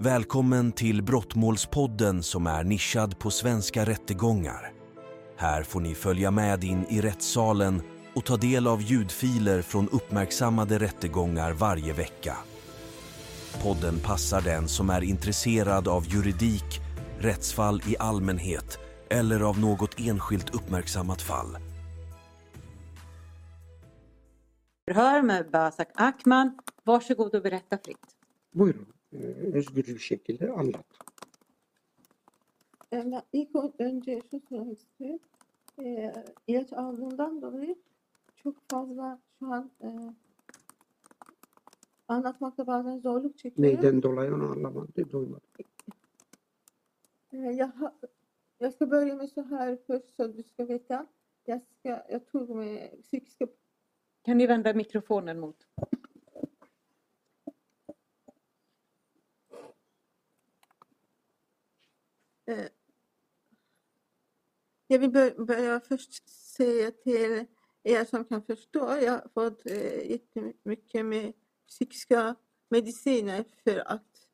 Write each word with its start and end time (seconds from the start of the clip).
Välkommen 0.00 0.72
till 0.72 1.02
Brottmålspodden 1.02 2.22
som 2.22 2.46
är 2.46 2.64
nischad 2.64 3.18
på 3.18 3.30
svenska 3.30 3.84
rättegångar. 3.84 4.72
Här 5.36 5.62
får 5.62 5.80
ni 5.80 5.94
följa 5.94 6.30
med 6.30 6.64
in 6.64 6.86
i 6.88 7.00
rättssalen 7.00 7.82
och 8.14 8.24
ta 8.24 8.36
del 8.36 8.66
av 8.66 8.82
ljudfiler 8.82 9.62
från 9.62 9.88
uppmärksammade 9.88 10.78
rättegångar 10.78 11.52
varje 11.52 11.92
vecka. 11.92 12.36
Podden 13.62 13.98
passar 14.00 14.40
den 14.40 14.68
som 14.68 14.90
är 14.90 15.02
intresserad 15.02 15.88
av 15.88 16.06
juridik, 16.06 16.80
rättsfall 17.18 17.82
i 17.86 17.96
allmänhet 17.98 18.78
eller 19.10 19.40
av 19.40 19.60
något 19.60 20.00
enskilt 20.00 20.54
uppmärksammat 20.54 21.22
fall. 21.22 21.58
Förhör 24.88 25.22
med 25.22 25.50
Basak 25.50 25.88
Akman. 25.94 26.58
Varsågod 26.84 27.34
och 27.34 27.42
berätta 27.42 27.78
fritt. 27.84 28.06
Ee, 29.12 29.16
Özgür 29.52 29.86
bir 29.86 29.98
şekilde 29.98 30.52
anlat. 30.52 30.86
Ee, 32.92 33.12
Ben 33.12 33.22
ilk 33.32 33.50
önce 33.78 34.22
şu 34.30 34.40
söylemek 34.48 34.78
istiyorum. 34.78 35.20
Ee, 35.78 36.12
ilaç 36.46 36.72
aldığımdan 36.72 37.42
dolayı 37.42 37.76
çok 38.36 38.54
fazla 38.70 39.18
şu 39.38 39.46
an 39.46 39.70
e, 39.82 39.88
anlatmakta 42.08 42.66
bazen 42.66 42.98
zorluk 42.98 43.38
çekiyorum. 43.38 43.76
Neyden 43.76 44.02
dolayı 44.02 44.34
onu 44.34 44.50
anlamadı, 44.50 45.10
duymadı. 45.10 45.46
Ee, 47.32 47.36
jag, 47.36 47.68
har, 47.68 47.92
jag 48.60 48.90
börja 48.90 49.14
med 49.14 49.28
så 49.28 49.42
här 49.42 49.78
först 49.86 50.16
så 50.16 50.36
du 50.36 50.42
ska 50.42 50.68
veta. 50.68 51.06
Jag, 51.44 51.60
ska, 51.62 52.02
jag 52.08 52.26
tog 52.26 52.50
med 52.50 53.02
psykiska 53.02 53.46
Kan 54.22 54.38
ni 54.38 54.46
vända 54.46 54.72
mikrofonen 54.74 55.40
mot? 55.40 55.56
Eh, 62.48 62.68
Jag 64.86 64.98
vill 64.98 65.10
börja 65.46 65.80
först 65.80 66.28
säga 66.28 66.90
till 66.90 67.46
er 67.82 68.04
som 68.04 68.24
kan 68.24 68.42
förstå. 68.42 68.80
Jag 68.80 69.12
har 69.12 69.28
fått 69.34 69.66
eh, 69.66 70.10
jättemycket 70.10 71.06
med 71.06 71.32
psykiska 71.66 72.36
mediciner 72.68 73.44
för 73.64 73.78
att 73.92 74.26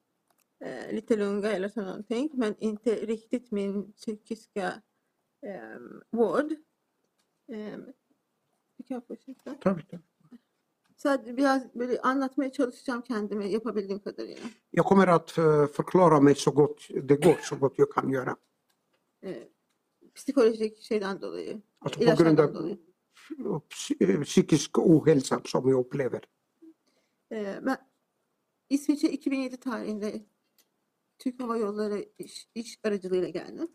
eh, 0.65 0.93
lite 0.95 1.17
lunga 1.17 1.53
eller 1.53 1.69
så 1.69 1.81
någonting. 1.81 2.31
Men 2.35 2.55
inte 2.59 2.95
riktigt 2.95 3.51
min 3.51 3.93
psykiska 3.93 4.83
eh, 5.47 5.79
vård. 6.11 6.53
Eh, 7.53 7.79
du 8.77 8.85
kan 8.85 9.03
fortsätta. 9.03 9.55
Tack. 9.55 9.91
Att 11.11 11.27
biraz 11.37 11.75
böyle 11.75 12.01
anlatmaya 12.01 12.53
çalışacağım 12.53 13.03
kendime 13.03 13.49
yapabildiğim 13.49 14.03
kadarıyla. 14.03 14.45
Jag 14.73 14.85
kommer 14.87 15.09
att 15.09 15.39
eh, 15.39 15.67
förklara 15.67 16.21
mig 16.21 16.35
så 16.35 16.51
gott 16.51 16.89
det 17.09 17.17
går, 17.25 17.39
så 17.43 17.57
gott 17.57 17.79
jag 17.79 17.91
kan 17.91 18.09
göra. 18.09 18.37
Eh, 19.23 19.35
psikolojik 20.15 20.83
şeyden 20.83 21.21
dolayı. 21.21 21.61
Alltså 21.81 22.01
på 22.01 22.05
grund 22.05 22.19
ilaçlardan 22.19 22.49
av 22.49 22.55
dolayı. 22.55 22.79
psy- 23.71 24.25
psykisk 24.25 24.79
ohälsa 24.79 25.41
som 25.45 25.69
jag 25.69 25.81
upplever. 25.81 26.21
Ee, 27.33 27.59
ben 27.67 27.77
İsviçre 28.71 29.09
2007 29.09 29.57
tarihinde 29.57 30.25
Türk 31.19 31.43
Hava 31.43 31.57
Yolları 31.57 32.05
iş, 32.19 32.49
iş 32.55 32.79
aracılığıyla 32.85 33.29
geldim. 33.29 33.69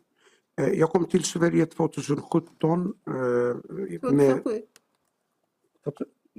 Eh, 0.58 0.78
Jag 0.78 0.90
kom 0.90 1.08
till 1.08 1.22
Sverige 1.22 1.62
2017 1.66 2.94
eh, 3.06 4.12
med 4.12 4.42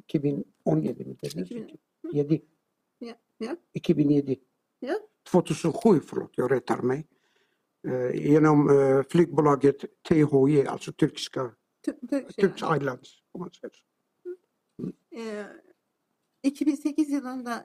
2017 0.08 0.44
mi 0.66 0.88
dediniz? 1.00 1.18
2000. 1.20 1.78
7. 2.14 2.42
Ja, 3.00 3.16
ja, 3.40 3.56
2007. 3.74 4.36
ja. 4.80 4.96
2007, 5.24 6.00
förlåt, 6.00 6.32
jag 6.36 6.52
rättar 6.52 6.82
mig. 6.82 7.08
Eh, 7.88 8.32
Genom 8.32 8.70
eh, 8.70 9.04
flygbolaget 9.10 9.86
THJ, 10.04 10.66
alltså 10.68 10.92
turkiska, 10.92 11.52
yani. 12.38 12.78
Islands. 12.78 13.24
Om 13.32 13.42
man 13.42 13.52
säger 13.52 13.74
så. 13.74 13.84
Ee, 15.16 15.46
2008 16.44 17.12
yılında 17.12 17.64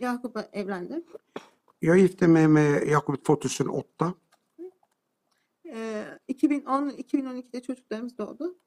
Yakup'la 0.00 0.42
evlendim. 0.52 1.04
Jag 1.78 1.98
gifte 1.98 2.28
mig 2.28 2.48
med 2.48 2.88
Jakob 2.88 3.14
2008. 3.14 4.14
Ee, 5.64 6.04
2010-2012'de 6.28 7.62
çocuklarımız 7.62 8.18
doğdu. 8.18 8.58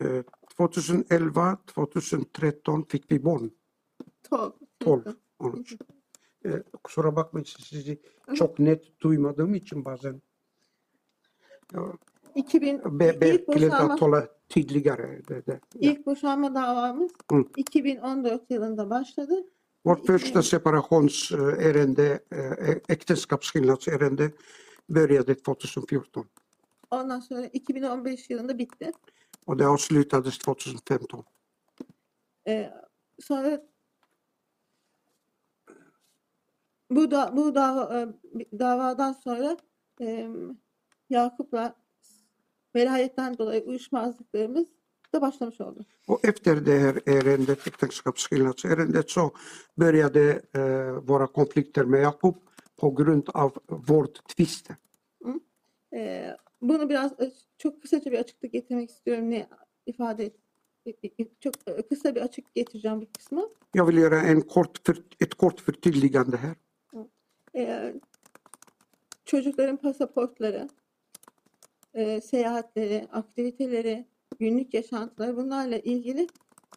Eh, 0.00 0.22
2011-2013 0.58 2.84
fick 2.88 3.12
vi 3.12 3.24
barn. 3.24 3.50
12. 4.30 4.54
12. 4.84 5.10
13. 5.38 5.76
Eh, 6.44 6.52
Kusura 6.84 7.16
bakmayın 7.16 7.44
sizi 7.44 8.00
çok 8.34 8.58
net 8.58 9.00
duymadığım 9.00 9.54
için 9.54 9.84
bazen. 9.84 10.22
Ja, 11.74 11.92
2000 12.34 13.00
be, 13.00 13.06
ilk 13.06 13.20
de 13.22 13.46
boşanma, 13.46 13.76
det. 15.46 15.60
Ja. 15.74 15.90
ilk 15.90 16.06
boşanma 16.06 16.54
davamız 16.54 17.10
Hı. 17.30 17.44
2014 17.56 18.50
yılında 18.50 18.90
başladı. 18.90 19.44
Vårt 19.86 20.06
första 20.06 20.42
separationsärende, 20.42 22.24
eh, 22.32 22.74
äktenskapsskillnadsärende, 22.88 24.32
började 24.88 25.32
2014 25.32 26.26
Ondan 26.90 27.20
sonra 27.20 27.46
2015 27.46 28.30
yılında 28.30 28.58
bitti. 28.58 28.92
Och 29.50 29.56
det 29.56 29.68
avslutades 29.68 30.38
2015. 30.38 31.24
Ee, 32.48 32.70
sonra 33.18 33.58
bu 36.90 37.10
da 37.10 37.36
bu 37.36 37.54
dava, 37.54 38.00
e, 38.00 38.08
davadan 38.58 39.12
sonra 39.12 39.56
e, 40.00 40.28
Yakup'la 41.08 41.74
velayetten 42.74 43.38
dolayı 43.38 43.62
uyuşmazlıklarımız 43.62 44.68
da 45.12 45.20
başlamış 45.20 45.60
oldu. 45.60 45.84
Och 46.06 46.24
efter 46.24 46.66
det 46.66 46.78
här 46.78 47.00
ärendet, 47.06 47.66
äktenskapsskillnadsärendet, 47.66 49.10
så 49.10 49.32
började 49.76 50.42
eh, 50.54 51.08
våra 51.08 51.26
konflikter 51.26 51.84
med 51.84 52.02
Jakob 52.02 52.36
på 52.76 52.90
grund 52.90 53.28
av 53.34 53.58
vårt 53.66 54.36
tviste. 54.36 54.76
Ee, 55.96 56.36
bunu 56.62 56.88
biraz 56.88 57.12
e, 57.20 57.32
çok 57.58 57.82
kısaca 57.82 58.12
bir 58.12 58.18
açıklık 58.18 58.52
getirmek 58.52 58.90
istiyorum. 58.90 59.30
Ne 59.30 59.48
ifade 59.86 60.24
et, 60.24 60.34
e, 60.86 61.24
çok 61.40 61.54
e, 61.66 61.82
kısa 61.82 62.14
bir 62.14 62.20
açık 62.20 62.54
getireceğim 62.54 63.00
bu 63.00 63.06
kısmı. 63.18 63.48
Jag 63.74 63.88
vill 63.88 63.98
göra 63.98 64.22
en 64.22 64.40
kort 64.40 64.86
för, 64.86 64.96
ett 65.20 65.34
kort 65.34 65.60
förtydligande 65.60 66.36
här. 66.36 66.56
Ee, 67.54 67.94
çocukların 69.24 69.76
pasaportları, 69.76 70.68
e, 71.94 72.20
seyahatleri, 72.20 73.08
aktiviteleri, 73.12 74.06
günlük 74.38 74.74
yaşantıları 74.74 75.36
bunlarla 75.36 75.78
ilgili 75.78 76.28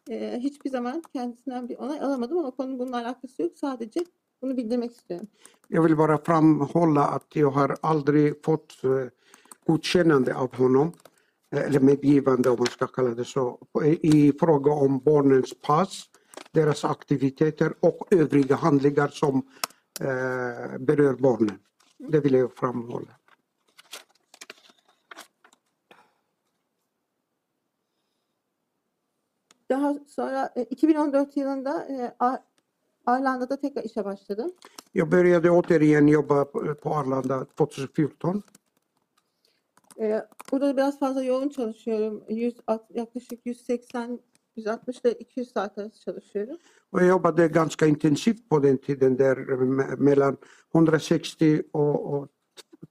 e, 0.10 0.40
hiçbir 0.40 0.70
zaman 0.70 1.04
kendisinden 1.14 1.70
bir 1.70 1.78
onay 1.78 2.00
alamadım 2.00 2.38
ama 2.38 2.52
konunun 2.52 2.80
bununla 2.80 2.98
alakası 2.98 3.42
yok. 3.42 3.58
Sadece 3.58 4.00
bunu 4.42 4.58
bildirmek 4.58 4.92
istiyorum. 4.92 5.28
Jag 5.70 5.84
vill 5.84 5.98
bara 5.98 6.18
framhålla 6.18 7.08
att 7.08 7.36
jag 7.36 7.52
har 7.52 7.78
aldrig 7.82 8.46
fått 8.46 8.82
godkännande 9.66 10.35
av 10.35 10.56
honom, 10.56 10.94
eh, 11.51 11.62
eller 11.62 11.79
medgivande 11.79 12.50
om 12.50 12.57
man 12.57 12.68
ska 12.68 12.88
kalla 12.88 13.09
det 13.09 13.25
så, 13.25 13.59
i 14.01 14.34
fråga 14.40 14.72
om 14.72 15.00
barnens 15.00 15.62
pass, 15.62 16.09
deras 16.51 16.85
aktiviteter 16.85 17.73
och 17.79 18.07
övriga 18.12 18.56
handlingar 18.56 19.07
som 19.07 19.38
eh, 20.00 20.78
berör 20.79 21.13
barnen. 21.13 21.59
Det 21.97 22.19
vill 22.19 22.34
jag 22.34 22.53
framhålla. 22.53 23.12
Daha 29.69 29.96
sonra 30.07 30.50
e, 30.56 30.66
2014 30.66 31.31
yılında 31.35 31.85
e, 31.90 32.16
Arlanda'da 33.06 33.57
tekrar 33.57 33.84
işe 33.84 34.06
başladım. 34.06 34.52
Jag 34.91 35.09
började 35.09 35.50
återigen 35.50 36.07
jobba 36.07 36.46
på 36.75 36.96
Arlanda 36.96 37.46
2014. 37.46 38.43
E, 39.99 40.22
burada 40.51 40.78
biraz 40.78 40.99
fazla 40.99 41.23
yoğun 41.23 41.49
çalışıyorum. 41.49 42.23
100, 42.29 42.55
at- 42.67 42.91
yaklaşık 42.95 43.45
180 43.45 44.19
160 44.55 44.99
ile 45.01 45.11
200 45.11 45.51
saat 45.51 45.78
arası 45.78 46.01
çalışıyorum. 46.01 46.57
Jag 46.93 47.07
jobbade 47.07 47.47
ganska 47.47 47.85
intensivt 47.85 48.49
på 48.49 48.63
den 48.63 48.78
tiden 48.78 49.17
där 49.19 49.37
me- 49.37 49.97
mellan 49.97 50.37
160 50.73 51.63
och, 51.73 52.13
och 52.13 52.29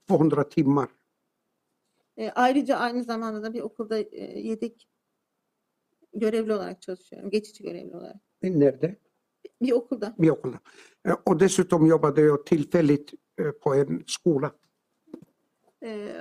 200 0.07 0.49
timmar. 0.49 0.89
E, 2.17 2.29
ayrıca 2.31 2.77
aynı 2.77 3.03
zamanda 3.03 3.43
da 3.43 3.53
bir 3.53 3.61
okulda 3.61 3.97
e, 3.99 4.39
yedek 4.39 4.87
görevli 6.13 6.53
olarak 6.53 6.81
çalışıyorum. 6.81 7.29
Geçici 7.29 7.63
görevli 7.63 7.95
olarak. 7.95 8.15
Nerede? 8.41 8.95
Bir 9.61 9.71
okulda. 9.71 10.15
vid 10.19 10.29
okulda. 10.29 10.59
Eh, 11.05 11.15
Och 11.25 11.39
dessutom 11.39 11.85
jobbade 11.87 12.21
jag 12.21 12.45
tillfälligt 12.45 13.13
eh, 13.37 13.51
på 13.61 13.75
en 13.75 14.03
skola. 14.07 14.51
E, 15.83 16.11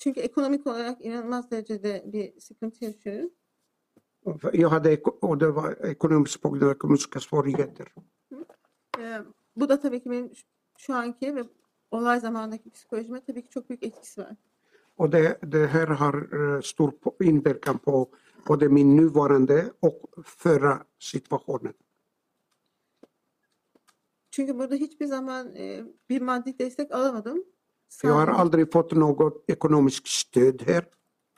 çünkü 0.00 0.20
ekonomik 0.20 0.66
olarak 0.66 1.04
inanılmaz 1.04 1.50
derecede 1.50 2.02
bir 2.06 2.40
sıkıntı 2.40 2.84
yaşıyorum. 2.84 3.30
Jag 4.52 4.70
hade, 4.70 5.00
och 5.20 5.40
det 5.40 5.54
var 5.54 5.76
ekonomiskt 5.80 6.42
på 6.42 6.50
grund 6.50 6.62
av 6.62 6.70
ekonomiska 6.70 7.20
svårigheter. 7.20 7.86
E, 8.98 9.18
bu 9.56 9.68
da 9.68 9.80
tabii 9.80 10.02
ki 10.02 10.10
benim 10.10 10.32
şu 10.78 10.94
anki 10.94 11.36
ve 11.36 11.42
olay 11.90 12.20
zamanındaki 12.20 12.70
psikolojime 12.70 13.20
tabii 13.24 13.42
ki 13.42 13.48
çok 13.48 13.68
büyük 13.68 13.82
etkisi 13.82 14.20
var. 14.20 14.36
Och 14.96 15.12
det, 15.12 15.38
det 15.52 15.66
här 15.66 15.86
har 15.86 16.14
eh, 16.14 16.62
stor 16.62 16.92
inverkan 17.20 17.78
på 17.78 18.08
både 18.48 18.68
min 18.68 18.96
nuvarande 18.96 19.72
och 19.80 20.24
förra 20.24 20.84
situationen. 20.98 21.74
Çünkü 24.30 24.58
burada 24.58 24.74
hiçbir 24.74 25.06
zaman 25.06 25.56
e, 25.56 25.84
bir 26.08 26.20
maddi 26.20 26.58
destek 26.58 26.92
alamadım. 26.92 27.44
Jag 28.02 28.12
har 28.14 28.26
aldrig 28.26 28.72
fått 28.72 28.92
något 28.92 29.44
ekonomiskt 29.50 30.06
stöd 30.08 30.62
här. 30.62 30.84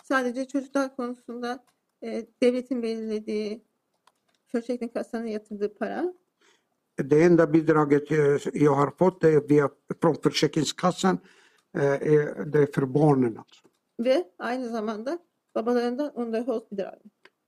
sadece 0.04 0.44
çocuklar 0.46 0.96
konusunda 0.96 1.58
e, 2.04 2.26
devletin 2.43 2.82
belirlediği 2.82 3.64
Försäkringskassanın 4.52 4.88
kasanın 5.04 5.26
yatırdığı 5.26 5.75
para 5.78 6.14
Det 6.99 7.22
enda 7.25 7.52
bidraget 7.52 8.10
jag 8.54 8.75
har 8.75 8.90
fått 8.99 9.25
är 9.25 9.49
via, 9.49 9.70
från 10.02 10.14
Försäkringskassan. 10.22 11.19
eh, 11.75 11.99
Det 12.52 12.58
är 12.62 12.72
för 12.75 12.87
barnen 12.87 13.37
alltså. 13.38 13.69
ve 13.99 14.25
aynı 14.38 14.69
zamanda 14.69 15.19
babalarından 15.54 16.10
underhållsbidrag. 16.14 16.99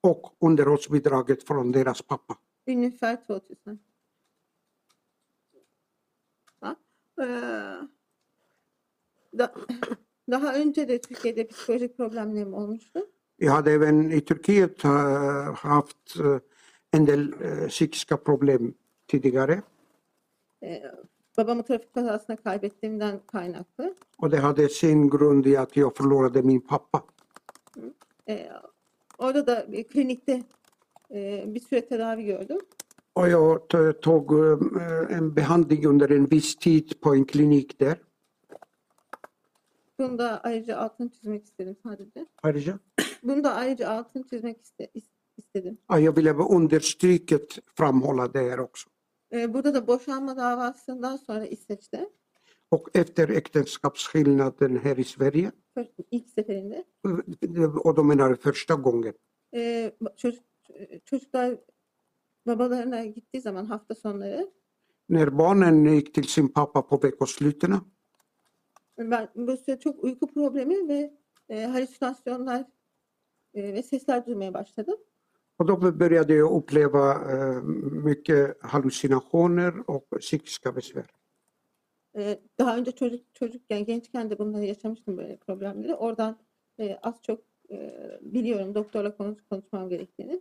Och 0.03 0.37
underhållsbidraget 0.41 1.43
från 1.47 1.73
deras 1.73 2.03
pappa. 2.03 2.35
Ungefär 2.67 3.17
2000. 3.27 3.79
Ha? 6.61 6.77
Eee, 7.19 7.89
da, 9.39 9.55
daha 10.31 10.55
önce 10.55 10.89
de 10.89 11.01
Türkiye'de 11.01 11.47
psikolojik 11.47 11.97
problemlerim 11.97 12.55
olmuştu. 12.55 13.01
Jag 13.39 13.53
hade 13.53 13.73
även 13.73 14.11
i 14.11 14.21
Turkiet 14.21 14.85
eh, 14.85 15.55
haft 15.55 16.17
eh, 16.21 16.39
en 16.93 17.07
del 17.07 17.33
eh, 17.41 17.69
psykiska 17.69 18.17
problem 18.17 18.75
tidigare. 19.07 19.63
Eee, 20.63 20.93
babamı 21.37 21.63
trafik 21.63 21.95
kazasında 21.95 22.37
kaybettiğimden 22.37 23.21
kaynaklı. 23.27 23.95
Och 24.19 24.31
det 24.31 24.37
hade 24.37 24.69
sin 24.69 25.11
grund 25.11 25.47
i 25.47 25.57
att 25.57 25.77
jag 25.77 25.97
förlorade 25.97 26.43
min 26.43 26.61
pappa. 26.61 27.03
Eee, 28.27 28.53
orada 29.19 29.47
da 29.47 29.73
bir 29.73 29.85
klinikte 29.85 30.43
eee, 31.11 31.45
bir 31.55 31.61
süre 31.61 31.81
tedavi 31.81 32.23
gördüm. 32.23 32.59
Och 33.15 33.29
jag 33.29 33.69
tog 34.03 34.33
en 35.11 35.35
behandling 35.35 35.87
under 35.87 36.11
en 36.11 36.27
viss 36.27 36.57
tid 36.57 37.01
på 37.01 37.15
en 37.15 37.25
klinik 37.25 37.79
där. 37.79 37.99
Bunu 39.99 40.19
da 40.19 40.41
ayrıca 40.41 40.77
altını 40.79 41.11
çizmek 41.11 41.45
istedim 41.45 41.77
sadece. 41.83 42.27
Ayrıca. 42.43 42.79
Bunu 43.23 43.45
da 43.45 43.55
ayrıca 43.55 43.89
altını 43.89 44.27
çizmek 44.27 44.61
iste, 44.63 44.91
is- 44.95 45.11
istedim. 45.37 45.79
Ja, 45.91 45.99
jag 45.99 46.17
ville 46.19 46.33
understryket 46.33 47.59
framhålla 47.75 48.35
det 48.35 48.51
här 48.51 48.59
också. 48.59 48.91
Eee, 49.33 49.55
burada 49.55 49.75
da 49.75 49.87
boşanma 49.87 50.37
davasından 50.37 51.17
sonra 51.17 51.47
İsveç'te 51.47 52.09
Och 52.71 52.89
efter 52.95 53.29
äktenskapsskillnaden 53.29 54.77
här 54.77 54.97
i 54.99 55.05
Sverige, 55.05 55.53
för- 55.75 55.89
ilk 56.11 56.29
seferinde 56.29 56.85
och 57.85 57.95
då 57.97 58.03
menar 58.05 58.35
första 58.35 58.75
gången, 58.75 59.15
Ee, 59.55 59.93
çocuk 60.17 60.43
çocuklar 61.05 61.57
babalarına 62.47 63.05
gittiği 63.05 63.41
zaman 63.41 63.65
hafta 63.67 63.95
sonları 63.95 64.51
när 65.09 65.39
barnen 65.39 65.85
gick 65.95 66.15
till 66.15 66.25
sin 66.29 66.49
pappa 66.49 66.87
på 66.87 66.97
veckosluten 67.03 67.73
ben 68.99 69.29
bu 69.35 69.57
süre 69.57 69.79
çok 69.79 70.05
uyku 70.05 70.27
problemi 70.27 70.89
ve 70.89 71.15
e, 71.49 71.65
halüsinasyonlar 71.65 72.65
e, 73.55 73.75
ve 73.75 73.83
sesler 73.83 74.27
duymaya 74.27 74.55
başladım. 74.55 74.97
Och 75.57 75.67
då 75.67 75.77
började 75.77 76.35
jag 76.35 76.53
uppleva 76.53 77.13
eh, 77.33 77.63
mycket 78.05 78.57
hallucinationer 78.63 79.91
och 79.91 80.21
psykiska 80.21 80.73
besvär. 80.73 81.07
E, 82.17 82.39
daha 82.59 82.77
önce 82.77 82.93
çocuk 82.93 83.35
çocukken 83.35 83.85
gençken 83.85 84.31
de 84.31 84.39
bunları 84.39 84.65
yaşamıştım 84.65 85.17
böyle 85.17 85.37
problemleri. 85.37 85.95
Oradan 85.95 86.39
e, 86.79 86.99
az 87.03 87.23
çok 87.23 87.41
e, 87.71 87.95
biliyorum 88.21 88.75
doktorla 88.75 89.17
konuş, 89.17 89.39
konuşmam 89.51 89.89
gerektiğini. 89.89 90.41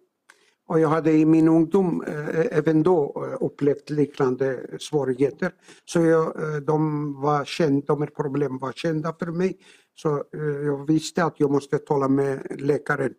Och 0.67 0.79
jag 0.79 0.89
hade 0.89 1.11
i 1.11 1.25
min 1.25 1.47
ungdom 1.47 2.03
eh, 2.07 2.57
även 2.57 2.83
då 2.83 3.13
eh, 3.15 3.45
upplevt 3.45 3.89
liknande 3.89 4.67
svårigheter. 4.79 5.51
Så 5.85 5.99
jag, 5.99 6.41
eh, 6.43 6.55
de, 6.61 7.13
var 7.21 7.45
känd, 7.45 7.85
de 7.85 8.01
här 8.01 8.09
problemen 8.09 8.59
var 8.59 8.71
kända 8.71 9.13
för 9.19 9.25
mig. 9.31 9.57
Så 9.95 10.15
eh, 10.17 10.41
jag 10.65 10.87
visste 10.87 11.23
att 11.23 11.39
jag 11.39 11.51
måste 11.51 11.77
tala 11.79 12.07
med 12.07 12.61
läkaren. 12.61 13.13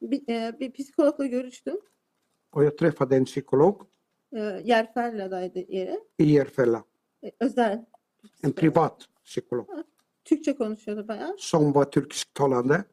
Bir, 0.00 0.58
bir 0.58 0.70
psikologla 0.70 1.26
görüştüm. 1.26 1.76
Och 2.50 2.64
jag 2.64 2.78
träffade 2.78 3.16
en 3.16 3.24
psykolog 3.24 3.82
Yerferla'daydı 4.64 5.58
yeri. 5.58 5.98
i 6.18 6.24
Järfälla, 6.24 6.82
özel. 7.40 7.84
en 8.42 8.52
privat 8.52 9.08
psykolog 9.24 9.66
Türkçe 10.24 10.56
konuşuyordu 10.56 11.08
bayağı. 11.08 11.34
som 11.38 11.74
var 11.74 11.84
turkisktalande. 11.90 12.84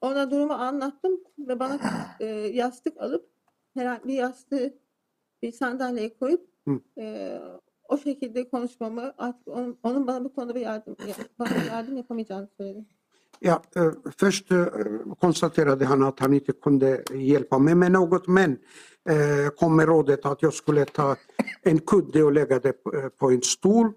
Ona 0.00 0.30
durumu 0.30 0.52
anlattım 0.52 1.20
ve 1.38 1.60
bana 1.60 1.78
e, 2.20 2.26
yastık 2.26 3.00
alıp 3.00 3.30
herhangi 3.74 4.08
bir 4.08 4.14
yastığı 4.14 4.78
bir 5.42 5.52
sandalyeye 5.52 6.18
koyup 6.18 6.48
Hı. 6.68 6.80
e, 6.98 7.38
o 7.88 7.98
şekilde 7.98 8.48
konuşmamı 8.48 9.14
artık 9.18 9.48
onun, 9.48 9.78
onun 9.82 10.06
bana 10.06 10.24
bu 10.24 10.34
konuda 10.34 10.54
bir 10.54 10.60
yardım 10.60 10.96
bana 11.38 11.48
bir 11.50 11.70
yardım 11.70 11.96
yapamayacağını 11.96 12.48
söyledi. 12.56 12.84
Ja, 13.40 13.62
eh, 13.76 13.90
först 14.16 14.50
eh, 14.50 14.66
konstaterade 15.20 15.84
han 15.84 16.02
att 16.02 16.20
han 16.20 16.32
inte 16.32 16.52
kunde 16.52 17.02
hjälpa 17.14 17.58
mig 17.58 17.74
med 17.74 17.92
något 17.92 18.28
men 18.28 18.58
eh, 19.08 19.48
kom 19.56 19.76
med 19.76 19.86
rådet 19.86 20.26
att 20.26 20.42
jag 20.42 20.54
skulle 20.54 20.84
ta 20.84 21.16
en 21.62 21.78
kudde 21.78 22.22
och 22.22 22.32
lägga 22.32 22.58
det 22.58 22.72
på, 23.18 23.30
en 23.30 23.42
stol 23.42 23.92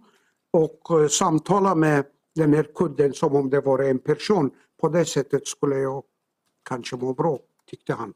och 0.54 1.12
samtala 1.12 1.76
med 1.76 2.06
den 2.36 2.54
här 2.54 2.64
kudden 2.76 3.14
som 3.14 3.36
om 3.36 3.50
det 3.50 3.62
var 3.62 3.80
en 3.80 4.00
person. 4.00 4.52
På 4.82 4.90
det 4.90 5.06
sättet 5.06 5.48
skulle 5.48 5.76
jag 5.76 6.04
kanske 6.64 6.96
må 6.96 7.14
bra, 7.14 7.40
tyckte 7.66 7.94
han. 7.94 8.14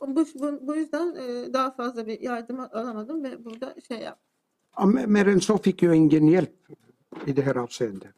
Bu, 0.00 0.24
bu, 0.34 0.66
bu 0.66 0.76
yüzden 0.76 1.14
e, 1.16 1.52
daha 1.52 1.70
fazla 1.70 2.06
bir 2.06 2.20
yardım 2.20 2.60
alamadım 2.60 3.24
ve 3.24 3.44
burada 3.44 3.74
şey 3.88 3.98
yap. 3.98 4.18
Ja, 4.78 4.86
men- 4.86 5.12
Mer 5.12 5.26
än 5.26 5.40
så 5.40 5.58
fick 5.58 5.82
jag 5.82 5.94
ingen 5.96 6.28
hjälp 6.28 6.68
i 7.26 7.32
det 7.36 7.42
här 7.42 7.56
avseendet. 7.56 8.14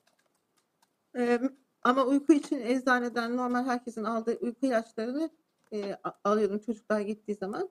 E, 1.18 1.40
ama 1.82 2.04
uyku 2.04 2.32
için 2.32 2.60
eczaneden 2.60 3.36
normal 3.36 3.64
herkesin 3.64 4.04
aldığı 4.04 4.36
uyku 4.40 4.66
ilaçlarını 4.66 5.30
e, 5.72 5.96
alıyordum 6.24 6.58
çocuklar 6.58 7.00
gittiği 7.00 7.34
zaman. 7.34 7.68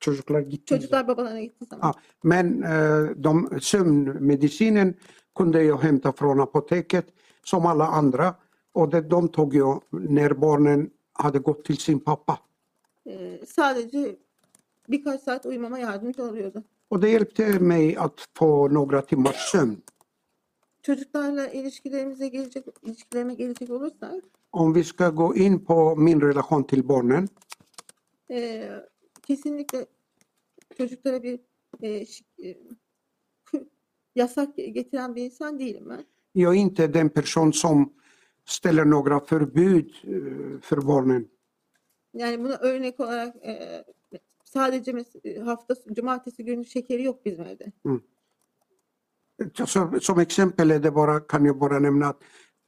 Çocuklar 0.00 0.40
gitti. 0.40 0.66
Çocuklar 0.66 1.08
babalarına 1.08 1.40
gittiği 1.40 1.66
zaman. 1.66 1.86
Ja, 1.86 1.94
men 2.22 2.62
eh, 2.62 3.24
de, 3.24 3.60
sömnmedicinen 3.60 4.94
kunde 5.34 5.62
jag 5.62 5.78
hämta 5.78 6.12
från 6.12 6.40
apoteket 6.40 7.06
som 7.44 7.66
alla 7.66 7.86
andra 7.86 8.34
och 8.72 8.88
det, 8.88 9.00
de 9.00 9.28
tog 9.28 9.54
jag 9.54 9.82
när 9.90 10.34
barnen 10.34 10.90
hade 11.12 11.38
gått 11.38 11.64
till 11.64 11.76
sin 11.78 12.00
pappa. 12.00 12.38
Ee, 13.06 13.46
sadece 13.46 14.16
birkaç 14.88 15.20
saat 15.22 15.46
uyumama 15.46 15.78
yardımcı 15.78 16.22
oluyordu. 16.22 16.62
Och 16.88 17.00
det 17.00 17.08
hjälpte 17.10 17.58
mig 17.60 17.96
att 17.96 18.28
få 18.38 18.68
några 18.68 19.02
timmars 19.02 19.36
sömn. 19.52 19.82
Çocuklarla 20.82 21.48
ilişkilerimize 21.48 22.28
gelecek, 22.28 22.64
ilişkilerime 22.82 23.34
gelecek 23.34 23.70
olursak 23.70 24.24
Om 24.50 24.72
vi 24.74 24.84
ska 24.84 25.10
gå 25.10 25.34
in 25.36 25.64
på 25.64 25.96
min 25.96 26.20
relation 26.20 26.64
till 26.64 26.82
barnen 26.88 27.28
e, 28.30 28.70
kesinlikle 29.26 29.86
çocuklara 30.76 31.22
bir 31.22 31.40
e, 31.82 31.88
şi- 31.88 32.24
e, 32.44 32.56
yasak 34.14 34.56
getiren 34.56 35.14
bir 35.16 35.24
insan 35.24 35.58
değilim 35.58 35.88
ben. 35.88 36.04
Jag 36.32 36.54
är 36.54 36.58
inte 36.58 36.86
den 36.86 37.08
person 37.10 37.52
som 37.52 37.92
ställer 38.44 38.84
några 38.84 39.20
förbud 39.20 39.90
eh, 40.04 40.60
för 40.60 40.76
barnen. 40.86 41.28
Yani 42.12 42.38
buna 42.38 42.56
örnek 42.60 43.00
olarak 43.00 43.36
e, 43.36 43.84
sadece 44.44 44.92
mes- 44.92 45.44
hafta 45.44 45.74
cumartesi 45.74 46.44
günü 46.44 46.64
şekeri 46.64 47.02
yok 47.02 47.24
bizim 47.24 47.44
evde. 47.44 47.72
Så, 49.64 50.00
som 50.00 50.18
exempel 50.20 50.70
är 50.70 50.78
det 50.78 50.90
bara, 50.90 51.20
kan 51.20 51.44
jag 51.44 51.58
bara 51.58 51.78
nämna 51.78 52.06
att 52.06 52.22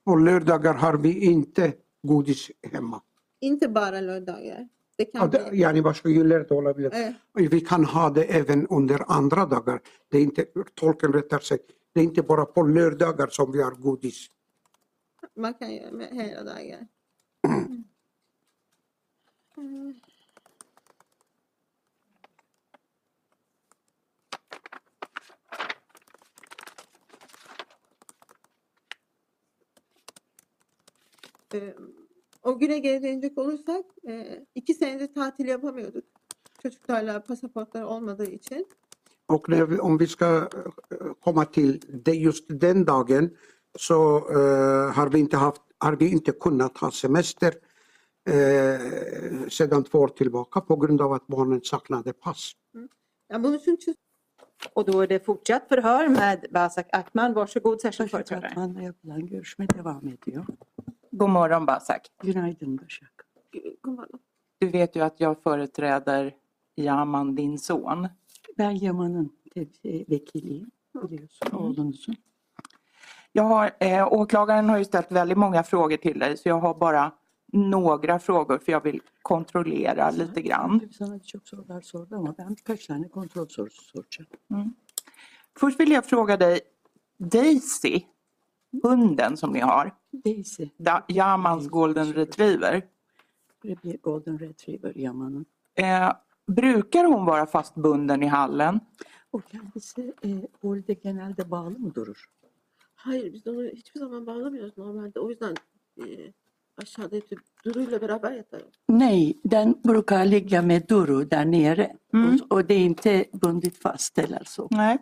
på 0.05 0.17
lördagar 0.17 0.75
har 0.75 0.97
vi 0.97 1.25
inte 1.25 1.73
godis 2.03 2.51
hemma. 2.73 3.03
Inte 3.41 3.69
bara 3.69 4.01
lördagar. 4.01 4.69
Det 4.97 5.11
Ja, 5.13 5.21
kan 5.21 5.31
det, 5.31 5.51
bli, 5.51 5.61
yani 5.61 5.83
başka 5.83 6.09
günlerde 6.09 6.55
olabilir. 6.55 6.93
eh, 6.95 7.13
Vi 7.51 7.61
kan 7.61 7.85
ha 7.85 8.11
det 8.11 8.25
även 8.25 8.67
under 8.67 9.03
andra 9.09 9.47
dagar. 9.47 9.81
Det 10.11 10.19
är 10.19 10.23
inte, 10.23 10.45
tolken 10.75 11.13
rättar 11.13 11.39
sig. 11.39 11.59
Det 11.93 12.01
är 12.01 12.05
inte 12.05 12.23
bara 12.23 12.45
på 12.45 12.63
lördagar 12.63 13.27
som 13.27 13.53
vi 13.53 13.63
har 13.63 13.71
godis. 13.75 14.27
man 15.37 15.55
kan 15.55 15.75
göra 15.75 15.93
med 15.93 16.09
hela 16.13 16.43
dagar. 16.45 16.87
Mm. 17.49 17.85
Ee, 31.55 31.73
o 32.47 32.59
güne 32.59 32.79
geri 32.79 33.03
dönecek 33.03 33.39
olursak 33.39 33.85
e, 34.09 34.45
iki 34.55 34.75
senedir 34.75 35.15
tatil 35.15 35.47
yapamıyorduk 35.49 36.05
çocuklarla 36.63 37.23
pasaportları 37.23 37.87
olmadığı 37.87 38.31
için 38.31 38.67
Och 39.29 39.49
när 39.49 39.71
vi, 39.71 39.81
om 39.81 39.99
vi 39.99 40.07
ska 40.07 40.27
eh, 40.27 40.97
komma 41.21 41.45
till 41.45 41.81
det, 42.07 42.15
just 42.15 42.45
den 42.49 42.85
dagen 42.87 43.37
så 43.79 44.19
eh, 44.19 44.95
har, 44.97 45.09
vi 45.13 45.19
inte 45.19 45.37
haft, 45.37 45.63
har 45.79 45.97
vi 45.97 46.07
inte 46.13 46.33
kunnat 46.33 46.79
ha 46.79 46.91
semester 46.91 47.53
eh, 48.29 49.49
sedan 49.49 49.85
två 49.85 49.99
år 49.99 50.09
tillbaka 50.09 50.61
på 50.61 50.77
grund 50.77 51.01
av 51.01 51.13
att 51.13 51.27
barnen 51.27 51.61
saknade 51.65 52.13
pass. 52.13 52.53
yani 53.31 53.43
bunun 53.43 53.57
için 53.59 53.77
çö- 53.77 53.95
Och 54.75 54.85
då 54.85 55.01
är 55.01 55.07
det 55.07 55.25
fortsatt 55.27 55.69
förhör 55.69 56.09
med 56.09 56.47
Basak 56.51 56.89
Akman. 56.93 57.35
Varsågod 57.35 57.81
särskild 57.81 58.11
företrädare. 58.11 58.49
Akman'la 58.49 58.83
yapılan 58.83 59.27
görüşme 59.27 59.67
devam 59.67 60.09
ediyor. 60.09 60.45
God 61.19 61.31
morgon 61.31 61.67
Basak. 61.67 62.03
Günaydın 62.23 62.79
Başak. 62.79 63.27
Kumandan. 63.83 64.21
Du 64.63 64.69
vet 64.69 64.97
ju 64.97 65.01
att 65.05 65.21
jag 65.21 65.43
företräder 65.43 66.35
Yaman, 66.77 67.37
din 67.37 67.57
son. 67.59 68.09
Ben 68.59 68.71
Yaman'ın 68.71 69.33
te- 69.55 70.05
vekiliyim 70.09 70.71
biliyorsun 70.95 71.49
Mm. 71.53 71.59
oğlunuzun. 71.65 72.15
Jag 73.33 73.43
har, 73.45 73.71
eh, 73.81 74.13
åklagaren 74.13 74.69
har 74.69 74.79
ju 74.79 74.85
ställt 74.85 75.13
väldigt 75.13 75.39
många 75.39 75.63
frågor 75.63 75.97
till 75.97 76.19
dig 76.19 76.37
så 76.37 76.49
jag 76.49 76.61
har 76.61 76.75
bara 76.75 77.13
några 77.53 78.19
frågor 78.19 78.59
för 78.59 78.73
jag 78.73 78.85
vill 78.85 79.01
kontrollera 79.23 80.11
lite 80.11 80.43
grann. 80.43 80.81
Tabii 80.81 80.93
Sana 80.95 81.19
birçok 81.19 81.49
sorular 81.49 81.81
sordu 81.81 82.15
ama 82.17 82.35
ben 82.39 82.49
birkaç 82.55 82.87
tane 82.87 83.09
kontrol 83.09 83.49
sorusu 83.49 83.83
soracağım. 83.83 84.75
Först 85.61 85.81
vill 85.81 85.91
jag 85.91 86.05
fråga 86.05 86.37
dig, 86.37 86.61
Daisy, 87.19 88.01
hunden 88.83 89.37
som 89.37 89.53
ni 89.53 89.61
har, 89.61 89.91
Daisy, 90.25 90.63
Da- 90.85 91.05
Yamans 91.09 91.69
golden 91.71 92.15
retriever, 92.15 92.83
det 93.65 94.03
golden 94.03 94.39
retriever 94.41 94.93
Yaman'ın. 94.97 95.47
eh, 95.77 96.11
brukar 96.49 97.07
hon 97.07 97.27
vara 97.27 97.47
fastbunden 97.47 98.21
i 98.21 98.29
hallen? 98.29 98.81
O 99.33 99.39
kendisi 99.41 100.15
e, 100.25 100.29
holde 100.63 100.93
genelde 100.95 101.51
bağlı 101.51 101.79
mı 101.79 101.95
durur? 101.95 102.31
Hayır 102.95 103.33
biz 103.33 103.47
onu 103.47 103.63
hiçbir 103.65 104.01
zaman 104.01 104.27
bağlamıyoruz 104.27 104.79
normalde. 104.79 105.21
O 105.21 105.31
yüzden 105.31 105.55
e, 106.01 106.05
aşağıda 106.83 107.17
yatıp 107.17 107.39
Duru'yla 107.65 108.01
beraber 108.01 108.33
yatarız. 108.33 108.75
Nej, 108.89 109.35
den 109.45 109.75
brukar 109.85 110.27
ligga 110.27 110.63
med 110.63 110.89
Duru 110.89 111.31
där 111.31 111.45
nere 111.53 111.97
Mm. 112.13 112.35
och, 112.35 112.53
och 112.53 112.65
det 112.69 112.75
är 112.75 112.85
inte 112.87 113.25
bundit 113.33 113.77
fast 113.83 114.19
eller 114.19 114.45
så. 114.45 114.69
Nej. 114.71 114.99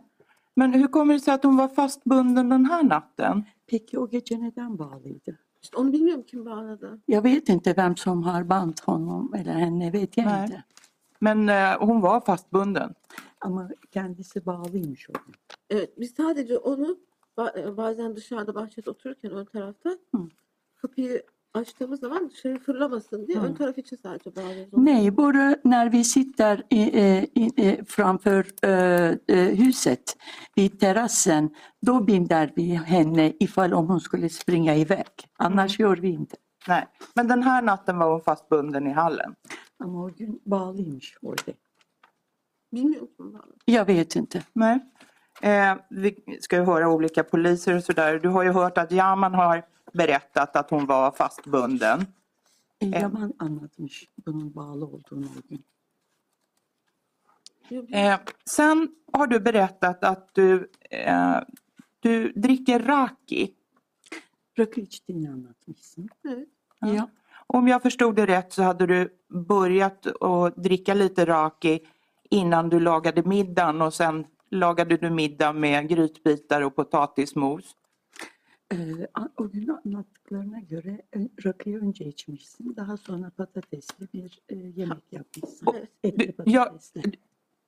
Men 0.57 0.73
hur 0.73 0.87
kommer 0.87 1.15
det 1.15 1.21
sig 1.21 1.35
att 1.35 1.45
hon 1.45 1.57
var 1.57 1.69
fastbunden 1.69 2.49
den 2.51 2.65
här 2.65 2.83
natten? 2.83 3.45
Peki 3.67 3.99
o 3.99 4.09
gece 4.11 4.41
neden 4.41 4.79
bağlıydı? 4.79 5.39
İşte 5.63 5.77
onu 5.77 5.93
bilmiyorum 5.93 6.23
kim 6.27 6.45
bağladı. 6.47 6.99
Jag 7.09 7.25
vet 7.25 7.49
inte 7.49 7.77
vem 7.77 7.97
som 7.97 8.23
har 8.23 8.49
band 8.49 8.79
honom 8.85 9.35
eller 9.35 9.55
henne 9.55 9.93
vet 9.93 10.17
jag 10.19 10.27
Nej. 10.27 10.43
inte. 10.43 10.65
Men 11.21 11.47
eh, 11.49 11.77
hon 11.81 12.03
var 12.03 12.21
fastbunden. 12.25 12.95
Ama 13.41 13.69
kendisi 13.91 14.47
bağlıymış 14.47 15.11
o 15.11 15.13
gün. 15.13 15.35
Evet 15.71 16.01
biz 16.01 16.15
sadece 16.17 16.59
onu 16.59 16.99
ba- 17.37 17.77
bazen 17.77 18.17
dışarıda 18.17 18.55
bahçede 18.55 18.91
otururken 18.91 19.31
ön 19.33 19.45
tarafta 19.45 19.91
Hı. 20.15 20.29
kapıyı 20.77 21.23
açtığımız 21.55 22.01
zaman 22.01 22.31
dışarı 22.31 22.59
fırlamasın 22.59 23.27
diye 23.27 23.39
Hı. 23.39 23.47
ön 23.47 23.55
taraf 23.55 23.79
için 23.79 23.97
sadece 23.97 24.37
bağlıyoruz. 24.37 24.73
Nej, 24.73 25.17
bara 25.17 25.57
när 25.65 25.93
vi 25.93 26.05
sitter 26.05 26.63
i, 26.71 26.83
eh, 26.83 27.23
i, 27.23 27.51
eh, 27.57 27.85
framför 27.85 28.45
eh, 28.63 29.59
huset 29.59 30.17
vid 30.57 30.81
terrassen, 30.81 31.51
då 31.87 32.07
binder 32.07 32.53
vi 32.57 32.75
henne 32.75 33.33
ifall 33.41 33.73
om 33.73 33.87
hon 33.87 33.99
skulle 34.01 34.29
springa 34.29 34.75
iväg. 34.75 35.07
Annars 35.39 35.79
gör 35.79 35.97
vi 35.97 36.09
inte. 36.09 36.37
Nej. 36.69 36.87
Men 37.17 37.29
den 37.29 37.43
här 37.43 37.63
natten 37.63 37.99
var 37.99 38.11
hon 38.11 38.21
fastbunden 38.21 38.87
i 38.87 38.93
hallen. 38.93 39.37
Ama 39.79 40.05
o 40.05 40.11
gün 40.17 40.43
bağlıymış 40.45 41.17
orada. 41.23 41.53
Bilmiyorum. 42.73 43.09
Jag 43.67 43.85
vet 43.87 44.17
inte. 44.17 44.43
Nej. 44.55 44.81
Eh, 45.43 45.77
vi 45.91 46.15
ska 46.41 46.57
ju 46.57 46.65
höra 46.65 46.89
olika 46.89 47.25
poliser 47.25 47.77
och 47.77 47.85
sådär. 47.85 48.19
Du 48.23 48.29
har 48.29 48.43
ju 48.43 48.53
hört 48.53 48.79
att 48.79 48.93
Yaman 48.93 49.35
har 49.35 49.63
berättat 49.95 50.57
att 50.57 50.71
hon 50.71 50.87
var 50.87 51.11
fastbunden. 51.11 52.07
Yaman 52.81 53.33
anlatmış 53.39 54.09
bunun 54.27 54.55
bağlı 54.55 54.87
olduğunu 54.87 55.27
o 55.27 55.49
gün. 55.49 55.65
Yok, 57.71 57.85
Eh, 57.93 58.19
sen 58.45 58.89
har 59.13 59.27
du 59.27 59.45
berättat 59.45 60.05
att 60.05 60.35
du, 60.37 60.71
eh, 60.91 61.41
du 62.05 62.33
dricker 62.43 62.87
raki. 62.87 63.55
Rakı 64.59 64.81
içtiğini 64.81 65.31
anlatmışsın. 65.31 66.09
Evet. 66.29 66.49
Ja. 66.81 67.09
Om 67.47 67.69
jag 67.69 67.83
förstod 67.83 68.17
det 68.17 68.27
rätt 68.27 68.53
så 68.53 68.63
hade 68.63 68.87
du 68.87 69.09
börjat 69.31 70.07
att 70.23 70.57
dricka 70.57 70.95
lite 70.95 71.27
raki 71.27 71.81
innan 72.31 72.71
du 72.71 72.81
lagade 72.81 73.23
middagen 73.23 73.83
och 73.83 73.95
sen 73.95 74.27
lagade 74.51 74.97
du 74.97 75.11
middag 75.11 75.53
med 75.53 75.89
grytbitar 75.89 76.61
och 76.61 76.77
potatismos. 76.77 77.77
O 79.37 79.51
gün 79.51 79.69
anlattıklarına 79.69 80.61
göre 80.61 81.03
ö- 81.13 81.29
rakıyı 81.45 81.79
önce 81.81 82.05
içmişsin. 82.05 82.77
Daha 82.77 82.97
sonra 82.97 83.31
patatesli 83.37 84.09
bir 84.15 84.43
e, 84.49 84.57
yemek 84.57 85.13
yapmışsın. 85.13 85.67
Du- 86.05 86.43
jag-. 86.47 86.79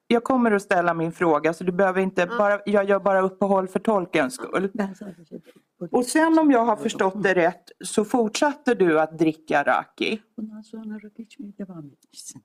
Jag 0.09 0.25
kommer 0.25 0.53
att 0.53 0.63
ställa 0.63 0.95
min 0.95 1.11
fråga 1.13 1.53
så 1.53 1.65
du 1.67 1.73
behöver 1.73 2.01
inte, 2.03 2.21
Ja. 2.21 2.39
bara, 2.39 2.63
jag 2.67 2.89
gör 2.89 3.01
bara 3.05 3.23
uppehåll 3.23 3.67
för 3.69 3.81
tolkens 3.81 4.35
skull. 4.35 4.71
Sadece 4.99 5.41
bu- 5.81 5.89
Och 5.91 6.07
sen 6.07 6.39
om 6.39 6.51
jag 6.51 6.65
har 6.65 6.77
förstått 6.77 7.23
det 7.23 7.35
rätt 7.35 7.73
så 7.81 8.05
fortsatte 8.05 8.75
du 8.75 9.01
att 9.01 9.19
dricka 9.19 9.65
raki. 9.65 10.23
Bundan 10.37 10.63
sonra 10.63 10.95
rakı 11.03 11.23
içmeye 11.23 11.53
devam 11.59 11.87
etmişsin. 11.87 12.43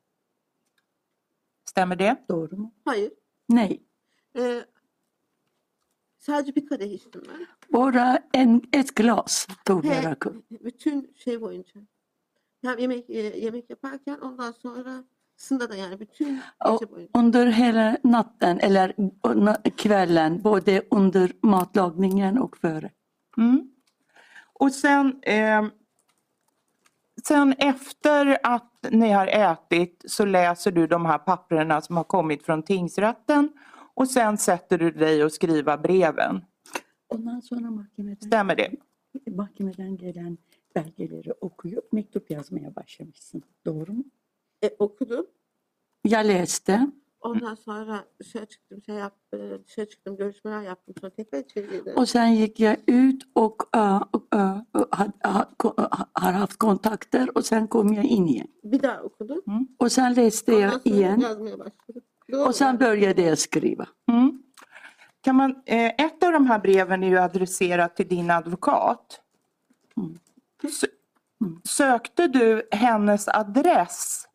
Stämmer 1.69 1.99
det? 1.99 2.17
Doğru 2.29 2.57
mu? 2.57 2.71
Hayır. 2.85 3.11
Nej. 3.49 3.81
Ee, 4.37 4.65
sadece 6.21 6.55
bir 6.55 6.65
kadeh 6.67 6.91
içtim 6.93 7.21
ben. 7.29 7.47
Bara 7.73 8.19
en, 8.33 8.61
ett 8.73 8.95
glas 8.95 9.47
tog 9.65 9.85
jag 9.85 9.93
He, 9.93 10.03
rakı. 10.09 10.33
bütün 10.51 11.13
şey 11.15 11.41
boyunca. 11.41 11.81
Ya 12.63 12.73
yemek 12.79 13.09
e, 13.09 13.39
yemek 13.39 13.69
yaparken 13.69 14.17
ondan 14.21 14.51
sonra 14.51 15.03
sında 15.37 15.69
da 15.69 15.75
yani 15.75 15.99
bütün 15.99 16.39
gece 16.71 16.91
boyunca. 16.91 17.19
under 17.19 17.47
hela 17.51 17.97
natten 18.03 18.59
eller 18.59 18.93
na- 19.23 19.61
kvällen, 19.77 20.43
både 20.43 20.81
under 20.91 21.31
matlagningen 21.41 22.37
och 22.37 22.57
före. 22.57 22.89
Mm. 23.37 23.71
Och 24.59 24.71
sen, 24.71 25.19
eh, 25.23 25.63
sen 27.23 27.53
efter 27.57 28.37
att 28.43 28.71
ni 28.91 29.11
har 29.11 29.27
ätit 29.27 30.03
så 30.07 30.25
läser 30.25 30.71
du 30.71 30.87
de 30.87 31.05
här 31.05 31.17
papperna 31.17 31.81
som 31.81 31.97
har 31.97 32.03
kommit 32.03 32.43
från 32.45 32.63
tingsrätten 32.63 33.49
och 33.93 34.07
sen 34.07 34.37
sätter 34.37 34.77
du 34.77 34.91
dig 34.91 35.23
och 35.25 35.31
skriver 35.31 35.77
breven. 35.77 36.41
Ondan 37.09 37.41
sonra 37.41 37.71
mahkemeden, 37.71 38.21
Stämmer 38.27 38.55
det? 38.55 38.71
mahkemeden 39.31 39.97
gelen 39.97 40.37
belgeleri 40.75 41.33
okuyup 41.41 41.91
mektup 41.93 42.31
yazmaya 42.31 42.75
başlamışsın. 42.75 43.43
Doğru 43.65 43.93
mu? 43.93 44.03
E, 44.63 44.69
okudum. 44.79 45.25
Jag 46.03 46.25
läste 46.25 46.87
Ondan 47.21 47.55
sonra 47.55 48.05
dışarı 48.19 48.45
çıktım, 48.45 48.81
şey 48.85 48.95
yap, 48.95 49.13
e, 49.33 49.37
dışarı 49.67 49.89
çıktım, 49.89 50.17
görüşmeler 50.17 50.61
yaptım. 50.61 50.95
Sonra 51.01 51.09
tekrar 51.11 51.39
içeri 51.39 51.69
girdim. 51.69 51.93
och 51.97 52.09
sen 52.09 52.35
gick 52.35 52.59
jag 52.59 52.77
ut 52.89 53.23
och 53.35 53.69
äh, 53.75 54.01
äh, 54.33 54.61
had, 54.91 55.11
ha, 55.23 55.49
ko- 55.59 55.75
ha- 55.91 56.09
har 56.13 56.33
haft 56.33 56.57
kontakter 56.57 57.37
och 57.37 57.45
sen 57.45 57.67
kom 57.67 57.93
jag 57.93 58.05
in 58.05 58.27
igen. 58.27 58.47
Bir 58.63 58.81
daha 58.81 59.01
okudum. 59.01 59.67
Och 59.79 59.91
sen 59.91 60.13
läste 60.15 60.51
Ondan 60.53 60.61
jag 60.61 60.71
sonra 60.81 60.95
igen 60.95 61.19
yazmaya 61.19 61.59
başladım. 61.59 62.01
Och 62.47 62.55
sen 62.55 62.77
började 62.77 63.21
jag 63.21 63.37
skriva. 63.37 63.89
Mm. 64.11 64.43
Kan 65.21 65.35
man, 65.35 65.55
eh, 65.65 65.85
ett 65.87 66.23
av 66.23 66.31
de 66.31 66.45
här 66.47 66.59
breven 66.59 67.03
är 67.03 67.07
ju 67.07 67.17
adresserat 67.17 67.95
till 67.95 68.07
din 68.07 68.31
advokat. 68.31 69.21
Mm. 69.97 70.17
Sökte 71.63 72.27
du 72.27 72.67
hennes 72.71 73.27
adress 73.27 74.27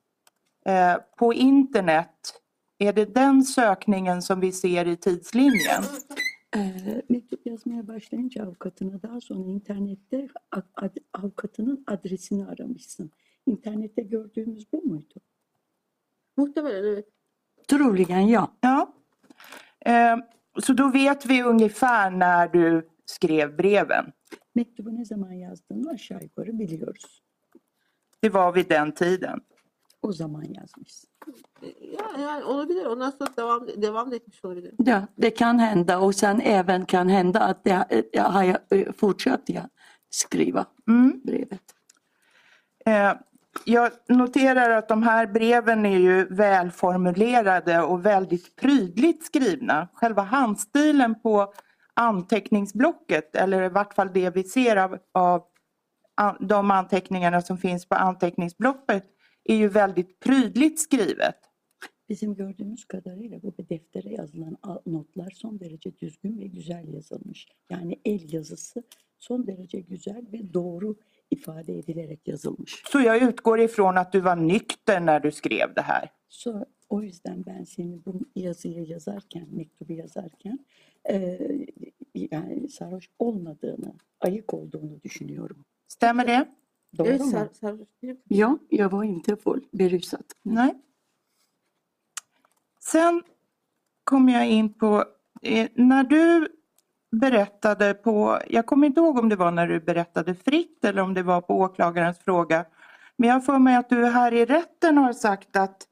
eh, 0.67 0.97
på 1.17 1.35
internet? 1.35 2.43
Är 2.79 2.93
det 2.93 3.15
den 3.15 3.43
sökningen 3.43 4.23
som 4.23 4.41
vi 4.41 4.53
ser 4.53 4.87
i 4.87 4.97
tidslinjen? 4.97 5.85
Mektup 7.09 7.47
yazmaya 7.47 7.88
başlayınca 7.88 8.43
avukatına 8.43 9.03
daha 9.03 9.21
sonra 9.21 9.50
internette 9.50 10.29
ad- 10.50 10.99
avukatının 11.12 11.85
adresini 11.87 12.47
aramışsın. 12.47 13.11
İnternette 13.47 14.03
gördüğümüz 14.03 14.73
bu 14.73 14.83
muydu? 14.83 15.15
Muhtemelen 16.37 16.85
evet. 16.85 17.09
Troligen 17.70 18.28
ja. 18.28 18.52
Ja. 18.61 18.92
Eh, 19.80 20.16
så 20.62 20.73
då 20.73 20.88
vet 20.90 21.26
vi 21.26 21.42
ungefär 21.42 22.11
när 22.11 22.49
du 22.49 22.88
skrev 23.06 23.56
breven. 23.56 24.12
Mektubu 24.54 24.94
ne 24.94 25.04
zaman 25.04 25.32
yazdığını 25.32 25.90
aşağı 25.90 26.23
yukarı 26.23 26.58
biliyoruz. 26.58 27.23
Det 28.23 28.35
var 28.35 28.54
vid 28.54 28.68
den 28.70 28.92
tiden. 28.92 29.40
O 30.02 30.12
zaman 30.12 30.42
yazmışsın. 30.42 31.11
Ya, 31.80 32.20
yani 32.23 32.44
olabilir. 32.44 32.87
Ondan 32.87 33.11
sonra 33.11 33.30
devam 33.37 33.68
devam 33.82 34.11
da 34.11 34.16
etmiş 34.16 34.44
olabilir. 34.44 34.73
Ja, 34.78 35.08
det 35.16 35.30
kan 35.30 35.58
hända 35.58 35.99
och 35.99 36.14
sen 36.14 36.40
även 36.40 36.87
kan 36.87 37.08
hända 37.08 37.40
att 37.40 37.64
det, 37.64 38.04
jag 38.12 38.25
har 38.25 38.58
eh, 38.70 38.92
fortsatt 38.92 39.42
jag 39.49 39.64
skriva 40.11 40.66
Mm. 40.88 41.20
brevet. 41.25 41.62
Eh, 42.87 43.12
jag 43.65 43.93
noterar 44.09 44.71
att 44.71 44.89
de 44.89 45.03
här 45.03 45.27
breven 45.27 45.87
är 45.87 45.99
ju 45.99 46.25
välformulerade 46.25 47.83
och 47.83 48.07
väldigt 48.07 48.57
prydligt 48.57 49.25
skrivna. 49.25 49.89
Själva 49.95 50.23
handstilen 50.23 51.21
på 51.21 51.53
anteckningsblocket, 51.95 53.37
eller 53.37 53.63
i 53.63 53.69
vart 53.69 53.95
fall 53.95 54.11
det 54.15 54.31
vi 54.31 54.45
ser 54.45 54.77
av, 54.77 54.99
av 55.13 55.45
an, 56.15 56.37
de 56.41 56.71
anteckningarna 56.71 57.41
som 57.41 57.59
finns 57.59 57.89
på 57.89 57.95
anteckningsblocket, 57.95 59.05
är 59.45 59.57
ju 59.57 59.69
väldigt 59.69 60.21
prydligt 60.21 60.81
skrivet. 60.81 61.37
Bizim 62.09 62.35
gördüğümüz 62.35 62.85
kadarıyla 62.85 63.43
bu 63.43 63.55
deftere 63.69 64.13
yazılan 64.13 64.57
notlar 64.87 65.31
son 65.31 65.61
derece 65.61 65.97
düzgün 65.99 66.39
ve 66.39 66.47
güzel 66.47 66.89
yazılmış. 66.89 67.49
Yani 67.71 68.01
el 68.05 68.33
yazısı 68.33 68.83
son 69.19 69.47
derece 69.47 69.81
güzel 69.81 70.27
ve 70.33 70.55
doğru 70.55 70.97
ifade 71.30 71.78
edilerek 71.78 72.28
yazılmış. 72.28 72.83
Så 72.92 73.00
jag 73.00 73.23
utgår 73.23 73.61
ifrån 73.61 73.97
att 73.97 74.12
du 74.12 74.21
var 74.21 74.37
nykter 74.37 75.00
när 75.00 75.21
du 75.23 75.30
skrev 75.33 75.75
det 75.75 75.83
här. 75.83 76.09
So, 76.28 76.64
o 76.88 77.02
yüzden 77.02 77.47
ben 77.47 77.64
seni 77.64 78.04
bu 78.06 78.21
yazıyı 78.35 78.85
yazarken, 78.85 79.47
mektubu 79.50 79.92
yazarken 79.92 80.59
eee, 81.09 81.66
yani 82.14 82.68
sarhoş 82.68 83.11
olmadığını, 83.18 83.95
ayık 84.21 84.54
olduğunu 84.54 85.02
düşünüyorum. 85.02 85.64
Stämmer 85.88 86.26
det? 86.26 86.49
Doğru 86.99 87.09
Evet, 87.09 87.21
mu? 87.21 87.30
sar, 87.30 87.49
sarhoş 87.52 87.88
değilim. 88.02 88.21
Ja, 88.30 88.59
jag 88.71 88.92
var 88.92 89.04
inte 89.04 89.37
full, 89.37 89.61
berusad. 89.73 90.25
Nej. 90.45 90.75
Sen 92.80 93.23
kom 94.04 94.28
jag 94.28 94.50
in 94.50 94.68
på, 94.68 95.04
eh, 95.42 95.68
när 95.76 96.04
du 96.04 96.49
berättade 97.11 97.95
på, 97.95 98.41
jag 98.49 98.67
kommer 98.67 98.87
inte 98.87 99.01
ihåg 99.01 99.19
om 99.19 99.29
det 99.29 99.37
var 99.37 99.51
när 99.51 99.69
du 99.69 99.81
berättade 99.81 100.35
fritt 100.35 100.85
eller 100.85 101.03
om 101.03 101.15
det 101.15 101.23
var 101.23 101.41
på 101.41 101.61
åklagarens 101.61 102.19
fråga. 102.19 102.65
Men 103.17 103.29
jag 103.29 103.37
har 103.37 103.41
för 103.41 103.59
mig 103.59 103.77
att 103.77 103.89
du 103.89 104.05
här 104.07 104.35
i 104.35 104.45
rätten 104.45 104.99
har 104.99 105.13
sagt 105.13 105.57
att, 105.57 105.89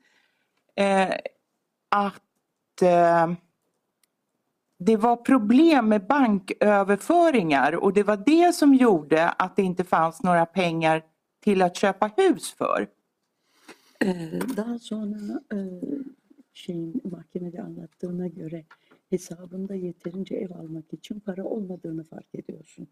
eh, 0.74 1.14
att 1.88 2.82
eh, 2.82 3.32
det 4.78 4.96
var 4.96 5.16
problem 5.16 5.88
med 5.88 6.06
banköverföringar 6.06 7.74
och 7.74 7.92
det 7.92 8.02
var 8.02 8.16
det 8.16 8.54
som 8.54 8.74
gjorde 8.74 9.28
att 9.28 9.56
det 9.56 9.62
inte 9.62 9.84
fanns 9.84 10.22
några 10.22 10.46
pengar 10.46 11.02
till 11.40 11.62
att 11.62 11.76
köpa 11.76 12.10
hus 12.16 12.52
för. 12.52 12.88
Daha 14.56 14.78
sonra 14.78 15.40
şeyin 16.52 17.00
mahkemede 17.04 17.62
anlattığına 17.62 18.26
göre 18.26 18.64
hesabında 19.10 19.74
yeterince 19.74 20.34
ev 20.34 20.50
almak 20.50 20.92
için 20.92 21.20
para 21.20 21.44
olmadığını 21.44 22.04
fark 22.04 22.34
ediyorsun. 22.34 22.88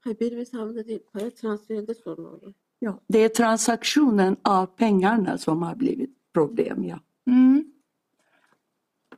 Hayır 0.00 0.20
benim 0.20 0.38
hesabımda 0.38 0.86
değil. 0.88 1.02
Para 1.12 1.30
transferinde 1.30 1.94
sorun 1.94 2.24
oldu. 2.24 2.54
Ja, 2.80 3.00
det 3.08 3.18
är 3.24 3.28
transaktionen 3.28 4.36
av 4.44 4.66
pengarna 4.66 5.38
som 5.38 5.62
har 5.62 5.74
blivit 5.80 6.10
problem, 6.34 6.84
ja. 6.84 7.00
Mm. 7.26 7.64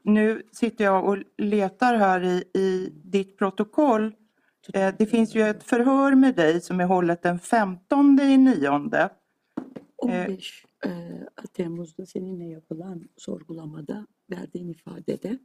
Nu 0.05 0.43
sitter 0.53 0.85
jag 0.85 1.09
och 1.09 1.19
letar 1.39 1.95
här 1.99 2.21
i, 2.25 2.45
i 2.61 2.93
ditt 3.05 3.39
protokoll. 3.39 4.15
Eh, 4.75 4.95
Det 4.99 5.07
finns 5.07 5.35
ju 5.35 5.43
ett 5.43 5.63
förhör 5.65 6.15
med 6.15 6.35
dig 6.37 6.61
som 6.61 6.81
är 6.81 6.85
hållet 6.87 7.23
den 7.23 7.39
15 7.39 8.21
i 8.21 8.37
nionde. 8.39 9.11
15 10.07 10.39
eee, 10.85 11.27
Temmuz'da 11.53 12.07
seninle 12.07 12.45
yapılan 12.45 13.09
sorgulamada 13.17 14.07
verdiğin 14.31 14.69
ifadede 14.69 15.29
Eh, 15.29 15.37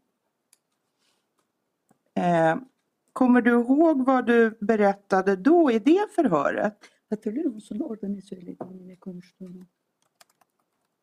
Kommer 3.14 3.42
du 3.42 3.52
ihåg 3.52 4.06
vad 4.06 4.26
du 4.28 4.58
berättade 4.62 5.36
då 5.36 5.72
i 5.72 5.80
det 5.80 6.08
förhöret? 6.16 6.78
hatırlıyor 7.10 7.52
musun 7.52 7.80
orada 7.80 8.08
ne 8.08 8.22
söylediğini, 8.22 8.88
ne 8.88 8.96
konuştuğunu, 8.96 9.66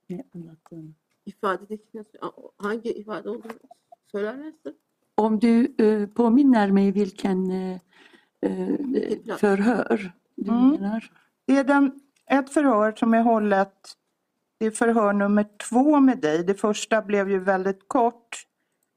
ne 0.09 0.25
anlattığını? 0.35 0.91
İfadedeki 1.27 1.97
nasıl, 1.97 2.19
hangi 2.57 2.91
ifade 2.93 3.31
olduğunu 3.31 3.53
söylerlerse. 4.13 4.75
Om 5.17 5.41
du 5.41 5.75
eh, 5.79 6.07
påminner 6.09 6.71
mig 6.71 6.95
vilken 6.95 7.51
eh, 7.51 7.79
eh, 8.43 9.37
förhör 9.39 10.13
du 10.37 10.51
Mm. 10.51 10.71
menar? 10.71 11.11
Det 11.49 11.57
är 11.59 11.65
den, 11.65 12.01
ett 12.27 12.51
förhör 12.51 12.93
som 12.97 13.15
är 13.15 13.23
hållet, 13.23 13.95
det 14.59 14.67
är 14.67 14.71
förhör 14.71 15.13
nummer 15.13 15.47
två 15.69 16.01
med 16.01 16.19
dig. 16.19 16.45
Det 16.45 16.55
första 16.55 17.03
blev 17.03 17.31
ju 17.31 17.39
väldigt 17.39 17.89
kort. 17.89 18.47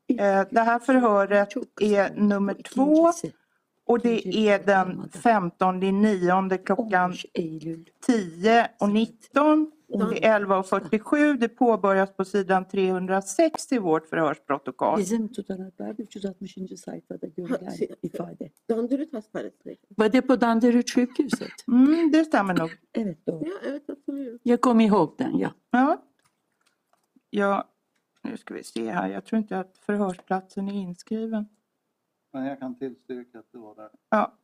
Eh, 0.08 0.48
Det 0.52 0.60
här 0.60 0.80
förhöret 0.80 1.54
är 1.82 2.16
nummer 2.16 2.54
två 2.54 3.12
och 3.86 4.00
det 4.00 4.28
är 4.50 4.66
den 4.66 5.10
15 5.10 5.84
i 5.84 5.92
nionde 5.92 6.58
klockan 6.58 7.14
15 7.14 7.30
Eylül 7.34 7.90
10 8.06 8.70
och 8.80 8.90
19 8.90 9.72
till 10.12 10.24
11 10.24 10.58
och 10.58 10.66
47. 10.68 11.38
Det 11.38 11.50
påbörjas 11.50 12.16
på 12.18 12.26
sidan 12.26 12.68
306 12.68 13.72
i 13.72 13.78
vårt 13.78 14.10
förhörsprotokoll. 14.10 14.98
Bizim 14.98 15.30
tutanaklarda 15.30 16.04
360. 16.06 16.78
sayfada 16.78 17.28
görülen 17.28 17.72
şey- 17.78 17.96
ifade. 18.02 18.50
Dandürüt 18.70 19.14
Hastanesi'ndeki. 19.14 19.88
Var 19.98 20.10
det 20.10 20.22
på 20.22 20.36
Danderyd 20.36 20.90
sjukhuset? 20.90 21.68
Mm, 21.68 22.12
det 22.12 22.26
stämmer 22.26 22.54
nog. 22.54 22.70
Evet 22.94 23.28
doğru. 23.28 23.46
Ya 23.46 23.54
evet 23.68 23.84
hatırlıyorum. 23.88 24.40
Jag 24.44 24.62
kom 24.62 24.82
ihåg 24.82 25.16
den, 25.18 25.38
ja. 25.38 25.52
Ja. 25.72 26.04
ja, 27.30 27.64
nu 28.24 28.38
ska 28.38 28.54
vi 28.54 28.64
se 28.64 28.92
här. 28.92 29.08
Jag 29.08 29.26
tror 29.26 29.40
inte 29.40 29.60
att 29.60 29.78
förhörsplatsen 29.78 30.68
är 30.68 30.74
inskriven. 30.74 31.48
Men 32.32 32.46
jag 32.46 32.60
kan 32.60 32.80
tillstyrka 32.80 33.40
att 33.40 33.52
det 33.52 33.58
var 33.58 33.76
där. 33.76 33.90
Ja. 34.10 34.38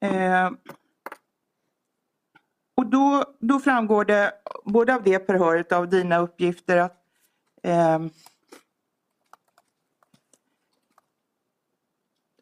Eh, 0.00 0.50
och 2.74 2.86
då, 2.86 3.24
då 3.38 3.60
framgår 3.60 4.04
det 4.04 4.32
både 4.64 4.94
av 4.94 5.02
det 5.02 5.26
förhöret 5.26 5.72
och 5.72 5.78
av 5.78 5.88
dina 5.88 6.18
uppgifter 6.18 6.76
att 6.76 7.04
eh, 7.62 7.98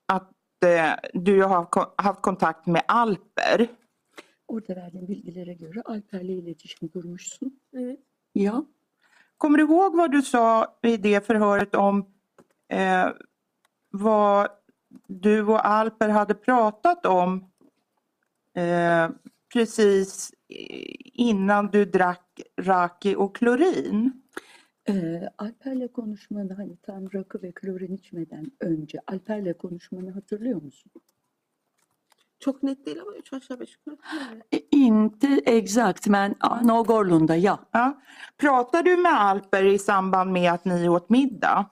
att 0.06 0.64
eh, 0.64 1.10
du 1.12 1.42
har 1.42 2.02
haft 2.02 2.22
kontakt 2.22 2.66
med 2.66 2.82
Alper. 2.88 3.68
Orada 4.48 4.76
verdiğin 4.76 5.08
bilgilere 5.08 5.54
göre 5.54 5.82
Alper'le 5.84 6.38
iletişim 6.38 6.88
kurmuşsun. 6.88 7.60
Evet. 7.74 7.98
Ja. 8.34 8.64
Kommer 9.38 9.58
du 9.58 9.64
ihåg 9.64 9.96
vad 9.96 10.12
du 10.12 10.22
sa 10.22 10.78
i 10.82 11.02
det 11.02 11.26
förhöret 11.26 11.74
om 11.74 12.06
eh, 12.68 13.12
vad 13.92 14.48
du 15.08 15.42
och 15.42 15.66
Alper 15.66 16.08
hade 16.08 16.34
pratat 16.34 17.06
om 17.06 17.50
eh, 18.54 19.10
precis 19.52 20.32
innan 21.14 21.70
du 21.72 21.84
drack 21.84 22.40
raki 22.66 23.16
och 23.16 23.36
klorin? 23.36 24.22
Ee, 24.88 25.28
Alper'le 25.38 25.88
konuşmanı 25.88 26.54
hani 26.54 26.76
tam 26.76 27.12
rakı 27.12 27.42
ve 27.42 27.52
klorin 27.52 27.96
içmeden 27.96 28.52
önce 28.60 29.00
Alper'le 29.06 29.52
konuşmanı 29.52 30.10
hatırlıyor 30.10 30.62
musun? 30.62 30.92
Çok 32.40 32.62
net 32.62 32.86
değil 32.86 33.00
ama 33.02 33.12
üç 33.16 33.32
aşağı 33.32 33.60
beş 33.60 33.76
yukarı. 33.86 33.96
E, 34.52 34.58
Inte 34.70 35.28
exakt, 35.44 36.06
men 36.08 36.36
ja, 36.44 36.60
någorlunda 36.64 37.34
ja. 37.36 37.58
Ja. 37.74 38.02
Pratade 38.38 38.90
du 38.96 38.96
med 39.02 39.12
Alper 39.12 39.64
i 39.64 39.78
samband 39.78 40.30
med 40.32 40.52
att 40.52 40.64
ni 40.64 40.90
åt 40.90 41.10
middag? 41.10 41.66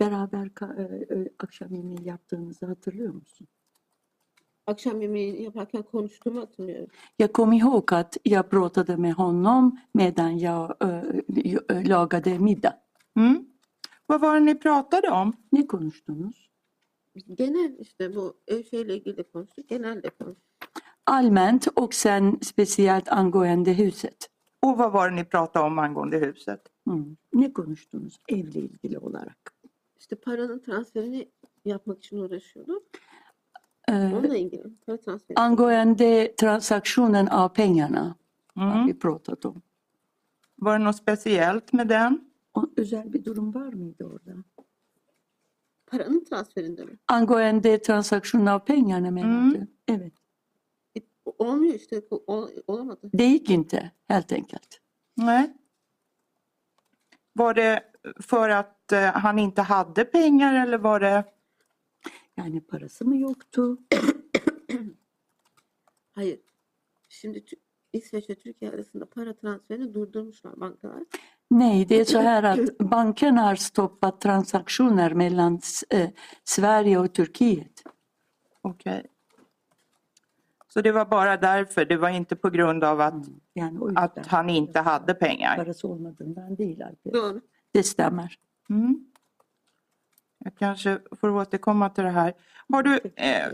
Beraber 0.00 0.46
ka- 0.46 0.74
e, 0.82 1.14
e, 1.14 1.28
akşam 1.38 1.74
yemeği 1.74 2.08
yaptığınızı 2.08 2.66
hatırlıyor 2.66 3.14
musun? 3.14 3.46
Akşam 4.66 5.00
yemeğini 5.00 5.42
yaparken 5.42 5.82
konuştuğumu 5.82 6.40
hatırlıyorum. 6.40 6.86
Jag 7.18 7.32
kom 7.32 7.52
ihåg 7.52 7.92
att 7.92 8.16
jag 8.24 8.50
pratade 8.50 8.96
med 8.96 9.12
honom 9.12 9.78
medan 9.94 10.28
jag 10.38 10.76
eh, 10.80 11.02
eh, 11.68 11.88
lagade 11.88 12.38
middag. 12.38 12.74
Mm. 13.16 13.46
Vad 14.08 14.20
var 14.20 14.34
det 14.40 14.44
ni 14.44 14.58
pratade 14.58 15.10
om? 15.10 15.32
Ne 15.52 15.66
konuştunuz? 15.66 16.50
Genel 17.34 17.78
işte 17.78 18.14
bu 18.16 18.36
ev 18.48 18.62
şeyle 18.62 18.96
ilgili 18.96 19.22
konuştuk. 19.24 19.68
Genel 19.68 20.02
de 20.02 20.10
konuştuk. 20.10 20.44
Allmänt 21.06 21.68
och 21.76 21.94
sen 21.94 22.38
speciellt 22.42 23.12
angående 23.12 23.74
huset. 23.78 24.30
Och 24.62 24.78
vad 24.78 24.92
var 24.92 25.10
det 25.10 25.16
ni 25.16 25.24
pratade 25.24 25.64
om 25.66 25.78
angående 25.78 26.18
huset? 26.18 26.60
Hmm. 26.84 27.16
Ne 27.32 27.52
konuştunuz 27.52 28.18
evle 28.28 28.60
ilgili 28.60 28.98
olarak? 28.98 29.54
İşte 29.98 30.16
paranın 30.16 30.58
transferini 30.58 31.28
yapmak 31.64 31.98
için 31.98 32.18
uğraşıyorduk. 32.18 32.82
Eh, 33.88 33.94
Onunla 33.94 34.36
ilgili. 34.36 34.62
Para 34.86 34.96
transferi. 34.96 35.38
angående 35.40 36.34
transaktionen 36.36 37.26
av 37.26 37.48
pengarna 37.48 38.14
har 38.56 38.76
Mm. 38.76 38.86
vi 38.86 38.98
pratat 38.98 39.44
om. 39.44 39.62
Var 40.58 40.78
det 40.78 40.84
något 40.84 40.96
speciellt 40.96 41.72
med 41.72 41.88
den? 41.88 42.30
Özel 42.76 43.12
bir 43.12 43.24
durum 43.24 43.54
var 43.54 43.72
mıydı 43.72 44.04
orada? 44.04 44.32
Paranın 45.86 46.24
transferinde 46.24 46.84
mi? 46.84 46.98
Angående 47.08 47.82
transaktionen 47.82 48.46
av 48.46 48.58
pengarna 48.64 49.10
menar 49.10 49.40
Mm. 49.40 49.54
du? 49.54 49.66
Evet. 49.88 50.12
E, 50.96 51.00
Olmuyor 51.38 51.74
işte. 51.74 52.02
ol- 52.10 52.62
olamadı. 52.66 53.10
Det 53.14 53.24
gick 53.24 53.50
inte 53.50 53.90
helt 54.04 54.32
enkelt. 54.32 54.80
Nej. 55.16 55.56
Var 57.36 57.54
det 57.56 57.92
för 58.20 58.48
att 58.48 58.92
eh, 58.92 59.12
han 59.12 59.38
inte 59.38 59.62
hade 59.62 60.04
pengar 60.10 60.66
eller 60.66 60.78
var 60.78 61.00
det... 61.00 61.24
Yani 62.36 62.60
parası 62.60 63.04
mı 63.04 63.16
yoktu? 63.16 63.78
Hayır. 66.12 66.40
Şimdi 67.08 67.38
Tü- 67.38 67.58
İsveç 67.92 68.30
ve 68.30 68.34
Türkiye 68.34 68.70
arasında 68.70 69.06
para 69.06 69.36
transferini 69.36 69.94
durdurmuşlar 69.94 70.60
bankalar. 70.60 71.02
Nej, 71.50 71.84
det 71.84 72.00
är 72.00 72.04
så 72.04 72.18
här 72.18 72.42
att 72.42 72.78
bankerna 72.78 73.42
har 73.42 73.54
stoppat 73.54 74.20
transaktioner 74.20 75.14
mellan 75.14 75.60
eh, 75.90 76.08
Sverige 76.44 76.98
och 76.98 77.14
Turkiet. 77.14 77.82
Okej. 78.62 79.06
Så 80.68 80.80
det 80.80 80.92
var 80.92 81.04
bara 81.04 81.36
därför, 81.36 81.84
det 81.84 81.96
var 81.96 82.08
inte 82.08 82.36
på 82.36 82.50
grund 82.50 82.84
av 82.84 83.00
att, 83.00 83.14
yüzden 83.54 83.96
att 83.96 84.26
han 84.26 84.50
inte 84.50 84.80
hade 84.80 85.14
pengar? 85.14 85.56
Doğru. 87.12 87.40
Det 87.72 87.82
stämmer. 87.82 88.34
Mm. 88.70 89.06
Jag 90.38 90.54
kanske 90.58 90.98
får 91.20 91.28
återkomma 91.30 91.90
till 91.90 92.04
det 92.04 92.10
här. 92.10 92.34
Har 92.68 92.82
du, 92.82 93.00
eh, 93.16 93.52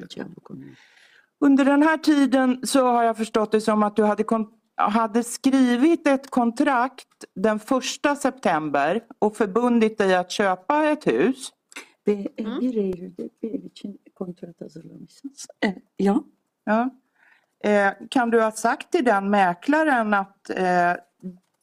under 1.39 1.65
den 1.65 1.83
här 1.83 1.97
tiden 1.99 2.67
så 2.67 2.87
har 2.87 3.03
jag 3.05 3.17
förstått 3.17 3.53
det 3.53 3.61
som 3.61 3.83
att 3.83 3.97
du 3.97 4.05
hade, 4.05 4.23
kon- 4.25 4.53
hade 4.89 5.23
skrivit 5.23 6.07
ett 6.07 6.31
kontrakt 6.31 7.25
den 7.35 7.59
första 7.59 8.17
september 8.17 9.01
och 9.19 9.37
förbundit 9.37 9.99
dig 9.99 10.15
att 10.15 10.31
köpa 10.31 10.85
ett 10.85 11.07
hus. 11.07 11.53
Ve 12.05 12.13
e, 12.13 12.29
1 12.37 12.47
Eylül'de 12.63 13.29
bir 13.43 13.55
ev 13.55 13.65
için 13.65 13.99
kontrat 14.15 14.61
hazırlamışsınız. 14.61 15.47
Evet, 15.63 15.83
ja. 15.97 16.25
Ja. 16.65 16.91
Eh, 17.65 17.93
kan 18.11 18.31
du 18.31 18.41
ha 18.41 18.51
sagt 18.51 18.91
till 18.91 19.05
den 19.05 19.31
mäklaren 19.31 20.15
att 20.15 20.51
eh, 20.51 20.97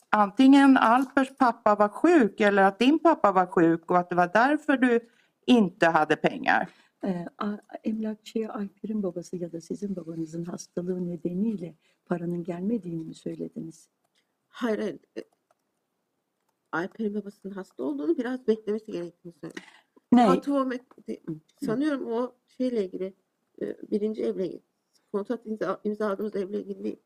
antingen 0.10 0.78
Alpers 0.78 1.38
pappa 1.38 1.76
var 1.76 1.90
sjuk 1.90 2.40
eller 2.42 2.64
att 2.64 2.80
din 2.80 3.00
pappa 3.00 3.32
var 3.32 3.46
sjuk 3.46 3.92
och 3.92 3.98
att 3.98 4.10
det 4.10 4.16
var 4.16 4.30
därför 4.34 4.78
du 4.78 5.00
inte 5.46 5.88
hade 5.88 6.16
pengar? 6.16 6.68
E, 7.04 7.26
emlakçıya 7.84 8.54
Alper'in 8.54 9.04
babası 9.04 9.38
ya 9.38 9.52
da 9.52 9.62
sizin 9.62 9.96
babanızın 9.96 10.46
hastalığı 10.46 11.08
nedeniyle 11.08 11.76
paranın 12.06 12.44
gelmediğini 12.44 13.04
mi 13.04 13.16
söylediniz? 13.16 13.90
Hayır 14.48 14.80
hayır. 14.80 15.00
E, 15.18 15.24
Alper'in 16.72 17.16
babasının 17.16 17.54
hasta 17.54 17.84
olduğunu 17.84 18.18
biraz 18.18 18.48
beklemesi 18.48 18.92
gerektiğini 18.92 19.34
söyledi. 19.42 19.60
Nej, 20.12 20.28
Fatih 20.28 20.54
Ahmet 20.56 21.08
de- 21.08 21.22
sanıyorum 21.66 22.12
o 22.12 22.36
şeyle 22.48 22.86
ilgili 22.86 23.14
e, 23.62 23.78
birinci 23.92 24.24
evle 24.24 24.46
ilgili. 24.48 24.64
Kontrat 25.12 25.46
imza, 25.46 25.82
imzaladığımız 25.84 26.36
evle 26.36 26.60
ilgili 26.62 26.84
değil. 26.84 27.00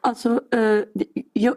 Alltså 0.00 0.40
eh, 0.52 0.84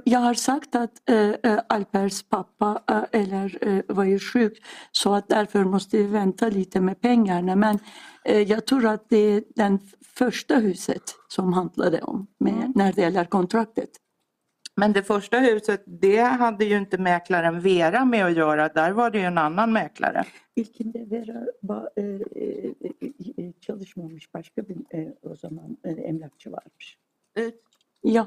jag, 0.06 0.20
har 0.20 0.34
sagt 0.34 0.76
att 0.76 1.10
eh, 1.10 1.30
eh, 1.44 1.60
Alpers 1.70 2.24
pappa 2.24 2.82
eh, 2.90 3.22
eller 3.22 3.58
eh, 3.68 3.96
var 3.96 4.04
ju 4.04 4.20
sjuk 4.20 4.64
så 4.92 5.14
att 5.14 5.30
därför 5.30 5.64
måste 5.64 5.98
vi 5.98 6.04
vänta 6.04 6.50
lite 6.50 6.82
med 6.82 7.02
pengarna. 7.02 7.56
Men 7.56 7.80
eh, 8.26 8.42
jag 8.42 8.66
tror 8.66 8.86
att 8.86 9.10
det 9.10 9.18
är 9.18 9.44
den 9.56 9.80
första 10.02 10.56
huset 10.56 11.04
som 11.28 11.54
handlade 11.54 12.02
om 12.02 12.28
med, 12.38 12.72
när 12.76 12.94
det 12.94 13.02
gäller 13.02 13.26
kontraktet. 13.26 13.90
Men 14.78 14.94
det 14.94 15.04
första 15.04 15.40
huset, 15.40 15.84
det 15.86 16.22
hade 16.22 16.66
ju 16.66 16.78
inte 16.78 16.98
mäklaren 16.98 17.60
Vera 17.62 18.06
med 18.06 18.26
att 18.26 18.36
göra. 18.36 18.68
Där 18.70 18.92
var 18.92 19.10
det 19.12 19.18
ju 19.18 19.24
en 19.24 19.38
annan 19.38 19.74
mäklare. 19.74 20.24
İlkinde 20.56 21.06
Vera 21.06 21.46
ba- 21.62 21.90
e, 21.96 22.02
e, 22.02 22.74
e, 23.38 23.54
çalışmamış 23.60 24.34
başka 24.34 24.68
bir 24.70 24.78
e, 24.94 25.14
o 25.22 25.36
zaman 25.36 25.78
e, 25.84 25.90
emlakçı 25.90 26.52
varmış. 26.52 26.98
Evet. 27.36 27.56
Ja, 28.08 28.26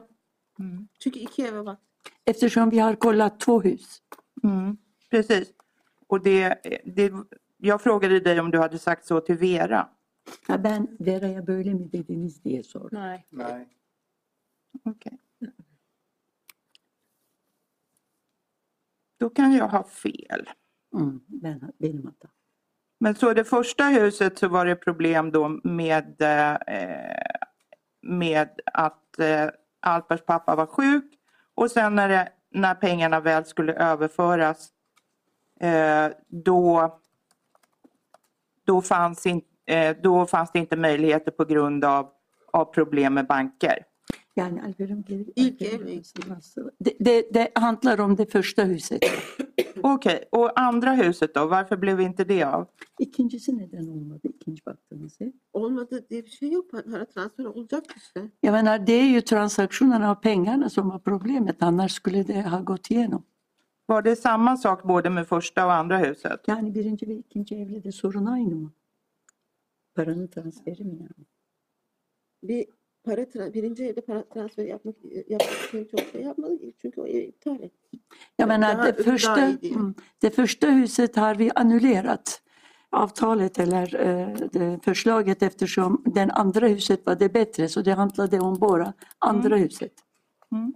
Mm. 0.61 0.89
Iki 1.05 1.43
eve 1.43 1.63
bak. 1.63 1.79
eftersom 2.25 2.71
vi 2.71 2.79
har 2.79 2.95
kollat 2.95 3.41
två 3.41 3.61
hus. 3.61 4.03
Mm. 4.43 4.77
Precis. 5.11 5.53
Och 6.07 6.23
det, 6.23 6.59
det, 6.85 7.13
jag 7.57 7.83
frågade 7.83 8.21
dig 8.21 8.41
om 8.41 8.51
du 8.51 8.59
hade 8.59 8.79
sagt 8.79 9.07
så 9.07 9.21
till 9.21 9.37
Vera. 9.37 9.89
Ha, 10.49 10.59
ben 10.59 10.97
Vera'ya 10.99 11.43
böyle 11.43 11.75
mi 11.75 11.89
dediniz 11.89 12.43
diye 12.43 12.63
sordum. 12.63 13.01
Nej. 13.01 13.27
Nej. 13.31 13.69
Okej. 14.85 15.19
Då 19.19 19.31
kan 19.31 19.53
jag 19.53 19.69
ha 19.69 19.85
fel. 19.85 20.49
Mm, 20.95 21.21
ben, 21.27 21.73
benim 21.79 22.05
hatam. 22.07 22.31
Men 23.01 23.15
så 23.15 23.35
det 23.35 23.45
första 23.45 23.85
huset 23.85 24.39
så 24.39 24.49
var 24.49 24.67
det 24.67 24.77
problem 24.77 25.31
då 25.31 25.49
med, 25.65 26.23
eh, 26.23 26.57
med 28.03 28.49
att 28.65 29.19
eh, 29.19 29.49
Alpers 29.81 30.25
pappa 30.25 30.57
var 30.57 30.67
sjuk 30.67 31.05
och 31.55 31.71
sen 31.71 31.95
när, 31.95 32.09
det, 32.09 32.29
när 32.51 32.75
pengarna 32.75 33.21
väl 33.21 33.45
skulle 33.45 33.73
överföras 33.75 34.69
eh, 35.61 36.07
då, 36.29 36.99
då, 38.67 38.83
fanns 38.83 39.27
in, 39.27 39.43
eh, 39.67 39.97
då 40.03 40.27
fanns 40.27 40.53
det 40.53 40.59
inte 40.59 40.77
möjligheter 40.77 41.31
på 41.31 41.45
grund 41.45 41.85
av, 41.85 42.11
av 42.53 42.65
problem 42.65 43.15
med 43.15 43.27
banker. 43.27 43.85
Yani 44.39 44.63
Alper'in 44.63 45.03
geri, 45.03 45.33
İlk 45.37 45.63
ev- 45.63 46.03
det, 46.81 46.97
det, 47.01 47.35
det 47.35 47.53
handlar 47.55 47.99
om 47.99 48.17
det 48.17 48.33
första 48.33 48.65
huset. 48.65 49.01
Okej, 49.83 50.25
och 50.33 50.61
andra 50.61 50.93
huset 50.93 51.35
då? 51.35 51.47
Varför 51.47 51.77
blev 51.77 52.01
inte 52.01 52.25
det 52.25 52.45
av? 52.45 52.67
İkincisi 52.99 53.59
neden 53.59 53.89
olmadı? 53.89 54.21
İkinci 54.29 54.67
baktığınız 54.67 55.21
ev. 55.21 55.33
Olmadı 55.53 56.07
diye 56.11 56.25
bir 56.25 56.31
şey 56.31 56.51
yok. 56.51 56.71
Para 56.71 57.05
transferi 57.07 57.49
olacak 57.49 57.85
işte. 57.97 58.31
Jag 58.41 58.53
menar, 58.53 58.87
det 58.87 58.93
är 58.93 59.09
ju 59.11 59.21
transaktionerna 59.21 60.11
av 60.11 60.15
pengarna 60.15 60.71
som 60.71 60.89
var 60.91 60.99
problemet. 60.99 61.63
Annars 61.63 61.93
skulle 61.93 62.27
det 62.27 62.43
ha 62.43 62.61
gått 62.61 62.91
igenom. 62.91 63.23
Var 63.89 64.05
det 64.05 64.17
samma 64.17 64.57
sak 64.57 64.85
både 64.85 65.11
med 65.11 65.27
första 65.27 65.67
och 65.67 65.73
andra 65.73 65.99
huset? 65.99 66.49
Yani 66.49 66.75
birinci 66.75 67.09
ve 67.09 67.15
ikinci 67.15 67.55
evle 67.55 67.85
de 67.85 67.93
sorun 67.93 68.27
aynı 68.27 68.57
mı? 68.57 68.73
Paranın 69.95 70.27
transferi 70.27 70.85
mi 70.85 70.97
yani? 71.01 71.27
Bir 72.43 72.67
para 73.09 73.55
birinci 73.55 73.85
evde 73.85 74.01
para 74.01 74.25
transferi 74.25 74.69
yapmak 74.69 74.97
yapmak 75.29 75.69
için 75.69 75.85
çok 75.85 76.01
şey 76.13 76.23
yapmadı. 76.23 76.59
Çünkü 76.83 77.01
o 77.01 77.07
evi 77.07 77.25
iptal 77.25 77.61
etti. 77.61 77.99
Jag 78.39 78.49
menar, 78.49 78.79
Daha- 78.79 78.87
det 78.87 79.03
första, 79.03 79.49
mm, 79.63 79.95
det 80.23 80.31
första 80.31 80.67
huset 80.67 81.17
har 81.17 81.39
vi 81.39 81.51
annullerat 81.55 82.43
avtalet 82.91 83.59
eller 83.59 83.95
eh, 83.95 84.51
det 84.53 84.79
förslaget 84.85 85.43
eftersom 85.43 86.03
den 86.07 86.31
andra 86.31 86.69
huset 86.69 87.07
var 87.07 87.19
det 87.21 87.29
bättre 87.35 87.69
så 87.69 87.83
det 87.83 87.93
handlade 87.93 88.41
om 88.41 88.59
bara 88.59 88.93
andra 89.19 89.57
huset. 89.57 89.93
Mm. 90.53 90.73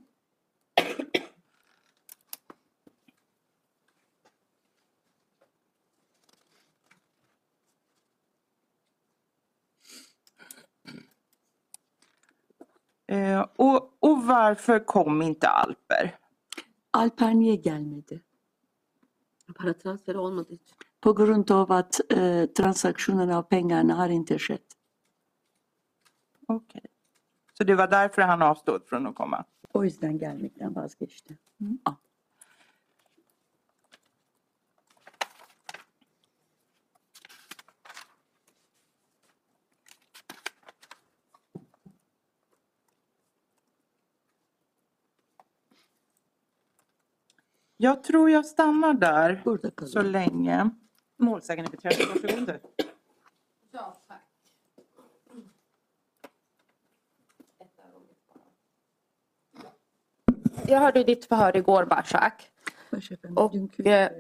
Eh, 13.13 13.47
och, 13.57 13.97
och 14.01 14.23
varför 14.27 14.85
kom 14.85 15.23
inte 15.23 15.49
Alper? 15.49 16.17
Alper 16.91 17.35
niye 17.35 17.57
gelmedi? 17.57 18.21
Para 19.55 19.75
transferi 19.75 20.19
olmadığı 20.19 20.55
için. 20.55 20.77
På 21.01 21.13
grund 21.13 21.51
av 21.51 21.73
att 21.73 22.13
eh, 22.13 22.47
transaktionerna 22.47 23.39
av 23.39 23.43
pengarna 23.43 23.95
har 23.95 24.09
inte 24.09 24.39
skett. 24.39 24.67
Okej. 26.49 26.87
Så 27.59 27.65
det 27.65 27.75
var 27.75 27.89
därför 27.89 28.23
han 28.23 28.43
avstod 28.43 28.87
från 28.87 29.07
att 29.07 29.15
komma? 29.15 29.45
O 29.73 29.85
yüzden 29.85 30.19
gelmekten 30.19 30.75
vazgeçti. 30.75 31.37
Ah. 31.85 31.95
Jag 47.83 48.03
tror 48.03 48.31
jag 48.31 48.47
stannar 48.47 48.95
där 48.95 49.43
så 49.87 50.03
länge. 50.03 50.71
Målsägande 51.19 51.71
beträffande, 51.71 52.23
varsågod. 52.23 52.61
Jag 60.67 60.81
hörde 60.81 61.05
ditt 61.05 61.25
förhör 61.25 61.57
igår 61.57 61.85
Barsak. 61.85 62.51
Başefendim, 62.91 63.39
Och, 63.39 63.87
eh. 63.87 64.11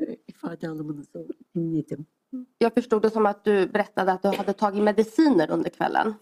Jag 2.58 2.74
förstod 2.74 3.02
det 3.02 3.10
som 3.10 3.26
att 3.26 3.44
du 3.44 3.66
berättade 3.66 4.12
att 4.12 4.22
du 4.22 4.28
hade 4.28 4.52
tagit 4.52 4.82
mediciner 4.82 5.50
under 5.50 5.70
kvällen. 5.70 6.14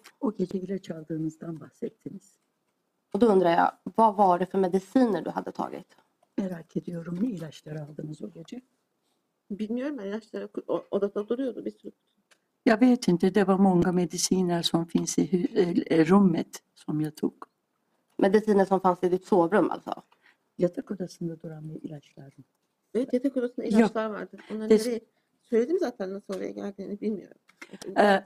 Och 3.13 3.19
då 3.19 3.27
undrar 3.27 3.51
jag, 3.51 3.73
vad 3.83 4.15
var 4.15 4.39
det 4.39 4.47
för 4.47 4.59
mediciner 4.59 5.23
du 5.23 5.31
hade 5.31 5.53
tagit? 5.53 5.97
Merak 6.41 6.77
ediyorum 6.77 7.19
ne 7.23 7.29
ilaçlar 7.31 7.77
aldınız 7.77 8.23
o 8.23 8.31
gece? 8.31 8.61
Bilmiyorum 9.51 9.99
ben 9.99 10.07
ilaçlara 10.07 10.49
o- 10.69 10.85
odada 10.91 11.29
duruyordu 11.29 11.65
bir 11.65 11.71
sürü. 11.71 11.93
Jag 12.67 12.81
vet 12.81 13.09
inte, 13.09 13.35
det 13.35 13.49
var 13.49 13.59
många 13.59 13.93
mediciner 13.93 14.63
som 14.63 14.85
finns 14.85 15.19
i 15.19 15.23
hu- 15.23 15.85
eh, 15.87 16.09
rummet 16.11 16.63
som 16.75 17.01
jag 17.01 17.17
tog. 17.17 17.35
Mediciner 18.19 18.65
som 18.65 18.81
fanns 18.81 19.03
i 19.03 19.11
ditt 19.11 19.25
sovrum 19.27 19.71
alltså? 19.71 19.93
Yatak 20.59 20.91
odasında 20.91 21.41
duran 21.41 21.69
bir 21.69 21.83
ilaçlar. 21.83 22.35
Evet 22.95 23.13
yatak 23.13 23.37
odasında 23.37 23.67
Yok. 23.67 23.75
ilaçlar 23.75 24.07
vardı. 24.11 24.37
Onları 24.53 24.69
Des- 24.71 24.87
nereye 24.87 25.01
söyledim 25.43 25.79
zaten 25.79 26.15
nasıl 26.15 26.35
oraya 26.35 26.51
geldiğini 26.51 27.01
bilmiyorum. 27.01 27.37
Eh, 27.97 28.21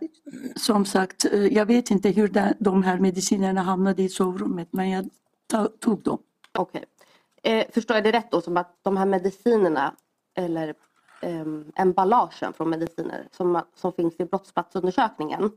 som 0.56 0.84
sagt, 0.86 1.24
eh, 1.24 1.52
jag 1.56 1.68
vet 1.68 1.90
inte 1.90 2.16
hur 2.16 2.34
de, 2.34 2.54
de 2.64 2.82
här 2.82 2.98
medicinerna 2.98 3.66
hamnade 3.66 4.02
i 4.02 4.08
sovrummet 4.08 4.72
men 4.72 4.84
jag 4.84 5.04
ta, 5.48 5.68
tog 5.80 6.04
dem. 6.04 6.18
Okej. 6.58 6.84
Eh, 7.44 7.66
förstår 7.70 7.96
jag 7.96 8.04
det 8.04 8.12
rätt 8.12 8.30
då 8.30 8.40
som 8.40 8.56
att 8.56 8.78
de 8.82 8.96
här 8.96 9.06
medicinerna 9.06 9.96
eller 10.34 10.74
ehm, 11.22 11.72
emballagen 11.74 12.52
från 12.52 12.70
mediciner 12.70 13.28
som, 13.32 13.62
som 13.74 13.92
finns 13.92 14.20
i 14.20 14.24
brottsplatsundersökningen 14.24 15.50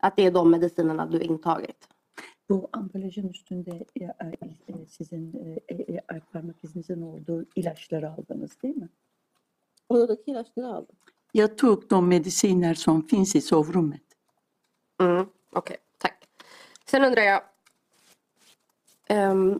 att 0.00 0.16
det 0.16 0.26
är 0.26 0.30
de 0.30 0.50
medicinerna 0.50 1.06
du 1.06 1.20
intagit? 1.20 1.88
Bu 2.48 2.68
ambalajın 2.72 3.28
üstünde 3.28 3.84
e, 4.00 4.04
e, 4.04 4.86
sizin 4.88 5.32
e, 5.68 5.74
e, 5.74 5.94
e, 5.96 6.20
parmak 6.32 6.64
izinizin 6.64 7.02
olduğu 7.02 7.44
ilaçları 7.54 8.10
aldınız 8.10 8.62
değil 8.62 8.76
mi? 8.76 8.88
Oradaki 9.88 10.30
ilaçları 10.30 10.66
aldım. 10.66 10.96
Jag 11.32 11.58
tog 11.58 11.90
de 11.90 12.00
mediciner 12.00 12.74
som 12.74 13.02
finns 13.02 13.34
i 13.36 13.40
sovrummet. 13.40 14.02
Mm, 15.00 15.26
Okej, 15.52 15.76
tack. 15.98 16.28
Sen 16.86 17.04
undrar 17.04 17.22
jag. 17.22 17.42
ehm, 19.08 19.58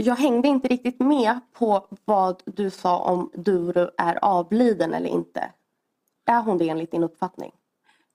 jag 0.00 0.16
hängde 0.16 0.48
inte 0.48 0.68
riktigt 0.68 1.00
med 1.00 1.40
på 1.52 1.88
vad 2.04 2.42
du 2.46 2.70
sa 2.70 2.98
om 2.98 3.30
Duru 3.34 3.90
är 3.98 4.24
avliden 4.24 4.94
eller 4.94 5.08
inte. 5.08 5.52
Är 6.24 6.42
hon 6.42 6.58
det 6.58 6.68
enligt 6.68 6.90
din 6.90 7.02
uppfattning? 7.02 7.52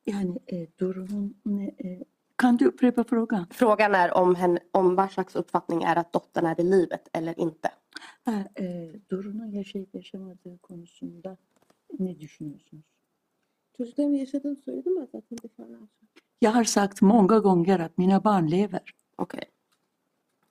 Yani 0.05 0.39
e, 0.45 0.67
durumun 0.79 1.33
ne, 1.43 1.67
e, 1.67 2.03
kan 2.35 2.57
du 2.57 2.65
upprepa 2.65 3.03
frågan? 3.03 3.45
Frågan 3.49 3.95
är 3.95 4.17
om, 4.17 4.35
hen, 4.35 4.59
om 4.71 4.95
Varsaks 4.95 5.35
uppfattning 5.35 5.83
är 5.83 5.95
att 5.95 6.13
dottern 6.13 6.45
är 6.45 6.59
i 6.59 6.63
livet 6.63 7.09
eller 7.13 7.39
inte. 7.39 7.71
Ha, 8.25 8.33
e, 8.55 8.91
Duru'nun 9.09 9.51
yaşayıp 9.51 9.95
yaşamadığı 9.95 10.57
konusunda 10.61 11.37
ne 11.99 12.19
düşünüyorsunuz? 12.19 12.85
Çocuklarımın 13.77 14.15
yaşadığını 14.15 14.55
söyledim 14.55 14.95
ben 14.95 15.05
zaten 15.05 15.37
defalarca. 15.43 15.87
Jag 16.39 16.51
har 16.51 16.63
sagt 16.63 17.01
många 17.01 17.39
gånger 17.39 17.79
att 17.79 17.97
mina 17.97 18.23
barn 18.23 18.47
lever. 18.47 18.95
Okej. 19.15 19.43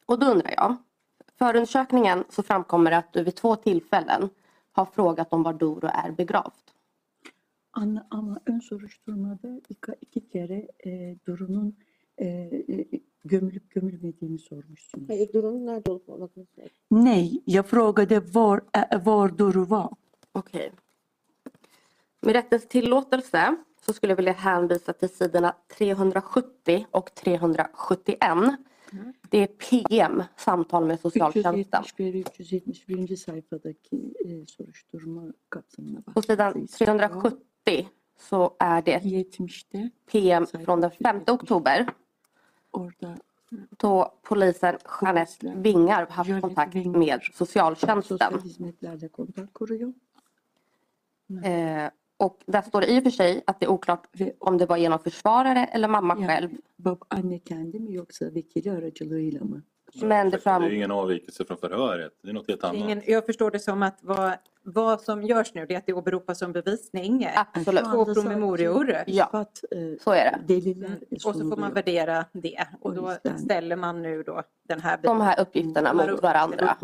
Och 0.06 0.18
då 0.18 0.26
undrar 0.26 0.50
jag. 0.56 0.76
Förundersökningen 1.38 2.24
så 2.28 2.42
framkommer 2.42 2.90
det 2.90 2.96
att 2.96 3.12
du 3.12 3.22
vid 3.22 3.34
två 3.34 3.56
tillfällen 3.56 4.30
har 4.72 4.84
frågat 4.84 5.32
om 5.32 5.42
var 5.42 5.52
Doro 5.52 5.86
är 5.86 6.10
begravd. 6.10 6.52
Ama, 7.70 8.06
ama 8.10 8.40
ön 8.46 8.60
soruşturmada 8.60 9.60
iki, 9.68 9.92
iki 10.00 10.20
kere 10.20 10.68
e, 10.78 11.16
Duru'nun 11.26 11.76
e, 12.16 12.26
e, 12.26 12.84
gömülüp 13.24 13.70
gömülmediğini 13.70 14.38
sormuşsunuz. 14.38 15.08
Hayır 15.08 15.32
durumun 15.32 15.66
nerede 15.66 15.90
olup 15.90 16.08
olmadığını. 16.08 16.46
Nej, 16.90 17.42
jag 17.44 17.66
frågade 17.66 18.20
var, 18.20 18.60
ä, 18.72 19.04
var 19.04 19.38
Duru 19.38 19.70
var. 19.70 19.90
Okej. 20.32 20.72
Med 22.22 22.34
rättens 22.34 22.68
tillåtelse 22.68 23.56
så 23.86 23.92
skulle 23.92 24.10
jag 24.10 24.16
vilja 24.16 24.32
hänvisa 24.32 24.92
till 24.92 25.08
sidorna 25.08 25.54
370 25.68 26.86
och 26.90 27.14
371. 27.14 28.18
Det 29.30 29.38
är 29.38 29.46
PM, 29.46 30.22
samtal 30.36 30.84
med 30.84 31.00
socialtjänsten. 31.00 31.82
371 31.82 32.14
ve 32.14 32.22
371. 32.22 33.18
sayfadaki 33.18 34.14
e, 34.24 34.46
soruşturma 34.46 35.22
kapsamına 35.48 36.00
På 36.14 36.22
sidan 36.22 36.54
baktığınız 36.54 36.70
370 36.74 37.86
så 38.18 38.56
är 38.58 38.82
det 38.82 38.98
70'te 38.98 39.90
PM 40.06 40.46
från 40.46 40.80
den 40.80 40.90
5 40.90 41.28
oktober 41.28 41.86
orada 42.72 43.16
då 43.78 44.12
polisen 44.22 44.78
Jeanette 45.00 45.52
Vingar 45.56 46.06
haft 46.10 46.40
kontakt 46.40 46.74
med 46.74 47.20
socialtjänsten. 47.34 48.32
Eh, 51.44 51.90
och 52.24 52.38
där 52.46 52.62
står 52.62 52.80
det 52.80 52.86
i 52.86 52.98
och 52.98 53.02
för 53.02 53.10
sig 53.10 53.42
att 53.46 53.60
det 53.60 53.66
är 53.66 53.70
oklart 53.70 54.06
om 54.38 54.58
det 54.58 54.66
var 54.66 54.76
genom 54.76 54.98
försvarare 54.98 55.64
eller 55.74 55.88
mamma 55.88 56.16
Ja. 56.20 56.26
själv. 56.28 56.50
bab, 56.76 57.04
anne 57.08 57.38
kendi 57.48 57.78
mi 57.80 57.92
yoksa 57.94 58.30
vekili 58.30 58.70
aracılığıyla 58.70 59.44
mı? 59.44 59.62
Men 60.02 60.30
det 60.30 60.36
Det 60.36 60.42
fram... 60.42 60.62
är 60.62 60.70
ingen 60.70 60.90
avvikelse 60.90 61.44
från 61.44 61.56
förhöret. 61.58 62.12
Det 62.22 62.28
är 62.28 62.32
något 62.32 62.48
helt 62.48 62.60
Det 62.60 62.66
annat. 62.68 62.80
Ingen, 62.80 63.02
jag 63.06 63.26
förstår 63.26 63.50
det 63.50 63.58
som 63.58 63.82
att 63.82 63.98
vad, 64.02 64.32
vad 64.62 65.00
som 65.00 65.22
görs 65.22 65.54
nu 65.54 65.66
det 65.66 65.74
är 65.74 65.78
att 65.78 65.86
det 65.86 65.92
åberopas 65.92 66.38
som 66.38 66.52
bevisning. 66.52 67.28
Absolut. 67.52 67.84
Två 67.84 68.04
promemorior. 68.14 68.96
Ja. 69.06 69.44
E, 69.70 69.96
Så 70.00 70.10
är 70.12 70.38
det. 70.46 70.54
Och 71.24 71.34
så 71.34 71.48
får 71.50 71.56
man 71.56 71.72
värdera 71.74 72.24
det. 72.32 72.66
Och 72.80 72.94
då 72.94 73.12
det. 73.24 73.38
ställer 73.38 73.76
man 73.76 74.02
nu 74.02 74.22
då 74.22 74.42
den 74.68 74.80
här 74.80 74.98
De 75.02 75.20
här 75.20 75.40
uppgifterna 75.40 75.92
mot 75.92 76.22
varandra. 76.22 76.76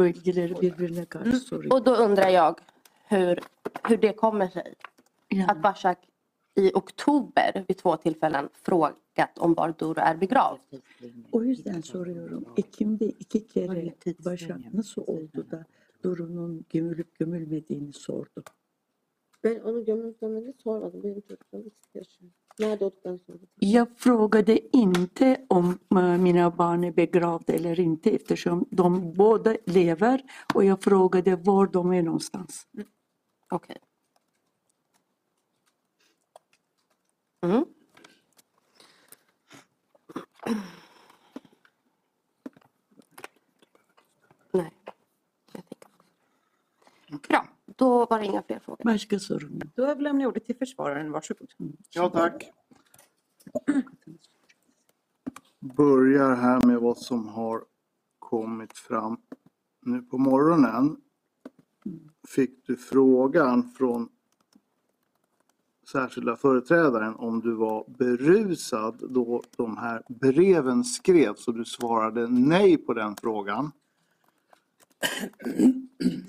Och 1.71 1.83
då 1.83 1.95
undrar 1.97 2.29
jag 2.29 2.61
hur, 3.09 3.41
hur 3.89 3.97
det 3.97 4.13
kommer 4.13 4.49
sig 4.49 4.75
att 5.31 5.39
Yani, 5.39 5.63
Bashak 5.63 5.99
i 6.57 6.73
oktober 6.75 7.65
vid 7.69 7.79
två 7.79 7.97
tillfällen 7.97 8.49
frågat 8.53 9.39
om 9.39 9.55
var 9.55 9.75
Doro 9.79 10.01
är 10.01 10.17
begravd. 10.17 10.61
o 11.33 11.45
yüzden 11.45 11.83
soruyorum. 11.83 12.45
Ekim'de 12.57 13.05
iki 13.05 13.47
kere 13.47 13.95
Başak 14.25 14.75
nasıl 14.75 15.03
oldu 15.07 15.51
da 15.51 15.65
Duru'nun 16.05 16.65
gömülüp 16.69 17.19
gömülmediğini 17.19 17.93
sordu. 17.93 18.43
Ben 19.45 19.61
onu 19.61 19.85
gömülüp 19.85 20.21
gömülü 20.21 20.53
sormadım. 20.63 21.03
Benim. 21.03 21.23
Nerede 22.59 22.85
olduklarını 22.85 23.19
sordum. 23.19 23.49
Jag 23.61 23.89
frågade 23.97 24.59
inte 24.73 25.47
om 25.49 25.79
eh, 25.97 26.19
mina 26.19 26.59
barn 26.59 26.85
är 26.85 26.93
begravda 26.93 27.53
eller 27.53 27.81
inte 27.81 28.11
eftersom 28.11 28.67
de 28.71 29.13
båda 29.13 29.57
lever 29.67 30.23
och 30.55 30.65
jag 30.65 30.83
frågade 30.83 31.37
var 31.37 31.67
de 31.67 31.93
är 31.93 32.03
någonstans. 32.03 32.67
Okej. 33.51 33.77
Mm. 37.43 37.65
Nej. 44.53 44.73
jag. 47.07 47.21
Bra, 47.29 47.47
då 47.67 48.07
var 48.07 48.19
det 48.19 48.25
inga 48.27 48.43
fler 48.43 48.59
frågor. 48.59 48.85
Då 49.75 49.87
överlämnar 49.87 50.23
jag 50.23 50.29
ordet 50.29 50.45
till 50.45 50.57
försvararen. 50.57 51.13
Varsågod. 51.13 51.53
Ja, 51.91 52.11
tack. 52.11 52.51
Börjar 55.59 56.35
här 56.35 56.67
med 56.67 56.81
vad 56.81 56.99
som 56.99 57.29
har 57.29 57.65
kommit 58.19 58.79
fram 58.79 59.21
nu 59.81 60.03
på 60.03 60.19
morgonen. 60.19 60.97
Fick 62.29 62.67
du 62.67 62.77
frågan 62.77 63.71
från 63.71 64.09
särskilda 65.93 66.37
företrädaren 66.37 67.15
om 67.15 67.41
du 67.41 67.55
var 67.55 67.85
berusad 67.99 69.03
då 69.09 69.43
de 69.57 69.77
här 69.77 70.03
breven 70.09 70.85
skrevs 70.85 71.49
och 71.49 71.55
du 71.55 71.65
svarade 71.65 72.27
nej 72.29 72.77
på 72.77 72.95
den 72.95 73.17
frågan. 73.17 73.73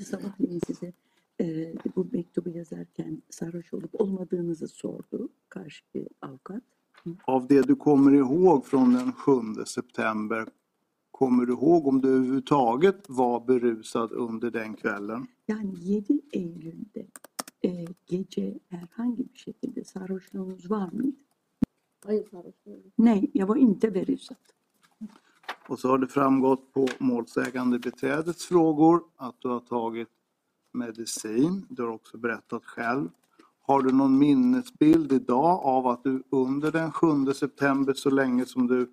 Sabahleyin 0.10 0.62
size 0.68 0.94
e, 1.42 1.74
bu 1.96 2.08
mektubu 2.12 2.50
yazarken 2.50 3.22
sarhoş 3.30 3.74
olup 3.74 4.02
olmadığınızı 4.02 4.68
sordu 4.68 5.30
karşı 5.48 5.84
avukat. 6.22 6.64
Av 7.26 7.48
det 7.48 7.68
du 7.68 7.76
kommer 7.76 8.12
ihåg 8.12 8.66
från 8.66 8.94
den 8.94 9.14
7 9.56 9.66
september, 9.66 10.48
kommer 11.12 11.46
du 11.46 11.54
ihåg 11.54 11.88
om 11.88 12.02
du 12.02 12.08
överhuvudtaget 12.08 13.10
var 13.10 13.48
berusad 13.48 14.12
under 14.12 14.54
den 14.54 14.74
kvällen? 14.74 15.28
Yani 15.48 15.76
7 15.76 16.22
Eylül'de 16.34 17.06
e, 17.66 17.86
gece 18.08 18.60
herhangi 18.70 19.34
bir 19.34 19.40
şekilde 19.40 19.84
sarhoşluğunuz 19.84 20.72
var 20.72 20.92
mıydı? 20.92 21.18
Hayır 22.06 22.30
sarhoş 22.32 22.56
değilim. 22.66 22.92
Nej, 22.98 23.32
jag 23.34 23.48
var 23.48 23.56
inte 23.56 23.96
berusad. 23.96 24.38
Och 25.68 25.80
så 25.80 25.88
har 25.88 25.98
det 25.98 26.08
framgått 26.08 26.74
på 26.74 26.88
målsägande 27.00 27.80
beträdets 27.80 28.46
frågor 28.46 29.04
att 29.18 29.36
du 29.40 29.48
har 29.48 29.60
tagit 29.60 30.10
medicin. 30.74 31.66
Du 31.70 31.84
har 31.84 31.90
också 31.90 32.18
berättat 32.18 32.66
själv. 32.66 33.10
Har 33.62 33.82
du 33.82 33.92
någon 33.92 34.18
minnesbild 34.18 35.12
idag 35.12 35.60
av 35.64 35.88
att 35.88 36.04
du 36.04 36.24
under 36.30 36.72
den 36.72 36.92
7 36.92 37.34
september 37.34 37.94
så 37.94 38.10
länge 38.10 38.46
som 38.46 38.68
du 38.68 38.92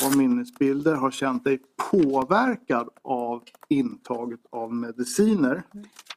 har 0.00 0.16
minnesbilder 0.16 0.94
har 0.94 1.10
känt 1.10 1.44
dig 1.44 1.60
påverkad 1.76 2.88
av 3.02 3.42
intaget 3.68 4.40
av 4.50 4.72
mediciner? 4.72 5.62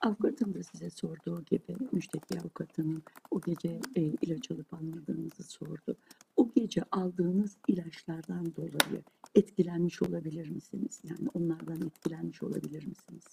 Avukatın 0.01 0.53
da 0.53 0.63
size 0.63 0.89
sorduğu 0.89 1.41
gibi 1.41 1.75
müşteki 1.91 2.39
avukatının 2.39 3.03
o 3.31 3.41
gece 3.41 3.79
e, 3.95 4.01
ilaç 4.01 4.51
alıp 4.51 4.73
almadığınızı 4.73 5.43
sordu. 5.43 5.95
O 6.35 6.49
gece 6.55 6.83
aldığınız 6.91 7.57
ilaçlardan 7.67 8.55
dolayı 8.55 9.03
etkilenmiş 9.35 10.01
olabilir 10.01 10.49
misiniz? 10.49 11.01
Yani 11.03 11.29
onlardan 11.33 11.81
etkilenmiş 11.81 12.43
olabilir 12.43 12.87
misiniz? 12.87 13.23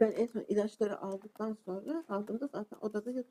Ben 0.00 0.10
en 0.10 0.26
son 0.26 0.44
ilaçları 0.48 1.00
aldıktan 1.00 1.56
sonra 1.64 2.04
aldığımda 2.08 2.46
zaten 2.46 2.78
odada 2.80 3.10
yat 3.10 3.26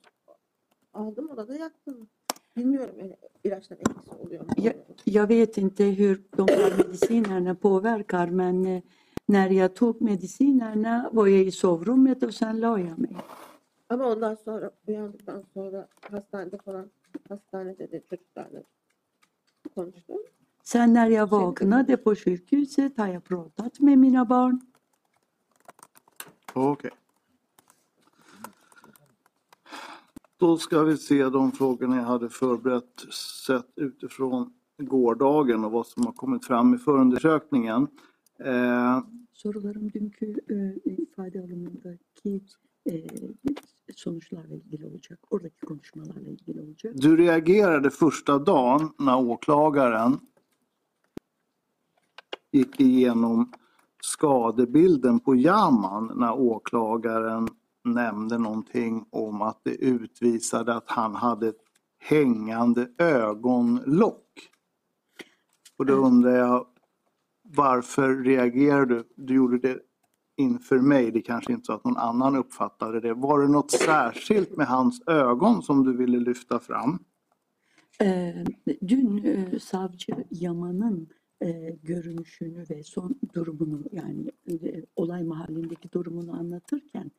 aldım 0.93 1.29
odada 1.29 1.55
yattım. 1.55 2.09
Bilmiyorum 2.57 2.95
yani 2.99 3.17
ilaçların 3.43 3.81
etkisi 3.81 4.15
oluyor 4.15 4.41
mu? 4.41 4.47
Ja, 4.57 4.73
jag 5.05 5.27
vet 5.27 5.57
inte 5.57 5.83
hur 5.83 6.23
de 6.37 6.47
här 6.47 6.77
medicinerna 6.77 7.55
påverkar 7.55 8.27
men 8.27 8.81
När 9.27 9.49
jag 9.49 9.75
tog 9.75 10.01
medicinerna 10.01 11.09
var 11.11 11.27
jag 11.27 11.41
i 11.41 11.51
sovrummet 11.51 12.23
och 12.23 12.33
sen 12.33 12.59
la 12.59 12.79
jag 12.79 12.99
mig. 12.99 13.17
Ama 13.87 14.05
ondan 14.05 14.37
sonra 14.37 14.69
uyandıktan 14.87 15.43
sonra 15.53 15.87
hastanede 16.01 16.57
falan 16.57 16.89
hastanede 17.29 17.87
de 17.87 17.99
çocuklarla 17.99 18.59
konuştum. 19.75 20.19
Sen 20.63 20.93
när 20.93 21.09
jag 21.09 21.29
vaknade 21.29 21.97
på 21.97 22.15
sjukhuset 22.15 22.97
har 22.97 23.07
jag 23.07 23.23
pratat 23.23 23.79
med 23.79 23.97
mina 23.97 24.25
barn. 24.25 24.61
Okej. 26.53 26.91
Då 30.45 30.57
ska 30.57 30.83
vi 30.83 30.97
se 30.97 31.29
de 31.29 31.51
frågorna 31.51 31.95
jag 31.95 32.03
hade 32.03 32.29
förberett 32.29 32.99
sett 33.47 33.71
utifrån 33.75 34.53
gårdagen 34.77 35.65
och 35.65 35.71
vad 35.71 35.87
som 35.87 36.05
har 36.05 36.13
kommit 36.13 36.45
fram 36.45 36.73
i 36.73 36.77
förundersökningen. 36.77 37.87
Eh, 38.39 39.03
Sorularım 39.33 39.89
dünkü 39.93 40.35
e, 40.49 40.91
ifade 40.91 41.39
alımındaki 41.39 42.43
e, 42.89 43.07
sonuçlarla 43.95 44.55
ilgili 44.55 44.85
olacak. 44.85 45.19
Oradaki 45.29 45.65
konuşmalarla 45.65 46.29
ilgili 46.29 46.61
olacak. 46.61 46.93
du 46.95 47.17
reagerade 47.17 47.89
första 47.89 48.39
dagen 48.39 48.89
när 48.99 49.17
åklagaren 49.17 50.19
gick 52.51 52.79
igenom 52.79 53.51
skadebilden 54.01 55.19
på 55.19 55.35
Yaman 55.35 56.11
när 56.15 56.39
åklagaren 56.39 57.47
nämnde 57.85 58.37
någonting 58.37 59.05
om 59.09 59.41
att 59.41 59.59
det 59.63 59.75
utvisade 59.75 60.75
att 60.75 60.89
han 60.89 61.15
hade 61.15 61.47
ett 61.47 61.61
hängande 61.99 62.87
ögonlock. 62.97 64.49
Och 65.77 65.85
då 65.85 65.93
undrar 65.93 66.35
jag 66.35 66.67
varför 67.41 68.23
reagerade 68.23 68.95
du? 68.95 69.03
Du 69.15 69.35
gjorde 69.35 69.57
det 69.57 69.79
inför 70.37 70.79
mig, 70.79 71.11
det 71.11 71.21
kanske 71.21 71.53
inte 71.53 71.65
så 71.65 71.73
att 71.73 71.85
någon 71.85 71.97
annan 71.97 72.35
uppfattade 72.35 72.99
det. 72.99 73.13
Var 73.13 73.41
det 73.41 73.47
något 73.47 73.71
särskilt 73.71 74.57
med 74.57 74.67
hans 74.67 75.07
ögon 75.07 75.61
som 75.61 75.83
du 75.83 75.97
ville 75.97 76.19
lyfta 76.19 76.59
fram? 76.59 76.99
Ee, 78.01 78.45
dün 78.81 79.25
e, 79.25 79.59
savcı 79.59 80.25
Yaman'ın 80.29 81.07
e, 81.43 81.77
görünüşünü 81.83 82.65
ve 82.69 82.83
son 82.83 83.19
durumunu 83.33 83.83
yani 83.91 84.31
e, 84.49 84.85
olay 84.95 85.23
mahallindeki 85.23 85.91
durumunu 85.91 86.39
anlatırken 86.39 87.11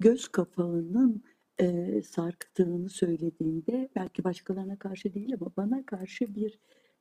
göz 0.00 0.28
kapağının 0.28 1.22
e, 1.60 2.02
sarktığını 2.02 2.88
söylediğinde 2.88 3.88
belki 3.96 4.24
başkalarına 4.24 4.78
karşı 4.78 5.14
değil 5.14 5.34
ama 5.40 5.52
bana 5.56 5.86
karşı 5.86 6.34
bir 6.34 6.58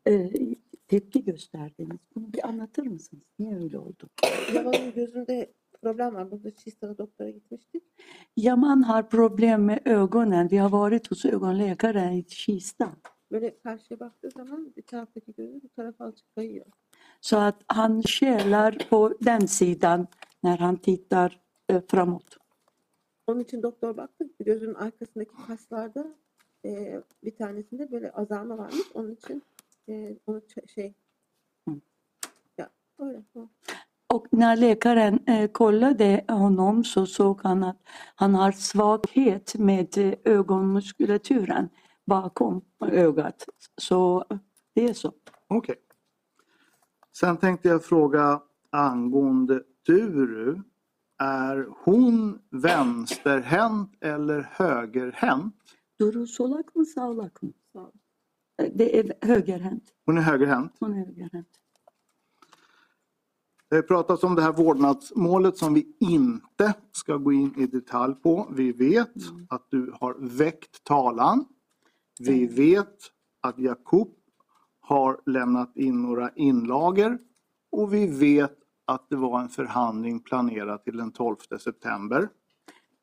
e, 0.08 0.32
tepki 0.88 1.24
gösterdiniz. 1.24 2.00
Bunu 2.16 2.34
bir 2.34 2.48
anlatır 2.48 2.88
mısınız? 2.88 3.24
Niye 3.40 3.56
öyle 3.56 3.80
oldu? 3.80 4.10
Yaman'ın 4.54 4.94
gözünde 4.94 5.54
problem 5.82 6.16
var. 6.16 6.32
Burada 6.32 6.56
Çiğsta'da 6.56 6.98
doktora 6.98 7.30
gitmiştik. 7.30 7.84
Yaman 8.38 8.82
har 8.82 9.10
problem 9.10 9.66
med 9.66 9.86
ögonen. 9.86 10.52
Vi 10.52 10.58
har 10.58 10.72
varit 10.72 11.12
hos 11.12 11.26
ögonläkaren 11.26 12.12
i 12.12 12.24
Kista. 12.24 12.94
Böyle 13.32 13.60
karşıya 13.60 14.00
baktığı 14.00 14.30
zaman 14.30 14.74
bir 14.78 14.82
taraftaki 14.82 15.34
gözü 15.34 15.62
bu 15.64 15.70
tarafa 15.70 16.06
azıcık 16.06 16.36
kayıyor. 16.36 16.66
Så 17.22 17.38
att 17.38 17.56
han 17.68 18.02
skälar 18.02 18.78
på 18.90 19.14
den 19.26 19.46
sidan 19.46 20.08
när 20.44 20.58
han 20.58 20.78
tittar 20.78 21.42
eh, 21.70 21.82
framåt. 21.88 22.43
Onun 23.28 23.40
için 23.40 23.64
doktor 23.64 23.98
baktı. 23.98 24.30
Gözünün 24.40 24.74
arkasındaki 24.74 25.32
kaslarda 25.48 26.16
e, 26.66 27.02
bir 27.24 27.36
tanesinde 27.36 27.92
böyle 27.92 28.12
azalma 28.12 28.58
varmış. 28.58 28.92
Onun 28.94 29.12
için 29.14 29.44
e, 29.90 30.18
onu 30.28 30.42
şey 30.68 30.94
ya 32.58 32.70
öyle. 33.00 33.24
Hı. 33.34 33.48
Och 34.14 34.28
när 34.32 34.56
läkaren 34.56 35.20
eh, 35.28 35.52
kollade 35.52 36.26
honom 36.28 36.84
så 36.84 37.06
såg 37.06 37.42
han 37.44 37.64
att 37.64 37.78
han 38.16 38.36
har 38.36 38.52
svaghet 38.52 39.56
med 39.56 40.16
ögonmuskulaturen 40.24 41.70
bakom 42.06 42.62
ögat. 42.82 43.46
Så 43.78 44.26
det 44.74 44.90
är 44.90 44.94
så. 44.94 45.14
Okej. 45.48 45.76
Sen 47.12 47.38
tänkte 47.38 47.68
jag 47.70 47.86
fråga 47.86 48.42
angående 48.70 49.64
Duru. 49.88 50.62
Är 51.18 51.68
hon 51.84 52.40
vänsterhänt 52.50 53.92
eller 54.02 54.42
högerhänt? 54.52 55.56
Solak 56.28 56.76
mı 56.76 56.86
sağlak 56.86 57.42
mı? 57.42 57.52
Det 58.74 59.00
är 59.00 59.14
högerhänt. 59.22 59.84
Hon 60.06 60.18
är 60.18 60.22
högerhänt. 60.22 60.76
Hon 60.80 60.94
är 60.94 61.06
högerhänt. 61.06 61.48
Det 63.70 63.76
har 63.76 63.84
pratats 63.84 64.24
om 64.24 64.36
det 64.36 64.42
här 64.42 64.54
vårdnadsmålet 64.54 65.58
som 65.58 65.74
vi 65.74 65.96
inte 66.00 66.74
ska 66.92 67.18
gå 67.18 67.34
in 67.34 67.54
i 67.58 67.68
detalj 67.68 68.16
på. 68.16 68.48
Vi 68.52 68.72
vet 68.72 69.14
att 69.50 69.68
du 69.70 69.94
har 70.00 70.16
väckt 70.20 70.84
talan. 70.84 71.46
Vi 72.20 72.48
vet 72.48 72.98
att 73.42 73.60
Jakob 73.60 74.16
har 74.80 75.22
lämnat 75.26 75.78
in 75.78 76.02
några 76.02 76.30
inlager 76.36 77.20
och 77.72 77.94
vi 77.94 78.08
vet 78.08 78.58
att 78.86 79.10
det 79.10 79.16
var 79.16 79.42
en 79.42 79.50
förhandling 79.50 80.20
planerad 80.20 80.84
till 80.84 80.98
den 80.98 81.12
12 81.12 81.36
september. 81.60 82.30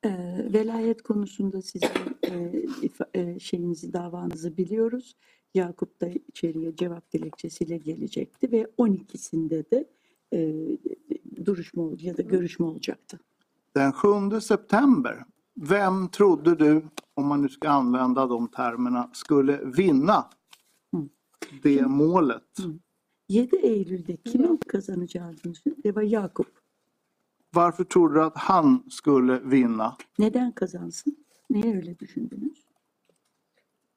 Ee, 0.04 0.46
velayet 0.52 1.02
konusunda 1.02 1.62
sizin 1.62 1.88
e, 2.22 3.20
e, 3.20 3.38
şeyinizi 3.40 3.92
davanızı 3.92 4.56
biliyoruz. 4.56 5.16
Yakup 5.54 6.00
da 6.00 6.08
içeriye 6.08 6.76
cevap 6.76 7.12
dilekçesiyle 7.12 7.76
gelecekti 7.76 8.52
ve 8.52 8.66
12'sinde 8.78 9.70
de 9.70 9.84
e, 10.34 10.68
duruşma 11.46 11.90
ya 11.98 12.16
da 12.16 12.22
görüşme 12.22 12.66
olacaktı. 12.66 13.20
Den 13.76 13.92
7 14.30 14.40
september, 14.40 15.24
vem 15.56 16.08
trodde 16.08 16.58
du, 16.58 16.82
om 17.16 17.26
man 17.26 17.42
nu 17.42 17.48
ska 17.48 17.68
använda 17.68 18.30
de 18.30 18.50
termerna, 18.56 19.10
skulle 19.12 19.60
vinna 19.64 20.30
Mm. 20.92 21.08
det 21.62 21.86
målet? 21.86 22.58
7 23.30 23.56
Eylül'de 23.56 24.16
kimin 24.16 24.56
kazanacağını 24.56 25.36
düşündün? 25.36 25.82
Det 25.84 25.96
var 25.96 26.02
Yakup. 26.02 26.46
Varför 27.54 27.84
trodde 27.84 28.14
du 28.14 28.22
att 28.22 28.36
han 28.38 28.84
skulle 28.90 29.50
vinna? 29.50 29.96
Neden 30.18 30.52
kazansın? 30.52 31.26
Niye 31.50 31.76
öyle 31.76 31.98
düşündünüz? 31.98 32.64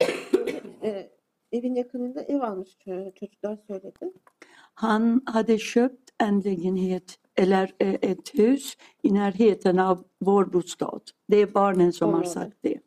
E, 0.84 1.12
evin 1.52 1.76
yakınında 1.76 2.22
ev 2.22 2.42
almış 2.42 2.70
ço- 2.70 3.14
çocuklar 3.16 3.58
söyledi. 3.68 4.14
Han 4.74 5.22
hade 5.26 5.58
köpt 5.58 6.12
en 6.20 6.44
lägenhet 6.44 7.20
eller 7.36 7.76
eh, 7.80 7.98
ett 8.02 8.34
hus 8.34 8.78
i 9.04 9.14
närheten 9.14 9.78
av 9.78 10.04
vår 10.22 10.54
bostad. 10.54 11.02
Det 11.30 11.38
är 11.38 11.54
barnen 11.54 11.92
som 11.92 12.14
har 12.14 12.24
sagt 12.24 12.64
det. 12.64 12.80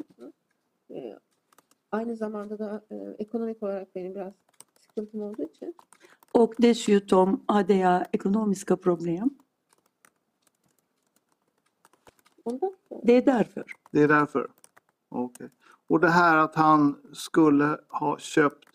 E, 0.91 1.19
aynı 1.91 2.17
zamanda 2.17 2.59
da 2.59 2.85
e, 2.91 2.95
ekonomik 3.19 3.63
olarak 3.63 3.95
benim 3.95 4.15
biraz 4.15 4.35
sıkıntım 4.81 5.23
olduğu 5.23 5.43
için 5.43 5.75
Och 6.37 6.55
dessutom 6.59 7.45
hade 7.49 7.75
jag 7.75 8.07
ekonomiska 8.13 8.77
problem. 8.77 9.31
Det 13.03 13.13
är 13.13 13.23
därför. 13.23 13.65
Det 13.91 14.03
är 14.03 14.09
därför? 14.09 14.51
Okej. 15.09 15.51
Och 15.87 16.01
det 16.01 16.09
här 16.09 16.37
att 16.37 16.55
han 16.55 16.97
skulle 17.13 17.79
ha 17.89 18.19
köpt 18.19 18.69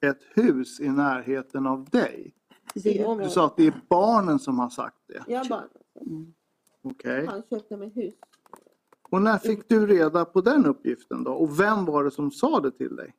ett 0.00 0.20
hus 0.34 0.80
i 0.80 0.88
närheten 0.88 1.66
av 1.66 1.84
dig. 1.84 2.34
Du 2.74 3.28
sa 3.30 3.46
att 3.46 3.56
det 3.56 3.66
är 3.66 3.80
barnen 3.88 4.38
som 4.38 4.58
har 4.58 4.70
sagt 4.70 4.96
det. 5.06 5.32
Ya 5.32 5.44
barn. 5.48 5.68
Okej. 6.82 7.26
Han 7.26 7.42
köpte 7.50 7.76
mig 7.76 7.88
hus. 7.88 8.14
Och 9.10 9.22
när 9.22 9.38
fick 9.38 9.68
du 9.68 9.86
reda 9.86 10.24
på 10.24 10.40
den 10.40 10.66
uppgiften 10.66 11.24
då? 11.24 11.32
Och 11.32 11.60
vem 11.60 11.84
var 11.84 12.04
det 12.04 12.10
som 12.10 12.30
sa 12.30 12.60
det 12.60 12.70
till 12.70 12.96
dig? 12.96 13.14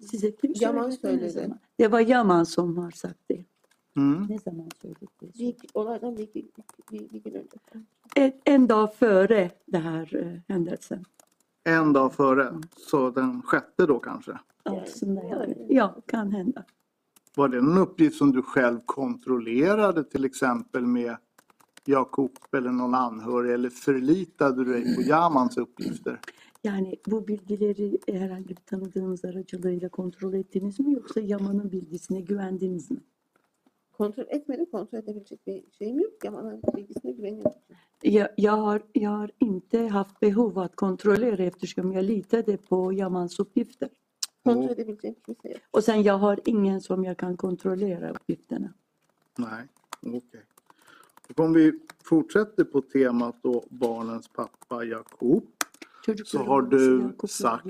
Size 0.00 0.36
kim 0.36 0.52
Yaman 0.60 0.90
söyledi? 0.90 1.24
Ne 1.24 1.30
söyledi. 1.30 1.32
zaman? 1.32 1.58
Det 1.76 1.88
var 1.88 2.00
Yaman 2.00 2.46
som 2.46 2.78
har 2.78 2.90
sagt 2.90 3.20
det. 3.26 3.44
Mm. 3.96 4.26
Ne 4.28 4.38
zaman 4.38 4.68
söyledi? 4.82 5.06
Bir, 5.38 5.56
olaydan 5.74 6.16
bir, 6.16 6.28
bir, 6.90 7.10
bir 7.12 7.22
gün 7.22 7.34
önce. 7.34 7.58
En, 8.16 8.32
en 8.44 8.66
dag 8.68 8.94
före 8.94 9.50
det 9.66 9.78
här 9.78 10.16
eh, 10.16 10.54
händelsen. 10.54 11.04
En 11.64 11.92
dag 11.92 12.12
före, 12.14 12.60
så 12.76 13.10
den 13.10 13.42
sjätte 13.42 13.86
då 13.86 13.98
kanske. 13.98 14.38
Ja, 15.68 16.02
kan 16.06 16.32
hända. 16.32 16.64
Var 17.36 17.48
det 17.48 17.60
någon 17.60 17.78
uppgift 17.78 18.16
som 18.16 18.32
du 18.32 18.42
själv 18.42 18.80
kontrollerade 18.86 20.04
till 20.04 20.24
exempel 20.24 20.86
med 20.86 21.16
Jakob 21.84 22.30
eller 22.52 22.70
någon 22.70 22.94
anhörig 22.94 23.52
eller 23.52 23.70
förlitade 23.70 24.64
du 24.64 24.72
dig 24.72 24.96
på 24.96 25.02
Jamans 25.02 25.56
uppgifter? 25.56 26.20
Yani 26.64 27.00
bu 27.06 27.28
bilgileri 27.28 27.98
herhangi 28.08 28.48
bir 28.48 28.62
tanıdığınız 28.66 29.24
aracılığıyla 29.24 29.88
kontrol 29.88 30.34
ettiniz 30.34 30.80
mi 30.80 30.92
yoksa 30.92 31.20
Yaman'ın 31.20 31.72
bilgisine 31.72 32.20
güvendiniz 32.20 32.90
mi? 32.90 33.00
Kontrol 33.92 34.24
etmedim. 34.28 34.66
Kontrol 34.70 34.98
edebilecek 34.98 35.46
bir 35.46 35.64
şeyim 35.78 36.00
yok. 36.00 36.24
Yaman'ın 36.24 36.62
bilgisine 36.76 37.12
güveniyorum. 37.12 37.52
Jag, 38.02 38.28
jag, 38.36 38.56
har, 38.56 38.82
jag 38.94 39.10
har 39.10 39.30
inte 39.40 39.88
haft 39.88 40.20
behov 40.20 40.58
att 40.58 40.76
kontrollera 40.76 41.42
eftersom 41.42 41.92
jag 41.92 42.04
litade 42.04 42.56
på 42.56 42.92
Yamans 42.92 43.40
uppgifter. 43.40 43.88
Kontrol 44.44 44.70
edebileceğim 44.70 45.16
kimse 45.26 45.48
yok. 45.48 45.60
Och 45.70 45.84
sen 45.84 46.02
jag 46.02 46.18
har 46.18 46.40
ingen 46.44 46.80
som 46.80 47.04
jag 47.04 47.16
kan 47.16 47.36
kontrollera 47.36 48.10
uppgifterna. 48.10 48.72
Nej, 49.38 49.68
okej. 50.02 50.42
Om 51.36 51.52
vi 51.52 51.72
fortsätter 52.04 52.64
på 52.64 52.82
temat 52.82 53.42
då 53.42 53.64
barnens 53.70 54.28
pappa 54.28 54.84
Jakob. 54.84 55.42
Så 56.24 56.38
har 56.38 56.62
du 56.62 57.12
sagt 57.28 57.66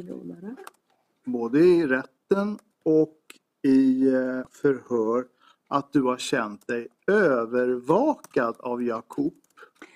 både 1.25 1.61
i 1.61 1.87
rätten 1.87 2.59
och 2.83 3.19
i 3.63 4.07
eh, 4.07 4.43
förhör 4.51 5.27
att 5.69 5.93
du 5.93 6.03
har 6.03 6.17
känt 6.17 6.67
dig 6.67 6.89
övervakad 7.07 8.57
av 8.59 8.83
Jakob. 8.83 9.35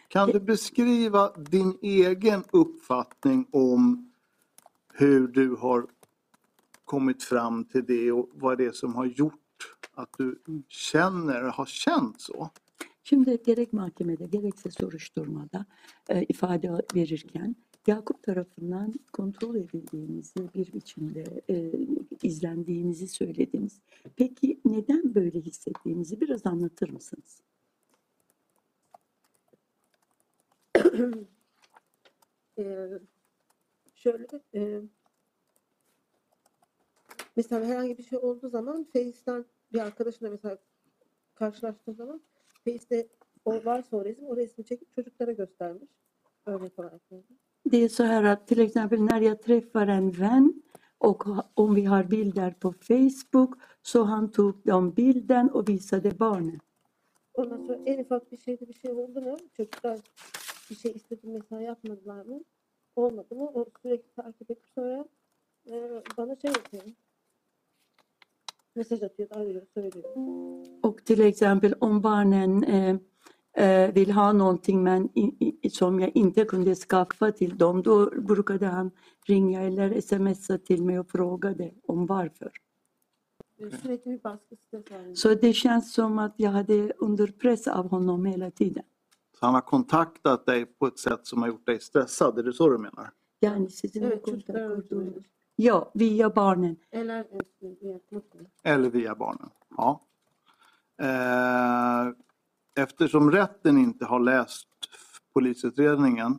Kan 0.09 0.31
du 0.31 0.41
beskriva 0.41 1.33
din 1.37 1.79
egen 1.83 2.45
uppfattning 2.51 3.47
om 3.53 4.13
hur 4.93 5.29
du 5.29 5.55
har 5.55 5.87
kommit 6.85 7.23
fram 7.23 7.65
till 7.65 7.85
det 7.85 8.13
och 8.13 8.31
vad 8.35 8.59
det 8.59 8.65
är 8.65 8.73
som 8.73 8.95
har 8.95 9.07
gjort 9.07 9.35
att 9.95 10.11
du 10.19 10.43
känner, 10.69 11.43
har 11.43 11.67
känt 11.67 12.21
så? 12.21 12.51
Şimdi 13.03 13.39
gerek 13.47 13.73
mahkemede 13.73 14.27
gerekse 14.27 14.71
soruşturmada 14.71 15.65
e, 16.09 16.25
ifade 16.29 16.83
verirken 16.95 17.55
Yakup 17.89 18.23
tarafından 18.23 18.95
kontrol 19.13 19.57
edildiğinizi 19.57 20.55
bir 20.55 20.73
biçimde 20.73 21.25
e, 21.51 21.73
izlendiğinizi 22.23 23.09
söylediniz. 23.09 23.81
Peki 24.17 24.61
neden 24.65 25.15
böyle 25.15 25.41
hissettiğinizi 25.41 26.21
biraz 26.21 26.47
anlatır 26.47 26.91
mısınız? 26.91 27.43
Ee, 32.59 32.89
şöyle 33.95 34.27
e, 34.55 34.81
mesela 37.37 37.67
herhangi 37.67 37.99
bir 37.99 38.03
şey 38.03 38.19
olduğu 38.19 38.49
zaman 38.49 38.85
Face'ten 38.85 39.45
bir 39.73 39.79
arkadaşımla 39.79 40.31
mesela 40.31 40.59
karşılaştığım 41.35 41.95
zaman 41.95 42.23
Face'te 42.65 43.09
o 43.45 43.65
varsa 43.65 43.97
o 43.97 44.05
resim 44.05 44.27
o 44.27 44.37
resmi 44.37 44.65
çekip 44.65 44.93
çocuklara 44.93 45.33
göstermiş. 45.33 45.91
Örnek 46.47 46.79
olarak. 46.79 47.03
yani. 47.11 47.25
Det 47.65 47.85
är 47.85 47.89
så 47.89 48.03
här 48.03 48.25
att 48.25 48.47
till 48.47 48.61
exempel 48.61 49.03
när 49.03 49.21
jag 49.21 49.43
träffar 49.43 49.87
en 49.87 50.11
vän 50.11 50.63
och 50.99 51.25
om 51.55 51.75
vi 51.75 51.85
har 51.85 52.05
bilder 52.05 52.51
på 52.51 52.73
Facebook 52.73 53.55
så 53.83 54.03
han 54.03 54.31
tog 54.31 54.55
de 54.65 54.91
bilden 54.91 55.51
och 55.51 55.69
visade 55.69 56.11
barnen. 56.11 56.61
Ondan 57.33 57.67
sonra 57.67 57.79
en 57.87 58.01
ufak 58.01 58.31
bir 58.31 58.37
şeyde 58.37 58.69
bir 58.69 58.75
şey 58.75 58.93
oldu 58.93 59.21
mu 59.21 59.37
çocuklar 59.57 59.99
bir 60.71 60.75
şey 60.75 60.93
istedim 60.93 61.33
mesela 61.33 61.63
yapmadılar 61.63 62.25
mı 62.25 62.41
olmadı 62.97 63.35
mı 63.35 63.51
o 63.55 63.67
sürekli 63.83 64.13
takip 64.17 64.51
edip 64.51 64.65
sonra 64.75 65.05
e, 65.71 66.03
bana 66.17 66.37
şey 66.37 66.51
yapıyor. 66.51 66.83
Mesaj 68.75 69.03
atıyor, 69.03 69.29
arıyor, 69.31 69.67
söylüyor. 69.75 70.17
Och 70.83 71.07
till 71.07 71.21
exempel 71.21 71.75
om 71.81 72.03
barnen 72.03 72.63
eh, 72.63 72.99
vill 73.93 74.11
ha 74.11 74.33
någonting 74.33 74.83
men 74.83 75.09
i, 75.19 75.55
i, 75.63 75.71
som 75.71 76.01
jag 76.01 76.17
inte 76.17 76.45
kunde 76.45 76.75
skaffa 76.75 77.33
till 77.33 77.59
dem, 77.59 77.83
då 77.83 78.11
brukade 78.11 78.67
han 78.67 78.91
ringa 79.27 79.63
eller 79.63 80.01
smsa 80.01 80.59
till 80.59 80.85
mig 80.85 80.99
och 80.99 81.11
frågade 81.11 81.71
om 81.87 82.07
varför. 82.07 82.51
Halinde. 83.61 85.17
Så 85.17 85.35
det 85.35 85.53
känns 85.53 85.93
som 85.93 86.19
att 86.19 86.35
jag 86.37 86.51
hade 86.51 86.93
under 86.99 87.27
press 87.27 87.67
av 87.67 87.91
honom 87.91 88.25
hela 88.25 88.51
tiden. 88.51 88.85
Så 89.39 89.47
han 89.47 89.55
har 89.55 89.61
kontaktat 89.61 90.47
dig 90.47 90.67
på 90.67 90.87
ett 90.87 90.99
sätt 90.99 91.27
som 91.27 91.43
har 91.43 91.49
gjort 91.49 91.67
dig 91.67 91.81
stressad, 91.81 92.39
är 92.39 92.43
det 92.43 92.53
så 92.53 92.69
du 92.69 92.79
menar? 92.79 93.11
Yani 93.41 93.71
sizinle 93.71 94.17
kontak. 94.17 94.57
Ja, 95.57 95.91
via 95.95 96.31
barnen. 96.31 96.77
Eller 98.63 98.91
via 98.91 99.15
barnen? 99.15 99.51
Ja. 99.77 100.01
Eh, 101.03 102.13
eftersom 102.79 103.31
rätten 103.31 103.79
inte 103.79 104.05
har 104.05 104.21
läst 104.21 104.69
polisutredningen 105.35 106.39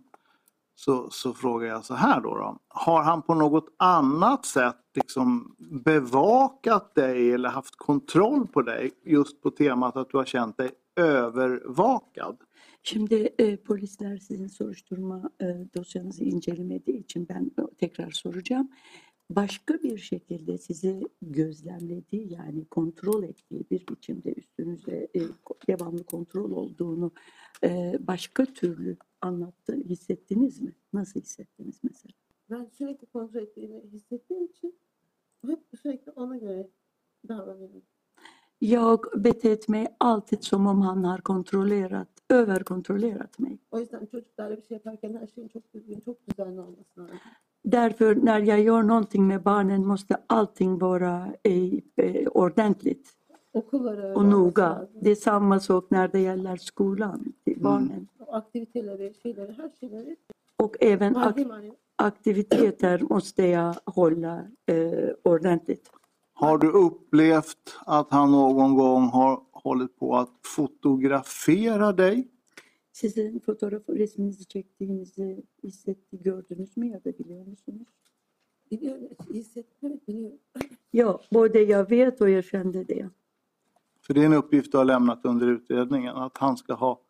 så, 0.75 1.09
så 1.09 1.33
frågar 1.33 1.67
jag 1.67 1.85
så 1.85 1.93
här 1.93 2.21
då, 2.21 2.35
då. 2.35 2.59
Har 2.67 3.03
han 3.03 3.21
på 3.21 3.33
något 3.33 3.65
annat 3.77 4.45
sätt 4.45 4.75
liksom 4.95 5.55
bevakat 5.83 6.95
dig 6.95 7.31
eller 7.31 7.49
haft 7.49 7.75
kontroll 7.75 8.47
på 8.47 8.61
dig 8.61 8.91
just 9.05 9.41
på 9.41 9.51
temat 9.51 9.97
att 9.97 10.09
du 10.09 10.17
har 10.17 10.25
känt 10.25 10.57
dig 10.57 10.71
övervakad? 10.95 12.37
Şimdi 12.83 13.29
e, 13.37 13.57
polisler 13.57 14.17
sizin 14.17 14.47
soruşturma 14.47 15.29
e, 15.41 15.45
dosyanızı 15.73 16.23
incelemediği 16.23 16.99
için 16.99 17.27
ben 17.29 17.51
tekrar 17.79 18.11
soracağım. 18.11 18.69
Başka 19.29 19.73
bir 19.83 19.97
şekilde 19.97 20.57
sizi 20.57 21.07
gözlemlediği 21.21 22.33
yani 22.33 22.65
kontrol 22.65 23.23
ettiği 23.23 23.65
bir 23.71 23.87
biçimde 23.87 24.33
üstünüze 24.33 25.07
e, 25.15 25.21
devamlı 25.67 26.03
kontrol 26.03 26.51
olduğunu 26.51 27.11
e, 27.63 27.97
başka 27.99 28.45
türlü 28.45 28.97
anlattı, 29.21 29.75
hissettiniz 29.75 30.61
mi? 30.61 30.73
Nasıl 30.93 31.21
hissettiniz 31.21 31.79
mesela? 31.83 32.13
Ben 32.49 32.65
sürekli 32.65 33.07
kontrol 33.07 33.41
ettiğini 33.41 33.83
hissettiğim 33.93 34.45
için 34.45 34.75
hep 35.47 35.59
sürekli 35.81 36.11
ona 36.11 36.37
göre 36.37 36.69
davranıyorum. 37.27 37.81
Jag 38.61 39.23
betett 39.23 39.69
mig 39.69 39.87
alltid 39.99 40.41
som 40.41 40.67
om 40.67 40.81
han 40.81 41.03
har 41.03 41.21
kontrollerat, 41.21 42.07
överkontrollerat 42.29 43.39
mig. 43.39 43.59
O 43.71 43.79
yüzden 43.79 44.05
çocuklarla 44.05 44.57
bir 44.57 44.63
şey 44.63 44.75
yaparken 44.75 45.13
her 45.13 45.27
şeyin 45.27 45.47
çok 45.47 45.73
düzgün, 45.73 45.99
çok 45.99 46.27
düzenli 46.27 46.61
olması 46.61 46.99
lazım. 46.99 47.19
Därför 47.63 48.15
när 48.15 48.39
jag 48.41 48.59
gör 48.61 48.83
någonting 48.83 49.27
med 49.27 49.41
barnen 49.43 49.85
måste 49.85 50.17
allting 50.27 50.77
vara 50.79 51.27
eh, 51.43 52.27
ordentligt 52.31 53.09
och 54.15 54.25
noga. 54.25 54.87
Det 55.01 55.11
är 55.11 55.15
samma 55.15 55.59
sak 55.59 55.85
när 55.89 56.07
det 56.07 56.19
gäller 56.19 56.55
skolan, 56.57 57.33
till 57.45 57.59
barnen. 57.61 58.07
Şeyleri, 58.73 59.13
her 59.57 59.69
şeyleri 59.79 60.15
Och 60.57 60.75
även 60.79 61.15
ak- 61.17 61.73
aktiviteter 61.95 62.99
måste 63.09 63.45
jag 63.47 63.75
hålla 63.85 64.35
eh, 64.65 65.09
ordentligt. 65.23 65.89
Har 66.33 66.57
du 66.57 66.71
upplevt 66.71 67.77
att 67.85 68.11
han 68.11 68.31
någon 68.31 68.75
gång 68.75 69.03
har 69.09 69.39
hållit 69.51 69.99
på 69.99 70.15
att 70.15 70.29
fotografera 70.55 71.91
dig? 71.91 72.27
Sizin 72.99 73.39
fotoğraf 73.39 73.89
resminizi 73.89 74.45
çektiğinizi 74.45 75.43
hissetti, 75.63 76.21
gördünüz 76.21 76.77
mü 76.77 76.87
ya 76.87 77.03
da 77.03 77.17
biliyor 77.19 77.45
musunuz? 77.45 77.87
Biliyorum, 78.71 79.07
hissettim, 79.33 79.77
evet 79.83 80.07
biliyorum. 80.07 80.39
Ja, 80.93 81.19
både 81.31 81.59
jag 81.59 81.89
vet 81.89 82.21
och 82.21 82.29
jag 82.29 82.43
kände 82.43 82.87
det. 82.87 83.09
För 84.01 84.13
det 84.13 84.21
är 84.21 84.25
en 84.25 84.33
uppgift 84.33 84.71
du 84.71 84.77
har 84.77 84.85
lämnat 84.85 85.25
under 85.25 85.47
utredningen, 85.47 86.15
att 86.15 86.37
han 86.37 86.57
ska 86.57 86.73
ha 86.73 87.01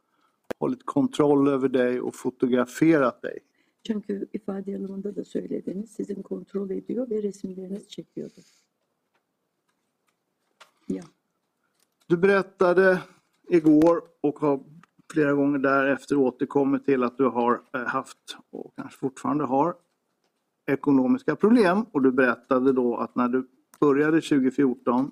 hållit 0.60 0.86
kontroll 0.86 1.48
över 1.48 1.70
dig 1.70 2.02
och 2.02 2.16
fotograferat 2.16 3.22
dig. 3.22 3.40
Çünkü 3.84 4.28
ifade 4.34 4.76
alımında 4.76 5.16
da 5.16 5.26
söylediniz, 5.26 5.92
sizin 5.92 6.22
kontrol 6.24 6.70
ediyor 6.70 7.10
ve 7.10 7.24
resimlerinizi 7.24 7.88
çekiyordu. 7.88 8.42
Ja. 10.88 11.04
Du 12.10 12.22
berättade 12.22 13.00
igår 13.50 14.02
och 14.22 14.40
har 14.40 14.60
flera 15.14 15.34
gånger 15.34 15.60
därefter 15.60 16.16
återkommit 16.16 16.86
till 16.86 17.04
att 17.04 17.18
du 17.18 17.26
har 17.26 17.62
eh, 17.74 17.86
haft 17.86 18.38
och 18.52 18.74
kanske 18.76 19.00
fortfarande 19.00 19.44
har 19.44 19.76
ekonomiska 20.68 21.36
problem 21.36 21.86
och 21.92 22.02
du 22.02 22.12
berättade 22.12 22.74
då 22.74 22.98
att 22.98 23.16
när 23.16 23.28
du 23.28 23.48
började 23.80 24.22
2014 24.22 25.12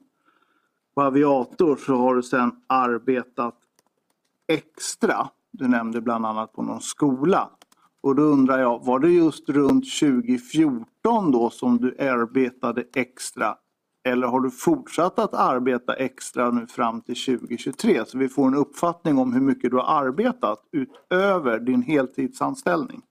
på 0.96 1.02
Aviator 1.02 1.76
så 1.76 1.96
har 1.96 2.16
du 2.16 2.24
sedan 2.24 2.62
arbetat 2.68 3.56
extra. 4.48 5.30
Du 5.52 5.68
nämnde 5.68 6.02
bland 6.02 6.26
annat 6.26 6.54
på 6.54 6.64
någon 6.64 6.82
skola. 6.82 7.50
Och 8.02 8.16
då 8.16 8.24
undrar 8.24 8.60
jag, 8.60 8.86
var 8.86 9.00
det 9.00 9.10
just 9.10 9.50
runt 9.50 9.86
2014 10.00 11.32
då 11.32 11.50
som 11.50 11.78
du 11.78 11.96
arbetade 12.00 12.84
extra 12.96 13.58
eller 14.08 14.28
har 14.28 14.40
du 14.40 14.52
fortsatt 14.52 15.20
att 15.20 15.34
arbeta 15.34 15.94
extra 15.94 16.52
nu 16.52 16.68
fram 16.68 17.02
till 17.02 17.16
2023 17.16 18.06
så 18.06 18.18
vi 18.18 18.30
får 18.30 18.48
en 18.48 18.56
uppfattning 18.56 19.18
om 19.18 19.34
hur 19.34 19.42
mycket 19.42 19.72
du 19.72 19.78
har 19.78 20.06
arbetat 20.06 20.60
utöver 20.72 21.60
din 21.60 21.82
heltidsanställning? 21.82 23.02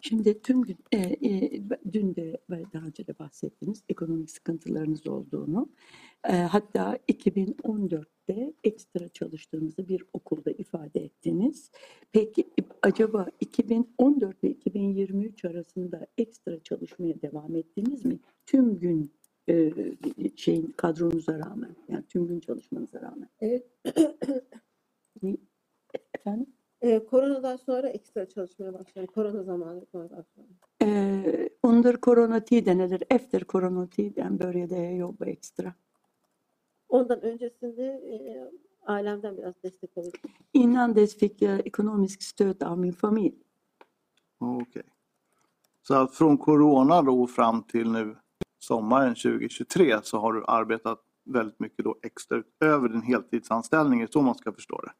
Şimdi 0.00 0.42
tüm 0.42 0.62
gün, 0.62 0.78
e, 0.92 0.98
e, 0.98 1.62
dün 1.92 2.14
de 2.14 2.40
daha 2.50 2.86
önce 2.86 3.06
de 3.06 3.18
bahsettiniz 3.18 3.82
ekonomik 3.88 4.30
sıkıntılarınız 4.30 5.06
olduğunu. 5.06 5.68
E, 6.28 6.32
hatta 6.32 6.98
2014'te 7.08 8.54
ekstra 8.64 9.08
çalıştığınızı 9.08 9.88
bir 9.88 10.04
okulda 10.12 10.50
ifade 10.50 11.00
ettiniz. 11.00 11.70
Peki 12.12 12.44
acaba 12.82 13.26
2014 13.40 14.44
ve 14.44 14.50
2023 14.50 15.44
arasında 15.44 16.06
ekstra 16.18 16.62
çalışmaya 16.62 17.22
devam 17.22 17.56
ettiniz 17.56 18.04
mi? 18.04 18.18
Tüm 18.46 18.78
gün 18.78 19.12
e, 19.50 20.36
şeyin 20.36 20.74
kadronuza 20.76 21.38
rağmen 21.38 21.76
yani 21.88 22.04
tüm 22.08 22.26
gün 22.26 22.40
çalışmanıza 22.40 23.00
rağmen. 23.00 23.28
Evet. 23.40 23.66
Efendim? 26.14 26.46
E, 26.80 27.04
koronadan 27.04 27.56
sonra 27.56 27.88
ekstra 27.88 28.28
çalışmaya 28.28 28.74
başladım. 28.74 29.06
Korona 29.06 29.42
zamanı 29.42 29.86
koronadan 29.86 30.24
sonra. 30.34 30.46
Eh, 30.80 31.48
under 31.62 31.96
coronatiden 32.00 32.78
eller 32.78 33.02
efter 33.10 33.44
coronatiden 33.44 34.38
började 34.38 34.76
jag 34.76 34.98
jobba 34.98 35.26
extra. 35.26 35.74
Ondan 36.88 37.22
öncesinde 37.22 37.82
e, 37.84 38.50
ailemden 38.82 39.36
biraz 39.36 39.54
destek 39.62 39.90
alıyordum. 39.96 40.30
Innan 40.52 40.96
dess 40.96 41.16
fick 41.16 41.42
jag 41.42 41.66
ekonomiskt 41.66 42.22
stöd 42.22 42.62
av 42.62 42.78
min 42.78 42.92
familj. 42.92 43.34
Okej. 44.38 44.82
Så 45.82 45.94
att 45.94 46.14
från 46.14 46.38
corona 46.38 47.02
då 47.02 47.26
fram 47.26 47.62
till 47.62 47.90
nu 47.90 48.16
sommaren 48.60 49.14
2023 49.14 50.00
så 50.02 50.18
har 50.18 50.32
du 50.32 50.44
arbetat 50.46 51.00
väldigt 51.24 51.60
mycket 51.60 51.84
då 51.84 51.98
extra 52.02 52.36
utöver 52.36 52.88
din 52.88 53.02
heltidsanställning, 53.02 54.00
är 54.00 54.06
det 54.06 54.12
så 54.12 54.22
man 54.22 54.34
ska 54.34 54.52
förstå 54.52 54.80
det? 54.82 54.92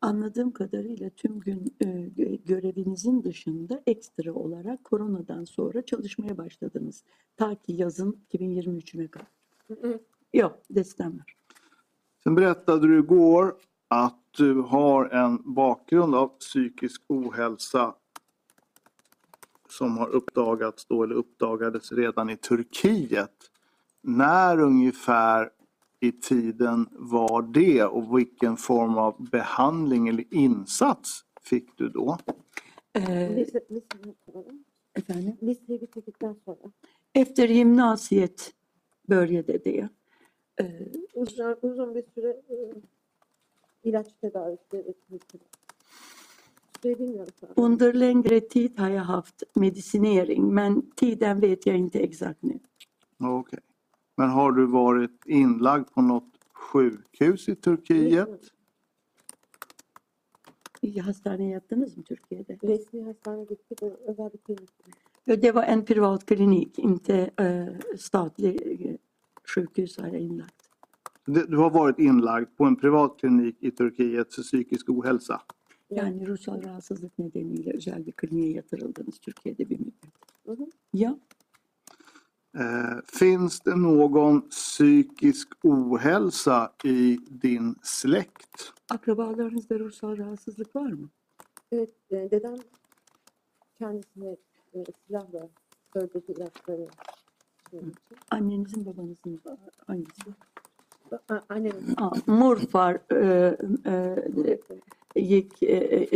Anladığım 0.00 0.52
kadarıyla 0.52 1.10
tüm 1.10 1.40
gün 1.40 1.74
e, 1.80 1.84
gö- 1.86 2.44
görevinizin 2.44 3.22
dışında 3.22 3.82
ekstra 3.86 4.32
olarak 4.32 4.84
koronadan 4.84 5.44
sonra 5.44 5.82
çalışmaya 5.82 6.38
başladınız. 6.38 7.04
Ta 7.36 7.54
ki 7.54 7.72
yazın 7.72 8.24
2023'üne 8.32 9.08
kadar. 9.08 9.28
Mm. 9.82 9.98
Yok, 10.32 10.62
det 10.70 10.84
stämmer. 10.84 11.36
Sen 12.24 12.36
berättade 12.36 12.86
du 12.86 12.98
igår 12.98 13.54
att 13.90 14.18
du 14.38 14.62
har 14.62 15.10
en 15.10 15.54
bakgrund 15.56 16.14
av 16.14 16.28
psykisk 16.38 17.02
ohälsa 17.08 17.94
som 19.76 19.98
har 19.98 20.08
uppdagats 20.08 20.86
då, 20.86 21.02
eller 21.02 21.14
uppdagades 21.14 21.92
redan 21.92 22.30
i 22.30 22.36
Turkiet. 22.36 23.50
När 24.02 24.60
ungefär 24.60 25.50
i 26.00 26.12
tiden 26.12 26.88
var 26.92 27.42
det 27.42 27.84
och 27.84 28.18
vilken 28.18 28.56
form 28.56 28.98
av 28.98 29.30
behandling 29.30 30.08
eller 30.08 30.34
insats 30.34 31.24
fick 31.42 31.78
du 31.78 31.88
då? 31.88 32.18
Sonra 36.44 36.62
Efter 37.12 37.48
gymnasiet 37.48 38.52
började 39.08 39.58
det. 39.58 39.88
Uzun, 41.14 41.56
uzun 41.62 41.94
bir 41.94 42.02
süre 42.14 42.42
ilaç 43.82 44.06
tedavisi 44.20 44.76
ve 44.76 44.94
Süre 45.08 45.20
bilmiyorum 45.20 45.26
şu 45.32 45.38
an. 45.38 46.65
Under 47.56 47.92
längre 47.92 48.40
tid 48.40 48.78
har 48.78 48.90
jag 48.90 49.02
haft 49.02 49.42
medicinering, 49.54 50.54
men 50.54 50.90
tiden 50.90 51.40
vet 51.40 51.66
jag 51.66 51.76
inte 51.76 51.98
exakt 51.98 52.42
nu. 52.42 52.58
Okej. 53.18 53.58
Men 54.16 54.30
har 54.30 54.52
du 54.52 54.66
varit 54.66 55.26
inlagd 55.26 55.90
på 55.94 56.02
något 56.02 56.32
sjukhus 56.52 57.48
i 57.48 57.56
Turkiet? 57.56 58.52
İyi 60.80 61.00
Hastaneye 61.00 61.50
yattınız 61.50 61.96
mı 61.96 62.02
Türkiye'de? 62.02 62.58
Resmi 62.62 63.02
hastane 63.02 63.44
gittik, 63.44 63.82
o 63.82 63.86
özel 64.06 64.32
bir 64.32 64.38
klinik. 64.38 64.70
Det 65.26 65.54
var 65.54 65.62
en 65.62 65.84
privat 65.84 66.26
klinik, 66.26 66.78
inte 66.78 67.30
eh, 67.38 67.96
statlig 67.98 68.86
eh, 68.86 68.96
sjukhus 69.44 69.98
har 69.98 70.06
jag 70.06 70.20
inlagt. 70.20 70.70
Du 71.26 71.46
du 71.46 71.56
har 71.56 71.70
varit 71.70 71.98
inlagd 71.98 72.56
på 72.56 72.64
en 72.64 72.76
privat 72.76 73.20
klinik 73.20 73.56
i 73.62 73.70
Turkiet 73.70 74.34
för 74.34 74.42
psykisk 74.42 74.88
ohälsa. 74.88 75.40
Yani 75.90 76.26
ruhsal 76.26 76.62
rahatsızlık 76.62 77.18
nedeniyle 77.18 77.72
özel 77.76 78.06
bir 78.06 78.12
kliniğe 78.12 78.52
yatırıldınız 78.52 79.18
Türkiye'de 79.18 79.70
bir 79.70 79.78
müddet. 79.78 80.12
Hı 80.46 80.52
hı. 80.52 80.66
Ja, 80.94 81.18
Eh, 82.58 83.00
finns 83.06 83.60
det 83.66 83.76
någon 83.76 84.40
psykisk 84.48 85.48
ohälsa 85.64 86.72
i 86.84 87.18
din 87.42 87.76
släkt? 87.82 88.72
akrabalarınızda 88.90 89.78
ruhsal 89.78 90.16
rahatsızlık 90.18 90.76
var 90.76 90.90
mı? 90.92 91.08
Evet, 91.72 91.90
e, 92.10 92.30
dedem 92.30 92.54
kendisine 93.78 94.36
e, 94.74 94.84
silahla 95.06 95.48
öldürdü 95.94 96.32
ilaçları. 96.32 96.86
şey. 97.70 97.80
Annenizin 98.30 98.86
babanızın 98.86 99.40
hangisi? 99.86 100.30
A- 101.28 101.40
Annemin 101.48 101.94
Ja, 102.00 102.10
morfar 102.26 102.94
eh, 103.10 103.52
eh, 103.84 104.16
gick, 105.16 105.62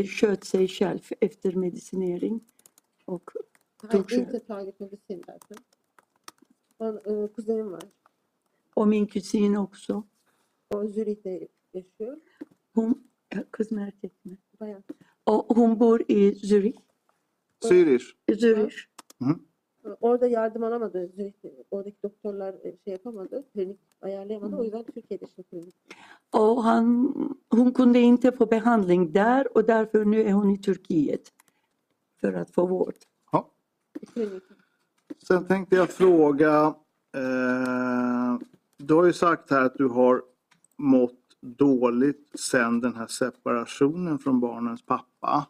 sköt 0.07 0.45
sig 0.45 0.69
själv 0.69 1.01
efter 1.21 1.55
medicinering. 1.55 2.41
Och 3.07 3.31
Çok 3.93 4.11
şey. 4.11 4.19
ilk 4.19 4.47
target 4.47 4.81
medisin 4.81 5.23
zaten. 5.27 5.59
Ben, 6.81 6.97
e, 6.97 7.29
kuzenim 7.33 7.73
var. 7.73 7.83
o 8.77 8.87
min 8.87 9.07
kusin 9.07 9.55
också. 9.55 10.05
O 10.71 10.87
Zürih'te 10.87 11.49
yaşıyor. 11.73 12.17
Hon, 12.75 13.05
ja, 13.35 13.45
kız 13.51 13.73
mı 13.73 13.81
erkek 13.81 14.25
mi? 14.25 14.39
Bayan. 14.61 14.85
O, 15.27 15.47
hon 15.49 15.81
bor 15.81 16.01
i 16.09 16.33
Zürich. 16.35 16.79
Zürich? 17.61 18.05
Zürich. 18.31 18.77
E, 19.23 19.25
Orada 20.01 20.27
yardım 20.27 20.65
alamadı. 20.65 21.11
Oradaki 21.71 22.03
doktorlar 22.03 22.55
e, 22.55 22.77
şey 22.85 22.93
yapamadı. 22.93 23.45
Klinik 23.53 23.81
ayarlayamadı. 24.01 24.57
O 24.57 24.65
yüzden 24.65 24.85
Türkiye'de 24.85 25.27
şimdi 25.35 25.49
klinik. 25.49 25.75
Och 26.33 26.65
han, 26.65 27.15
hon 27.51 27.71
kunde 27.71 28.01
inte 28.01 28.33
få 28.33 28.47
behandling 28.47 29.15
där 29.15 29.57
och 29.57 29.65
därför 29.65 30.05
nu 30.05 30.21
är 30.21 30.33
hon 30.33 30.51
i 30.51 30.59
Turkiet 30.59 31.33
för 32.21 32.33
att 32.33 32.51
få 32.51 32.67
vård. 32.67 32.95
Ja. 33.33 33.51
Sen 35.29 35.47
tänkte 35.47 35.77
jag 35.77 35.91
fråga, 35.91 36.75
eh, 37.15 38.39
du 38.77 38.95
har 38.95 39.05
ju 39.05 39.13
sagt 39.13 39.51
här 39.51 39.65
att 39.65 39.75
du 39.75 39.89
har 39.89 40.23
mått 40.77 41.17
dåligt 41.41 42.33
sen 42.35 42.81
den 42.81 42.95
här 42.95 43.07
separationen 43.07 44.19
från 44.19 44.41
barnens 44.41 44.83
pappa. 44.87 45.47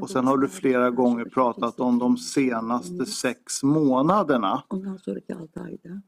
Och 0.00 0.10
sen 0.10 0.26
har 0.26 0.38
du 0.38 0.48
flera 0.48 0.90
gånger 0.90 1.24
pratat 1.24 1.80
om 1.80 1.98
de 1.98 2.16
senaste 2.16 3.06
sex 3.06 3.62
månaderna. 3.62 4.62
Ondan 4.68 4.98
sonraki 4.98 5.34
6 5.34 5.56
ayda. 5.56 6.02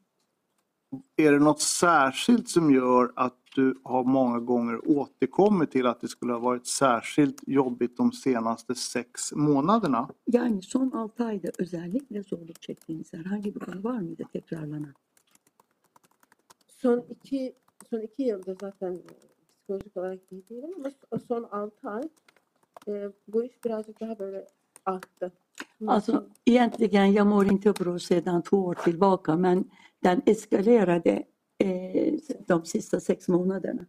Är 1.17 1.33
det 1.33 1.39
något 1.39 1.61
särskilt 1.61 2.49
som 2.49 2.71
gör 2.71 3.13
att 3.17 3.35
du 3.55 3.81
har 3.85 4.05
många 4.05 4.39
gånger 4.39 4.89
återkommit 4.99 5.71
till 5.71 5.87
att 5.87 6.01
det 6.01 6.09
skulle 6.09 6.33
ha 6.33 6.41
varit 6.41 6.67
särskilt 6.67 7.41
jobbigt 7.47 7.97
de 7.97 8.13
senaste 8.13 8.75
sex 8.75 9.33
månaderna? 9.33 10.09
Yani 10.27 10.63
son 10.63 10.91
6 10.91 11.25
ayda 11.25 11.49
özellikle 11.59 12.23
zorluk 12.23 12.61
çektiğiniz 12.61 13.13
herhangi 13.13 13.55
bir 13.55 13.61
konu 13.61 13.85
var 13.85 13.99
mıydı 14.01 14.25
tekrarlanan? 14.33 14.95
Son 16.69 17.05
iki 17.11 17.55
son 17.91 18.01
iki 18.01 18.23
yıldır 18.23 18.57
zaten 18.61 18.99
psikolojik 19.59 19.97
olarak 19.97 20.21
iyi 20.31 20.49
değilim 20.49 20.71
ama 20.77 20.89
so- 20.89 21.27
son 21.29 21.43
altı 21.45 21.89
ay 21.91 22.03
e, 22.89 23.13
bu 23.29 23.45
iş 23.45 23.65
birazcık 23.65 24.01
daha 24.01 24.19
böyle 24.19 24.47
arttı. 24.87 25.33
Alltså 25.87 26.27
egentligen, 26.47 27.05
jag 27.07 27.27
mår 27.27 27.47
inte 27.47 27.73
bra 27.73 27.99
sedan 27.99 28.43
två 28.43 28.67
år 28.67 28.75
tillbaka 28.75 29.37
men 29.37 29.71
den 30.03 30.23
eskalerade 30.27 31.27
eh, 31.59 32.15
de 32.49 32.65
sista 32.65 33.01
sex 33.01 33.29
månaderna. 33.29 33.87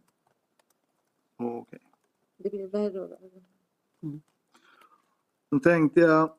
Okej. 1.36 1.80
Det 2.38 2.50
blir 2.50 2.66
värre 2.66 3.00
och 3.00 3.10
värre. 3.10 3.42
Då 5.50 5.58
tänkte 5.58 6.00
jag, 6.00 6.34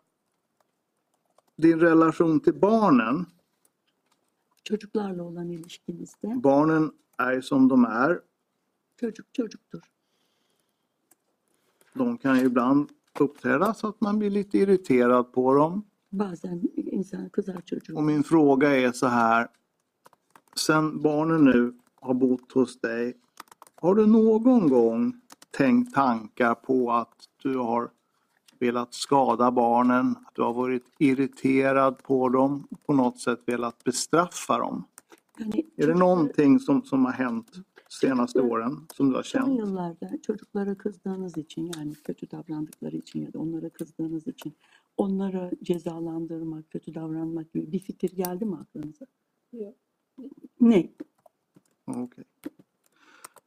din 1.55 1.79
relation 1.79 2.39
till 2.39 2.53
barnen. 2.53 3.25
Çocuklarla 4.63 5.23
olan 5.23 5.49
ilişkinizde 5.49 6.27
Barnen 6.35 6.91
är 7.17 7.41
som 7.41 7.67
de 7.67 7.85
är. 7.85 8.21
çocuk 8.99 9.33
çocuktur. 9.33 9.81
De 11.93 12.17
kan 12.17 12.39
ju 12.39 12.45
ibland 12.45 12.89
uppträda 13.19 13.73
så 13.73 13.87
att 13.87 14.01
man 14.01 14.19
blir 14.19 14.29
lite 14.29 14.57
irriterad 14.57 15.31
på 15.31 15.53
dem. 15.53 15.83
Och 17.95 18.03
min 18.03 18.23
fråga 18.23 18.77
är 18.77 18.91
så 18.91 19.07
här. 19.07 19.47
Sen 20.55 21.01
barnen 21.01 21.45
nu 21.45 21.73
har 22.01 22.13
bott 22.13 22.51
hos 22.51 22.79
dig, 22.79 23.13
har 23.75 23.95
du 23.95 24.05
någon 24.05 24.69
gång 24.69 25.13
tänkt 25.57 25.93
tankar 25.93 26.55
på 26.55 26.91
att 26.91 27.15
du 27.43 27.57
har 27.57 27.89
velat 28.59 28.93
skada 28.93 29.51
barnen, 29.51 30.15
att 30.25 30.35
du 30.35 30.41
har 30.41 30.53
varit 30.53 30.85
irriterad 30.99 32.03
på 32.03 32.29
dem, 32.29 32.67
på 32.85 32.93
något 32.93 33.19
sätt 33.19 33.39
velat 33.45 33.83
bestraffa 33.83 34.57
dem? 34.57 34.83
Är 35.75 35.87
det 35.87 35.95
någonting 35.95 36.59
som, 36.59 36.83
som 36.83 37.05
har 37.05 37.11
hänt 37.11 37.51
senaste 37.91 38.41
åren 38.41 38.87
som 38.93 39.09
du 39.09 39.15
har 39.15 39.23
Son 39.23 39.41
känt? 39.41 39.59
yıllarda 39.59 40.21
çocuklara 40.21 40.77
kızdığınız 40.77 41.37
için 41.37 41.71
yani 41.77 41.93
kötü 42.03 42.31
davrandıkları 42.31 42.95
için 42.97 43.25
ya 43.25 43.33
da 43.33 43.39
onlara 43.39 43.69
kızdığınız 43.69 44.27
için 44.27 44.53
onları 44.97 45.51
cezalandırmak, 45.63 46.69
kötü 46.71 46.95
davranmak 46.95 47.53
gibi 47.53 47.71
bir 47.71 47.79
fikir 47.79 48.15
geldi 48.15 48.45
mi 48.45 48.55
aklınıza? 48.55 49.05
Yok. 49.53 49.75
Ne? 50.61 50.89
Okej. 51.87 52.25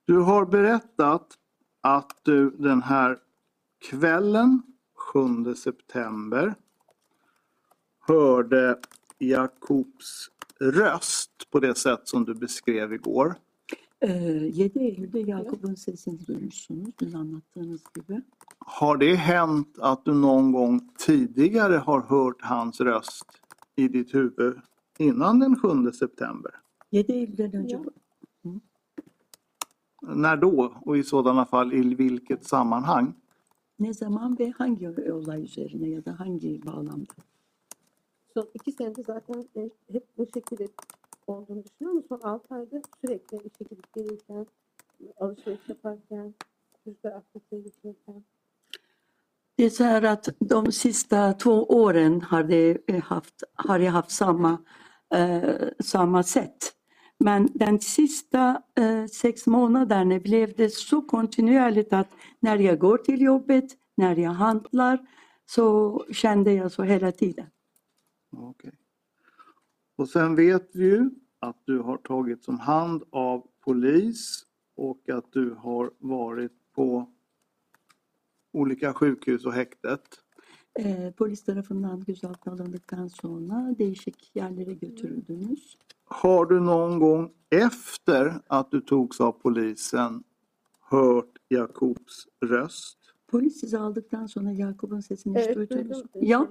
Du 0.08 0.26
har 0.26 0.52
berättat 0.52 1.38
att 1.82 2.26
du 2.26 2.50
den 2.64 2.80
här 2.82 3.18
kvällen 3.80 4.62
7 5.14 5.54
september 5.56 6.54
hörde 8.00 8.80
Jakobs 9.20 10.28
röst 10.60 11.50
på 11.50 11.60
det 11.60 11.78
sätt 11.78 12.08
som 12.08 12.24
du 12.24 12.34
beskrev 12.34 12.92
igår. 12.92 13.34
Ee, 14.04 14.50
7 14.52 14.78
Eylül'de 14.78 15.18
Yakup'un 15.18 15.74
sesini 15.74 16.26
duymuşsunuz 16.26 16.88
dün 17.00 17.12
anlattığınız 17.12 17.82
gibi. 17.94 18.22
Har 18.58 19.00
det 19.00 19.16
hänt 19.16 19.78
att 19.78 20.06
du 20.06 20.22
någon 20.22 20.52
gång 20.52 20.80
tidigare 20.98 21.76
har 21.76 22.00
hört 22.00 22.42
hans 22.42 22.80
röst 22.80 23.26
i 23.76 23.92
ditt 23.92 24.14
huvud 24.14 24.56
innan 24.98 25.40
den 25.40 25.56
7 25.84 25.92
september? 25.92 26.52
7 26.90 27.12
Eylül'den 27.12 27.56
önce 27.56 27.76
Ya. 27.76 27.82
När 30.02 30.36
då? 30.36 30.72
Och 30.84 30.96
i 30.96 31.02
sådana 31.02 31.44
fall 31.44 31.72
i 31.72 31.94
vilket 31.94 32.46
sammanhang? 32.46 33.14
Ne 33.78 33.92
zaman 33.92 34.38
ve 34.38 34.52
hangi 34.58 34.88
olay 35.12 35.42
üzerine 35.42 35.88
ya 35.88 36.04
da 36.04 36.20
hangi 36.20 36.60
bağlamda? 36.66 37.14
Son 38.34 38.46
iki 38.54 38.72
senede 38.72 39.02
zaten 39.02 39.44
e, 39.56 39.70
hep 39.92 40.18
bu 40.18 40.26
şekilde 40.34 40.68
olduğunu 41.26 41.64
düşünüyorum. 41.64 42.04
Son 42.08 42.20
altı 42.20 42.54
ayda 42.54 42.82
sürekli 43.00 43.36
işe 43.36 43.64
gidip 43.70 43.94
gelirken, 43.94 44.46
alışveriş 45.20 45.68
yaparken, 45.68 46.34
çocuklar 46.84 47.12
aktiviteye 47.12 47.62
gittirirken. 47.62 48.24
Det 49.56 49.64
är 49.64 49.70
så 49.70 49.84
här 49.84 50.02
att 50.02 50.28
de 50.38 50.72
sista 50.72 51.32
två 51.32 51.64
åren 51.64 52.20
har, 52.22 52.42
det 52.42 53.00
haft, 53.04 53.42
har 53.54 53.78
jag 53.78 53.92
haft 53.92 54.10
samma, 54.10 54.58
eh, 55.14 55.68
samma 55.80 56.22
sätt. 56.22 56.72
Men 57.18 57.48
den 57.54 57.80
sista 57.80 58.62
eh, 58.74 59.06
sex 59.06 59.46
månaderna 59.46 60.18
blev 60.18 60.54
det 60.56 60.70
så 60.70 61.02
kontinuerligt 61.02 61.92
att 61.92 62.10
när 62.40 62.58
jag 62.58 62.78
går 62.78 62.98
till 62.98 63.20
jobbet, 63.20 63.64
när 63.94 64.16
jag 64.16 64.30
handlar, 64.30 65.06
så 65.46 65.98
kände 66.12 66.52
jag 66.52 66.72
så 66.72 66.82
hela 66.82 67.12
tiden. 67.12 67.46
Okej. 68.32 68.72
Och 69.96 70.08
sen 70.08 70.36
vet 70.36 70.70
vi 70.74 70.84
ju 70.84 71.10
att 71.38 71.62
du 71.64 71.78
har 71.78 71.96
tagits 71.96 72.48
om 72.48 72.58
hand 72.58 73.02
av 73.10 73.46
polis 73.64 74.42
och 74.76 75.08
att 75.08 75.32
du 75.32 75.54
har 75.54 75.90
varit 75.98 76.52
på 76.74 77.10
olika 78.52 78.94
sjukhus 78.94 79.46
och 79.46 79.52
häktet. 79.52 80.00
Polis 81.16 81.44
tarafından 81.44 82.00
gözaltına 82.00 82.54
alındıktan 82.54 83.08
sonra 83.08 83.74
değişik 83.78 84.36
yerlere 84.36 84.72
götürüldünüz. 84.72 85.76
Har 86.04 86.46
du 86.46 86.60
någon 86.60 86.98
gång 86.98 87.32
efter 87.50 88.40
att 88.46 88.72
du 88.72 88.80
togs 88.80 89.20
av 89.20 89.32
polisen 89.32 90.24
hört 90.80 91.38
Jakobs 91.50 92.26
röst? 92.42 93.03
Polis 93.34 93.60
sizi 93.60 93.78
aldıktan 93.78 94.26
sonra 94.26 94.50
Yakup'un 94.50 95.00
sesini 95.00 95.38
hiç 95.38 95.46
Evet, 95.46 95.56
duydunuz 95.70 95.98
mu? 95.98 96.08
Jag. 96.14 96.48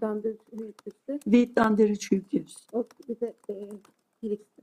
Dandır 0.00 0.36
hüyütüste. 0.52 1.18
Vid 1.26 1.56
Danderyd 1.56 2.00
sjukhus. 2.00 2.66
O 2.72 2.84
bir 3.08 3.20
de 3.20 3.34
e, 3.48 3.68
Helix'te. 4.22 4.62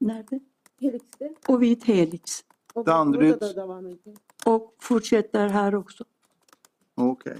Nerede? 0.00 0.40
Helix'te. 0.80 1.34
Och 1.48 1.60
vid 1.60 1.82
Helix. 1.82 2.44
O 2.74 2.86
Danderyd. 2.86 3.42
Och 4.46 4.74
fortsätter 4.78 5.48
här 5.48 5.74
också. 5.74 6.04
Okej. 6.94 7.38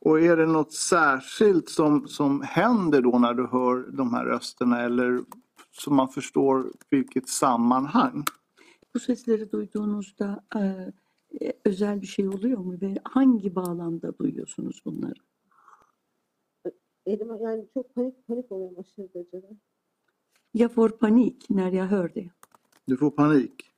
Och 0.00 0.20
är 0.20 0.36
det 0.36 0.46
något 0.46 0.72
särskilt 0.72 1.68
som, 1.68 2.08
som 2.08 2.42
händer 2.42 3.02
då 3.02 3.18
när 3.18 3.34
du 3.34 3.46
hör 3.46 3.90
de 3.92 4.14
här 4.14 4.24
rösterna 4.24 4.82
eller 4.82 5.20
så 5.70 5.90
man 5.90 6.08
förstår 6.08 6.72
vilket 6.90 7.28
sammanhang? 7.28 8.24
Bu 8.94 8.98
sesleri 8.98 9.52
duyduğunuzda 9.52 10.42
e, 10.56 10.92
özel 11.64 12.02
bir 12.02 12.06
şey 12.06 12.28
oluyor 12.28 12.58
mu 12.58 12.74
ve 12.82 12.94
hangi 13.04 13.54
bağlamda 13.54 14.18
duyuyorsunuz 14.18 14.82
bunları? 14.84 15.20
Elime 17.06 17.38
yani 17.40 17.64
çok 17.74 17.94
panik 17.94 18.26
panik 18.26 18.52
oluyorum 18.52 18.78
aşırı 18.78 19.14
derecede. 19.14 19.56
Jag 20.54 20.70
får 20.72 20.90
panik 20.90 21.50
när 21.50 21.72
jag 21.72 21.90
hör 21.90 22.14
det. 22.14 22.30
Du 22.88 22.96
får 22.96 23.10
panik? 23.10 23.70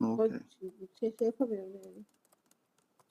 Okej. 0.00 0.40
şey, 1.00 1.16
şey 1.18 1.26
yapamıyorum 1.26 1.72
yani. 1.74 2.04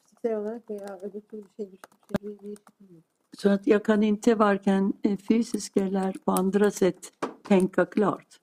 Fiziksel 0.04 0.38
olarak 0.38 0.70
veya 0.70 1.00
öbür 1.02 1.22
türlü 1.22 1.44
bir 1.44 1.64
şey 1.64 1.72
düşünce 1.72 2.16
bir, 2.22 2.40
bir 2.40 2.56
şey 2.88 3.02
Så 3.38 3.50
att 3.50 3.68
jag 3.68 3.84
kan 3.84 4.02
inte 4.02 4.40
varken 4.40 4.94
eh, 5.04 5.18
fysiskt 5.18 5.78
eller 5.78 6.14
på 6.26 6.32
andra 6.32 6.72
sätt 6.72 7.12
tänka 7.44 7.86
klart. 7.86 8.40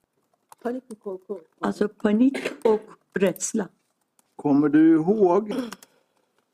Panik 0.63 0.89
bir 0.89 0.95
korku. 0.95 1.39
Alltså 1.59 1.89
panik 1.89 2.37
och 2.63 2.81
rädsla. 3.13 3.69
Kommer 4.41 4.69
du 4.69 4.93
ihåg 4.93 5.53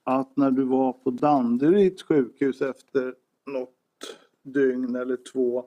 att 0.04 0.38
när 0.38 0.52
du 0.52 0.64
var 0.64 0.94
på 0.94 1.12
Danderyds 1.12 2.04
sjukhus 2.04 2.62
efter 2.62 3.16
något 3.46 4.18
dygn 4.44 4.96
eller 4.96 5.18
två 5.34 5.66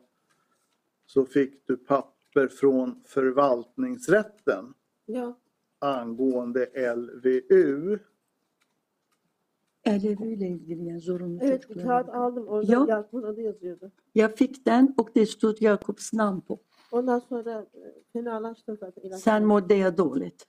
så 1.06 1.24
fick 1.24 1.66
du 1.66 1.76
papper 1.76 2.48
från 2.48 3.02
förvaltningsrätten 3.04 4.74
Ya 5.06 5.34
angående 5.78 6.66
LVU. 6.96 7.98
LVU 9.86 10.32
ile 10.32 10.48
ilgili 10.48 11.00
zorunlu 11.00 11.38
evet 11.42 11.60
bir 11.60 11.74
çocuklara 11.74 12.02
kağıt 12.02 12.14
aldım 12.14 12.48
orada. 12.48 12.86
Yakup'un 12.88 13.22
adı 13.22 13.40
yazıyordu. 13.40 13.90
Och 14.96 15.10
det 15.14 15.26
stod 15.26 15.60
Jakobs 15.60 16.12
namn 16.12 16.40
på. 16.40 16.58
Ondan 16.90 17.18
sonra 17.18 17.66
e, 17.74 18.02
fenalaştım 18.12 18.76
zaten 18.76 19.02
ilaç. 19.02 19.20
Sen 19.20 19.44
mådde 19.44 19.74
jag 19.74 19.96
dåligt. 19.96 20.46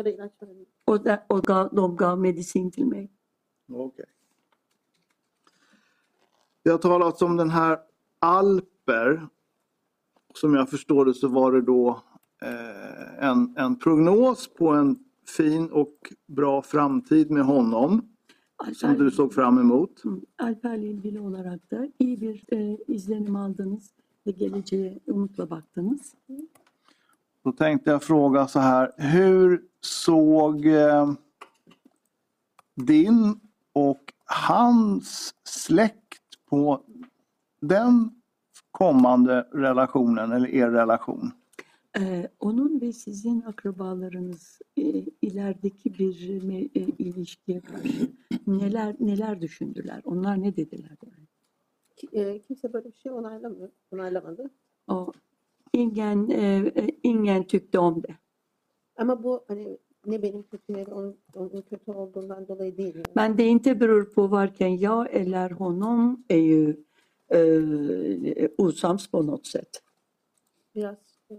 Ilaç 0.00 0.32
verdim. 0.40 0.66
Och, 0.84 1.04
där, 1.04 1.18
och 1.26 1.42
gav, 1.42 1.74
de 1.74 1.96
gav 1.96 2.18
medicin 2.18 2.70
till 2.70 2.86
mig. 2.86 3.10
Okej. 3.68 4.04
Det 6.64 6.70
har 6.70 6.78
talats 6.78 7.22
om 7.22 7.36
den 7.36 7.50
här 7.50 7.78
Alper. 8.18 9.28
Som 10.34 10.54
jag 10.54 10.70
förstår 10.70 11.04
det 11.04 11.14
så 11.14 11.28
var 11.28 11.52
det 11.52 11.60
då 11.60 12.02
eh, 12.42 13.28
en, 13.28 13.54
en 13.56 13.78
prognos 13.78 14.54
på 14.54 14.68
en 14.68 14.98
fin 15.36 15.70
och 15.70 16.12
bra 16.26 16.62
framtid 16.62 17.30
med 17.30 17.44
honom. 17.44 18.08
Som 18.74 18.94
du 18.94 19.10
såg 19.10 19.34
fram 19.34 19.58
emot. 19.58 20.00
Hı, 20.04 20.20
Alper'le 20.38 20.84
ilgili 20.84 21.20
olarak 21.20 21.70
da 21.70 21.88
iyi 21.98 22.20
bir 22.20 22.44
e, 22.52 22.76
izlenim 22.86 23.36
aldınız 23.36 23.92
ve 24.26 24.30
geleceğe 24.30 24.98
umutla 25.06 25.50
baktınız. 25.50 26.14
Då 27.44 27.52
tänkte 27.52 27.90
jag 27.90 28.02
fråga 28.02 28.48
så 28.48 28.58
här. 28.58 28.92
Hur 28.96 29.62
såg 29.82 30.66
eh, 30.66 31.12
din 32.76 33.40
och 33.72 34.12
hans 34.24 35.34
släkt 35.44 36.46
på 36.46 36.82
den 37.60 38.10
kommande 38.70 39.46
relationen 39.52 40.32
eller 40.32 40.48
er 40.54 40.70
relation? 40.70 41.32
Ee, 41.98 42.28
onun 42.38 42.80
ve 42.80 42.92
sizin 42.92 43.40
akrabalarınız 43.40 44.60
e, 44.76 45.04
ilerideki 45.22 45.98
bir 45.98 46.40
me- 46.42 46.70
e, 46.74 46.80
ilişkiye 46.98 47.60
karşı 47.60 48.10
neler 48.46 48.96
neler 49.00 49.40
düşündüler? 49.40 50.00
Onlar 50.04 50.42
ne 50.42 50.56
dediler 50.56 50.96
e, 52.12 52.42
kimse 52.42 52.72
böyle 52.72 52.88
bir 52.88 52.98
şey 52.98 53.12
onaylamıyor. 53.12 53.68
Onaylamadı. 53.90 54.50
O 54.88 55.12
ingen, 55.72 56.30
e, 56.30 56.72
e, 56.76 56.88
ingen 57.02 57.46
tyckte 57.46 57.78
om 57.78 58.02
det. 58.02 58.21
Ama 58.96 59.22
bu 59.22 59.44
hani 59.48 59.78
ne 60.06 60.22
benim 60.22 60.42
kötü 60.42 60.72
ne 60.72 60.86
de 60.86 60.94
onun, 60.94 61.16
onun 61.34 61.62
kötü 61.62 61.92
olduğundan 61.92 62.48
dolayı 62.48 62.76
değil. 62.76 62.94
Yani. 62.94 63.06
Men 63.14 63.38
det 63.38 63.44
inte 63.44 63.80
beror 63.80 64.12
på 64.12 64.30
varken 64.30 64.68
jag 64.68 65.06
eller 65.10 65.50
honom 65.50 66.24
ju 66.28 66.76
eh, 67.28 68.48
osams 68.58 69.06
på 69.10 69.22
något 69.22 69.46
sätt. 69.46 69.82
Biraz 70.74 70.98
e, 71.30 71.34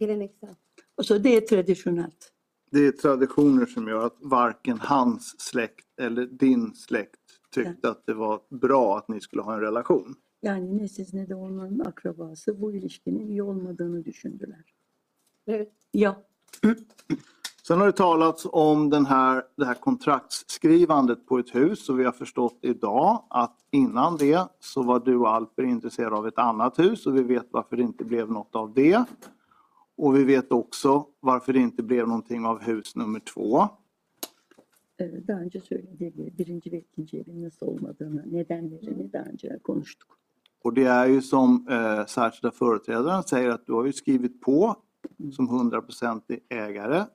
geleneksel. 0.00 0.54
Alltså 0.96 1.18
det 1.18 1.36
är 1.36 1.40
traditionellt. 1.40 2.32
Det 2.70 2.86
är 2.86 2.92
traditioner 2.92 3.66
som 3.66 3.88
gör 3.88 4.06
att 4.06 4.16
varken 4.20 4.78
hans 4.78 5.40
släkt 5.40 5.86
eller 6.00 6.26
din 6.26 6.74
släkt 6.74 7.20
tyckte 7.50 7.90
att 7.90 8.06
det 8.06 8.14
var 8.14 8.40
bra 8.48 8.98
att 8.98 9.08
ni 9.08 9.20
skulle 9.20 9.42
ha 9.42 9.54
en 9.54 9.60
relation. 9.60 10.14
Yani 10.42 10.76
ne 10.76 10.88
siz 10.88 11.14
ne 11.14 11.26
de 11.26 11.34
onun 11.34 11.80
akrabası 11.80 12.60
bu 12.60 12.72
ilişkinin 12.72 13.26
iyi 13.26 13.42
olmadığını 13.42 14.04
düşündüler. 14.04 14.74
Evet. 15.46 15.72
Ja, 15.92 16.22
Sen 17.66 17.80
har 17.80 17.86
det 17.86 17.92
talats 17.92 18.46
om 18.52 18.90
den 18.90 19.06
här, 19.06 19.42
det 19.56 19.64
här 19.64 19.74
kontraktsskrivandet 19.74 21.26
på 21.26 21.38
ett 21.38 21.54
hus 21.54 21.88
och 21.88 22.00
vi 22.00 22.04
har 22.04 22.12
förstått 22.12 22.58
idag 22.62 23.24
att 23.30 23.56
innan 23.70 24.16
det 24.16 24.48
så 24.60 24.82
var 24.82 25.00
du 25.00 25.16
och 25.16 25.34
Alper 25.34 25.62
intresserade 25.62 26.16
av 26.16 26.28
ett 26.28 26.38
annat 26.38 26.78
hus 26.78 27.06
och 27.06 27.16
vi 27.16 27.22
vet 27.22 27.46
varför 27.50 27.76
det 27.76 27.82
inte 27.82 28.04
blev 28.04 28.30
något 28.30 28.54
av 28.56 28.74
det. 28.74 29.04
Och 29.96 30.16
vi 30.16 30.24
vet 30.24 30.52
också 30.52 31.06
varför 31.20 31.52
det 31.52 31.58
inte 31.58 31.82
blev 31.82 32.08
någonting 32.08 32.46
av 32.46 32.60
hus 32.62 32.96
nummer 32.96 33.20
två. 33.20 33.68
daha 35.26 35.40
önce 35.40 35.60
söylediği 35.60 36.10
gibi 36.10 36.38
birinci 36.38 36.72
ve 36.72 36.78
ikinci 36.78 37.18
evin 37.18 37.42
nasıl 37.42 37.66
olmadığını, 37.66 38.32
nedenlerini 38.32 39.12
daha 39.12 39.22
önce 39.22 39.58
konuştuk. 39.62 40.08
Och 40.64 40.74
det 40.74 40.84
är 40.84 41.06
ju 41.06 41.22
som 41.22 41.66
eh, 41.70 42.06
särskilda 42.06 42.50
företrädaren 42.50 43.22
säger 43.22 43.48
att 43.48 43.66
du 43.66 43.72
har 43.72 43.84
ju 43.84 43.92
skrivit 43.92 44.40
på 44.40 44.76
som 45.32 45.48
100% 45.48 46.40
ägare 46.48 47.06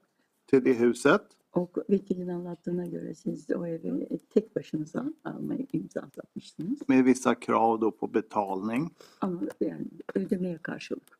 till 0.45 0.63
det 0.63 0.73
huset. 0.73 1.21
O 1.53 1.67
vekilin 1.89 2.27
anlattığına 2.27 2.85
göre 2.85 3.15
siz 3.15 3.49
o 3.51 3.65
evi 3.65 4.07
tek 4.33 4.55
başınıza 4.55 5.05
almayı 5.23 5.67
imzalatmışsınız. 5.73 6.89
med 6.89 7.05
vissa 7.05 7.35
krav 7.35 7.81
då 7.81 7.91
på 7.91 8.13
betalning. 8.13 8.91
Ama 9.21 9.41
yani 9.59 9.87
ödemeye 10.15 10.57
karşılık. 10.57 11.19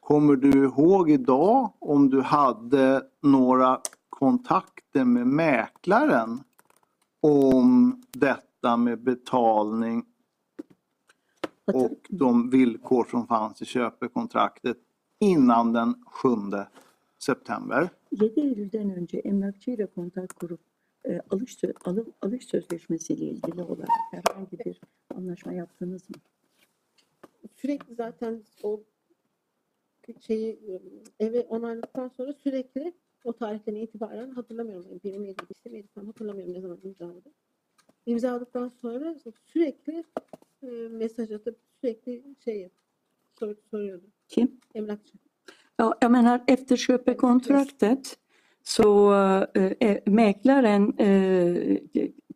Kommer 0.00 0.42
du 0.42 0.64
ihåg 0.64 1.10
idag 1.10 1.72
om 1.80 2.10
du 2.10 2.20
hade 2.20 3.08
några 3.22 3.80
kontakter 4.10 5.04
med 5.04 5.26
mäklaren 5.26 6.40
om 7.20 8.02
detta 8.12 8.76
med 8.76 8.98
betalning 8.98 10.04
och 11.64 12.00
de 12.08 12.50
villkor 12.50 13.04
som 13.10 13.26
fanns 13.26 13.62
i 13.62 13.64
köpekontraktet 13.64 14.76
innan 15.20 15.74
den 15.74 15.94
7 16.24 16.68
september. 17.18 17.88
7 18.12 18.40
Eylül'den 18.40 18.90
önce 18.90 19.18
emlakçıyla 19.18 19.86
kontak 19.86 20.36
kurup 20.36 20.60
e, 21.04 21.20
alış, 21.30 21.54
sö- 21.56 21.74
alı- 21.84 22.12
alış 22.22 22.46
sözleşmesiyle 22.46 23.24
ilgili 23.24 23.62
olarak 23.62 23.88
herhangi 24.10 24.58
bir 24.58 24.80
anlaşma 25.14 25.52
yaptınız 25.52 26.10
mı? 26.10 26.16
Sürekli 27.56 27.94
zaten 27.94 28.42
o 28.62 28.80
şeyi 30.26 30.52
e, 30.52 30.80
eve 31.26 31.40
onayladıktan 31.40 32.08
sonra 32.08 32.32
sürekli 32.32 32.92
o 33.24 33.32
tarihten 33.32 33.74
itibaren 33.74 34.30
hatırlamıyorum. 34.30 34.86
Yani 34.90 35.00
benim 35.04 35.36
istemeydi 35.50 35.88
tam 35.94 36.06
hatırlamıyorum 36.06 36.54
ne 36.54 36.60
zaman 36.60 36.78
imzaladı. 36.84 37.30
İmzaladıktan 38.06 38.68
sonra 38.68 39.16
sürekli 39.46 40.04
e, 40.62 40.66
mesaj 40.90 41.32
atıp 41.32 41.58
sürekli 41.80 42.24
şey 42.44 42.60
yap, 42.60 42.72
sor, 43.38 43.54
soruyordu. 43.70 44.06
Kim? 44.34 44.48
Ja, 45.76 45.94
jag 46.00 46.12
menar 46.12 46.44
efter 46.46 46.76
köpekontraktet 46.76 48.16
så 48.62 49.14
eh, 49.54 49.98
mäklaren 50.06 50.98
eh, 50.98 51.78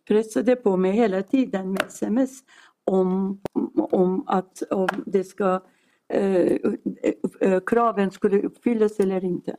pressade 0.09 0.57
på 0.57 0.77
mig 0.77 0.93
hela 0.93 1.23
tiden 1.23 1.73
med 1.73 1.83
sms 1.87 2.41
om, 2.85 3.41
om 3.75 4.25
att 4.27 4.63
om 4.71 4.89
det 5.07 5.25
ska, 5.25 5.61
eh, 6.09 7.61
kraven 7.67 8.11
skulle 8.11 8.43
uppfyllas 8.43 9.01
eller 9.01 9.25
inte. 9.25 9.57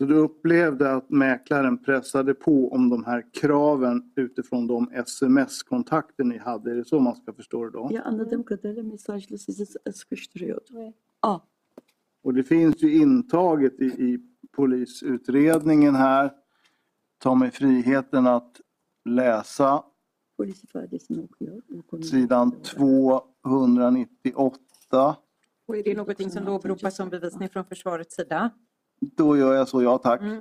Så 0.00 0.06
du 0.06 0.14
upplevde 0.16 0.92
att 0.92 1.10
mäklaren 1.10 1.78
pressade 1.78 2.34
på 2.34 2.72
om 2.72 2.88
de 2.88 3.04
här 3.04 3.26
kraven 3.32 4.12
utifrån 4.16 4.66
de 4.66 4.90
sms-kontakter 4.92 6.24
ni 6.24 6.38
hade? 6.38 6.70
Är 6.70 6.74
det 6.74 6.84
så 6.84 7.00
man 7.00 7.16
ska 7.16 7.32
förstå 7.32 7.64
det 7.64 7.70
då? 7.70 7.88
Ya 7.92 8.02
anladığım 8.02 8.44
kadarıyla 8.44 8.82
mesajla 8.82 9.38
sizi 9.38 9.66
sıkıştırıyordu. 9.92 10.64
Evet. 10.76 10.94
Ah, 11.20 11.40
Och 12.22 12.34
det 12.34 12.42
finns 12.42 12.82
ju 12.82 12.94
intaget 13.02 13.80
i, 13.80 13.84
i 13.84 14.20
polisutredningen 14.52 15.94
här. 15.94 16.30
Ta 17.18 17.34
mig 17.34 17.50
friheten 17.50 18.26
att 18.26 18.60
läsa 19.04 19.82
polis 20.36 20.64
ifadesini 20.64 21.24
okuyor. 21.24 21.62
bu 21.68 21.82
konuyla 21.82 22.10
sidan 22.10 22.48
ilgili 22.48 22.84
olarak. 22.84 23.24
298. 23.42 25.16
Och 25.66 25.76
är 25.76 25.82
det 25.82 25.94
någonting 25.96 26.30
som 26.30 26.44
då 26.44 26.52
åberopas 26.52 26.96
som 26.96 27.08
bevisning 27.10 27.48
från 27.48 27.64
försvarets 27.64 28.16
sida? 28.16 28.50
Då 29.00 29.36
gör 29.36 29.54
jag 29.54 29.68
så, 29.68 29.82
ja 29.82 29.98
tack. 29.98 30.20
Mm. 30.20 30.40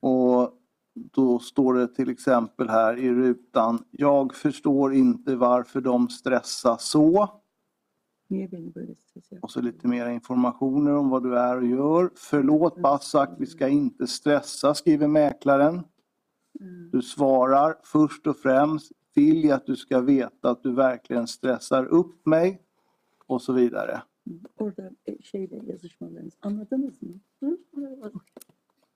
Och 0.00 0.54
då 0.94 1.38
står 1.38 1.74
det 1.74 1.88
till 1.88 2.10
exempel 2.10 2.68
här 2.68 2.96
i 2.98 3.10
rutan. 3.10 3.84
Jag 3.90 4.34
förstår 4.34 4.94
inte 4.94 5.36
varför 5.36 5.80
de 5.80 6.08
stressar 6.08 6.76
så. 6.80 7.28
Och 9.42 9.50
så 9.50 9.60
lite 9.60 9.88
mer 9.88 10.08
informationer 10.08 10.94
om 10.94 11.10
vad 11.10 11.22
du 11.22 11.38
är 11.38 11.56
och 11.56 11.66
gör. 11.66 12.10
Förlåt 12.16 12.82
Basak, 12.82 13.30
vi 13.38 13.46
ska 13.46 13.68
inte 13.68 14.06
stressa, 14.06 14.74
skriver 14.74 15.08
mäklaren. 15.08 15.74
Mm. 16.60 16.90
Du 16.90 17.02
svarar 17.02 17.76
först 17.84 18.26
och 18.26 18.36
främst 18.36 18.92
vill 19.14 19.44
jag 19.44 19.56
att 19.56 19.66
du 19.66 19.76
ska 19.76 20.00
veta 20.00 20.50
att 20.50 20.62
du 20.62 20.74
verkligen 20.74 21.26
stressar 21.26 21.84
upp 21.84 22.26
mig. 22.26 22.62
Och 23.26 23.42
så 23.42 23.52
vidare. 23.52 24.02
Orada 24.58 24.90
e, 25.06 25.22
şeyle 25.22 25.60
yazışmalarınız 25.66 26.34
anladınız 26.42 27.02
mı? 27.02 27.20
Hı? 27.40 27.58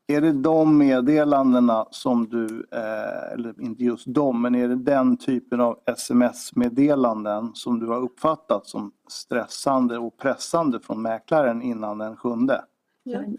Är 0.07 0.23
det 0.23 0.45
de 0.45 0.65
meddelandena 0.65 1.87
som 1.91 2.31
du, 2.31 2.67
eh, 2.73 3.33
eller 3.33 3.61
inte 3.61 3.85
just 3.85 4.15
de, 4.15 4.33
men 4.33 4.55
är 4.55 4.69
det 4.69 4.77
den 4.77 5.17
typen 5.17 5.61
av 5.61 5.79
sms-meddelanden 5.87 7.55
som 7.55 7.81
du 7.81 7.87
har 7.87 8.01
uppfattat 8.01 8.67
som 8.67 8.93
stressande 9.09 9.99
och 9.99 10.17
pressande 10.17 10.81
från 10.81 11.03
mäklaren 11.03 11.63
innan 11.63 11.99
den 11.99 12.17
sjunde? 12.17 12.65
Yani 13.05 13.39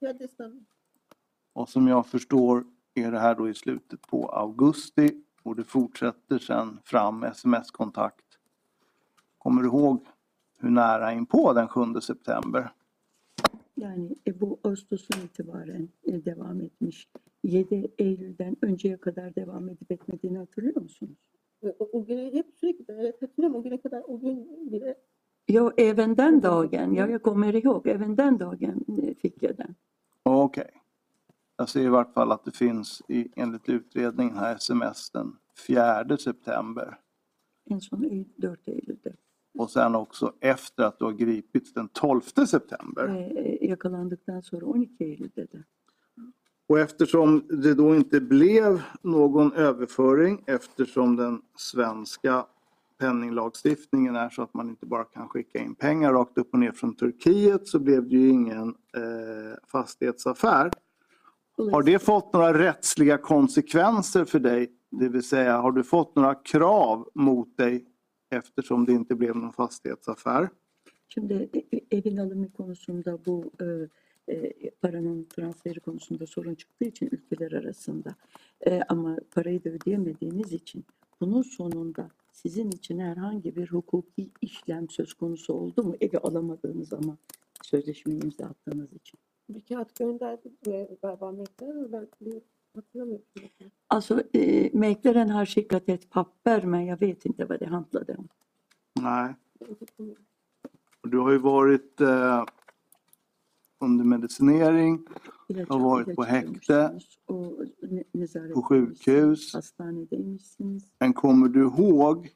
ya 0.00 0.12
det 0.12 0.28
stämmer. 0.28 0.64
Och 1.52 1.68
som 1.68 1.88
jag 1.88 2.06
förstår 2.06 2.64
är 2.94 3.10
det 3.10 3.18
här 3.18 3.34
då 3.34 3.48
i 3.48 3.54
slutet 3.54 4.02
på 4.02 4.28
augusti 4.28 5.22
och 5.42 5.56
det 5.56 5.64
fortsätter 5.64 6.38
sen 6.38 6.78
fram 6.84 7.24
sms-kontakt. 7.24 8.24
Kommer 9.38 9.62
du 9.62 9.68
ihåg 9.68 10.06
hur 10.60 10.70
nära 10.70 11.12
inpå 11.12 11.54
den 11.54 11.68
7 11.94 12.00
september? 12.00 12.70
Yani 13.76 14.14
e, 14.26 14.40
bu 14.40 14.60
Ağustos'un 14.64 15.20
itibaren 15.24 15.88
e, 16.02 16.24
devam 16.24 16.60
etmiş. 16.60 17.08
7 17.42 17.88
Eylül'den 17.98 18.56
önceye 18.62 18.96
kadar 18.96 19.34
devam 19.34 19.68
edip 19.68 19.92
etmediğini 19.92 20.38
hatırlıyor 20.38 20.82
musunuz? 20.82 21.18
O, 21.62 21.68
o, 21.78 21.88
o 21.92 22.04
güne 22.04 22.32
hep 22.32 22.46
sürekli 22.60 22.84
evet 22.88 23.22
hatırlıyorum 23.22 23.60
o 23.60 23.62
güne 23.62 23.80
kadar 23.80 24.02
o 24.06 24.20
gün 24.20 24.72
bile 24.72 24.96
Ja, 25.46 25.72
även 25.76 26.16
den 26.16 26.40
dagen. 26.40 26.94
Ja, 26.94 27.08
jag 27.08 27.22
kommer 27.22 27.56
ihåg. 27.56 27.86
Även 27.86 28.16
den 28.16 28.38
dagen 28.38 28.84
eh, 28.88 29.14
fick 29.22 29.42
jag 29.42 29.56
den. 29.56 29.74
Okej. 30.22 30.70
Jag 31.56 31.68
ser 31.68 31.80
i 31.80 31.88
vart 31.88 32.14
fall 32.14 32.32
att 32.32 32.44
det 32.44 32.56
finns 32.56 33.02
i, 33.08 33.28
enligt 33.36 33.68
utredningen 33.68 34.36
här 34.36 34.56
sms 34.56 35.10
den 35.10 35.36
4 35.66 36.16
september. 36.18 36.98
En 37.70 38.04
Eylül, 38.04 38.24
4 38.40 38.56
Eylül'de. 38.66 39.16
Och 39.58 39.70
sen 39.70 39.94
också 39.94 40.32
efter 40.40 40.84
att 40.84 40.98
du 40.98 41.04
har 41.04 41.12
gripits 41.12 41.72
den 41.72 41.88
12 41.88 42.20
september. 42.20 43.06
Ve 43.06 43.58
yakalandıktan 43.66 44.42
sonra 44.42 44.60
12 44.60 44.86
Eylül'de 44.98 45.46
de. 45.52 45.64
Och 46.68 46.80
eftersom 46.80 47.42
det 47.48 47.74
då 47.74 47.96
inte 47.96 48.20
blev 48.20 48.82
någon 49.02 49.52
överföring 49.52 50.44
eftersom 50.46 51.16
den 51.16 51.42
svenska 51.56 52.46
penninglagstiftningen 52.98 54.16
är 54.16 54.30
så 54.30 54.42
att 54.42 54.54
man 54.54 54.68
inte 54.68 54.86
bara 54.86 55.04
kan 55.04 55.28
skicka 55.28 55.58
in 55.58 55.74
pengar 55.74 56.12
rakt 56.12 56.38
upp 56.38 56.52
och 56.52 56.58
ner 56.58 56.72
från 56.72 56.96
Turkiet 56.96 57.68
så 57.68 57.78
blev 57.78 58.08
det 58.08 58.16
ju 58.16 58.28
ingen 58.28 58.68
eh, 58.68 59.68
fastighetsaffär. 59.72 60.70
Har 61.72 61.82
det 61.82 61.98
fått 61.98 62.32
några 62.32 62.58
rättsliga 62.58 63.18
konsekvenser 63.18 64.24
för 64.24 64.38
dig? 64.38 64.70
Det 64.90 65.08
vill 65.08 65.22
säga 65.22 65.58
har 65.58 65.72
du 65.72 65.82
fått 65.82 66.16
några 66.16 66.34
krav 66.34 67.08
mot 67.14 67.56
dig 67.56 67.84
eftersom 68.30 68.86
det 68.86 68.92
inte 68.92 69.14
blev 69.14 69.36
någon 69.36 69.52
fastighetsaffär? 69.52 70.48
Şimdi 71.08 71.50
e- 71.54 71.76
e- 71.76 71.96
evin 71.98 72.16
alımı 72.16 72.52
konusunda 72.52 73.18
bu 73.26 73.50
e, 73.60 73.88
e, 74.34 74.70
paranın 74.70 75.24
transferi 75.24 75.80
konusunda 75.80 76.26
sorun 76.26 76.54
çıktığı 76.54 76.84
için 76.84 77.08
ülkeler 77.12 77.52
arasında 77.52 78.14
E, 78.66 78.80
ama 78.88 79.16
parayı 79.30 79.64
da 79.64 79.68
ödeyemediğiniz 79.70 80.52
için 80.52 80.84
bunun 81.20 81.42
sonunda 81.42 82.10
sizin 82.32 82.70
için 82.70 82.98
herhangi 82.98 83.56
bir 83.56 83.68
hukuki 83.68 84.30
işlem 84.40 84.88
söz 84.88 85.14
konusu 85.14 85.54
oldu 85.54 85.82
mu 85.82 85.96
evi 86.00 86.18
alamadığınız 86.18 86.92
ama 86.92 87.16
sözleşmeyi 87.62 88.22
imza 88.24 88.44
attığınız 88.46 88.92
için? 88.92 89.20
bir 89.54 89.60
kağıt 89.60 89.96
gönderdi 89.96 90.50
ve 90.66 90.88
galiba 91.02 91.32
mekler 91.32 91.92
ben 91.92 92.08
bir. 92.20 92.42
Alltså, 93.86 94.22
eh, 94.32 94.70
mäklaren 94.72 95.30
har 95.30 95.46
skickat 95.46 95.88
ett 95.88 96.10
papper 96.10 96.62
men 96.62 96.86
jag 96.86 96.96
vet 96.96 97.24
inte 97.24 97.44
vad 97.44 97.60
det 97.60 97.66
handlade 97.66 98.16
om. 98.16 98.28
Nej. 99.00 99.34
Du 101.02 101.18
har 101.18 101.32
ju 101.32 101.38
varit 101.38 102.00
eh, 102.00 102.44
under 103.80 104.04
medicinering, 104.04 105.06
İlaç, 105.48 105.68
har 105.68 105.78
varit 105.78 106.16
på 106.16 106.22
häkte, 106.22 107.00
på 108.54 108.62
sjukhus. 108.62 109.52
Men 110.98 111.12
kommer 111.12 111.48
du 111.48 111.60
ihåg 111.60 112.28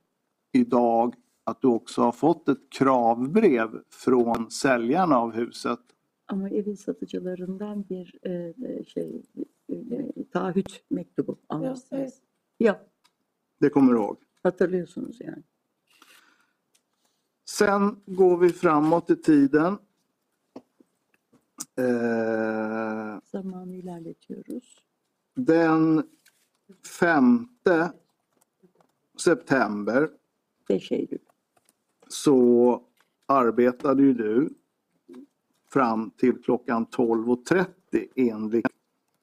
idag 0.52 1.14
att 1.44 1.60
du 1.60 1.68
också 1.68 2.02
har 2.02 2.12
fått 2.12 2.48
ett 2.48 2.70
kravbrev 2.70 3.80
från 3.90 4.50
säljarna 4.50 5.16
av 5.16 5.32
huset? 5.32 5.80
Ama 6.28 6.48
evin 6.48 6.74
satıcılarından 6.74 7.84
bir 7.90 8.14
e, 8.26 8.54
e, 8.68 8.84
şey 8.84 9.22
e, 9.70 9.74
taahhüt 10.32 10.84
mektubu 10.90 11.38
almışsınız. 11.48 11.90
evet. 11.92 12.22
Ya 12.60 12.86
Det 13.62 13.70
kommer 13.70 13.92
du 13.94 13.98
ihåg. 13.98 14.18
hatırlıyorsunuz 14.42 15.20
yani. 15.20 15.42
Sen 17.44 17.96
går 18.08 18.40
vi 18.40 18.48
framåt 18.48 19.10
i 19.10 19.20
tiden. 19.20 19.78
Eh, 21.78 23.20
Zamanı 23.24 23.74
ilerletiyoruz. 23.76 24.78
den 25.36 26.04
5 27.00 27.90
september 29.16 30.10
5 30.68 30.92
Eylül. 30.92 31.18
så 32.08 32.82
arbetade 33.28 34.02
ju 34.02 34.18
du 34.18 34.48
fram 35.74 36.10
till 36.10 36.42
klockan 36.42 36.86
12.30 36.86 38.08
enligt 38.16 38.66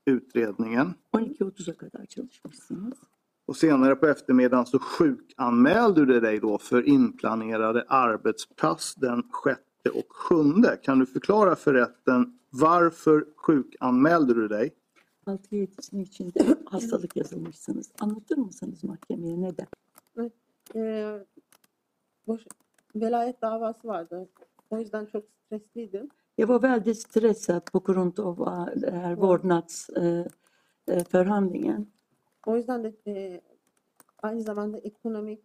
utredningen. 0.06 0.94
12.30'a 1.12 1.74
kadar 1.74 2.06
çalışmışsınız. 2.06 2.98
Och 3.46 3.58
senare 3.58 3.96
på 3.96 4.08
eftermiddagen 4.08 4.66
så 4.66 4.80
sjukanmälde 4.80 6.06
du 6.06 6.20
dig 6.20 6.40
då 6.40 6.58
för 6.58 6.88
inplanerade 6.88 7.86
arbetspass 7.88 8.96
den 8.96 9.24
6 9.44 9.60
och 9.94 10.14
7. 10.14 10.78
Kan 10.84 11.00
du 11.00 11.06
förklara 11.06 11.56
för 11.56 11.74
rätten 11.74 12.40
varför 12.50 13.26
sjukanmälde 13.36 14.34
du 14.34 14.48
dig? 14.48 14.74
6-7'sinin 15.26 16.04
içinde 16.04 16.58
hastalık 16.66 17.16
yazılmışsınız. 17.16 17.92
Anlatır 18.00 18.38
mısınız 18.38 18.84
mahkemeye 18.84 19.42
neden? 19.42 19.68
Ee, 20.76 21.26
boş, 22.28 22.42
velayet 22.96 23.42
davası 23.42 23.88
vardı. 23.88 24.30
O 24.70 24.80
yüzden 24.80 25.06
çok 25.06 25.24
stresliydim. 25.46 26.10
Jag 26.42 26.48
var 26.48 26.60
väldigt 26.60 27.02
stressad 27.02 27.72
på 27.72 27.80
grund 27.80 28.20
av 28.20 28.42
eh, 28.42 28.66
den 28.76 28.94
här 28.94 29.16
vårdnadsförhandlingen. 29.16 31.92
O 32.46 32.58
yüzden 32.58 32.84
de 32.84 32.90
e, 33.06 33.42
aynı 34.24 34.42
zamanda 34.42 34.78
ekonomik, 34.78 35.40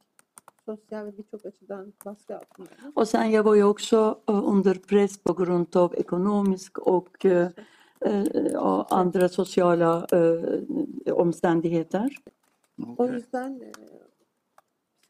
sosyal 0.65 1.07
ve 1.07 1.19
birçok 1.19 1.47
açıdan 1.47 1.93
baskı 2.05 2.37
altındaydım. 2.37 2.93
Och 2.95 3.09
sen 3.09 3.25
jag 3.25 3.45
var 3.45 3.55
ju 3.55 3.65
också 3.65 4.21
eh, 4.29 4.49
under 4.49 4.75
press 4.75 5.19
på 5.19 5.33
grund 5.33 5.77
av 5.77 5.95
ekonomisk 5.95 6.79
och 6.79 7.27
eh, 7.27 7.49
eh, 8.01 8.85
andra 8.91 9.29
sociala 9.29 10.07
eh, 10.13 10.41
omständigheter. 11.13 12.17
O 12.97 13.07
yüzden 13.07 13.63
e, 13.63 13.73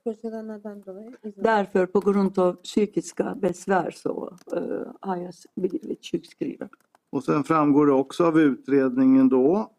nedenlerden 0.07 0.83
dolayı 0.87 1.11
izin 1.25 1.45
Därför 1.45 1.87
på 1.87 2.01
grund 2.01 2.39
av 2.39 2.53
psykiska 2.53 3.35
besvär 3.35 3.91
så 3.91 4.37
eh, 4.53 4.93
har 5.01 5.17
jag 5.17 5.35
blivit 5.57 6.07
sjukskriven. 6.07 6.69
Och 7.11 7.25
sen 7.25 7.45
framgår 7.45 7.87
det 7.87 7.93
också 7.93 8.25
av 8.25 8.41
utredningen 8.41 9.29
då 9.29 9.71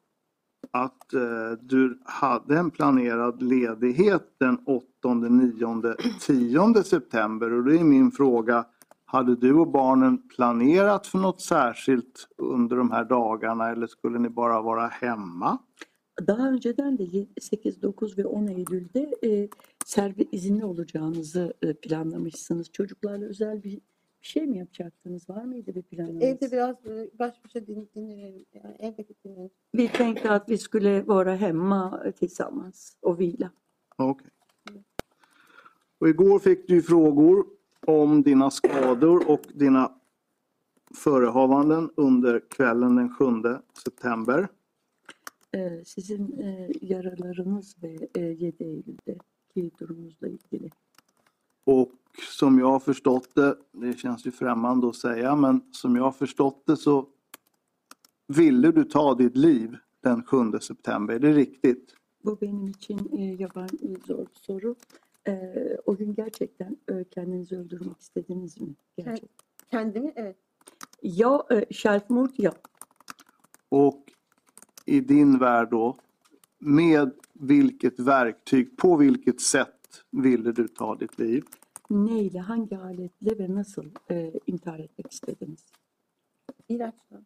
att 0.72 1.14
eh, 1.14 1.52
du 1.62 2.00
hade 2.06 2.58
en 2.58 2.72
planerad 2.72 3.42
ledighet 3.42 4.24
den 4.40 4.58
8, 4.66 5.14
9, 5.14 5.96
10 6.22 6.84
september 6.84 7.54
och 7.54 7.64
då 7.64 7.74
är 7.74 7.84
min 7.84 8.12
fråga, 8.12 8.66
hade 9.06 9.36
du 9.36 9.54
och 9.54 9.68
barnen 9.68 10.18
planerat 10.36 11.08
för 11.08 11.18
något 11.18 11.42
särskilt 11.42 12.28
under 12.38 12.78
de 12.78 12.92
här 12.92 13.06
dagarna 13.06 13.70
eller 13.70 13.88
skulle 13.88 14.20
ni 14.20 14.30
bara 14.30 14.62
vara 14.62 14.88
hemma? 14.88 15.58
Daha 16.22 16.48
önceden 16.48 16.96
de 16.96 17.28
8, 17.88 18.02
9 18.02 18.16
ve 18.16 18.24
10 18.24 18.50
Eylül'de 18.50 19.14
e, 19.22 19.48
servis 19.88 20.28
izinli 20.32 20.66
olacağınızı 20.66 21.54
e, 21.62 21.74
planlamışsınız. 21.74 22.72
Çocuklarla 22.72 23.26
özel 23.26 23.64
bir, 23.64 23.82
bir 24.22 24.28
şey 24.28 24.48
mi 24.48 24.58
yapacaktınız? 24.58 25.30
Var 25.30 25.44
mıydı 25.44 25.76
bir 25.76 25.82
planınız? 25.82 26.24
Evde 26.24 26.52
biraz 26.52 26.86
e, 26.86 27.10
baş 27.20 27.36
başa 27.46 27.68
din, 27.68 27.90
dinlenelim. 27.96 28.46
Yani 28.54 28.76
evde 28.80 29.06
dinlenelim. 29.26 29.52
Vi 29.76 29.88
tänkte 29.88 30.30
att 30.30 30.50
vi 30.50 30.58
skulle 30.58 31.08
vara 31.08 31.36
hemma 31.36 32.04
tillsammans 32.20 32.98
och 33.02 33.20
vila. 33.20 33.52
Okej. 33.98 34.32
Och 36.00 36.10
igår 36.10 36.40
fick 36.40 36.70
du 36.70 36.82
frågor 36.82 37.46
om 37.88 38.24
dina 38.24 38.52
skador 38.52 39.30
och 39.30 39.46
dina 39.60 40.02
förehavanden 40.94 41.90
under 41.98 42.40
kvällen 42.50 42.96
den 42.96 43.10
7 43.20 43.62
september. 43.84 44.48
E, 45.56 45.86
sizin 45.86 46.40
e, 46.40 46.70
yaralarınız 46.82 47.76
ve 47.84 48.10
e, 48.16 48.22
7 48.22 48.84
Eylül'deki 49.58 49.80
durumunuzla 49.80 50.28
ilgili. 50.28 50.72
Och 51.66 51.91
som 52.30 52.60
jag 52.60 52.72
har 52.72 52.80
förstått 52.80 53.36
det, 53.36 53.58
det 53.72 53.93
känns 53.99 54.26
ju 54.26 54.32
främmande 54.32 54.88
att 54.88 54.95
säga, 54.95 55.36
men 55.36 55.62
som 55.72 55.95
jag 55.95 56.03
har 56.03 56.12
förstått 56.12 56.64
det 56.66 56.78
så 56.78 57.08
ville 58.28 58.72
du 58.72 58.84
ta 58.84 59.16
ditt 59.16 59.38
liv 59.38 59.78
den 60.03 60.24
7 60.24 60.60
september. 60.62 61.16
Är 61.16 61.20
det 61.20 61.34
riktigt? 61.34 61.93
Bu 62.24 62.36
benim 62.41 62.68
için 62.68 62.97
e, 62.97 63.47
zor 64.08 64.18
bir 64.18 64.39
soru. 64.41 64.76
E, 65.28 65.78
o 65.86 65.95
gün 65.95 66.14
gerçekten 66.14 66.78
e, 66.88 67.05
kendinizi 67.16 67.55
öldürmek 67.55 67.99
istediniz 67.99 68.62
mi? 68.62 68.76
Gerçekten. 68.97 69.30
Kendimi 69.72 70.14
evet. 70.16 70.38
Ja, 71.01 71.45
e, 71.51 71.74
självmord 71.74 72.32
ja. 72.38 72.51
Och 73.70 74.03
i 74.86 74.99
din 74.99 75.39
värld 75.39 75.70
då, 75.72 75.95
med 76.68 77.11
vilket 77.34 77.99
verktyg, 77.99 78.78
på 78.78 78.95
vilket 78.97 79.41
sätt 79.41 80.03
ville 80.11 80.51
du 80.51 80.68
ta 80.68 80.95
ditt 80.95 81.20
liv? 81.20 81.43
Neyle, 81.89 82.39
hangi 82.39 82.78
aletle 82.78 83.39
ve 83.39 83.55
nasıl 83.55 83.86
e, 84.09 84.34
intihar 84.45 84.80
etmek 84.80 85.13
istediniz? 85.13 85.65
ilaçla. 86.68 87.22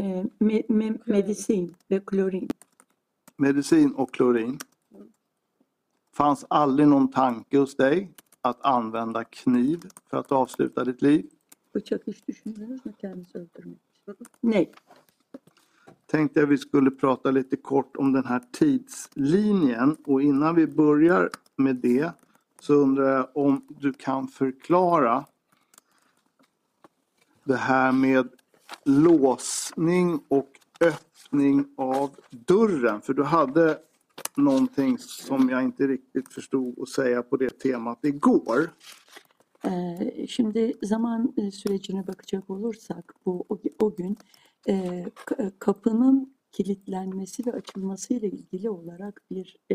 E, 0.00 0.24
me, 0.40 0.62
me, 0.68 0.98
medisin 1.06 1.74
ve 1.90 2.00
klorin. 2.00 2.48
Medicin 3.38 3.90
och 3.90 4.14
klorin. 4.14 4.58
Fanns 6.12 6.44
aldrig 6.50 6.88
någon 6.88 7.10
tanke 7.10 7.58
hos 7.58 7.76
dig 7.76 8.10
att 8.40 8.64
använda 8.64 9.24
kniv 9.24 9.80
för 10.10 10.16
att 10.16 10.32
avsluta 10.32 10.84
ditt 10.84 11.02
liv? 11.02 11.30
Bıçak 11.74 12.02
hiç 12.06 12.28
düşündünüz 12.28 12.86
mü 12.86 12.92
kendinizi 13.00 13.38
öldürmek 13.38 13.78
için? 13.90 14.14
Nej 14.42 14.72
tänkte 16.10 16.40
jag 16.40 16.46
vi 16.46 16.58
skulle 16.58 16.90
prata 16.90 17.30
lite 17.30 17.56
kort 17.56 17.96
om 17.96 18.12
den 18.12 18.24
här 18.24 18.42
tidslinjen 18.52 19.96
och 20.04 20.22
innan 20.22 20.54
vi 20.54 20.66
börjar 20.66 21.30
med 21.56 21.76
det 21.76 22.12
så 22.60 22.74
undrar 22.74 23.16
jag 23.16 23.28
om 23.34 23.66
du 23.68 23.92
kan 23.92 24.28
förklara 24.28 25.24
det 27.44 27.56
här 27.56 27.92
med 27.92 28.28
låsning 28.84 30.20
och 30.28 30.50
öppning 30.80 31.64
av 31.76 32.10
dörren. 32.30 33.00
För 33.00 33.14
du 33.14 33.24
hade 33.24 33.78
någonting 34.36 34.98
som 34.98 35.48
jag 35.48 35.62
inte 35.62 35.86
riktigt 35.86 36.32
förstod 36.32 36.82
att 36.82 36.88
säga 36.88 37.22
på 37.22 37.36
det 37.36 37.50
temat 37.50 38.04
igår. 38.04 38.70
Şimdi 40.28 40.72
zaman 40.82 41.32
sürecine 41.52 42.02
bakacak 42.02 42.50
olursak 42.50 43.04
bu 43.24 43.30
o, 43.48 43.58
o 43.78 43.94
gün 43.96 44.16
e, 44.68 45.04
kapının 45.58 46.34
kilitlenmesi 46.52 47.46
ve 47.46 47.52
açılması 47.52 48.14
ile 48.14 48.26
ilgili 48.26 48.70
olarak 48.70 49.22
bir 49.30 49.56
e, 49.70 49.74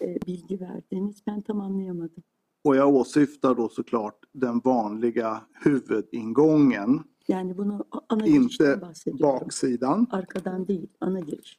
e, 0.00 0.18
bilgi 0.26 0.60
verdiniz. 0.60 1.22
Ben 1.26 1.40
tam 1.40 1.60
anlayamadım. 1.60 2.22
Och 2.64 2.76
jag 2.76 2.94
åsyftar 2.94 3.56
då 3.56 3.68
såklart 3.68 4.16
den 4.34 4.60
vanliga 4.64 5.40
huvudingången, 5.64 7.04
Yani 7.28 7.58
bunu 7.58 7.84
ana 8.08 8.26
inte 8.26 8.80
baksidan. 9.22 10.06
Arkadan 10.10 10.68
değil, 10.68 10.88
ana 11.00 11.20
giriş. 11.20 11.58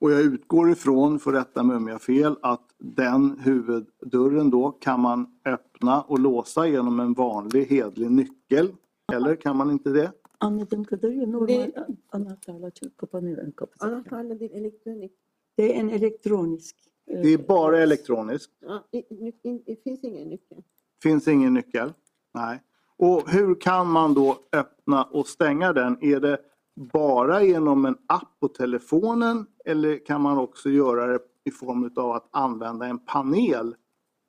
Och 0.00 0.12
jag 0.12 0.20
utgår 0.20 0.70
ifrån, 0.70 1.18
för 1.18 1.32
rätta 1.32 1.62
mig 1.62 1.76
om 1.76 1.88
jag 1.88 2.02
fel, 2.02 2.36
att 2.42 2.66
den 2.78 3.38
huvuddörren 3.38 4.50
då 4.50 4.70
kan 4.70 5.00
man 5.00 5.26
öppna 5.44 6.02
och 6.02 6.18
låsa 6.18 6.66
genom 6.66 7.00
en 7.00 7.14
vanlig 7.14 7.66
hedlig 7.66 8.10
nyckel. 8.10 8.72
Eller 9.12 9.36
kan 9.36 9.56
man 9.56 9.70
inte 9.70 9.90
det? 9.90 10.12
Anladığım 10.40 10.84
kadarıyla 10.84 11.26
normal 11.26 11.48
Ve- 11.48 11.72
an- 11.76 11.98
anahtarla 12.12 12.66
açılıp 12.66 12.98
kapanıyor 12.98 13.38
ön 13.38 13.50
kapısı. 13.50 13.86
Anahtarla 13.86 14.40
değil 14.40 14.50
elektronik. 14.54 15.12
Det 15.58 15.62
är 15.76 15.80
en 15.80 15.88
elektronisk. 15.88 16.76
e, 17.06 17.22
Det 17.22 17.28
är 17.32 17.48
bara 17.48 17.80
elektroniskt. 17.80 18.52
Ja, 18.60 18.84
i- 18.92 19.14
ny- 19.14 19.32
in- 19.42 19.62
Det 19.66 19.76
finns 19.84 20.04
ingen 20.04 20.28
nyckel. 20.28 20.62
Finns 21.02 21.28
ingen 21.28 21.54
nyckel. 21.54 21.92
Nej. 22.34 22.60
Och 22.96 23.30
hur 23.30 23.54
kan 23.60 23.90
man 23.90 24.14
då 24.14 24.36
öppna 24.52 25.04
och 25.04 25.26
stänga 25.28 25.72
den? 25.72 25.98
Är 26.00 26.20
det 26.20 26.38
bara 26.74 27.42
genom 27.42 27.84
en 27.84 27.96
app 28.06 28.40
på 28.40 28.48
telefonen 28.48 29.46
eller 29.64 30.06
kan 30.06 30.20
man 30.20 30.38
också 30.38 30.68
göra 30.70 31.06
det 31.06 31.18
i 31.44 31.50
form 31.50 31.90
av 31.96 32.10
att 32.10 32.28
använda 32.30 32.86
en 32.86 32.98
panel 32.98 33.74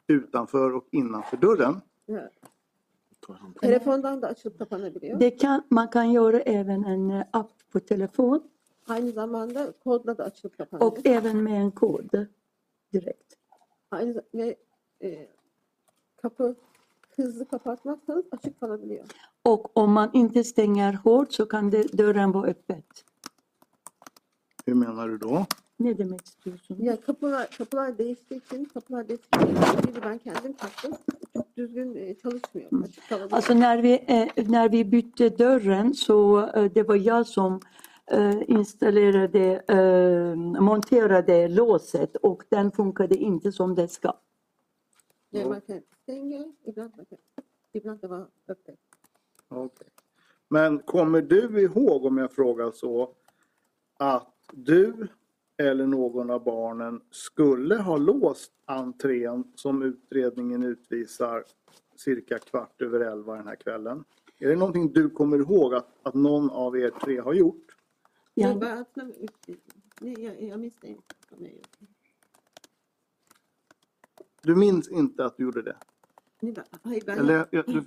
utanför 0.08 0.76
och 0.76 0.88
innanför 0.92 1.38
dörren? 1.38 1.82
Ja. 2.06 2.20
Telefondan 3.62 4.22
da 4.22 4.28
açılıp 4.28 4.60
kapanabiliyor. 4.60 5.20
Det 5.20 5.38
kan, 5.38 5.66
man 5.70 5.90
kan 5.90 6.12
göra 6.14 6.38
även 6.40 6.84
en 6.84 7.10
eh, 7.10 7.26
app 7.34 7.52
på 7.72 7.80
telefon 7.80 8.50
Aynı 8.88 9.12
zamanda 9.12 9.72
kodla 9.84 10.18
da 10.18 10.24
açılıp 10.24 10.58
kapanıyor. 10.58 10.92
och 10.92 11.06
även 11.06 11.38
med 11.44 11.62
en 11.62 11.72
kod 11.72 12.28
direkt. 12.94 13.34
Aynı 13.92 14.12
za- 14.14 14.24
ve 14.34 14.56
e, 15.04 15.28
kapı 16.22 16.56
hızlı 17.16 17.46
kapatmazsanız 17.46 18.26
açık 18.32 18.60
kalabiliyor. 18.60 19.06
Och 19.44 19.78
om 19.78 19.92
man 19.92 20.10
inte 20.14 20.44
stänger 20.44 20.94
hårt 20.94 21.34
så 21.34 21.48
kan 21.48 21.72
det, 21.72 21.98
dörren 21.98 22.34
vara 22.34 22.48
öppet. 22.48 23.06
Hur 24.68 24.74
menar 24.74 25.10
du 25.10 25.18
då? 25.18 25.46
Ne 25.80 25.98
demek 25.98 26.22
istiyorsun? 26.22 26.78
Ya 26.80 27.02
kapılar 27.02 27.50
kapılar 27.58 27.98
değiştiği 27.98 28.42
için 28.46 28.66
kapılar 28.66 29.08
değiştiği 29.10 29.44
için 29.44 30.02
ben 30.06 30.18
kendim 30.18 30.54
taktım. 30.54 30.92
Çok 31.34 31.58
düzgün 31.58 31.96
e, 31.96 32.16
çalışmıyor. 32.16 32.84
Açık 32.84 33.10
kalabiliyor. 33.10 33.32
Alltså 33.38 33.54
när 33.54 33.84
vi, 33.84 33.94
eh, 34.08 34.50
när 34.50 34.72
vi 34.72 34.92
bytte 34.92 35.38
dörren 35.38 35.92
så 35.92 36.48
eh, 36.56 36.76
det 36.76 36.88
var 36.88 36.96
jag 36.96 37.28
som 37.28 37.60
eh, 38.12 38.50
installerade, 38.50 39.64
eh, 39.68 40.36
monterade 40.62 41.48
låset 41.48 42.16
och 42.16 42.44
den 42.52 42.72
funkade 42.72 43.16
inte 43.16 43.52
som 43.52 43.76
det 43.76 43.88
ska. 43.88 44.14
Yani 45.32 45.50
man 45.50 45.62
kan 45.62 45.82
stänga, 46.04 46.46
ibland, 46.66 46.92
man 46.98 47.06
kan, 47.06 47.18
ibland 47.74 48.02
det 48.02 48.08
var 48.08 48.28
öppet. 48.48 48.80
Okej. 49.50 49.88
Men 50.50 50.80
kommer 50.80 51.22
du 51.22 51.62
ihåg, 51.62 52.06
om 52.06 52.18
jag 52.18 52.32
frågar 52.32 52.72
så, 52.72 53.14
att 54.00 54.34
du 54.52 55.08
eller 55.60 55.88
någon 55.88 56.30
av 56.30 56.44
barnen 56.44 57.02
skulle 57.12 57.76
ha 57.76 57.98
låst 57.98 58.52
entrén 58.66 59.44
som 59.56 59.84
utredningen 59.84 60.64
utvisar 60.64 61.44
cirka 61.96 62.40
kvart 62.40 62.82
över 62.82 63.00
elva 63.00 63.36
den 63.36 63.48
här 63.48 63.56
kvällen? 63.56 64.04
Är 64.40 64.48
det 64.50 64.56
någonting 64.56 64.92
du 64.94 65.10
kommer 65.10 65.38
ihåg 65.38 65.74
att, 65.74 65.88
att 66.04 66.14
någon 66.14 66.50
av 66.50 66.78
er 66.78 66.90
tre 66.90 67.20
har 67.20 67.34
gjort? 67.34 67.76
Hatırlamıyorum. 68.76 69.28
Ne, 70.02 70.14
jag, 70.14 70.42
jag 70.42 70.60
minns 70.60 70.76
det 70.82 70.88
inte. 70.88 71.16
Du 74.44 74.56
minns 74.56 74.90
inte 74.90 75.26
att 75.26 75.38
du 75.38 75.44
gjorde 75.44 75.62
det? 75.62 75.78
Eller, 77.20 77.48
jag- 77.52 77.66
du, 77.66 77.78
äh. 77.78 77.84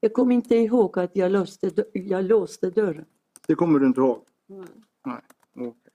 Jag 0.00 0.12
kommer 0.12 0.34
inte 0.34 0.56
ihåg 0.56 0.98
att 0.98 1.16
jag 1.16 1.32
låste, 1.32 1.70
jag 1.92 2.24
låste 2.24 2.70
dörren. 2.70 3.04
Det 3.46 3.54
kommer 3.54 3.78
du 3.78 3.86
inte 3.86 4.00
ihåg? 4.00 4.24
Nej. 4.46 4.66
Nej. 5.04 5.20
okej. 5.54 5.92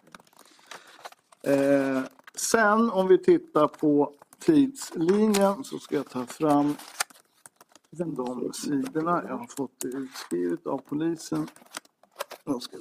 Eh, 1.43 2.03
sen 2.35 2.89
om 2.89 3.07
vi 3.07 3.17
tittar 3.17 3.67
på 3.67 4.13
tidslinjen 4.39 5.63
så 5.63 5.79
ska 5.79 5.95
jag 5.95 6.09
ta 6.09 6.25
fram 6.25 6.75
de 7.91 8.53
sidorna. 8.53 9.23
Jag 9.27 9.37
har 9.37 9.47
fått 9.57 9.79
det 9.79 9.87
utskrivet 9.87 10.67
av 10.67 10.77
polisen. 10.77 11.47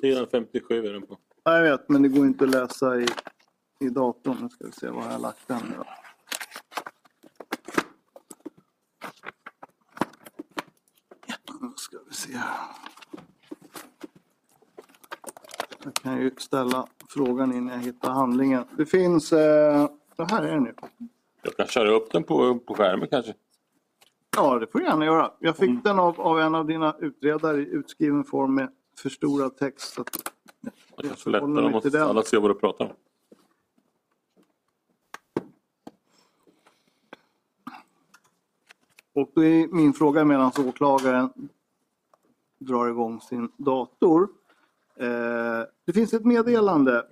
Sidan 0.00 0.26
57 0.30 0.86
är 0.86 0.92
den 0.92 1.06
på. 1.06 1.18
Ja, 1.42 1.56
jag 1.56 1.70
vet, 1.70 1.88
men 1.88 2.02
det 2.02 2.08
går 2.08 2.26
inte 2.26 2.44
att 2.44 2.50
läsa 2.50 3.00
i, 3.00 3.06
i 3.80 3.88
datorn. 3.88 4.36
Nu 4.40 4.48
ska 4.48 4.64
vi 4.64 4.72
se 4.72 4.88
var 4.88 5.02
jag 5.02 5.10
har 5.10 5.18
lagt 5.18 5.48
den. 5.48 5.60
nu 5.70 5.76
då. 5.76 5.84
Nu 11.60 11.72
ska 11.76 11.98
vi 12.08 12.14
se. 12.14 12.38
Jag 15.88 15.94
kan 15.94 16.20
ju 16.22 16.30
ställa 16.38 16.86
frågan 17.08 17.52
innan 17.54 17.74
jag 17.74 17.80
hittar 17.80 18.10
handlingen. 18.10 18.64
Det 18.76 18.86
finns... 18.86 19.32
Eh, 19.32 19.88
här 20.18 20.42
är 20.42 20.50
den 20.54 20.62
nu. 20.62 20.74
Jag 21.42 21.56
kan 21.56 21.66
köra 21.66 21.90
upp 21.90 22.12
den 22.12 22.22
på, 22.24 22.58
på 22.58 22.74
skärmen 22.74 23.08
kanske. 23.10 23.34
Ja, 24.36 24.58
det 24.58 24.66
får 24.66 24.78
du 24.78 24.84
gärna 24.84 25.04
göra. 25.04 25.32
Jag 25.38 25.56
fick 25.56 25.84
den 25.84 25.98
av, 25.98 26.20
av 26.20 26.40
en 26.40 26.54
av 26.54 26.66
dina 26.66 26.96
utredare 27.00 27.60
i 27.60 27.64
utskriven 27.68 28.24
form 28.24 28.54
med 28.54 28.68
förstorad 28.98 29.56
text. 29.56 29.94
Så 29.94 30.00
att 30.00 30.12
Det 30.60 30.70
Jag 30.96 31.04
kanske 31.06 31.30
är 31.30 31.32
lättare 31.32 31.74
om 31.74 31.80
den. 31.92 32.02
alla 32.02 32.22
ser 32.22 32.40
vad 32.40 32.50
du 32.50 32.54
pratar 32.54 32.84
om. 32.84 32.92
Och 39.12 39.30
då 39.34 39.44
är 39.44 39.68
min 39.68 39.92
fråga 39.92 40.24
medan 40.24 40.52
åklagaren 40.58 41.30
drar 42.58 42.88
igång 42.88 43.20
sin 43.20 43.52
dator. 43.56 44.28
Eh, 45.00 45.66
det 45.84 45.92
finns 45.92 46.14
ett 46.14 46.24
meddelande 46.24 47.06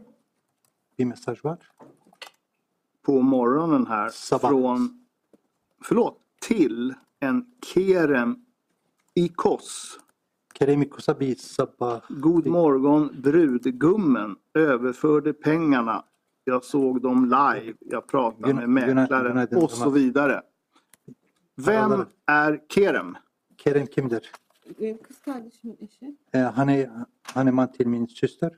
på 3.03 3.23
morgonen 3.23 3.87
här 3.87 4.09
Sabah. 4.09 4.51
från, 4.51 5.07
förlåt, 5.85 6.19
till 6.41 6.95
en 7.21 7.47
Kerem 7.75 8.37
Ikos. 9.15 9.99
Kerem 10.59 10.85
Kosabi 10.85 11.35
sabah. 11.35 12.03
God 12.09 12.47
morgon 12.47 13.11
brudgummen 13.23 14.37
överförde 14.55 15.33
pengarna. 15.33 16.05
Jag 16.45 16.65
såg 16.65 17.03
dem 17.03 17.25
live. 17.25 17.75
Jag 17.81 18.07
pratade 18.07 18.55
med 18.55 18.69
mäklaren 18.69 19.49
och 19.57 19.71
så 19.71 19.91
vidare. 19.91 20.43
Vem 21.55 22.05
är 22.27 22.61
Kerem? 22.75 23.17
Kerem 23.65 23.87
kimdir? 23.87 24.21
Kız 25.03 25.19
kardeşimin 25.25 25.79
eşi. 25.81 26.17
Ee, 26.35 26.39
hani 26.39 26.91
hani 27.23 27.51
man 27.51 27.73
till 27.73 27.87
min 27.87 28.07
syster. 28.07 28.51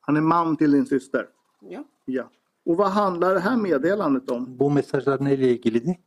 Han 0.00 0.16
är 0.16 0.20
man 0.20 0.56
till 0.56 0.72
din 0.72 0.84
syster. 0.84 1.28
Ya. 1.62 1.84
Ja. 2.06 2.30
Och 2.66 2.76
vad 2.78 2.90
handlar 2.90 3.34
det 3.34 3.40
här 3.40 3.56
meddelandet 3.56 4.30
om? 4.30 4.58
Bu 4.58 4.70
mesajlar 4.70 5.24
neyle 5.24 5.48
ilgiliydi? 5.52 5.98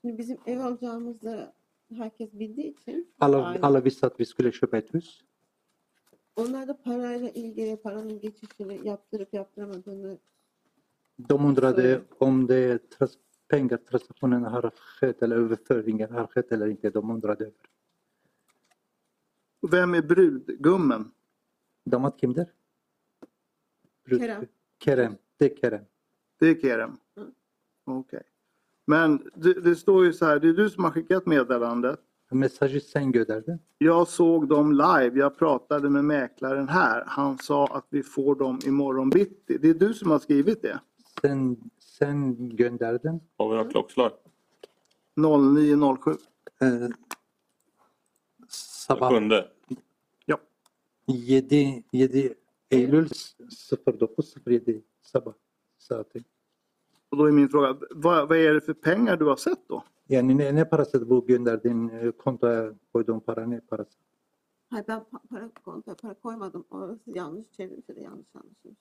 Şimdi 0.00 0.18
bizim 0.18 0.38
ev 0.46 0.60
alacağımızda 0.60 1.52
herkes 1.96 2.32
bildiği 2.32 2.74
için 2.74 3.08
Alla, 3.20 3.56
alla 3.62 3.84
visste 3.84 4.06
att 4.06 4.20
vi 4.20 4.26
skulle 4.26 4.50
köpa 4.50 4.76
ett 4.78 4.94
hus. 4.94 5.24
onlar 6.36 6.68
da 6.68 6.76
parayla 6.82 7.28
ilgili 7.28 7.76
paranın 7.76 8.20
geçişini 8.20 8.80
yaptırıp 8.88 9.34
yaptıramadığını 9.34 10.18
De 11.28 11.34
undrade 11.34 12.00
om 12.20 12.48
det 12.48 12.90
tras, 12.90 13.18
pengatransaktionen 13.48 14.42
har 14.42 14.70
skett 14.70 15.22
eller 15.22 15.36
överföringen 15.36 16.08
har 16.08 16.26
skett 16.26 16.52
eller 16.52 16.66
inte. 16.66 16.94
De 16.94 16.98
undrade 16.98 17.44
över. 17.44 17.54
Vem 19.70 19.94
är 19.94 20.02
brudgummen? 20.02 21.10
Damat 21.84 22.20
kimdir? 22.20 22.46
Brud- 24.08 24.20
Kerem. 24.20 24.46
Kerem. 24.84 25.14
Det 25.38 25.52
är 25.52 25.56
Kerem. 25.56 25.84
Det 26.38 26.46
är 26.46 26.60
Kerem? 26.60 26.96
Mm. 27.16 27.30
Okej. 27.84 28.22
Men 28.86 29.30
det, 29.34 29.52
det 29.60 29.76
står 29.76 30.04
ju 30.04 30.12
så 30.12 30.24
här, 30.26 30.38
det 30.40 30.48
är 30.48 30.52
du 30.52 30.70
som 30.70 30.84
har 30.84 30.90
skickat 30.90 31.26
meddelandet. 31.26 32.00
Mesajı 32.32 32.80
sen 32.80 33.12
gönderdin. 33.12 33.58
Jag 33.78 34.08
såg 34.08 34.48
dem 34.48 34.72
live, 34.72 35.18
jag 35.18 35.38
pratade 35.38 35.90
med 35.90 36.04
mäklaren 36.04 36.68
här. 36.68 37.04
Han 37.06 37.38
sa 37.38 37.66
att 37.66 37.86
vi 37.90 38.02
får 38.02 38.34
dem 38.34 38.58
imorgon 38.66 39.10
bitti. 39.10 39.58
Det 39.58 39.68
är 39.70 39.74
du 39.74 39.94
som 39.94 40.10
har 40.10 40.18
skrivit 40.18 40.62
det? 40.62 40.80
Sen, 41.20 41.70
sen 41.78 42.48
gönderdin. 42.50 43.20
Har 43.38 43.50
vi 43.50 43.56
något 43.56 43.70
klockslag? 43.70 44.12
0907. 45.16 46.10
Ee, 46.60 46.88
sabah 48.94 49.10
Sjunde. 49.10 49.48
7, 51.06 51.82
7 51.92 52.34
Eylül 52.70 53.06
09.07 53.06 54.82
sabah 55.00 55.34
saati. 55.78 56.24
Och 57.10 57.18
då 57.18 57.24
är 57.24 57.32
min 57.32 57.48
fråga, 57.48 57.78
vad, 57.90 58.28
vad 58.28 58.38
är 58.38 58.54
det 58.54 58.60
för 58.60 58.74
pengar 58.74 59.16
du 59.16 59.24
har 59.24 59.36
sett 59.36 59.68
då? 59.68 59.84
Yani 60.08 60.34
ne, 60.34 60.52
ne 60.52 60.64
parası 60.64 61.10
bu 61.10 61.26
gönderdiğin 61.26 61.88
e, 61.88 62.10
kontoya 62.10 62.74
koyduğun 62.92 63.20
para 63.20 63.46
ne 63.46 63.60
parası? 63.60 63.98
Hayır 64.70 64.84
ben 64.88 65.00
pa- 65.00 65.28
para 65.30 65.50
konta 65.64 65.94
para 65.94 66.14
koymadım. 66.14 66.64
Orası 66.70 67.10
yanlış 67.10 67.50
çevrilmiş 67.50 67.88
de 67.88 68.00
yanlış 68.00 68.26
anlaşılmış. 68.34 68.78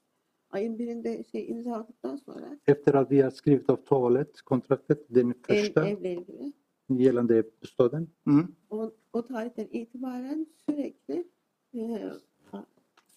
Ayın 0.51 0.79
birinde 0.79 1.23
şey 1.31 1.49
imzaladıktan 1.49 2.15
sonra 2.15 2.57
Efter 2.67 2.93
att 2.93 3.11
vi 3.11 3.21
har 3.21 3.31
skrivit 3.31 3.69
avtalet, 3.69 4.41
kontraktet, 4.41 5.15
den 5.15 5.29
ev, 5.29 5.33
första 5.41 5.87
evle 5.87 6.13
ilgili 6.13 6.53
gällande 6.97 7.43
bostaden. 7.61 8.07
Mm. 8.25 8.47
o, 8.69 8.91
o 9.13 9.21
tarihten 9.25 9.67
itibaren 9.71 10.47
sürekli 10.65 11.27
e, 11.73 12.11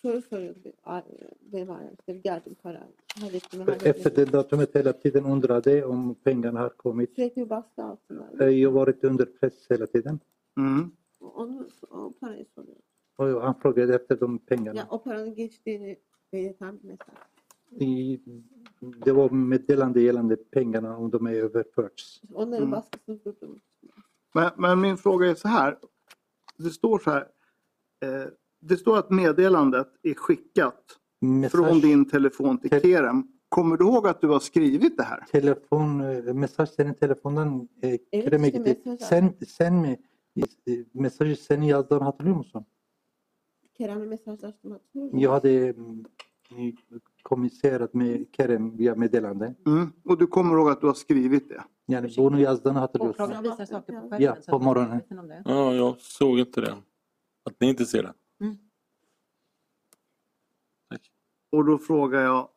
soru 0.03 0.23
soruyordu. 0.23 0.73
işte 1.99 2.13
geldim 2.13 2.57
hallettim. 2.63 3.61
hallettim. 3.61 3.61
Efter 3.85 4.17
det 4.17 4.33
datumet 4.33 4.75
hela 4.75 4.93
tiden 4.93 5.25
undrade 5.25 5.85
om 5.87 6.15
pengarna 6.15 6.61
har 6.61 6.77
kommit. 6.77 7.11
Sürekli 7.17 7.45
bir 7.45 7.51
baskı 7.51 7.83
altında. 7.85 8.51
Jag 8.51 8.71
har 8.71 8.75
varit 8.81 9.05
under 9.05 9.27
press 9.27 9.71
hela 9.71 9.87
tiden. 9.87 10.21
Mm. 10.57 10.93
Onu 11.21 11.69
o 11.91 12.13
parayı 12.21 12.47
soruyor. 12.55 12.77
Och 13.19 13.43
han 13.43 13.55
frågade 13.55 13.95
efter 13.95 14.21
de 14.21 14.25
Ya 14.25 14.39
pengarna. 14.47 14.87
o 14.91 15.03
paranın 15.03 15.35
geçtiğini 15.35 15.99
belirten 16.33 16.79
bir 16.83 16.89
mesaj. 16.89 17.15
I, 17.81 18.21
det 19.05 19.13
var 19.13 19.31
meddelande 19.31 20.01
gällande 20.01 20.37
pengarna 20.37 20.97
om 20.97 21.11
de 21.11 21.27
är 21.27 21.35
överförts. 21.35 22.23
Mm. 22.37 22.81
Men, 24.35 24.51
men 24.57 24.81
min 24.81 24.97
fråga 24.97 25.31
är 25.31 25.35
så 25.35 25.49
här. 25.49 25.79
Det 26.59 26.71
står 26.71 26.99
så 26.99 27.11
här. 27.11 27.29
Eh, 28.05 28.29
det 28.61 28.77
står 28.77 28.99
att 28.99 29.11
meddelandet 29.11 29.89
är 30.03 30.15
skickat 30.15 30.99
från 31.21 31.41
Mesaj, 31.41 31.81
din 31.81 32.09
telefon 32.09 32.59
till 32.59 32.71
Te- 32.71 32.81
Kerem. 32.81 33.29
Kommer 33.49 33.77
du 33.77 33.85
ihåg 33.85 34.07
att 34.07 34.21
du 34.21 34.29
har 34.29 34.41
skrivit 34.41 34.97
det 34.97 35.03
här? 35.03 35.25
telefon, 35.33 36.01
eh, 36.01 36.35
mesaj 36.35 36.67
senin 36.67 36.95
telefondan 36.95 37.69
e, 37.83 37.89
Evet, 37.89 38.25
Kerem'e 38.25 38.51
gitti. 38.51 38.97
Sen, 39.01 39.35
sen 39.47 39.81
mi 39.81 39.99
mesajı 40.93 41.37
senin 41.37 41.63
yazdığını 41.67 42.05
hatırlıyor 42.05 42.37
musun? 42.37 42.65
Kerem'le 43.79 44.07
mesajlaştım 44.09 44.73
hatırlıyor 44.73 45.05
musun? 45.07 45.19
Jag 45.19 45.31
hade 45.31 45.69
mm, 45.69 46.05
kommunicerat 47.23 47.95
med 47.95 48.27
Kerem 48.37 48.77
via 48.77 48.95
meddelande. 48.95 49.55
Mm. 49.67 49.93
Och 50.05 50.19
du 50.19 50.27
kommer 50.27 50.55
ihåg 50.55 50.71
att 50.71 50.81
du 50.81 50.87
har 50.87 50.95
skrivit 50.95 51.49
det? 51.49 51.65
Yani 51.89 52.09
bunu 52.17 52.41
yazdığını 52.41 52.79
hatırlıyorsun. 52.79 53.25
Åklagaren 53.25 53.43
visar 53.43 53.67
saker 53.67 54.09
på 54.09 54.17
Ja, 54.23 54.37
på 54.49 54.59
morgonen. 54.59 54.91
medveten 54.91 55.19
om 55.19 55.29
det. 55.29 55.43
Ja, 55.45 55.75
jag 55.75 56.01
såg 56.01 56.39
inte 56.39 56.61
det. 56.61 56.77
Att 57.45 57.61
ni 57.61 57.69
inte 57.69 57.87
ser 57.87 58.03
det. 58.03 58.15
Tack. 60.91 61.11
Och 61.53 61.65
då 61.65 61.79
frågar 61.79 62.21
jag. 62.21 62.49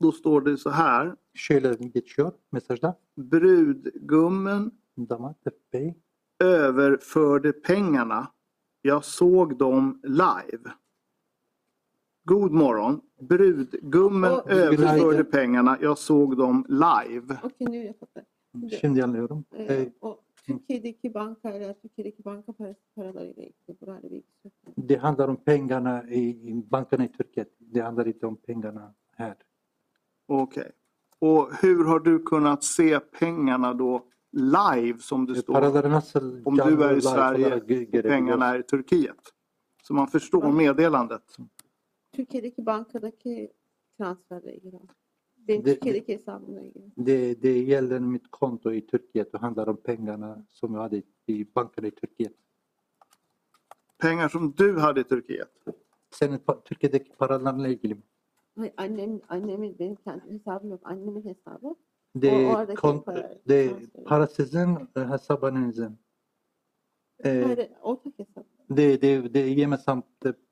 Då 0.00 0.12
står 0.12 0.40
det 0.40 0.56
så 0.56 0.70
här. 0.70 1.16
Şöyle 1.34 1.74
geçiyor 1.76 2.32
mesajda. 2.50 2.94
Brudgummen 3.16 4.70
Damat 4.96 5.36
överförde 6.38 7.52
pengarna. 7.52 8.30
Jag 8.82 9.04
såg 9.04 9.58
dem 9.58 10.00
live. 10.04 10.70
God 12.24 12.52
morgon. 12.52 13.00
Brudgummen 13.20 14.32
Och- 14.32 14.50
överförde 14.50 15.24
pengarna. 15.24 15.78
Jag 15.80 15.98
såg 15.98 16.36
dem 16.36 16.66
live. 16.68 17.38
Okey 17.42 17.66
nu 17.68 17.84
jag 17.84 17.94
fattar. 17.98 18.24
Şimdi, 18.80 19.02
anlıyorum. 19.02 19.44
e, 19.56 19.74
Eh, 19.74 19.88
o 20.00 20.16
Türkiye'deki 20.46 21.14
bankayla 21.14 21.74
Türkiye'deki 21.74 22.24
banka 22.24 22.52
parası 22.52 22.80
paralarıyla 22.96 23.42
ilgili 23.42 23.80
burayla 23.80 24.02
bir 24.10 24.16
ilgisi 24.16 24.44
yok. 24.44 24.54
Det 24.76 24.96
handlar 24.96 25.28
om 25.28 25.36
pengarna 25.36 26.02
i, 26.10 26.52
bankerna 26.70 27.04
i 27.04 27.12
Turkiet. 27.12 27.48
Det 27.58 27.80
handlar 27.80 28.06
inte 28.06 28.26
om 28.26 28.36
pengarna 28.36 28.94
här. 29.16 29.34
Okej. 30.28 30.70
Och 31.20 31.48
hur 31.62 31.84
har 31.84 32.00
du 32.00 32.18
kunnat 32.22 32.64
se 32.64 33.00
pengarna 33.00 33.74
då 33.74 34.02
live 34.32 34.98
som 34.98 35.26
det 35.26 35.34
står? 35.34 35.54
Om 36.44 36.56
du 36.56 36.84
är 36.84 36.96
i 36.96 37.00
Sverige 37.00 37.54
och 37.56 38.02
pengarna 38.02 38.46
är 38.54 38.58
i 38.58 38.62
Turkiet. 38.62 39.16
Så 39.82 39.94
man 39.94 40.08
förstår 40.08 40.52
meddelandet. 40.52 41.36
Türkiye'deki 42.16 42.66
bankadaki 42.66 43.52
transferle 43.98 44.56
ilgili. 44.56 44.78
Benim 45.48 45.64
Det- 45.64 45.74
Türkiye'deki 45.74 46.12
hesabımla 46.14 46.60
ilgili. 46.60 46.84
Det, 46.96 47.42
det 47.42 47.58
gäller 47.58 47.98
mitt 48.00 48.28
konto 48.30 48.72
i 48.72 48.86
Turkiet 48.86 49.34
och 49.34 49.40
handlar 49.40 49.66
om 49.66 49.76
pengarna 49.76 50.44
som 50.50 50.74
jag 50.74 50.80
hade 50.82 51.02
i 51.28 51.44
banken 51.56 51.84
i 51.84 51.90
Turkiet. 51.90 52.32
Pengar 53.98 54.28
som 54.28 54.54
du 54.58 54.78
hade 54.78 55.00
i 55.00 55.04
Turkiet? 55.04 55.48
Senin 56.10 56.38
pa- 56.38 56.62
Türkiye'deki 56.64 57.12
paralarla 57.18 57.68
ilgili 57.68 57.94
mi? 57.94 58.02
Hayır, 58.56 58.72
annem, 58.76 59.20
annemin 59.28 59.76
benim 59.78 59.96
kendi 59.96 60.30
hesabım 60.32 60.70
yok. 60.70 60.80
Annemin 60.84 61.24
hesabı. 61.24 61.74
Det 62.16 62.30
O- 62.32 62.50
oradaki 62.56 62.80
kont- 62.80 63.04
para- 63.04 63.38
det 63.48 63.54
är 63.54 63.68
transfer. 63.70 64.04
para 64.04 64.26
sizin, 64.26 64.88
e, 64.96 65.00
hesabınızın. 65.00 65.98
Eh, 67.24 67.44
Hayır, 67.44 67.68
ortak 67.82 68.18
hesap. 68.18 68.44
det, 68.70 69.02
det, 69.02 69.34
det 69.34 69.40
är 69.40 69.54
gemensamt 69.54 70.04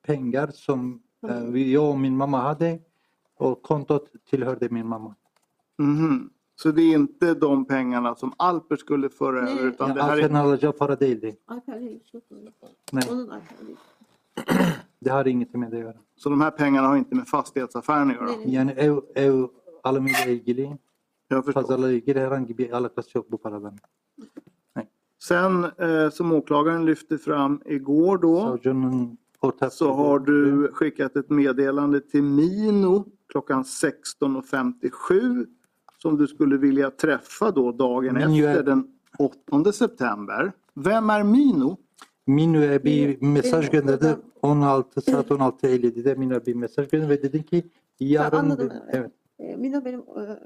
pengar 0.02 0.48
som 0.48 1.02
Mm. 1.22 1.70
jag 1.72 1.90
och 1.90 1.98
min 1.98 2.16
mamma 2.16 2.40
hade 2.40 2.78
och 3.36 3.62
kontot 3.62 4.10
tillhörde 4.30 4.68
min 4.70 4.86
mamma. 4.86 5.14
Mhm. 5.78 6.30
Så 6.56 6.70
det 6.70 6.82
är 6.82 6.94
inte 6.94 7.34
de 7.34 7.64
pengarna 7.64 8.14
som 8.14 8.32
Alper 8.36 8.76
skulle 8.76 9.08
föra 9.08 9.48
över 9.48 9.66
utan 9.66 9.88
Ya, 9.88 9.94
det 9.94 10.02
här 10.02 10.16
är... 10.18 10.64
yok. 10.64 10.80
onun. 12.30 12.52
Nej, 12.92 13.04
det 14.98 15.10
har 15.10 15.28
inget 15.28 15.54
med 15.54 15.70
det 15.70 15.76
att 15.76 15.82
göra. 15.82 15.96
Så 16.16 16.28
de 16.30 16.40
här 16.40 16.50
pengarna 16.50 16.88
har 16.88 16.96
inte 16.96 17.14
med 17.14 17.28
fastighetsaffären 17.28 18.10
att 18.10 18.16
göra? 18.16 18.30
Yani 18.46 18.72
ev, 18.72 19.00
ev 19.14 19.48
alımıyla 19.82 20.26
ilgili, 20.26 20.76
Jag 21.28 21.44
förstår. 21.44 21.62
pazarla 21.62 21.90
ilgili 21.92 22.20
herhangi 22.20 22.54
bir 22.58 22.72
alakası 22.72 23.18
yok 23.18 23.30
bu 23.30 23.38
paraların. 23.38 23.78
Sen 25.18 25.64
eh, 25.78 26.10
som 26.10 26.32
åklagaren 26.32 26.86
lyfte 26.86 27.18
fram 27.18 27.60
igår 27.64 28.18
då 28.18 28.40
Savcının 28.40 29.16
så 29.70 29.92
har 29.92 30.18
du 30.18 30.68
skickat 30.72 31.16
ett 31.16 31.30
meddelande 31.30 32.00
till 32.00 32.22
Mino 32.22 33.04
klockan 33.28 33.62
16.57 33.64 35.46
som 35.98 36.16
du 36.16 36.26
skulle 36.26 36.56
vilja 36.56 36.90
träffa 36.90 37.50
då 37.50 37.72
dagen 37.72 38.14
Mino 38.14 38.46
är- 38.46 38.48
efter 38.50 38.62
den 38.62 38.88
8 39.18 39.72
september. 39.72 40.52
Vem 40.74 41.10
är 41.10 41.22
Mino? 41.24 41.76
Minno'ya 42.26 42.78
bir 42.78 43.08
Benim- 43.20 43.32
mesaj 43.32 43.70
gönderdi. 43.70 44.06
odam- 44.06 44.20
16 44.40 45.00
saat 45.00 45.30
16.57'de 45.30 46.14
Minno'ya 46.14 46.46
bir 46.46 46.54
mesaj 46.54 46.88
gönderdi 46.90 47.10
ve 47.10 47.22
dedi 47.22 47.42
ki 47.44 47.62
yarın 48.00 48.36
anladım, 48.36 48.68
bir- 48.68 48.74
evet. 48.98 49.12
evet. 49.38 49.52
E, 49.52 49.56
Mina 49.56 49.84
benim 49.84 50.00
e, 50.00 50.38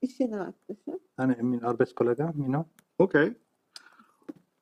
iş 0.00 0.20
yerinden 0.20 0.38
arkadaşım. 0.38 1.00
Yani 1.18 1.36
min 1.42 1.60
arbetskollega 1.60 2.32
Minno. 2.34 2.64
Okej. 2.98 3.34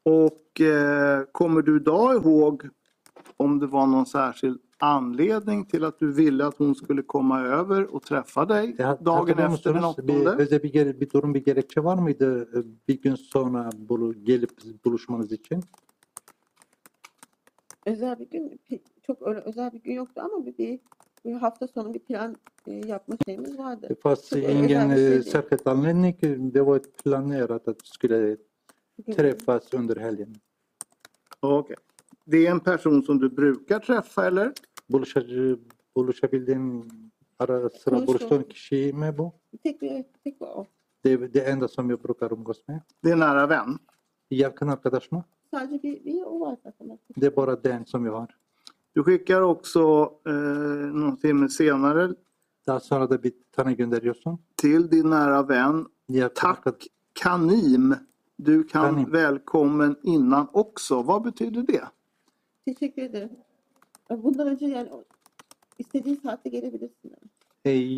Och 0.05 0.61
eh, 0.61 1.25
kommer 1.33 1.67
du 1.67 1.77
idag 1.77 2.17
ihåg 2.17 2.63
om 3.41 3.61
det 3.61 3.67
var 3.67 3.87
någon 3.87 4.07
särskild 4.07 4.59
anledning 4.79 5.65
till 5.65 5.85
att 5.85 5.99
du 5.99 6.13
ville 6.13 6.47
att 6.47 6.59
hon 6.59 6.75
skulle 6.75 7.03
komma 7.03 7.41
över 7.41 7.95
och 7.95 8.03
träffa 8.03 8.45
dig 8.45 8.77
dagen 9.01 9.39
efter 9.39 9.73
den 9.73 9.83
musunuz? 9.83 10.07
Bir, 10.07 10.27
8? 10.27 10.43
özel 10.43 10.63
bir, 10.63 11.01
bir 11.01 11.11
durum 11.11 11.35
bir 11.35 11.45
gerekçe 11.45 11.85
var 11.85 11.99
mıydı 11.99 12.43
e, 12.43 12.89
bir 12.89 13.03
gün 13.03 13.15
sonra 13.15 13.71
bulu, 13.77 14.25
gelip 14.25 14.51
buluşmanız 14.85 15.33
için? 15.33 15.61
Özel 17.87 18.19
bir 18.19 18.31
gün, 18.31 18.61
çok 19.03 19.29
öyle 19.29 19.41
özel 19.41 19.73
bir 19.73 19.83
gün 19.83 19.95
yoktu 19.95 20.21
ama 20.25 20.47
bir, 20.47 20.59
bir, 20.59 20.81
bir 21.25 21.33
hafta 21.33 21.67
sonu 21.67 21.95
bir 21.95 21.99
plan 21.99 22.37
e, 22.67 22.73
yapma 22.73 23.17
şeyimiz 23.25 23.59
vardı. 23.59 23.97
Özel 24.05 24.43
ingen 24.43 24.95
şey 24.95 25.17
eh, 25.17 25.23
särskild 25.23 25.67
anledning. 25.67 26.23
Det 26.55 26.67
var 26.67 26.81
planerat 27.05 27.69
att 27.69 27.83
vi 27.83 27.89
skulle 27.89 28.37
träffas 29.07 29.75
under 29.75 29.97
helgen. 29.97 30.35
Okej. 31.43 31.77
Det 32.25 32.47
är 32.47 32.51
en 32.51 32.61
person 32.61 33.03
som 33.03 33.19
du 33.19 33.29
brukar 33.29 33.79
träffa 33.81 34.27
eller? 34.27 34.53
Buluşabildiğin 35.97 36.89
ara 37.39 37.71
sıra 37.71 38.07
buluştuğun 38.07 38.43
kişi 38.43 38.93
mi 38.93 39.19
bu? 39.19 39.33
Tek 39.63 39.83
bir, 39.83 40.05
tek 40.25 40.41
bir 40.41 40.47
o. 40.47 40.67
Det 41.05 41.13
är 41.13 41.33
det 41.35 41.41
enda 41.51 41.69
som 41.69 41.91
jag 41.91 42.01
brukar 42.01 42.31
umgås 42.33 42.63
med. 42.69 42.81
Det 43.05 43.11
är 43.11 43.17
nära 43.17 43.47
vän. 43.47 43.79
Yakın 44.31 44.69
arkadaş 44.69 45.13
mı? 45.13 45.25
Sadece 45.51 45.83
bir, 45.83 46.05
bir 46.05 46.23
o 46.23 46.41
var 46.41 46.57
zaten. 46.65 46.99
Det 47.17 47.27
är 47.27 47.37
bara 47.37 47.65
den 47.65 47.85
som 47.87 48.07
jag 48.07 48.13
har. 48.13 48.37
Du 48.95 49.03
skickar 49.05 49.41
också 49.41 50.13
eh, 50.27 50.33
någon 50.93 51.17
timme 51.17 51.49
senare 51.49 52.15
Daha 52.67 52.81
sonra 52.81 53.11
da 53.11 53.23
bir 53.23 53.33
tane 53.53 53.73
gönderiyorsun. 53.75 54.39
till 54.57 54.91
din 54.91 55.11
nära 55.11 55.43
vän 55.49 55.87
Yakın 56.09 56.49
arkadaş. 56.49 56.79
Tack 56.79 56.87
Kanim. 57.23 57.95
Du 58.39 58.67
kan 58.67 58.95
Kanim. 58.95 59.13
välkommen 59.13 59.97
innan 60.03 60.49
också. 60.53 61.03
Vad 61.03 61.23
betyder 61.25 61.63
det? 61.63 61.85
Teşekkür 62.65 63.03
ederim. 63.03 63.31
Bundan 64.11 64.49
önce 64.49 64.67
yani 64.67 64.91
istediğin 65.79 66.17
saatte 66.17 66.49
gelebilirsin. 66.51 67.13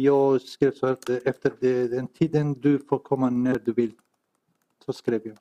Jag 0.03 0.41
skrev 0.43 0.73
så 0.73 0.87
att 0.87 1.11
efter 1.11 1.53
det- 1.61 1.89
den 1.89 2.07
tiden 2.07 2.55
du 2.63 2.79
får 2.79 2.99
komma 2.99 3.31
när 3.31 3.59
du 3.65 3.73
vill. 3.73 3.93
Så 4.87 4.93
skrev 4.93 5.21
jag. 5.27 5.37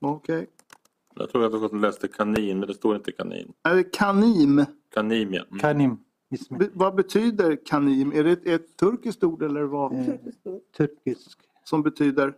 Okej. 0.00 0.46
Jag 1.16 1.30
tror 1.30 1.44
att 1.44 1.52
jag 1.72 1.80
läste 1.80 2.08
kanin, 2.08 2.58
men 2.58 2.68
det 2.68 2.74
står 2.74 2.96
inte 2.96 3.12
kanin. 3.12 3.52
Är 3.62 3.74
det 3.74 3.84
Kanim? 3.84 4.64
Kanim, 4.94 5.32
ja. 5.34 5.44
Mm. 5.48 5.58
Kanim 5.60 5.98
ismi. 6.30 6.58
Be- 6.58 6.70
vad 6.74 6.94
betyder 6.94 7.56
Kanim? 7.66 8.12
Är 8.12 8.24
det 8.24 8.30
ett, 8.32 8.46
ett 8.46 8.76
turkiskt 8.76 9.24
ord 9.24 9.42
eller 9.42 9.62
vad? 9.62 9.92
Eh. 9.92 10.14
Türkisk. 10.76 11.38
Som 11.64 11.82
betyder? 11.82 12.34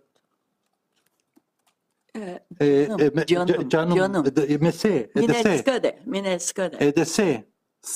Men- 2.19 3.25
Canım, 3.27 3.49
ca- 3.49 3.69
canım. 3.69 3.97
canım. 3.97 4.25
Det- 4.37 4.61
Med 4.63 4.75
C. 4.75 4.89
Är 5.15 5.21
Min 5.21 5.29
det 5.29 5.43
C? 5.43 5.49
älskade, 5.49 5.99
min 6.05 6.25
älskade. 6.25 6.77
Är 6.77 6.93
det 6.93 7.05
C? 7.05 7.45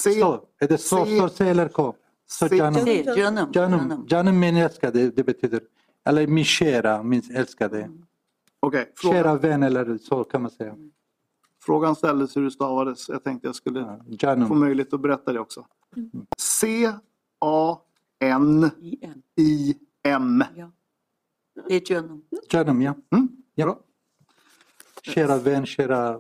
C. 0.02 0.12
Så. 0.12 0.44
Är 0.60 0.68
det 0.68 0.78
så? 0.78 1.04
C. 1.06 1.16
Står 1.16 1.28
C 1.28 1.44
eller 1.48 1.68
K? 1.68 1.94
Så 2.26 2.48
C. 2.48 2.56
canım. 2.58 2.84
Se, 2.84 3.04
canım, 3.04 3.52
Canım. 3.52 3.52
canım. 3.52 4.06
Canım 4.06 4.38
min 4.38 4.56
älskade. 4.56 5.10
Det 5.16 5.26
betyder. 5.26 5.60
Eller 6.06 6.26
min 6.26 6.44
kära, 6.44 7.02
min 7.02 7.22
älskade. 7.34 7.90
Okej. 8.60 8.92
Frågan, 8.96 9.16
Kära 9.22 9.36
vän 9.36 9.62
eller 9.62 9.98
så 9.98 10.24
kan 10.24 10.42
man 10.42 10.50
säga. 10.50 10.76
frågan 11.64 11.96
ställdes 11.96 12.36
hur 12.36 12.42
det 12.44 12.50
stavades. 12.50 13.08
Jag 13.08 13.24
tänkte 13.24 13.48
jag 13.48 13.54
skulle 13.54 13.80
Ja, 13.80 14.00
få 14.10 14.16
Canım. 14.16 14.58
möjlighet 14.60 14.92
att 14.94 15.00
berätta 15.00 15.32
det 15.32 15.40
också. 15.40 15.66
C-A-N-I-M. 18.20 19.22
İyiyim. 19.36 20.44
Ja. 20.56 20.70
Det 21.68 21.74
är 21.74 21.80
canım. 21.80 22.22
Canım 22.48 22.82
ja. 22.82 22.94
Mm. 23.12 23.28
ja. 23.54 23.80
Kära 25.03 25.38
vän, 25.38 25.66
kära... 25.66 26.18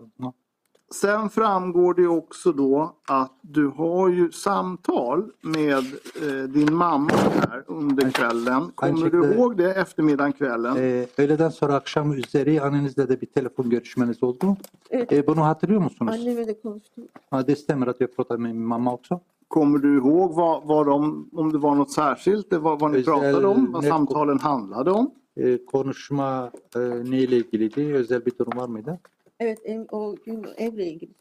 Sen 0.94 1.28
framgår 1.30 1.94
det 1.94 2.06
också 2.06 2.52
då 2.52 2.94
att 3.08 3.32
du 3.42 3.66
har 3.66 4.08
ju 4.08 4.32
samtal 4.32 5.30
med 5.42 5.78
eh, 5.78 6.48
din 6.48 6.74
mamma 6.74 7.10
här 7.12 7.64
under 7.66 8.10
kvällen. 8.10 8.70
Kommer 8.74 9.10
du 9.10 9.34
ihåg 9.34 9.56
det 9.56 9.74
eftermiddagen 9.74 10.32
kvällen? 10.32 10.76
Ee, 10.76 11.06
öğleden 11.18 11.48
sonra 11.48 11.74
akşam 11.74 12.12
üzeri 12.12 12.60
annenizle 12.60 13.08
de 13.08 13.20
bir 13.20 13.26
telefon 13.26 13.70
görüşmeniz 13.70 14.22
oldu. 14.22 14.56
Evet. 14.90 15.12
Ee, 15.12 15.26
bunu 15.26 15.42
hatırlıyor 15.44 15.80
musunuz? 15.80 16.14
Annemle 16.14 16.46
de 16.46 16.60
konuştum. 16.60 17.04
Ja, 17.30 17.42
det 17.46 17.56
stämmer 17.56 17.86
att 17.86 18.00
jag 18.00 18.16
pratade 18.16 18.42
med 18.42 18.54
min 18.54 18.66
mamma 18.66 18.92
också. 18.92 19.20
Kommer 19.48 19.78
du 19.78 19.96
ihåg 19.96 20.34
vad, 20.34 20.62
vad 20.64 20.86
de, 20.86 21.30
om 21.32 21.52
det 21.52 21.58
var 21.58 21.74
något 21.74 21.90
särskilt, 21.90 22.50
det 22.50 22.58
var, 22.58 22.76
vad 22.76 22.90
ni 22.90 22.98
Özel- 22.98 23.04
pratade 23.04 23.46
om, 23.46 23.72
vad 23.72 23.82
net- 23.84 23.88
samtalen 23.88 24.38
handlade 24.40 24.90
om? 24.90 25.10
Ee, 25.40 25.64
konuşma 25.64 26.52
e, 26.76 26.78
neyle 26.80 27.36
ilgiliydi? 27.36 27.94
Özel 27.94 28.26
bir 28.26 28.38
durum 28.38 28.60
var 28.60 28.68
mıydı? 28.68 29.00
Evet 29.40 29.58
ev, 29.64 29.84
o 29.92 30.14
gün 30.26 30.46
evle 30.56 30.86
ilgili. 30.86 31.12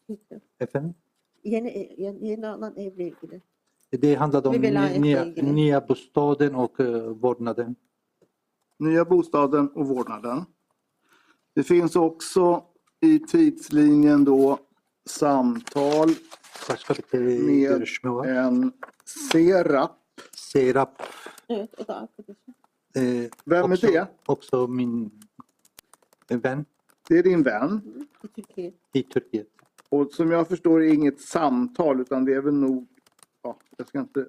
Efendim? 0.60 0.96
Yeni, 1.44 1.70
ev- 1.70 1.98
yeni, 1.98 2.28
yeni 2.28 2.48
alan 2.48 2.74
evle 2.78 3.04
ilgili. 3.04 3.42
Det 4.02 4.16
handlade 4.16 4.48
om 4.50 4.62
nya, 5.02 5.26
nya 5.42 5.88
bostaden 5.90 6.54
och 6.54 6.80
vårdnaden. 7.22 7.76
Nya 8.80 9.10
bostaden 9.10 9.68
och 9.68 9.88
vårdnaden. 9.88 10.46
Det 11.56 11.64
finns 11.64 11.96
också 11.96 12.64
i 13.02 13.20
tidslinjen 13.20 14.26
då 14.26 14.58
samtal 15.06 16.10
Başka 16.70 16.94
bir 16.94 17.02
te- 17.02 17.18
Med- 17.18 17.62
görüşme 17.62 18.10
var. 18.10 18.28
en 18.28 18.74
Serap. 19.06 19.92
Serap. 20.34 21.04
Evet 21.50 21.70
o 21.80 21.88
da 21.88 21.96
arkadaşım. 21.96 22.54
E, 23.00 23.30
Vem 23.46 23.72
också, 23.72 23.88
är 23.88 23.92
det? 23.92 24.08
Också 24.26 24.68
min 24.68 25.12
vän 26.28 26.66
Det 27.08 27.18
är 27.18 27.24
din 27.24 27.44
vän. 27.44 27.82
I 28.24 28.28
Türkiye. 28.42 28.72
i 28.94 29.04
Turkiet. 29.04 29.48
Och 29.90 30.12
som 30.12 30.32
jag 30.32 30.48
förstår 30.48 30.82
är 30.84 30.88
det 30.88 30.94
inget 30.96 31.22
samtal 31.22 32.02
utan 32.02 32.26
det 32.26 32.34
är 32.34 32.42
väl 32.42 32.54
nog, 32.54 32.88
ja, 33.44 33.60
jag 33.78 33.88
ska 33.88 34.00
inte, 34.00 34.26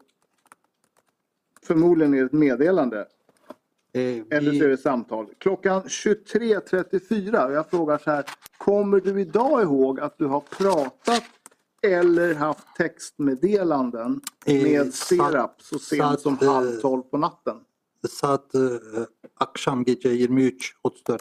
förmodligen 1.63 2.15
är 2.15 2.19
det 2.19 2.25
ett 2.27 2.33
meddelande. 2.33 3.07
Eh, 3.93 4.23
Eller 4.31 4.53
så 4.59 4.65
är 4.65 4.69
det 4.69 4.77
samtal. 4.79 5.27
Klockan 5.39 5.83
23.34 5.83 7.47
och 7.47 7.53
jag 7.53 7.71
frågar 7.71 7.99
så 7.99 8.11
här, 8.11 8.25
kommer 8.59 9.01
du 9.01 9.21
idag 9.21 9.63
ihåg 9.63 10.01
att 10.01 10.19
du 10.19 10.27
har 10.27 10.41
pratat 10.41 11.25
eller 11.83 12.35
haft 12.35 12.77
textmeddelanden 12.77 14.21
Eh, 14.47 14.63
med 14.63 14.95
Serap 14.95 15.63
så 15.63 15.79
sent 15.79 16.21
som 16.21 16.39
eh, 16.43 16.53
halv 16.53 16.81
tolv 16.81 17.03
på 17.03 17.19
natten? 17.19 17.57
Saat 18.09 18.55
e, 18.55 18.59
akşam 19.37 19.85
gece 19.85 20.09
23.34. 20.17 21.21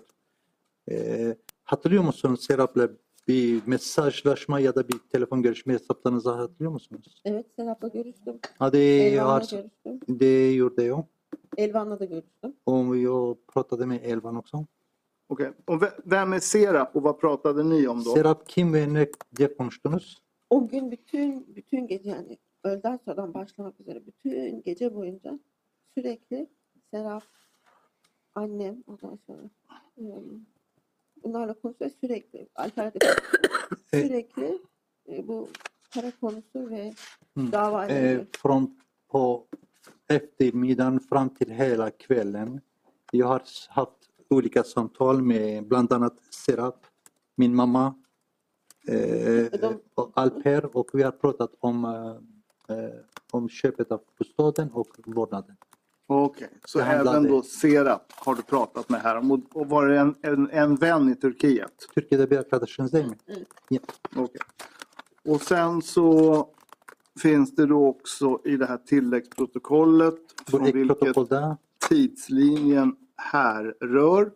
E, 0.92 1.36
hatırlıyor 1.64 2.04
musun 2.04 2.36
Serap'la 2.36 2.90
bir 3.28 3.62
mesajlaşma 3.68 4.60
ya 4.60 4.76
da 4.76 4.88
bir 4.88 4.98
telefon 5.12 5.42
görüşme 5.42 5.74
hesaplarınızı 5.74 6.32
hatırlıyor 6.32 6.72
musunuz? 6.72 7.22
Evet 7.26 7.46
Serap'la 7.56 7.88
görüştüm. 7.88 8.40
Hadi 8.60 8.78
Elvan'la 8.78 9.40
görüştüm. 9.40 10.00
det 10.20 10.54
gjorde 10.56 10.84
jag. 10.84 11.06
Elvan'la 11.58 12.00
da 12.00 12.06
görüştüm. 12.06 12.54
Och 12.66 12.98
jag 12.98 13.38
pratade 13.48 13.86
med 13.86 14.04
Elvan 14.04 14.36
också. 14.36 14.66
Okej. 15.30 15.52
Och 15.68 15.82
ve- 15.82 15.94
vem 16.06 16.34
är 16.34 16.40
Serap 16.40 16.96
och 16.96 17.04
vad 17.04 17.20
pratade 17.20 17.64
ni 17.64 17.88
om 17.88 18.04
då? 18.04 18.14
Serap 18.16 18.48
kim 18.50 18.74
ve 18.74 18.94
ne 18.94 19.08
diye 19.38 19.58
konuştunuz? 19.58 20.18
O 20.50 20.68
gün 20.68 20.92
bütün 20.92 21.56
bütün 21.56 21.88
gece 21.88 22.10
yani 22.10 22.38
öğleden 22.64 23.00
sonradan 23.06 23.34
başlamak 23.34 23.80
üzere 23.80 24.06
bütün 24.06 24.62
gece 24.62 24.96
boyunca 24.96 25.40
sürekli 25.98 26.48
Serap, 26.92 27.24
annem 28.36 28.84
ondan 28.88 29.20
sonra 29.28 29.50
bunlarla 31.24 31.54
konuşuyor 31.54 31.92
sürekli 32.02 32.50
konuşuyor. 32.56 32.92
sürekli 33.92 34.60
e, 35.10 35.28
bu 35.28 35.50
para 35.94 36.12
konusu 36.22 36.70
ve 36.70 36.94
dava 37.38 37.88
ilgili. 37.88 38.28
från 38.32 38.78
på 39.08 39.48
eftermiddagen 40.10 41.00
fram 41.00 41.30
till 41.30 41.52
hela 41.52 41.92
kvällen. 41.92 42.62
Jag 43.12 43.28
har 43.28 43.42
haft 43.70 44.10
olika 44.30 44.64
samtal 44.64 45.22
med 45.22 45.68
bland 45.68 45.94
annat 45.94 46.14
Serap, 46.30 46.86
min 47.36 47.56
mamma 47.56 47.96
eh, 48.88 49.72
och 49.96 50.12
Alper 50.16 50.78
och 50.78 50.90
vi 50.94 51.04
har 51.04 51.12
pratat 51.12 51.52
om, 51.60 51.86
eh, 51.86 52.78
eh, 52.78 52.94
om 53.32 53.50
köpet 53.50 53.92
av 53.92 54.02
bostaden 54.18 54.72
och 54.72 54.88
vårdnaden. 55.06 55.56
Okej, 56.12 56.50
så 56.66 56.78
Det 56.78 56.84
handlade- 56.84 57.18
även 57.18 57.32
då 57.32 57.42
Serap 57.44 58.12
har 58.16 58.36
du 58.36 58.42
pratat 58.42 58.90
med 58.90 59.02
här 59.02 59.18
om. 59.18 59.32
Och- 59.32 59.70
var 59.70 59.88
det 59.88 60.00
en, 60.00 60.16
en, 60.22 60.50
en 60.50 60.76
vän 60.76 61.10
i 61.10 61.16
Turkiet? 61.16 61.88
Türkiye'de 61.96 62.30
bir 62.30 62.38
arkadaşınız 62.38 62.92
değil 62.94 63.06
mi? 63.70 63.80
Och 65.26 65.42
sen 65.42 65.82
så 65.82 66.48
finns 67.20 67.56
det 67.56 67.66
då 67.66 67.88
också 67.88 68.40
i 68.46 68.58
det 68.58 68.66
här 68.66 68.78
tilläggsprotokollet 68.78 70.16
från 70.48 70.64
vilket 70.64 71.16
tidslinjen 71.90 72.96
härrör. 73.18 74.32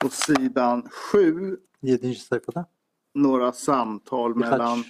På 0.00 0.08
sidan 0.08 0.88
7 1.12 1.56
7. 1.82 2.14
sayfada 2.14 2.64
några 3.14 3.52
samtal 3.52 4.34
mellan 4.34 4.84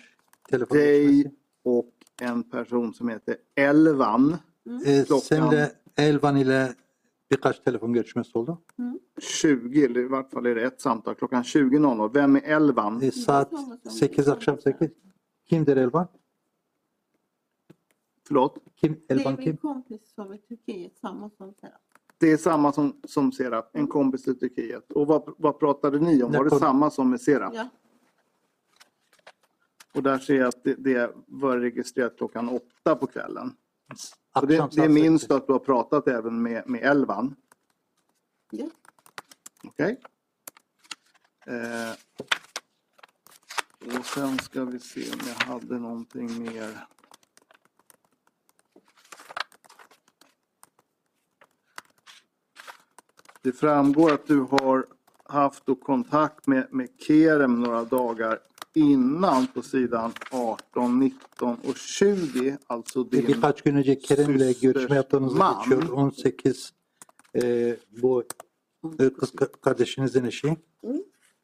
dig 0.70 1.35
och 1.64 1.90
en 2.20 2.43
person 2.43 2.94
som 2.94 3.09
heter 3.09 3.36
Elvan. 3.56 4.36
Eh, 4.85 5.05
klockan- 5.06 5.20
senle 5.20 5.70
Elvan 5.96 6.36
ile 6.36 6.74
birkaç 7.30 7.60
telefon 7.60 7.94
görüşmesi 7.94 8.38
oldu. 8.38 8.58
20, 9.20 9.84
eller 9.84 10.00
i 10.00 10.08
vart 10.08 10.30
fall 10.30 10.46
är 10.46 10.54
det 10.54 10.62
ett 10.62 10.80
samtal 10.80 11.14
klockan 11.14 11.42
20.00. 11.42 12.14
Vem 12.14 12.36
är 12.36 12.40
Elvan? 12.40 13.02
Eh, 13.02 13.10
saat 13.10 13.52
8 14.02 14.32
akşam 14.32 14.54
8. 14.54 14.72
Kimdir 15.50 15.76
Elvan? 15.76 16.06
Förlåt? 18.28 18.58
Kim? 18.74 18.96
Det 19.06 19.14
är 19.14 19.28
min 19.28 19.36
kim? 19.36 19.56
kompis 19.56 20.14
som 20.14 20.30
är 20.30 20.34
i 20.34 20.38
Turkiet, 20.38 20.98
samma 20.98 21.30
som 21.30 21.54
Serap. 21.60 21.80
Det 22.18 22.32
är 22.32 22.36
samma 22.36 22.72
som, 22.72 23.00
som 23.04 23.32
Serap, 23.32 23.76
en 23.76 23.86
kompis 23.86 24.28
i 24.28 24.34
Turkiet. 24.34 24.92
Och 24.92 25.06
vad, 25.06 25.34
vad 25.38 25.58
pratade 25.58 25.98
ni 25.98 26.22
om? 26.22 26.32
Var 26.32 26.44
det 26.44 26.58
samma 26.58 26.90
som 26.90 27.10
med 27.10 27.20
Serap? 27.20 27.54
Ja. 27.54 27.68
Och 29.94 30.02
där 30.02 30.18
ser 30.18 30.34
jag 30.34 30.48
att 30.48 30.64
det, 30.64 30.74
det 30.74 31.14
var 31.26 31.58
registrerat 31.58 32.16
klockan 32.16 32.48
åtta 32.48 32.96
på 32.96 33.06
kvällen. 33.06 33.56
Det, 34.42 34.68
det 34.72 34.88
minns 34.88 35.24
8. 35.24 35.34
du 35.34 35.36
att 35.36 35.46
du 35.46 35.52
har 35.52 35.60
pratat 35.60 36.08
även 36.08 36.42
med, 36.42 36.68
med 36.68 36.82
Elvan? 36.82 37.36
Ja. 38.50 38.66
Okej. 39.64 40.00
Eh, 41.46 41.92
och 43.98 44.06
sen 44.06 44.38
ska 44.38 44.64
vi 44.64 44.80
se 44.80 45.12
om 45.12 45.18
jag 45.26 45.52
hade 45.52 45.78
någonting 45.78 46.42
mer. 46.42 46.86
Det 53.42 53.52
framgår 53.52 54.12
att 54.12 54.26
du 54.26 54.40
har 54.40 54.86
haft 55.24 55.64
kontakt 55.82 56.46
med, 56.46 56.66
med 56.70 56.88
Kerem 56.98 57.60
några 57.60 57.84
dagar 57.84 58.38
innan 58.74 59.47
på 59.47 59.62
sidan 59.62 60.12
18, 60.32 61.02
19 61.02 61.56
och 61.68 61.76
20. 62.01 62.59
Alltså 62.66 63.05
din 63.12 63.26
Birkaç 63.28 63.62
gün 63.62 63.76
önce 63.76 63.98
Kerem 63.98 64.36
ile 64.36 64.52
görüşme 64.52 64.97
yaptığınızı 64.97 65.36
man. 65.36 65.59
geçiyor. 65.59 65.88
18 65.92 66.72
e, 67.42 67.76
bu 68.02 68.24
kız 69.18 69.34
ka- 69.34 69.60
kardeşinizin 69.60 70.24
eşi. 70.24 70.56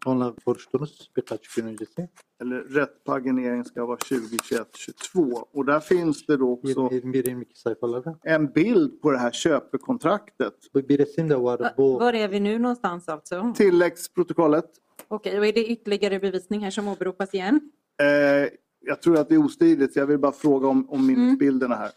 Onunla 0.06 0.34
konuştunuz 0.44 1.10
birkaç 1.16 1.54
gün 1.54 1.66
öncesi. 1.66 2.08
eller 2.40 2.64
rätt 2.64 3.04
paginering 3.04 3.66
ska 3.66 3.88
vara 3.88 3.96
2021 3.96 4.66
22 5.14 5.32
och 5.52 5.66
där 5.66 5.80
finns 5.80 6.26
det 6.26 6.36
då 6.36 6.52
också 6.52 6.88
21-22 6.88 7.44
sayfalarda. 7.54 8.18
en 8.24 8.46
bild 8.54 9.00
på 9.02 9.10
det 9.10 9.18
här 9.18 9.30
köpekontraktet. 9.30 10.54
Bu 10.74 10.88
bir 10.88 10.98
resim 10.98 11.28
de 11.28 11.34
var. 11.42 11.58
Va- 11.58 11.74
Bu 11.76 11.98
Var 12.00 12.12
är 12.14 12.28
vi 12.28 12.40
nu 12.40 12.58
någonstans 12.58 13.08
alltså? 13.08 13.52
Tilläggsprotokollet. 13.56 14.70
Okej, 15.08 15.38
och 15.38 15.46
är 15.46 15.52
det 15.52 15.66
ytterligare 15.66 16.18
bevisning 16.18 16.60
här 16.60 16.70
som 16.70 16.88
åberopas 16.88 17.34
igen? 17.34 17.60
Eh, 18.02 18.48
jag 18.80 19.02
tror 19.02 19.18
att 19.18 19.28
det 19.28 19.34
är 19.34 19.44
ostridigt, 19.44 19.92
så 19.92 19.98
jag 19.98 20.06
vill 20.06 20.18
bara 20.18 20.32
fråga 20.32 20.68
om, 20.68 20.90
om 20.90 21.06
minnesbilderna 21.06 21.74
här. 21.74 21.90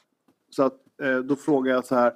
Så 0.50 0.64
att, 0.64 0.78
eh, 1.02 1.18
då 1.18 1.36
frågar 1.36 1.74
jag 1.74 1.86
så 1.86 1.96
här. 1.96 2.14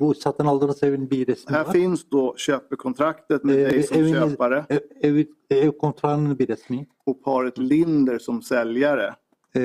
bu 0.00 0.14
satın 0.14 0.46
aldığınız 0.46 0.82
evin 0.82 1.10
bir 1.10 1.26
resmi 1.26 1.52
Här 1.52 1.64
finns 1.64 2.04
då 2.10 2.34
köpekontraktet 2.36 3.44
med 3.44 3.58
Eh, 3.58 3.70
dig 3.70 3.82
som 3.82 4.12
köpare 4.12 4.64
ev, 4.68 4.80
ev, 5.02 5.26
ev 5.50 5.72
kontrağının 5.72 6.38
bir 6.38 6.46
resmi. 6.46 6.86
och 7.06 7.24
paret 7.24 7.58
Linder 7.58 8.18
som 8.18 8.42
säljare. 8.42 9.14
E, 9.54 9.60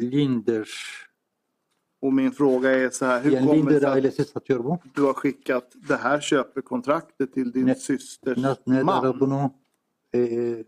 Linders. 0.00 1.04
Och 2.00 2.12
min 2.12 2.32
fråga 2.32 2.70
är 2.70 2.90
så 2.90 3.04
här, 3.04 3.20
hur 3.20 3.32
Yani 3.32 3.46
kommer 3.46 4.00
det 4.00 4.10
sig 4.10 4.26
att 4.34 4.46
du 4.94 5.02
har 5.02 5.14
skickat 5.14 5.72
det 5.88 5.96
här 5.96 6.20
köpekontraktet 6.20 7.32
till 7.34 7.52
din 7.52 7.74
systers 7.74 8.38
man? 8.84 9.50
Bunu 10.14 10.22
e, 10.22 10.64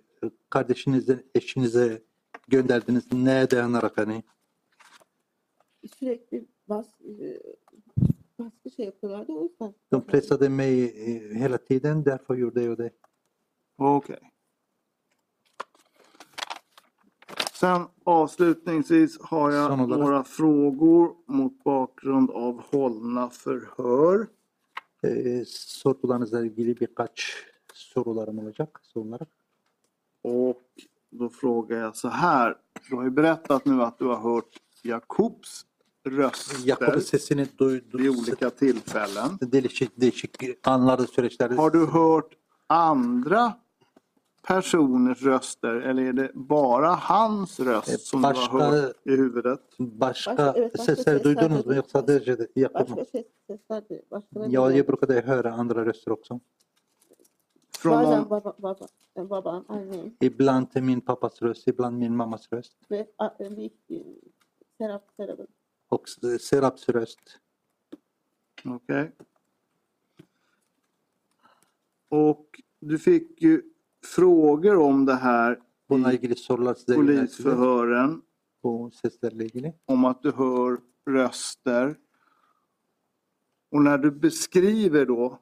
kardeşinize, 0.50 1.24
eşinize 1.34 2.02
gönderdiniz? 2.48 3.12
Neye 3.12 3.50
dayanarak 3.50 3.98
hani? 3.98 4.22
Sürekli 5.98 6.44
bas, 6.68 6.86
e, 7.00 7.42
baskı 8.38 8.70
şey 8.76 8.84
yapıyorlardı 8.86 9.32
o 9.32 9.42
yüzden. 9.42 9.74
De 9.92 10.00
pressade 10.00 10.48
mig 10.48 10.82
eh, 10.84 11.34
hela 11.34 11.58
tiden, 11.58 12.04
därför 12.04 12.36
gjorde 12.36 12.62
jag 12.62 12.78
det. 12.78 12.92
Okej. 13.78 14.18
Sen 17.52 17.82
avslutningsvis 18.06 19.18
har 19.20 19.50
jag 19.52 19.66
Sådana 19.70 19.86
där. 19.86 19.96
några 19.98 20.24
frågor 20.24 21.16
mot 21.26 21.64
bakgrund 21.64 22.30
av 22.30 22.60
hållna 22.62 23.30
förhör. 23.30 24.26
E, 25.04 25.44
sorularınızla 25.46 26.40
ilgili 26.44 26.76
birkaç 26.80 27.46
sorularım 27.81 28.39
olacak. 28.39 28.81
Sorular. 28.82 29.20
Och 30.23 30.62
då 31.11 31.28
frågar 31.28 31.77
jag 31.78 31.97
så 31.97 32.09
här. 32.09 32.57
Du 32.90 32.97
har 32.97 33.05
ju 33.05 33.11
berättat 33.11 33.66
nu 33.66 33.82
att 33.82 33.98
du 33.98 34.05
har 34.07 34.16
hört 34.16 34.57
Jakobs 34.82 35.66
röster 36.07 36.57
Yakup'un 36.69 37.01
sesini 37.01 37.43
vid 37.43 37.48
duydum. 37.59 38.19
olika 38.19 38.51
tillfällen. 38.51 39.28
Değişik 39.40 40.01
değişik 40.01 40.36
anlarda 40.69 41.07
süreçlerde. 41.07 41.55
Har 41.55 41.70
du 41.70 41.86
hört 41.86 42.35
andra 42.69 43.52
personers 44.43 45.23
röster 45.23 45.74
eller 45.74 46.02
är 46.02 46.12
det 46.12 46.31
bara 46.35 46.94
hans 46.97 47.61
röst 47.61 48.01
som 48.07 48.23
du 48.23 48.27
har 48.27 48.35
Başka 48.35 48.59
hört 48.70 48.97
i 49.07 49.11
huvudet? 49.11 49.61
başka 49.78 50.31
Başka- 50.36 50.55
evet, 50.57 50.73
başka 50.78 50.85
sesler 50.85 50.97
sesler 51.19 51.24
duydunuz 51.24 51.66
mu 51.66 51.74
yoksa 51.74 51.98
sadece 52.01 52.39
de 52.39 52.47
Yakup'un? 52.57 52.97
Başka 52.97 53.05
ses, 53.05 53.27
sesler 53.47 53.89
de. 53.89 54.02
Başkaları 54.11 54.51
Ja, 54.51 54.65
da- 54.66 54.73
jag 54.77 54.86
brukade 54.86 55.20
höra 55.20 55.52
andra 55.52 55.86
röster 55.86 56.11
också. 56.12 56.40
Från 57.82 58.02
någon, 58.02 58.28
Ibland 60.20 60.70
min 60.81 61.01
pappas 61.01 61.43
röst, 61.43 61.69
ibland 61.69 61.98
min 61.98 62.16
mammas 62.16 62.48
röst. 62.52 62.77
ve 62.89 63.07
a- 63.16 63.35
büyük 63.39 63.73
Serap 64.78 65.11
Serap'ın. 65.16 65.47
Och 65.89 66.09
Seraps 66.40 66.89
röst. 66.89 67.39
Okej. 68.65 69.12
Och 72.09 72.61
du 72.81 72.98
fick 72.98 73.43
ju 73.43 73.62
frågor 74.05 74.77
om 74.77 75.07
det 75.07 75.15
här 75.15 75.61
i 76.89 76.94
polisförhören. 76.94 78.23
Om 79.85 80.05
att 80.05 80.23
du 80.23 80.32
hör 80.32 80.81
röster. 81.07 81.97
Och 83.70 83.82
när 83.82 83.98
du 83.98 84.11
beskriver 84.11 85.07
då 85.07 85.39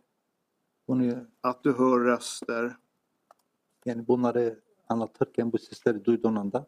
Att 1.43 1.63
du 1.65 1.73
hör 1.73 2.01
röster. 2.01 2.77
yani 3.85 4.09
bunları 4.09 4.59
anlatırken 4.89 5.53
bu 5.53 5.59
sesleri 5.59 6.05
duyduğun 6.05 6.37
anda 6.37 6.67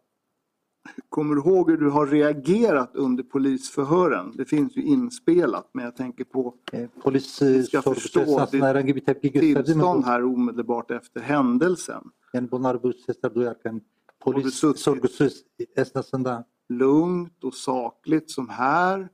Kommer 1.09 1.35
du 1.35 1.41
ihåg 1.41 1.69
hur 1.71 1.77
du 1.79 1.89
har 1.89 2.07
reagerat 2.07 2.95
under 2.95 3.23
polisförhören? 3.23 4.31
Det 4.37 4.45
finns 4.45 4.77
ju 4.77 4.81
inspelat 4.81 5.69
men 5.73 5.85
jag 5.85 5.95
tänker 5.95 6.23
på 6.23 6.55
e, 6.73 6.87
polis 7.03 7.41
e, 7.41 7.63
ska 7.63 7.81
sorgusu 7.81 8.01
förstå 8.01 8.21
esnasında 8.21 8.51
ditt 8.51 8.63
herhangi 8.63 8.95
bir 8.95 9.01
tepki 9.05 9.27
gösterdi 9.27 9.49
mi? 9.59 9.63
tillstånd 9.65 10.03
Bu? 10.03 10.07
här 10.09 10.23
omedelbart 10.23 10.91
efter 10.91 11.21
händelsen. 11.21 12.03
Yani 12.33 12.51
bunlar 12.51 12.83
bu 12.83 12.93
sesler 12.93 13.33
duyarken 13.35 13.81
Polis 14.19 14.55
suttit- 14.63 14.77
sorgusu 14.79 15.29
esnasında 15.75 16.45
lugnt 16.69 17.43
och 17.43 17.53
sakligt 17.53 18.31
som 18.31 18.49
här 18.49 19.09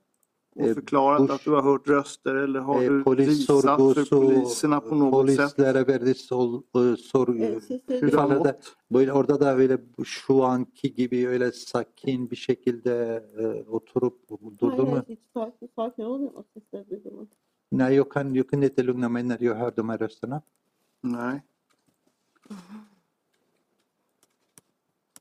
och 0.57 0.67
Eh, 0.67 0.73
förklarat 0.73 1.21
Bush- 1.21 1.33
att 1.35 1.43
du 1.45 1.51
har 1.51 1.61
hört 1.61 1.87
röster 1.87 2.35
eller 2.35 2.59
har 2.59 2.81
e, 2.83 2.87
du 2.89 3.15
visat 3.15 3.63
för 3.63 4.05
poliserna 4.19 4.79
på 4.81 4.95
något 4.95 5.29
sätt 5.29 5.37
polislere 5.37 5.83
verdiği 5.83 6.13
sol, 6.15 6.61
soru 6.97 7.37
Evet, 7.43 7.63
siz 7.63 7.81
hur 7.87 8.01
de- 8.01 8.07
det 8.11 8.17
har 8.17 8.25
ifadede 8.27 8.39
gått? 8.51 8.75
böyle 8.89 9.11
orada 9.11 9.39
da 9.39 9.55
öyle 9.55 9.75
bu- 9.97 10.05
şu 10.05 10.43
anki 10.43 10.93
gibi 10.95 11.27
öyle 11.27 11.51
sakin 11.51 12.29
bir 12.31 12.35
şekilde 12.35 13.23
e, 13.39 13.69
oturup 13.69 14.29
durdu 14.29 14.67
Hayır, 14.69 14.83
mu? 14.83 14.89
hayır, 14.91 15.03
hiç 15.09 15.19
sakin, 15.33 15.69
sakin 15.75 16.03
olmuyor 16.03 16.33
o 16.33 16.43
sesler 16.53 16.89
duyduğumu. 16.89 17.27
Nej, 17.71 17.95
jag 17.95 18.09
kan, 18.09 18.33
jag 18.33 18.47
kunde 18.47 18.65
inte 18.65 18.83
lugna 18.83 19.09
mig 19.09 19.23
när 19.23 19.39
jag 19.43 19.55
hörde 19.55 19.75
de 19.75 19.89
här 19.89 19.97
rösterna. 19.97 20.41
Nej. 21.03 21.41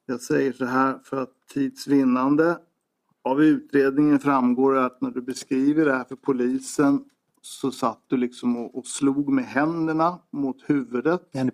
Jag 0.07 0.21
säger 0.21 0.53
så 0.53 0.65
här 0.65 0.99
för 1.05 1.17
att 1.23 1.31
tids 1.47 1.87
vinnande. 1.89 2.59
Av 3.27 3.43
utredningen 3.43 4.19
framgår 4.19 4.77
att 4.77 5.01
när 5.01 5.11
du 5.11 5.21
beskriver 5.21 5.85
det 5.85 5.93
här 5.93 6.05
för 6.05 6.17
polisen 6.17 7.05
så 7.41 7.71
satt 7.71 8.03
du 8.07 8.17
liksom 8.17 8.57
och, 8.57 8.79
och 8.79 8.87
slog 8.87 9.29
med 9.29 9.45
händerna 9.45 10.19
mot 10.33 10.63
huvudet. 10.67 11.35
När 11.35 11.45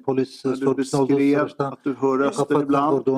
du 0.66 0.74
beskrev 0.74 1.49
att 1.59 1.85
du 1.85 1.94
hör 1.94 2.19
röster 2.19 2.62
ibland. 2.62 3.09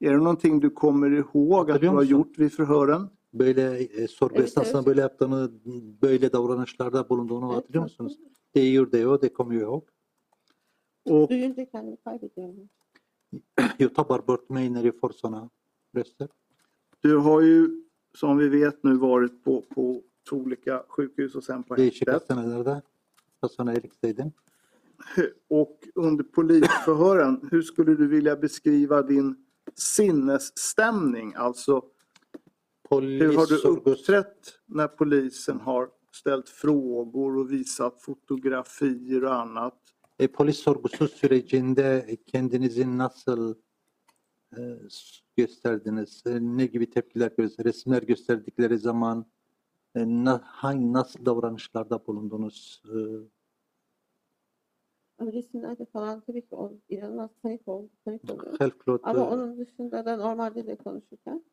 Är 0.00 0.12
det 0.12 0.18
någonting 0.18 0.60
du 0.60 0.70
kommer 0.70 1.10
ihåg 1.10 1.70
att 1.70 1.80
du 1.80 1.88
har 1.88 2.02
gjort 2.02 2.38
vid 2.38 2.52
förhören? 2.52 3.08
böyle 3.34 3.78
e, 3.78 4.08
sorgu 4.08 4.42
esnasında 4.42 4.86
böyle 4.86 5.00
yaptığını, 5.00 5.50
böyle 6.02 6.32
davranışlarda 6.32 7.08
bulunduğunu 7.08 7.54
hatırlıyor 7.54 7.82
musunuz? 7.82 8.18
Değiyor 8.54 8.92
diyor, 8.92 9.20
det 9.20 9.32
kommer 9.32 9.54
jag 9.54 9.62
ihåg. 9.62 9.82
Och 11.04 11.28
Duyunca 11.28 11.66
kendimi 11.72 11.96
kaybediyorum. 11.96 12.68
Jag 13.78 13.94
tappar 13.94 14.26
bort 14.26 14.50
mig 14.50 14.70
när 14.70 14.84
jag 14.84 15.00
får 15.00 15.10
sådana 15.10 15.50
röster. 15.96 16.28
du 17.02 17.16
har 17.16 17.40
ju 17.40 17.83
som 18.14 18.36
vi 18.38 18.48
vet 18.48 18.82
nu 18.82 18.96
varit 18.96 19.44
på, 19.44 19.62
på 19.62 20.02
två 20.28 20.36
olika 20.36 20.82
sjukhus 20.88 21.34
och 21.34 21.44
sen 21.44 21.62
på 21.62 21.74
häktet. 21.74 22.30
Och 25.48 25.78
under 25.94 26.24
polisförhören, 26.24 27.48
hur 27.50 27.62
skulle 27.62 27.94
du 27.94 28.06
vilja 28.06 28.36
beskriva 28.36 29.02
din 29.02 29.36
sinnesstämning? 29.74 31.34
Alltså, 31.36 31.82
hur 32.90 33.36
har 33.36 33.46
du 33.46 33.90
uppträtt 33.90 34.58
när 34.66 34.88
polisen 34.88 35.60
har 35.60 35.88
ställt 36.12 36.48
frågor 36.48 37.36
och 37.36 37.52
visat 37.52 38.02
fotografier 38.02 39.24
och 39.24 39.34
annat? 39.34 39.74
e, 40.18 40.28
polis 40.28 40.58
sorgusu 40.58 41.08
sürecinde 41.08 42.16
kendinizi 42.32 42.84
nasıl 42.84 43.50
e, 43.50 43.54
gösterdiniz? 45.36 46.22
E, 46.26 46.38
ne 46.40 46.66
gibi 46.66 46.90
tepkiler 46.90 47.32
gösterdiniz? 47.36 47.74
Resimler 47.74 48.02
gösterdikleri 48.02 48.78
zaman 48.78 49.26
e, 49.96 50.00
hangi, 50.42 50.92
nasıl 50.92 51.26
davranışlarda 51.26 52.06
bulundunuz? 52.06 52.82
E, 55.20 55.26
resimlerde 55.32 55.84
falan 55.84 56.20
tabii 56.20 56.42
ki 56.42 56.54
o 56.54 56.72
inanılmaz 56.88 57.30
panik 57.42 57.68
oldu, 57.68 57.90
panik 58.04 58.30
oluyor. 58.30 58.56
självklart, 58.58 59.00
Ama 59.04 59.20
e, 59.20 59.22
onun 59.22 59.58
dışında 59.58 60.04
da 60.04 60.16
normalde 60.16 60.66
de 60.66 60.76
konuşurken 60.76 61.44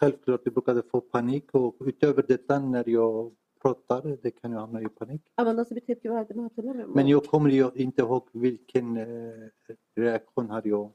självklart 0.00 0.40
jag 0.44 0.54
brukade 0.54 0.82
få 0.82 1.00
panik 1.00 1.54
och 1.54 1.76
utöver 1.80 2.24
detta 2.28 2.58
när 2.58 2.88
jag 2.88 3.32
pratar, 3.62 4.18
det 4.22 4.30
kan 4.30 4.52
jag 4.52 4.60
hamna 4.60 4.82
i 4.82 4.88
panik. 4.88 5.22
ama 5.36 5.52
nasıl 5.52 5.76
bir 5.76 5.80
tepki 5.80 6.10
verdiğimi 6.10 6.42
hatırlamıyorum. 6.42 6.94
Men 6.94 7.06
jag 7.06 7.24
kommer 7.24 7.76
inte 7.78 8.02
ihåg 8.02 8.28
vilken 8.34 8.96
eh, 8.96 9.50
reaktion 9.98 10.50
har 10.50 10.62
jag, 10.66 10.90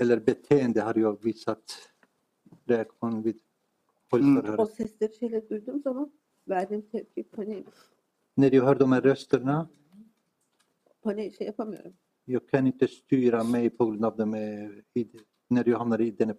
eller 0.00 0.20
beteende 0.20 0.80
har 0.80 0.98
jag 0.98 1.24
visat 1.24 1.62
reaktion 2.68 3.22
vid 3.22 3.38
polisförhöret. 4.10 4.60
O 4.60 4.66
sesleri 4.66 5.14
şeyleri 5.18 5.48
duyduğum 5.50 5.82
zaman 5.82 6.12
verdiğim 6.48 6.82
tepki 6.82 7.22
paniğim. 7.22 7.64
När 8.36 8.52
jag 8.54 8.64
hör 8.64 8.78
de 8.78 8.84
här 8.94 9.02
rösterna, 9.02 9.68
Paniği 11.02 11.32
şey 11.32 11.46
yapamıyorum. 11.46 11.92
jag 12.24 12.48
kan 12.48 12.66
inte 12.66 12.88
styra 12.88 13.44
mig 13.44 13.70
på 13.70 13.86
grund 13.86 14.04
av 14.04 14.16
dem 14.16 14.30
när 15.50 15.68
jag 15.68 15.78
hamnar 15.78 16.00
i 16.00 16.10
denna 16.10 16.34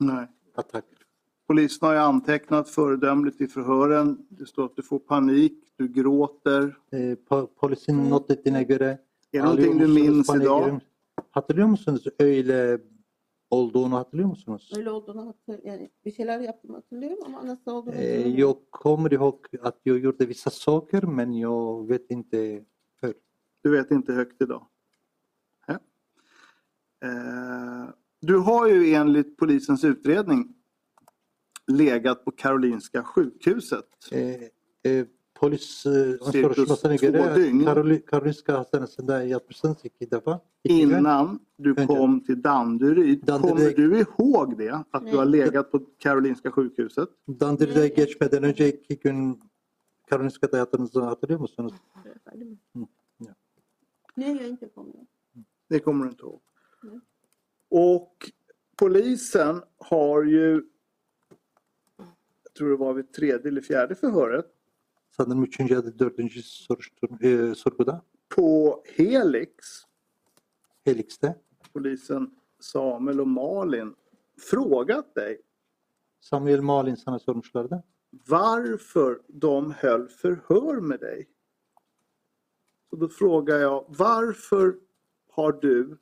Nej. 0.00 0.26
panikattack. 0.54 0.84
Polisen 1.46 1.86
har 1.88 1.94
ju 1.94 2.00
antecknat 2.00 2.68
föredömligt 2.68 3.40
i 3.40 3.46
förhören. 3.48 4.26
Det 4.28 4.46
står 4.46 4.64
att 4.64 4.76
du 4.76 4.82
får 4.82 4.98
panik, 4.98 5.72
du 5.76 5.88
gråter. 5.88 6.76
Eh, 6.90 6.98
po- 7.28 7.46
polisin 7.46 8.08
not 8.08 8.30
ettiğine 8.30 8.62
göre 8.62 8.88
Är 8.90 8.98
det 9.30 9.42
någonting 9.42 9.78
du 9.78 9.88
minns 9.88 10.34
idag? 10.34 10.80
Hatırlıyor 11.38 11.68
musunuz 11.68 12.04
öyle 12.18 12.80
olduğunu 13.50 13.96
hatırlıyor 13.96 14.28
musunuz? 14.28 14.72
Öyle 14.76 14.90
olduğunu 14.90 15.26
hatır, 15.28 15.64
yani 15.64 15.90
bir 16.04 16.12
şeyler 16.12 16.40
yaptığımı 16.40 16.74
hatırlıyorum 16.74 17.18
ama 17.26 17.46
nasıl 17.46 17.70
olduğunu 17.70 17.94
Eh, 17.94 17.98
hatırlamıyorum. 17.98 18.38
jag 18.38 18.56
kommer 18.70 19.10
ihåg 19.12 19.46
att 19.62 19.76
jag 19.84 19.98
gjorde 20.02 20.28
vissa 20.28 20.50
saker 20.50 21.04
men 21.04 21.32
jag 21.32 21.88
vet 21.88 22.10
inte 22.10 22.64
hur. 23.02 23.14
Du 23.64 23.72
vet 23.72 23.90
inte 23.90 24.12
högt 24.12 24.42
idag? 24.42 24.62
Nej. 25.68 25.78
Eh, 27.02 27.88
Du 28.22 28.36
har 28.38 28.66
ju 28.68 28.92
enligt 28.94 29.36
polisens 29.38 29.84
utredning 29.84 30.56
legat 31.70 32.24
på 32.24 32.30
Karolinska 32.36 33.02
sjukhuset. 33.04 33.84
Eh, 34.12 34.42
eh, 34.92 35.06
dygn. 37.36 37.64
Karoli, 37.64 38.04
Karolinska 38.04 38.58
Hastanesi'nde 38.58 39.12
yatmışsınız 39.12 39.76
iki 39.84 40.10
defa. 40.10 40.40
İki 40.64 40.80
gün. 40.80 40.88
Innan 40.98 41.40
du 41.64 41.76
Vänta. 41.76 41.86
kom 41.86 42.20
till 42.20 42.42
Danderyd. 42.44 43.26
Danderyd. 43.26 43.76
Kommer 43.76 43.90
du 43.90 43.98
ihåg 43.98 44.58
det? 44.58 44.84
Att 44.92 45.06
du 45.12 45.16
har 45.16 45.26
Nej. 45.26 45.40
legat 45.40 45.72
på 45.72 45.80
Karolinska 45.98 46.50
sjukhuset? 46.50 47.08
Dandery'de 47.28 47.88
geçmeden 47.88 48.42
önce 48.42 48.68
iki 48.68 48.98
gün 48.98 49.42
Karolinska'da 50.10 50.58
yattığınızı 50.58 51.00
hatırlıyor 51.00 51.40
musunuz? 51.40 51.72
Efendim? 52.16 52.58
Hı, 52.76 52.86
ja. 53.18 53.34
Ne 54.16 54.32
jag 54.32 54.48
inte 54.48 54.68
kommer 54.68 54.94
ihåg. 54.94 55.06
Det 55.70 55.78
kommer 55.78 56.04
du 56.04 56.10
inte 56.10 56.22
ihåg. 56.22 56.40
Nej. 56.82 57.00
Och 57.70 58.30
polisen 58.76 59.62
har 59.78 60.22
ju, 60.24 60.62
jag 62.44 62.54
tror 62.54 62.70
det 62.70 62.76
var 62.76 62.94
vid 62.94 63.12
tredje 63.12 63.48
eller 63.48 63.60
fjärde 63.60 63.94
förhöret, 63.94 64.46
Sanırım 65.18 65.44
üçüncü 65.44 65.74
ya 65.74 65.84
da 65.84 65.98
dördüncü 65.98 66.42
soruştur, 66.42 67.08
eh, 67.20 67.54
sorguda 67.54 68.02
på 68.28 68.82
Helix, 68.96 69.84
Helix'te 70.84 71.42
polisen 71.72 72.32
Samuel 72.60 73.18
och 73.18 73.26
Malin, 73.26 73.96
frågat 74.36 75.16
dig 75.16 75.40
Samuel 76.20 76.60
Malin 76.60 76.94
sana 76.94 77.18
sormuşlardı. 77.18 77.84
varför 78.28 79.20
de 79.28 79.72
höll 79.72 80.08
förhör 80.08 80.80
med 80.80 81.00
dig. 81.00 81.28
Så 82.90 82.96
då 82.96 83.08
frågar 83.08 83.58
jag, 83.58 83.84
varför 83.88 84.78
har 85.30 85.52
du 85.52 85.98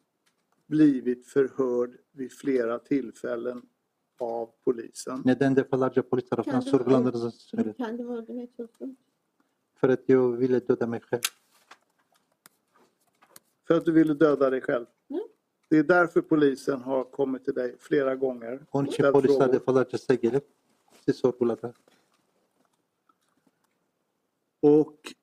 blivit 0.67 1.27
förhörd 1.27 1.97
vid 2.13 2.33
flera 2.33 2.79
tillfällen 2.79 3.63
av 4.19 4.51
polisen? 4.65 5.23
Neden 5.25 5.57
defalarca 5.57 6.03
polis 6.03 6.29
tarafından 6.29 6.61
Kendimi 6.61 6.71
sorgulandığınızı 6.71 7.31
söyledi. 7.31 7.75
Kendimi 7.79 8.13
öldürmeye 8.13 8.49
çalıştım. 8.57 8.97
För 9.75 9.89
att 9.89 10.09
jag 10.09 10.39
ville 10.39 10.69
döda 10.69 10.87
mig 10.87 11.01
själv. 11.01 11.23
För 13.65 13.75
att 13.75 13.87
du 13.87 13.93
ville 13.93 14.15
döda 14.15 14.51
dig 14.51 14.61
själv? 14.61 14.87
Mm. 15.11 15.21
Det 15.71 15.79
är 15.79 15.85
därför 15.85 16.21
polisen 16.21 16.81
har 16.81 17.05
kommit 17.05 17.45
till 17.45 17.55
dig 17.55 17.77
flera 17.79 18.15
gånger. 18.15 18.67
Onun 18.71 18.89
için 18.89 19.13
polisler 19.13 19.53
defalarca 19.53 19.99
size 19.99 20.17
gelip 20.17 20.45
sizi 21.05 21.19
sorguladı. 21.19 21.73
Och 24.61 25.15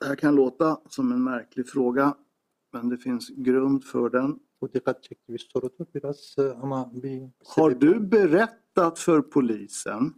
det 0.00 0.06
här 0.06 0.16
kan 0.16 0.34
låta 0.34 0.80
som 0.88 1.12
en 1.12 1.24
märklig 1.24 1.68
fråga, 1.68 2.16
men 2.72 2.88
det 2.88 2.98
finns 2.98 3.28
grund 3.28 3.84
för 3.84 4.10
den. 4.10 4.38
Eh, 4.62 4.68
Har 7.56 7.70
du 7.70 8.00
berättat 8.00 8.98
för 8.98 9.22
polisen 9.22 10.14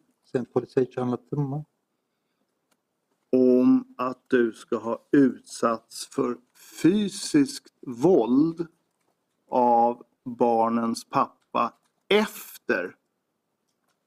om 3.32 3.94
att 3.96 4.24
du 4.26 4.52
ska 4.52 4.76
ha 4.76 5.08
utsatts 5.12 6.06
för 6.06 6.36
fysiskt 6.82 7.74
våld 7.86 8.66
av 9.48 10.02
barnens 10.24 11.04
pappa 11.04 11.74
efter 12.08 12.96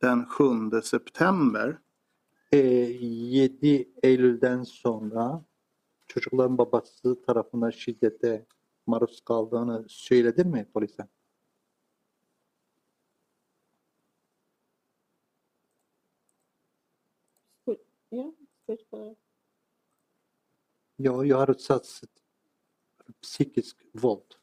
den 0.01 0.25
7 0.25 0.81
september? 0.83 1.79
Eh, 2.51 2.59
7 2.59 3.85
Eylül'den 4.03 4.65
sonra 4.65 5.43
çocukların 6.19 6.57
babası 6.57 7.21
tarafından 7.21 7.69
şiddete 7.69 8.45
maruz 8.85 9.21
kaldığını 9.21 9.85
söyledin 9.89 10.47
mi 10.47 10.67
polise? 10.73 11.07
Sko- 17.65 19.15
Ja, 20.99 21.23
jag 21.25 21.37
har 21.37 21.47
utsatts 21.49 22.01
psykisk 23.21 23.77
våld. 23.95 24.33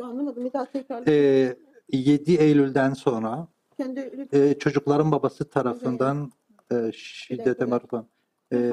Anlamadım. 0.00 0.44
Bir 0.44 0.52
daha 0.52 0.70
tekrar. 0.70 1.06
Ee, 1.06 1.56
7 1.92 2.34
Eylül'den 2.34 2.92
sonra 2.94 3.48
Kendi 3.76 4.28
e, 4.32 4.58
çocukların 4.58 5.12
babası 5.12 5.50
tarafından 5.50 6.32
e, 6.72 6.92
şiddete 6.94 7.64
maruz 7.64 8.06
E. 8.50 8.70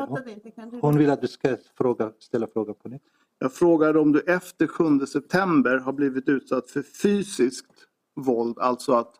Kendi 0.55 0.79
hon 0.81 0.97
vill 0.97 1.09
att 1.09 1.21
du 1.21 1.27
ska 1.27 1.57
fråga, 1.77 2.13
ställa 2.19 2.47
fråga 2.47 2.73
på 2.73 2.89
nytt. 2.89 3.01
Jag 3.39 3.53
frågar 3.53 3.97
om 3.97 4.11
du 4.11 4.19
efter 4.19 4.67
7 4.67 5.05
september 5.05 5.77
har 5.77 5.93
blivit 5.93 6.29
utsatt 6.29 6.69
för 6.69 6.81
fysiskt 6.81 7.87
våld, 8.15 8.59
alltså 8.59 8.93
att 8.93 9.15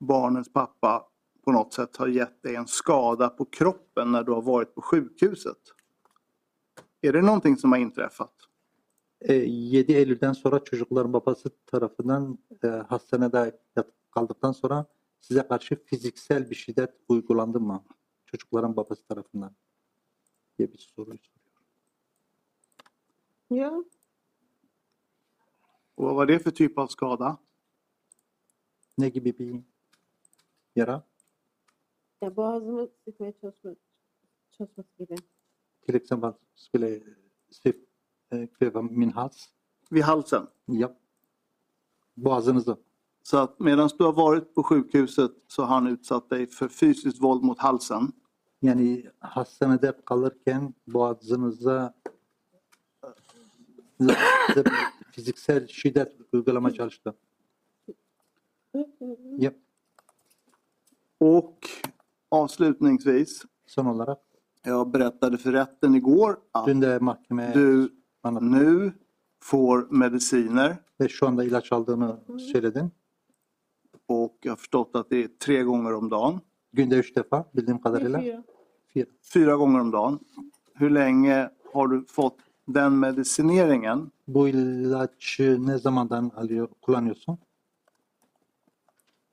barnens 0.00 0.52
pappa 0.52 1.06
på 1.44 1.52
något 1.52 1.72
sätt 1.72 1.96
har 1.96 2.08
gett 2.08 2.42
dig 2.42 2.54
en 2.56 2.66
skada 2.66 3.28
på 3.28 3.44
kroppen 3.44 4.12
när 4.12 4.24
du 4.24 4.32
har 4.32 4.42
varit 4.42 4.74
på 4.74 4.82
sjukhuset. 4.82 5.58
Är 7.02 7.12
det 7.12 7.22
någonting 7.22 7.56
som 7.56 7.72
har 7.72 7.78
inträffat? 7.78 8.34
E, 9.24 9.34
7 9.46 9.84
Eylül'den 9.88 10.34
sonra 10.34 10.58
çocukların 10.58 11.12
babası 11.12 11.50
tarafından 11.64 12.38
e, 12.64 12.68
hastanede 12.68 13.58
kaldıktan 14.14 14.52
sonra 14.52 14.86
size 15.20 15.46
karşı 15.48 15.76
fiziksel 15.84 16.50
bir 16.50 16.54
şiddet 16.54 16.90
uygulandı 17.08 17.60
mı? 17.60 17.84
Çocukların 18.24 18.76
babası 18.76 19.06
tarafından 19.06 19.56
diye 20.58 20.72
bir 20.72 20.78
soruyu 20.78 21.18
soruyor. 21.18 21.64
Ya. 23.50 23.84
Och 25.96 26.04
vad 26.04 26.14
var 26.14 26.26
det 26.26 26.38
för 26.38 26.50
typ 26.50 26.78
av 26.78 26.86
skada? 26.86 27.38
Ne 28.98 29.08
gibi 29.08 29.38
bir 29.38 29.62
yara? 30.74 31.02
ya 32.24 32.36
boğazımı 32.36 32.88
sıkmaya 33.04 33.32
çalışma, 33.40 33.70
çalışması 34.50 34.88
gibi. 34.98 35.14
Till 35.82 35.94
exempel 35.94 36.32
skulle 36.54 37.02
Sif 37.50 37.76
eh, 38.30 38.46
kväva 38.46 38.82
min 38.82 39.10
hals. 39.10 39.46
Vid 39.92 40.02
halsen? 40.02 40.48
Ja. 40.68 40.96
Boğazınızı. 42.16 42.76
Så 43.22 43.36
att 43.38 43.60
medan 43.60 43.90
du 43.98 44.04
har 44.04 44.12
varit 44.12 44.54
på 44.54 44.62
sjukhuset 44.62 45.32
så 45.48 45.62
har 45.62 45.74
han 45.74 45.86
utsatt 45.86 46.30
dig 46.30 46.46
för 46.46 46.68
fysiskt 46.68 47.22
våld 47.22 47.42
mot 47.42 47.58
halsen. 47.58 48.12
Yani 48.64 49.04
hastanede 49.20 49.92
kalırken 50.04 50.74
boğazınıza 50.86 51.94
bir 54.00 54.16
fiziksel 55.12 55.66
şiddet 55.66 56.12
uygulamaya 56.32 56.74
çalıştı. 56.74 57.14
Ja. 59.38 59.52
Och 61.20 61.58
avslutningsvis, 62.30 63.44
Son 63.66 63.86
olarak 63.86 64.18
jag 64.64 64.92
berättade 64.92 65.38
för 65.38 65.52
rätten 65.52 65.94
igår 65.94 66.36
att 66.52 66.66
du 67.54 67.90
nu 68.40 68.92
får 69.40 69.88
mediciner 69.90 70.76
Ve 71.00 71.08
şu 71.08 71.26
anda 71.26 71.44
ilaç 71.44 71.72
aldığını 71.72 72.20
söyledin. 72.38 72.90
och 74.06 74.38
jag 74.42 74.52
har 74.52 74.56
förstått 74.56 74.90
att 74.96 75.10
det 75.10 75.24
är 75.24 75.28
tre 75.28 75.62
gånger 75.62 75.94
om 75.94 76.08
dagen. 76.08 76.40
Günde 76.72 76.96
üç 76.96 77.16
defa 77.16 77.44
bildiğim 77.54 77.80
kadarıyla. 77.80 78.18
Yaşıyor. 78.18 78.53
Fyra. 78.94 79.06
Fyra 79.22 79.56
gånger 79.56 79.80
om 79.80 79.90
dagen. 79.92 80.18
Hur 80.74 80.90
länge 80.90 81.50
har 81.72 81.88
du 81.88 82.04
fått 82.06 82.38
den 82.68 82.92
medicineringen? 82.92 84.10
Bu 84.26 84.48
ilaçı 84.48 85.66
ne 85.66 85.78
zamandan 85.78 86.30
alıyor, 86.36 86.68
kullanıyorsun? 86.82 87.38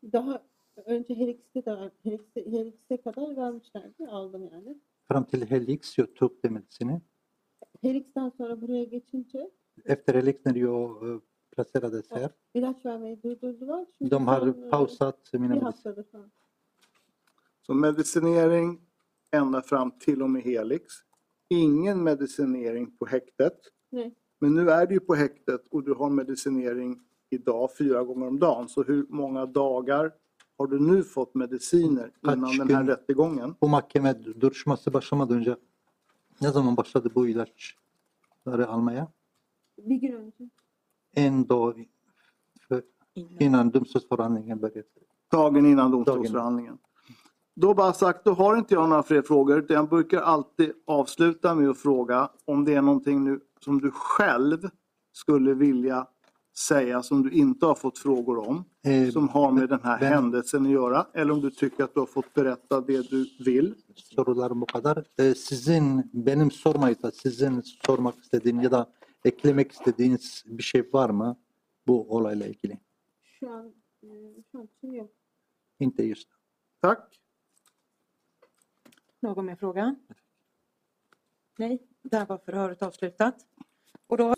Daha 0.04 0.42
önce 0.86 1.16
Helix'te 1.16 1.66
de 1.66 1.72
var. 1.72 1.92
Helix'e, 2.04 2.46
Helix'e 2.46 2.98
kadar 3.02 3.38
vermişlerdi. 3.38 4.08
Aldım 4.08 4.50
yani. 4.52 4.78
Fram 5.08 5.24
till 5.24 5.46
Helix 5.52 5.98
jag 5.98 6.16
tog 6.16 6.32
de 6.44 6.50
medicinen. 6.50 7.02
Helix'ten 7.82 8.32
sonra 8.38 8.62
buraya 8.62 8.84
geçince 8.84 9.50
Efter 9.86 10.16
Helix 10.16 10.46
när 10.46 10.56
jag 10.56 11.10
eh, 11.10 11.20
placerades 11.52 12.12
här, 12.12 12.30
ilaç 12.54 12.86
vermeyi 12.86 13.24
durdurdular. 13.24 13.86
Şimdi 13.98 14.12
de 14.12 14.16
har 14.16 14.70
pausat 14.70 15.34
mina 15.34 15.44
bir 15.44 15.50
mediciner. 15.50 15.66
haftadır 15.72 16.04
falan. 16.04 16.32
Så 17.62 17.74
medicinering 17.74 18.80
ända 19.32 19.62
fram 19.62 19.91
till 19.91 20.22
och 20.22 20.30
med 20.30 20.41
Helix. 20.41 20.94
Ingen 21.49 22.03
medicinering 22.03 22.98
på 22.98 23.06
häktet. 23.06 23.58
Nej. 23.90 24.16
Men 24.40 24.53
nu 24.53 24.70
är 24.70 24.88
du 24.88 24.94
ju 24.94 24.99
på 24.99 25.16
häktet 25.16 25.68
och 25.72 25.84
du 25.84 25.94
har 25.94 26.10
medicinering 26.10 26.99
idag 27.30 27.70
fyra 27.78 28.03
gånger 28.03 28.28
om 28.28 28.40
dagen. 28.40 28.70
Så 28.70 28.84
hur 28.84 29.06
många 29.10 29.45
dagar 29.45 30.14
har 30.58 30.68
du 30.68 30.80
nu 30.80 31.03
fått 31.03 31.36
mediciner 31.36 32.12
innan 32.24 32.58
den 32.58 32.70
här 32.70 32.84
rättegången? 32.84 33.56
Bu 33.62 33.68
mahkeme 33.68 34.14
duruşması 34.14 34.94
başlamadan 34.94 35.38
önce 35.38 35.56
ne 36.41 36.52
zaman 36.52 36.78
başladı 36.78 37.10
bu 37.16 37.28
ilaçları 37.28 38.68
almaya? 38.68 39.08
Bir 39.78 39.95
gün 39.95 40.14
önce. 40.14 40.49
En 41.14 41.48
dag 41.49 41.88
innan 43.16 43.74
domstolsförhandlingen 43.74 44.62
började. 44.62 44.88
Dagen 45.32 45.66
innan 45.66 45.91
domstolsförhandlingen. 45.91 46.80
Då 47.62 47.74
bara 47.74 47.94
sagt, 47.94 48.26
då 48.26 48.34
har 48.34 48.58
inte 48.58 48.74
jag 48.74 48.90
några 48.90 49.04
fler 49.04 49.22
frågor. 49.22 49.58
Utan 49.60 49.76
jag 49.76 49.90
brukar 49.90 50.22
alltid 50.22 50.72
avsluta 50.88 51.56
med 51.56 51.70
att 51.70 51.78
fråga 51.78 52.30
om 52.46 52.66
det 52.66 52.74
är 52.74 52.82
någonting 52.82 53.24
nu 53.24 53.40
som 53.60 53.82
du 53.82 53.92
själv 53.92 54.70
skulle 55.12 55.54
vilja 55.54 56.08
säga 56.58 57.04
som 57.04 57.24
du 57.24 57.32
inte 57.32 57.66
har 57.66 57.76
fått 57.76 57.98
frågor 57.98 58.48
om. 58.50 58.64
Eh, 58.86 59.10
Som 59.10 59.30
har 59.30 59.52
med 59.52 59.70
den 59.70 59.80
här 59.84 60.00
ben- 60.00 60.14
händelsen 60.14 60.66
att 60.66 60.72
göra. 60.72 61.08
Eller 61.14 61.34
om 61.34 61.42
du 61.42 61.52
tycker 61.52 61.84
att 61.84 61.94
du 61.94 62.00
har 62.00 62.08
fått 62.08 62.34
berätta 62.34 62.82
det 62.82 63.10
du 63.12 63.30
vill. 63.46 63.76
sorularım 63.96 64.62
bu 64.62 64.66
kadar. 64.66 65.04
Ee, 65.20 65.36
sizin 65.36 66.10
benim 66.14 66.52
sormayıp 66.52 67.00
sizin 67.14 67.62
sormak 67.86 68.16
istediğiniz 68.24 68.64
ya 68.64 68.72
da 68.72 68.90
eklemek 69.26 69.72
istediğiniz 69.72 70.44
bir 70.48 70.64
şey 70.64 70.90
var 70.94 71.10
mı 71.10 71.36
bu 71.88 72.16
olayla 72.16 72.46
ilgili? 72.48 72.80
Şu 73.24 73.50
an 73.50 73.74
e, 74.04 74.08
şu 74.52 74.60
an 74.60 74.68
için 74.78 74.92
yok. 74.94 75.10
Inte 75.80 76.08
just. 76.08 76.28
Tack. 76.82 77.20
Någon 79.22 79.45
mer 79.45 79.56
fråga? 79.56 79.95
Nej, 81.60 81.88
där 82.03 82.26
var 82.26 82.38
förhöret 82.38 82.84
avslutat. 82.84 83.45
Och 84.07 84.18
då 84.18 84.34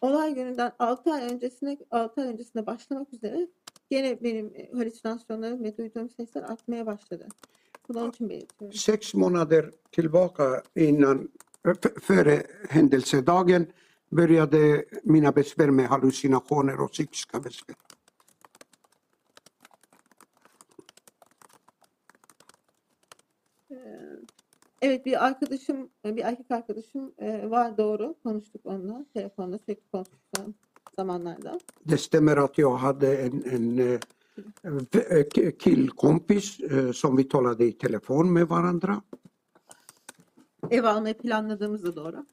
olay 0.00 0.34
gününden 0.34 0.72
6 0.78 1.06
ay 1.06 1.22
öncesine 1.32 1.76
6 1.90 2.20
ay 2.20 2.26
öncesine 2.28 2.66
başlamak 2.66 3.12
üzere 3.12 3.48
gene 3.90 4.22
benim 4.22 4.52
halüsinasyonlarım 4.72 5.64
ve 5.64 5.76
duyduğum 5.76 6.10
sesler 6.10 6.42
artmaya 6.42 6.86
başladı. 6.86 7.28
Bunu 7.88 8.00
onun 8.00 8.10
için 8.10 8.28
belirtiyorum. 8.28 8.78
Sex 8.78 9.14
månader 9.14 9.70
tillbaka 9.92 10.62
innan, 10.76 11.28
före 12.02 12.46
händelsedagen 12.68 13.66
började 14.10 14.84
mina 15.04 15.32
besvär 15.32 15.70
med 15.70 15.88
hallucinationer 15.88 16.80
och 16.80 16.92
psykiska 16.92 17.40
besvär. 17.40 17.76
Evet 24.82 25.06
bir 25.06 25.26
arkadaşım, 25.26 25.90
bir 26.04 26.24
erkek 26.24 26.50
arkadaşım 26.50 27.12
e, 27.18 27.50
var 27.50 27.76
doğru. 27.76 28.14
Konuştuk 28.22 28.66
onunla 28.66 29.04
telefonda 29.14 29.58
sürekli 29.58 29.90
konuştuk 29.92 30.20
zamanlarda. 30.96 31.58
Det 31.84 31.98
stämmer 31.98 32.36
att 32.36 32.58
jag 32.58 32.76
hade 32.76 33.16
en, 33.26 33.42
en 33.52 33.98
k- 35.34 35.50
killkompis 35.58 36.58
som 36.94 37.16
vi 37.16 37.28
talade 37.28 37.66
i 37.66 37.78
telefon 37.78 38.32
med 38.32 38.48
varandra. 38.48 39.02
Ev 40.70 40.84
almayı 40.84 41.14
planladığımız 41.14 41.84
da 41.84 41.96
doğru. 41.96 42.26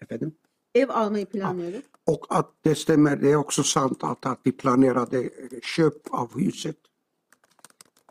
Efendim? 0.00 0.32
Ev 0.80 0.88
almayı 0.90 1.26
planlıyoruz. 1.26 1.84
Och 2.12 2.26
att 2.38 2.50
det 2.62 2.74
stämmer, 2.74 3.16
det 3.16 3.30
är 3.32 3.36
också 3.36 3.62
sant 3.62 4.04
att, 4.04 4.26
att 4.26 4.40
vi 4.42 4.52
planerade 4.52 5.30
köp 5.62 5.98
av 6.10 6.28
huset. 6.40 6.76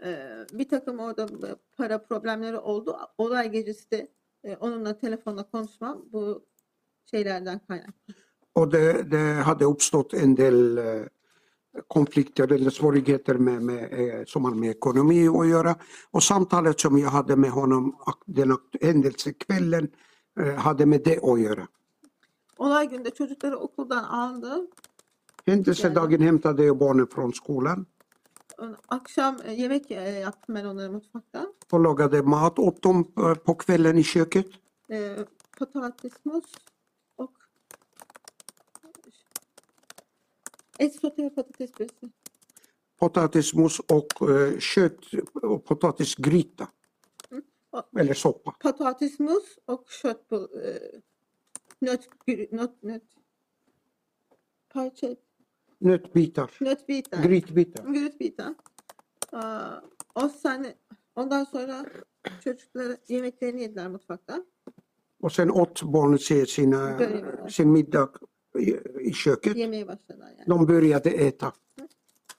Ee, 0.02 0.46
bir 0.52 0.70
takım 0.70 1.00
orada 1.00 1.24
e, 1.24 1.56
para 1.78 2.00
problemleri 2.00 2.58
oldu. 2.58 2.96
Olay 3.18 3.50
gecesi 3.50 3.90
de 3.90 4.08
e, 4.44 4.56
onunla 4.60 4.94
telefonla 4.98 5.44
konuşmam 5.44 5.98
bu 6.12 6.46
şeylerden 7.12 7.60
kaynaklı. 7.68 8.14
Och 8.54 8.72
det, 8.72 9.12
det 9.12 9.44
hade 9.44 9.66
uppstått 9.66 10.14
en 10.14 10.36
del 10.36 10.78
eh, 10.78 11.04
konflikter 11.88 12.52
eller 12.52 12.70
svårigheter 12.70 13.36
med, 13.36 13.62
med, 13.62 13.94
eh, 13.94 14.26
som 14.26 14.46
har 14.46 14.56
med 14.56 14.70
ekonomi 14.70 15.28
att 15.28 15.48
göra. 15.48 15.76
Och 16.12 16.24
samtalet 16.24 16.80
som 16.80 16.98
jag 16.98 17.10
hade 17.10 17.36
med 17.36 17.52
honom 17.52 17.96
den 18.26 18.58
händelsekvällen 18.82 19.88
eh, 20.40 20.56
hade 20.56 20.86
med 20.86 21.02
det 21.04 21.24
att 21.24 21.40
göra. 21.40 21.68
Olay 22.58 22.90
günde 22.90 23.10
çocukları 23.10 23.58
okuldan 23.58 24.04
aldı. 24.04 24.68
Händelsedagen 25.46 26.22
hämtade 26.22 26.64
jag 26.64 26.80
barnen 26.80 27.06
från 27.06 27.32
skolan 27.32 27.86
Akşam 28.90 29.38
e, 29.46 29.54
yemek 29.54 29.92
e, 29.92 29.96
yaptım 29.96 30.56
ben 30.56 30.66
onlara 30.66 30.90
mutfakta. 30.92 31.48
och 31.72 31.80
lagade 31.84 32.22
mat 32.22 32.60
åt 32.60 32.84
dem 32.84 33.06
eh, 33.18 33.36
på 33.36 33.56
kvällen 33.58 33.98
i 33.98 34.04
köket. 34.04 34.48
E, 34.90 35.16
patatesmos 35.60 36.44
och 37.18 37.32
et 40.80 40.96
sote 40.96 41.22
ve 41.24 41.30
patates 41.30 41.72
püresi. 41.72 42.10
potatismos 42.98 43.80
och 43.80 44.30
eh, 44.30 44.60
kött 44.60 45.00
och 45.34 45.66
potatisgryta. 45.66 46.68
Eller 48.00 48.14
soppa. 48.14 48.52
potatismos 48.60 49.44
och 49.66 49.86
kött 51.80 52.10
på 52.26 52.32
eh, 52.32 52.38
nöt, 52.38 52.50
nöt, 52.52 52.84
nöt, 52.84 53.04
parça, 54.74 55.16
Nötbitar. 55.80 56.52
nötbitar. 56.62 57.24
Grytbitar. 57.24 57.84
Grytbitar. 57.86 58.56
Aa, 59.32 59.82
o 60.16 60.30
sen 60.30 60.66
ondan 61.16 61.44
sonra 61.46 61.86
çocuklar 62.44 62.98
yemeklerini 63.08 63.62
yediler 63.62 63.88
mutfakta. 63.88 64.44
Och 65.20 65.32
sen 65.32 65.50
åt 65.52 65.84
barnen 65.84 66.18
sig 66.18 66.48
sina, 66.48 66.98
Började. 67.00 67.50
sin 67.50 67.70
middag 67.70 68.10
i, 68.60 68.76
i 69.00 69.14
köket. 69.14 69.56
Yemeye 69.58 69.88
başladılar 69.88 70.32
yani. 70.38 70.60
De 70.60 70.68
började 70.68 71.10
äta. 71.10 71.54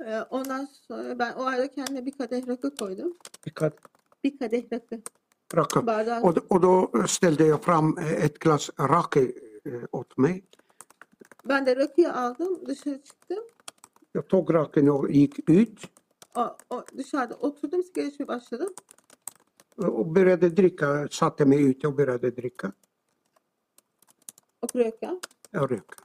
Ee, 0.00 0.20
ondan 0.30 0.64
sonra 0.66 1.18
ben 1.18 1.32
o 1.32 1.42
arada 1.42 1.70
kendime 1.70 2.06
bir 2.06 2.12
kadeh 2.12 2.48
rakı 2.48 2.74
koydum. 2.76 3.14
Vilka 3.46 3.70
Bir 4.24 4.38
kadeh 4.38 4.72
rakı. 4.72 5.00
Bardağı. 5.54 6.20
Och, 6.22 6.38
och 6.48 6.60
då 6.60 6.90
ställde 7.06 7.46
jag 7.46 7.62
fram 7.64 7.98
ett 7.98 8.38
glas 8.38 8.70
raki 8.78 9.32
eh, 9.64 9.72
åt 9.92 10.18
mig. 10.18 10.42
Ben 11.44 11.66
de 11.66 11.76
rakıyı 11.76 12.12
aldım 12.12 12.66
dışarı 12.66 13.02
çıktım. 13.02 13.44
Jag 14.14 14.28
tog 14.28 14.50
raken 14.54 14.86
och 14.86 15.08
gick 15.10 15.50
ut 15.50 15.88
O, 16.34 16.56
o, 16.70 16.84
dışarıda 16.98 17.34
oturdum 17.34 17.82
sigara 17.82 18.06
içmeye 18.06 18.28
başladım. 18.28 18.68
och 19.76 20.06
började 20.06 20.56
dricka. 20.56 21.08
Satte 21.10 21.44
mig 21.44 21.70
ute 21.70 21.88
och 21.88 21.94
började 21.94 22.30
dricka 22.36 22.72
Och 24.60 24.74
röka. 24.76 25.20
och 25.54 25.70
röka. 25.70 25.96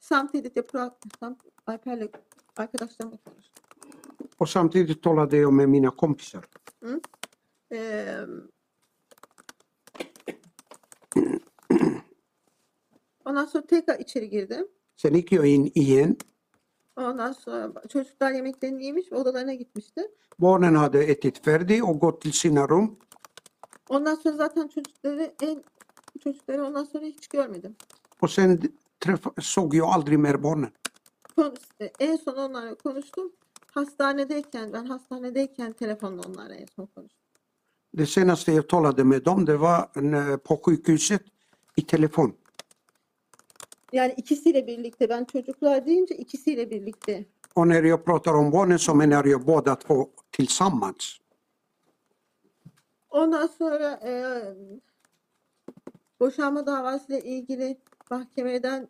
Samtidigt 0.00 0.56
jag 0.56 0.68
pratade, 0.68 1.36
Alper'le 1.66 2.08
arkadaşlarımla 2.56 3.16
konuştum. 3.24 3.62
Och 4.38 4.48
samtidigt 4.48 5.02
talade 5.02 5.36
jag 5.36 5.52
med 5.52 5.68
mina 5.68 5.90
kompisar. 5.90 6.44
Ee, 7.72 8.16
ondan 13.24 13.44
sonra 13.44 13.66
tekrar 13.66 13.98
içeri 13.98 14.30
girdim. 14.30 14.68
Sen 14.96 15.14
jag 15.30 15.46
in 15.48 15.72
igen. 15.74 16.16
Ondan 16.96 17.32
sonra 17.32 17.72
çocuklar 17.88 18.32
yemeklerini 18.32 18.84
yemiş 18.84 19.12
odalarına 19.12 19.54
gitmişti. 19.54 20.10
Barnen 20.38 20.74
hade 20.74 21.00
ätit 21.04 21.44
färdigt 21.44 21.82
och 21.82 22.00
gått 22.00 22.20
till 22.22 22.32
sina 22.32 22.68
rum. 22.68 22.98
Ondan 23.88 24.14
sonra 24.14 24.36
zaten 24.36 24.68
çocukları 24.68 25.34
en 25.42 25.64
çocukları 26.20 26.64
ondan 26.64 26.84
sonra 26.84 27.04
hiç 27.04 27.28
görmedim. 27.28 27.76
Och 28.20 28.30
sen 28.30 28.60
träff, 29.00 29.26
såg 29.40 29.74
jag 29.74 29.88
aldrig 29.88 30.18
mer 30.18 30.42
barnen. 30.42 30.70
Kon- 31.36 31.56
En 31.98 32.16
son 32.16 32.36
onlarla 32.36 32.74
konuştum. 32.74 33.32
Hastanedeyken, 33.74 34.72
ben 34.72 34.84
hastanedeyken 34.84 35.72
telefonla 35.72 36.22
onlarla 36.28 36.54
en 36.54 36.66
son 36.76 36.86
konuştum. 36.86 37.21
Det 37.92 38.06
senaste 38.06 38.52
jag 38.52 38.68
talade 38.68 39.04
med 39.04 39.22
dem 39.22 39.44
det 39.44 39.56
var 39.56 39.90
när- 39.94 40.36
på 40.36 40.56
sjukhuset 40.56 41.22
i 41.76 41.82
telefon. 41.82 42.32
Yani 43.92 44.14
ikisiyle 44.16 44.66
birlikte, 44.66 45.08
ben 45.08 45.24
çocuklar 45.24 45.86
deyince 45.86 46.14
ikisiyle 46.14 46.70
birlikte. 46.70 47.24
Och 47.54 47.68
när 47.68 47.82
jag 47.82 48.04
pratar 48.04 48.34
om 48.34 48.50
barnen 48.50 48.78
så 48.78 48.94
menar 48.94 49.24
jag 49.24 49.44
båda 49.44 49.74
två 49.76 50.08
tillsammans. 50.30 51.18
Ondan 53.08 53.48
sonra 53.58 53.90
e, 53.92 54.12
boşanma 56.20 56.66
davasıyla 56.66 57.18
ilgili 57.18 57.76
mahkemeden 58.10 58.88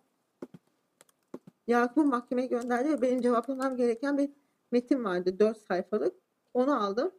Yakup'u 1.66 2.04
mahkemeye 2.04 2.46
gönderdi 2.48 2.88
ve 2.90 3.02
benim 3.02 3.22
cevaplamam 3.22 3.76
gereken 3.76 4.18
bir 4.18 4.30
metin 4.70 5.04
vardı. 5.04 5.38
Dört 5.38 5.58
sayfalık. 5.68 6.14
Onu 6.54 6.84
aldım. 6.84 7.10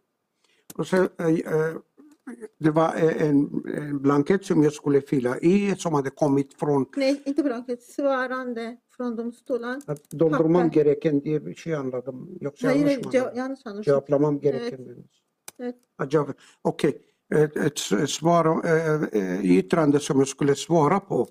Och 0.76 0.88
så, 0.88 0.96
eh, 0.98 1.28
eh, 1.28 1.76
det 2.60 2.72
var 2.72 2.96
eh, 2.96 3.22
en, 3.30 3.64
en 3.78 4.02
blankett 4.02 4.46
som 4.46 4.64
jag 4.64 4.74
skulle 4.74 5.02
fylla 5.02 5.38
i 5.40 5.76
som 5.78 5.94
hade 5.94 6.10
kommit 6.10 6.54
från 6.60 6.86
Ne, 6.98 7.16
inte 7.26 7.44
blanket, 7.44 7.84
svarande 7.84 8.78
från 8.98 9.16
domstolen. 9.16 9.82
doldurmam 10.12 10.70
gereken 10.70 11.22
diye 11.24 11.46
bir 11.46 11.56
şey 11.56 11.76
anladım. 11.76 12.38
Yoksa 12.42 12.68
Hayır, 12.68 12.80
yanlış 12.88 13.06
mı 13.06 13.12
ce- 13.12 13.20
anladım? 13.20 13.38
yanlış 13.38 13.66
anlaşıldı. 13.66 13.86
Cevaplamam 13.86 14.40
gereken. 14.40 14.86
Evet. 14.86 15.06
Evet. 15.60 15.76
Ja, 16.00 16.06
cevap- 16.06 16.34
Okej, 16.64 17.02
ett, 17.66 17.80
svar, 18.10 18.46
yttrande 19.44 20.00
som 20.00 20.20
jag 20.20 20.28
skulle 20.28 20.56
svara 20.56 21.00
på 21.00 21.28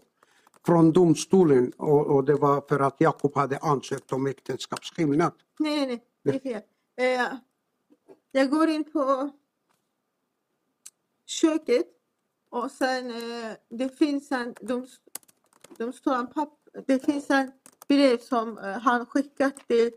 från 0.67 0.93
domstolen 0.93 1.73
och, 1.79 2.07
och 2.07 2.25
det 2.25 2.35
var 2.35 2.63
för 2.69 2.81
att 2.81 3.01
Jakob 3.01 3.35
hade 3.37 3.59
ansökt 3.59 4.13
om 4.13 4.27
äktenskapsskillnad. 4.27 5.33
Nej, 5.61 5.87
nej, 5.87 5.87
nej. 5.87 6.01
Det 6.25 6.31
är 6.35 6.39
fel. 6.39 6.63
Eh, 6.97 7.27
jag 8.33 8.51
går 8.51 8.69
in 8.69 8.85
på 8.85 9.31
köket 11.27 11.87
och 12.51 12.71
sen 12.71 13.11
eh, 13.11 13.53
det 13.69 13.99
finns 13.99 14.33
en 14.33 14.55
doms, 14.61 15.01
domstolen 15.79 16.27
papp, 16.27 16.59
det 16.87 17.05
finns 17.05 17.31
en 17.31 17.53
brev 17.89 18.19
som 18.19 18.59
eh, 18.59 18.79
han 18.79 19.07
skickat 19.07 19.69
till 19.69 19.91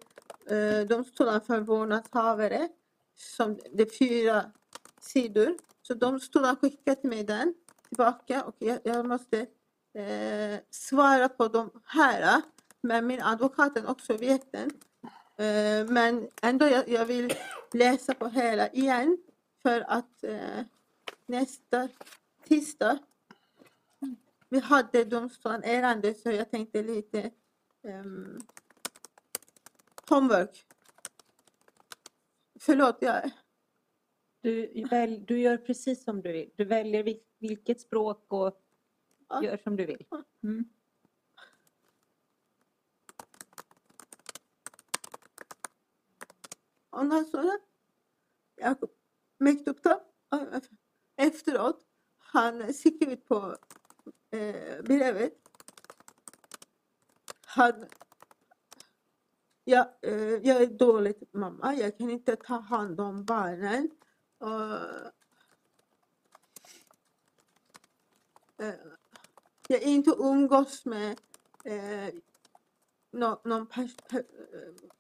eh, 0.50 0.88
domstolen 0.88 1.42
för 1.42 1.60
vårdnadshavare 1.60 2.70
som 3.16 3.60
det 3.74 3.84
är 3.84 3.98
fyra 3.98 4.52
sidor. 5.00 5.58
Så 5.82 5.94
domstolen 5.94 6.50
har 6.50 6.56
skickat 6.56 7.04
mig 7.04 7.24
den 7.24 7.54
tillbaka 7.88 8.44
och 8.44 8.56
jag, 8.60 8.80
jag 8.84 9.06
måste 9.06 9.40
eh, 9.94 10.60
svara 10.70 11.30
på 11.30 11.48
de 11.48 11.82
här. 11.86 12.42
Men 12.82 13.08
min 13.08 13.22
advokaten 13.22 13.88
också 13.88 14.18
vet 14.18 14.52
den. 14.52 14.72
Eh, 15.38 15.88
men 15.88 16.30
ändå 16.42 16.66
jag, 16.66 16.90
jag 16.90 17.06
vill 17.06 17.34
läsa 17.74 18.14
på 18.14 18.28
hela 18.28 18.70
igen 18.70 19.18
för 19.62 19.82
att 19.88 20.24
eh, 20.24 20.64
nästa 21.26 21.90
tisdag 22.44 22.98
vi 24.50 24.60
hade 24.60 25.04
domstolen 25.04 25.64
ärende 25.64 26.14
så 26.14 26.32
jag 26.32 26.50
tänkte 26.52 26.84
lite 26.84 27.32
um, 27.82 28.40
homework. 30.10 30.66
Förlåt, 32.60 32.98
jag, 33.02 33.32
Du, 34.42 34.84
väl, 34.90 35.26
du 35.26 35.40
gör 35.40 35.58
precis 35.58 36.04
som 36.04 36.22
du 36.22 36.32
vill. 36.32 36.50
Du 36.56 36.66
väljer 36.66 37.04
vil- 37.04 37.20
vilket 37.40 37.82
språk 37.82 38.26
och 38.28 38.62
Ja. 39.30 39.44
gör 39.44 39.58
som 39.58 39.76
du 39.76 39.86
vill. 39.86 40.06
Mm. 40.44 40.66
Ondan 46.96 47.26
sonra 47.26 47.60
Yakup 48.58 48.92
mektupta 49.40 50.00
efteråt 51.18 51.86
han 52.18 52.74
skrivit 52.74 53.26
på 53.28 53.58
eh, 54.32 54.82
brevet 54.84 55.34
han 57.46 57.86
jag, 59.68 59.88
eh, 60.02 60.34
jag 60.48 60.62
är 60.62 60.68
dålig 60.68 61.16
mamma, 61.32 61.76
jag 61.76 61.98
kan 61.98 62.10
inte 62.10 62.36
ta 62.36 62.60
hand 62.60 63.00
om 63.00 63.26
barnen. 63.26 63.90
Och, 64.38 64.74
eh, 68.66 68.76
jag 69.68 69.82
inte 69.82 70.10
umgås 70.10 70.86
med 70.86 71.20
eh, 71.66 72.14
någon, 73.16 73.38
någon 73.44 73.68
eh, 74.12 74.20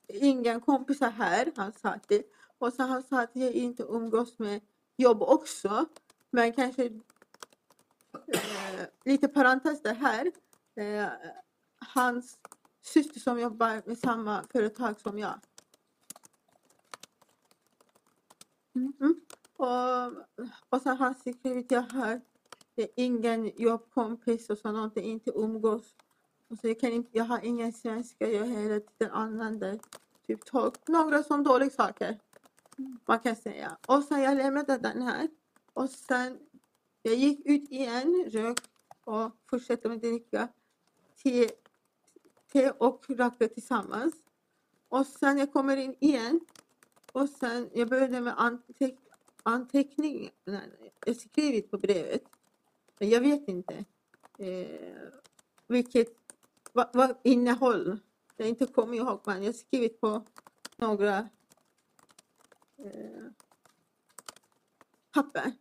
ingen 0.07 0.61
kompisar 0.61 1.09
här, 1.09 1.51
han 1.55 1.73
sa 1.73 1.99
det. 2.07 2.23
Och 2.57 2.73
så 2.73 2.83
han 2.83 3.03
sa 3.03 3.21
att 3.21 3.35
jag 3.35 3.51
inte 3.51 3.83
umgås 3.83 4.39
med 4.39 4.61
jobb 4.97 5.21
också. 5.21 5.85
Men 6.31 6.53
kanske 6.53 6.85
eh, 8.27 8.85
lite 9.05 9.27
parentes 9.27 9.81
det 9.81 9.93
här. 9.93 10.31
Eh, 10.75 11.07
hans 11.95 12.37
syster 12.81 13.19
som 13.19 13.39
jobbar 13.39 13.81
med 13.85 13.97
samma 13.97 14.43
företag 14.51 14.99
som 14.99 15.19
jag. 15.19 15.39
Mm. 18.75 18.93
mm. 18.99 19.21
Och, 19.57 20.07
och 20.69 20.81
så 20.81 20.89
har 20.89 20.95
han 20.95 21.15
skrivit 21.15 21.71
jag 21.71 21.81
har 21.81 22.21
eh, 22.75 22.87
ingen 22.95 23.51
jobbkompis 23.57 24.49
och 24.49 24.57
så 24.57 24.71
någonting, 24.71 25.03
inte 25.03 25.31
umgås. 25.31 25.95
Och 26.47 26.57
så 26.57 26.67
jag, 26.67 26.79
kan 26.79 26.91
inte, 26.91 27.09
jag 27.17 27.25
har 27.25 27.45
ingen 27.45 27.73
svenska, 27.73 28.29
jag 28.29 28.45
hela 28.45 28.79
tiden 28.79 29.13
använder 29.13 29.79
typ 30.27 30.45
tolk. 30.45 30.87
Några 30.87 31.23
som 31.23 31.43
dåliga 31.43 31.69
saker. 31.69 32.19
Man 33.05 33.19
kan 33.19 33.35
säga. 33.35 33.77
Och 33.87 34.03
sen 34.03 34.21
jag 34.21 34.37
lämnade 34.37 34.77
den 34.77 35.01
här. 35.01 35.29
Och 35.73 35.89
sen 35.89 36.39
jag 37.01 37.15
gick 37.15 37.45
ut 37.45 37.71
igen, 37.71 38.25
rök 38.27 38.59
och 39.03 39.31
fortsatte 39.49 39.89
med 39.89 39.99
dricka 39.99 40.47
te, 41.23 41.49
te 42.51 42.69
och 42.69 43.05
rökte 43.09 43.47
tillsammans. 43.47 44.13
Och 44.89 45.05
sen 45.05 45.37
jag 45.37 45.53
kommer 45.53 45.77
in 45.77 45.95
igen. 45.99 46.39
Och 47.11 47.29
sen 47.29 47.69
jag 47.73 47.89
började 47.89 48.21
med 48.21 48.33
anteck, 48.37 48.99
anteckning. 49.43 50.31
nej, 50.45 50.93
Jag 51.05 51.15
skrivit 51.15 51.71
på 51.71 51.77
brevet. 51.77 52.23
Men 52.99 53.09
jag 53.09 53.21
vet 53.21 53.47
inte 53.47 53.85
eh, 54.37 55.09
vilket 55.67 56.24
vad, 56.75 56.89
vad 56.93 57.17
innehåll. 57.23 57.99
Jag 58.37 58.47
inte 58.47 58.65
kommer 58.65 58.97
ihåg 58.97 59.21
men 59.25 59.43
jag 59.43 59.47
har 59.47 59.53
skrivit 59.53 60.01
på 60.01 60.23
några 60.75 61.17
eh, 62.77 63.25
papper. 65.11 65.51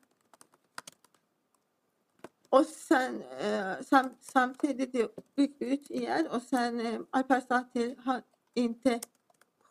Och 2.48 2.66
sen 2.66 3.22
eh, 3.22 3.82
sam, 3.82 4.10
samtidigt 4.20 4.92
det 4.92 5.08
gick 5.36 5.62
ut 5.62 5.90
igen 5.90 6.26
och 6.26 6.42
sen 6.42 6.80
eh, 6.80 7.00
Alper 7.10 7.72
till 7.72 7.98
har 8.04 8.22
inte 8.54 9.00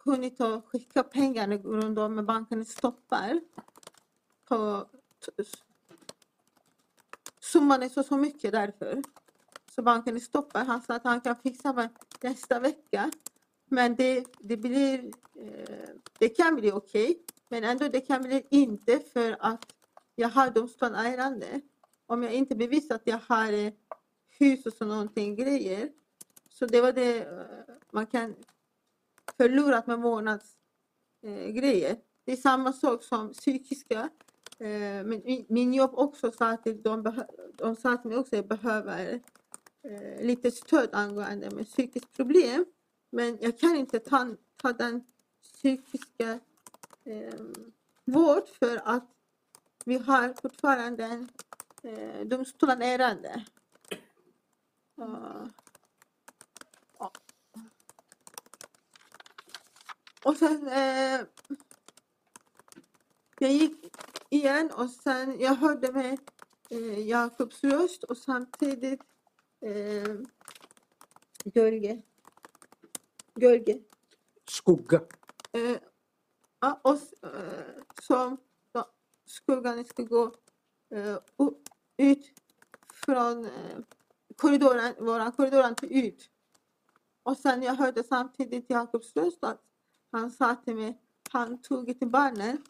hunnit 0.03 0.41
att 0.41 0.65
skicka 0.65 1.03
pengarna 1.03 1.57
på 1.57 1.69
grund 1.69 1.99
av 1.99 2.19
att 2.19 2.25
banken 2.25 2.65
stoppar. 2.65 3.41
På, 4.45 4.87
summan 7.39 7.83
är 7.83 7.89
så, 7.89 8.03
så 8.03 8.17
mycket 8.17 8.51
därför. 8.51 9.03
Så 9.75 9.81
banken 9.81 10.19
stoppar. 10.21 10.65
Han 10.65 10.81
sa 10.81 10.95
att 10.95 11.03
han 11.03 11.21
kan 11.21 11.35
fixa 11.35 11.73
mig 11.73 11.89
nästa 12.21 12.59
vecka. 12.59 13.11
Men 13.69 13.95
det, 13.95 14.25
det 14.39 14.57
blir, 14.57 15.11
eh, 15.39 15.89
det 16.19 16.29
kan 16.29 16.55
bli 16.55 16.71
okej. 16.71 17.23
Men 17.49 17.63
ändå 17.63 17.87
det 17.87 18.01
kan 18.01 18.21
bli 18.21 18.47
inte 18.49 18.99
för 18.99 19.37
att 19.39 19.65
jag 20.15 20.29
har 20.29 20.49
domstolsärende. 20.49 21.61
Om 22.05 22.23
jag 22.23 22.33
inte 22.33 22.55
bevisar 22.55 22.95
att 22.95 23.07
jag 23.07 23.19
har 23.27 23.53
eh, 23.53 23.73
hus 24.39 24.65
och 24.65 24.73
sådana 24.73 24.95
någonting 24.95 25.35
grejer. 25.35 25.89
Så 26.49 26.65
det 26.65 26.81
var 26.81 26.91
det 26.91 27.17
eh, 27.17 27.43
man 27.91 28.05
kan 28.05 28.35
förlora 29.37 29.83
med 29.85 29.99
vårdnadsgrejer. 29.99 31.91
eh. 31.91 31.97
Det 32.25 32.31
är 32.31 32.37
samma 32.37 32.73
sak 32.73 33.03
som 33.03 33.33
psykiska. 33.33 34.09
Eh, 34.59 35.03
men 35.05 35.21
min, 35.25 35.45
min 35.49 35.73
jobb 35.73 35.91
också 35.93 36.31
sa 36.31 36.49
att 36.49 36.63
de, 36.63 37.23
de 37.57 37.75
sa 37.75 37.93
att 37.93 38.03
de 38.03 38.15
också 38.15 38.43
behöver 38.43 39.21
eh, 39.83 40.25
lite 40.25 40.51
stöd 40.51 40.89
angående 40.93 41.49
med 41.51 41.67
psykiskt 41.67 42.13
problem. 42.13 42.65
Men 43.09 43.37
jag 43.41 43.59
kan 43.59 43.75
inte 43.75 43.99
ta, 43.99 44.35
ta 44.55 44.73
den 44.73 45.03
psykiska 45.41 46.39
eh, 47.03 47.39
vård 48.05 48.47
för 48.59 48.81
att 48.85 49.09
vi 49.85 49.97
har 49.97 50.33
fortfarande 50.41 51.03
en 51.03 51.29
eh, 51.83 52.25
domstolsärende. 52.25 53.45
Uh. 54.99 55.47
Och 60.23 60.37
sen 60.37 60.67
eh, 60.67 61.21
jag 63.39 63.51
gick 63.51 63.95
igen 64.29 64.71
och 64.71 64.89
sen 64.89 65.39
jag 65.39 65.55
hörde 65.55 65.91
med 65.91 66.19
eh, 66.69 66.99
Jakobs 66.99 67.63
röst 67.63 68.03
och 68.03 68.17
samtidigt 68.17 69.01
eh, 69.63 70.15
Görge. 71.45 72.01
Görge. 73.35 73.79
Skugga. 74.49 75.01
Eh, 75.51 75.77
och, 76.81 76.95
eh, 77.21 77.83
som 78.01 78.37
ja, 78.71 78.91
skuggan 79.25 79.85
ska 79.85 80.03
gå 80.03 80.31
eh, 80.89 81.17
ut 81.97 82.31
från 82.93 83.45
eh, 83.45 83.77
korridoren, 84.35 84.93
våran 84.99 85.31
korridoren 85.31 85.75
till 85.75 86.05
ut. 86.05 86.29
Och 87.23 87.37
sen 87.37 87.63
jag 87.63 87.73
hörde 87.75 88.03
samtidigt 88.03 88.69
Jakobs 88.69 89.15
röst 89.15 89.43
att 89.43 89.61
han 90.11 90.31
sa 90.31 90.55
till 90.55 90.75
mig, 90.75 91.01
han 91.31 91.61
tog 91.61 91.99
till 91.99 92.09
barnen 92.09 92.63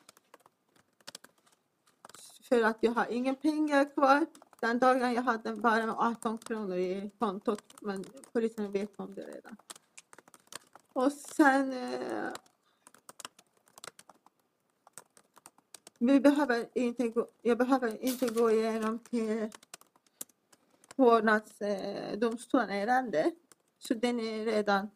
för 2.50 2.64
att 2.64 2.78
jag 2.80 2.92
har 2.92 3.12
inga 3.12 3.34
pengar 3.34 3.94
kvar. 3.94 4.26
Den 4.64 4.80
dagen 4.80 5.14
jag 5.14 5.22
hade 5.22 5.56
bara 5.56 5.96
18 5.98 6.38
kronor 6.38 6.78
i 6.78 7.12
kontot 7.20 7.64
men 7.82 8.04
polisen 8.34 8.72
vet 8.72 9.00
om 9.00 9.16
det 9.16 9.22
redan. 9.22 9.58
Och 10.94 11.12
sen 11.12 11.74
eh, 11.74 12.32
vi 15.98 16.20
behöver 16.20 16.70
inte 16.74 17.08
gå, 17.08 17.28
jag 17.42 17.58
behöver 17.58 18.04
inte 18.04 18.28
gå 18.28 18.52
igenom 18.52 19.00
till 19.00 19.50
vårdnadsdomstolen 20.96 22.70
ärende. 22.70 23.32
Så 23.80 23.94
den 23.94 24.20
är 24.20 24.46
redan, 24.46 24.90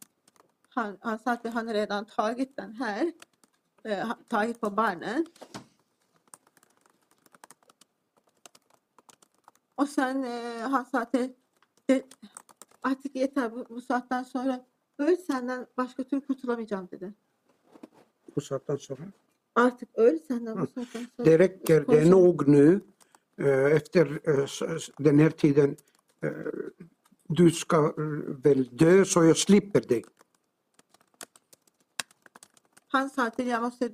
han, 0.69 0.97
han 1.01 1.19
sa 1.19 1.31
att 1.31 1.53
han 1.53 1.73
redan 1.73 2.05
tagit 2.05 2.55
den 2.55 2.73
här, 2.73 3.11
eh, 3.83 4.11
tagit 4.27 4.61
på 4.61 4.69
barnen. 4.69 5.25
Och 9.77 9.89
sen 9.89 10.25
att 10.91 11.11
det, 11.11 11.29
det, 11.89 12.03
artık 12.81 13.15
yeter 13.15 13.51
bu, 13.51 13.65
bu 13.69 13.81
saatten 13.81 14.23
sonra 14.23 14.65
öl 14.99 15.17
senden 15.17 15.67
başka 15.77 16.03
türlü 16.03 16.21
kurtulamayacağım 16.21 16.87
dedi. 16.91 17.13
Bu 18.35 18.41
saatten 18.41 18.75
sonra. 18.75 19.01
Artık 19.55 19.89
öl 19.93 20.19
senden 20.19 20.61
bu 20.61 20.67
saatten 20.67 21.07
sonra. 21.17 21.25
Det 21.25 22.01
är 22.01 22.05
nog 22.05 22.47
nu. 22.47 22.81
Efter 23.71 24.19
den 25.03 25.19
här 25.19 25.29
tiden, 25.29 25.77
du 27.29 27.51
ska 27.51 27.93
väl 28.43 28.69
dö 28.79 29.05
så 29.05 29.23
jag 29.23 29.37
slipper 29.37 29.81
dig. 29.81 30.03
Han 32.87 33.09
sa 33.09 33.29
till 33.29 33.47
jag 33.47 33.61
måste 33.61 33.89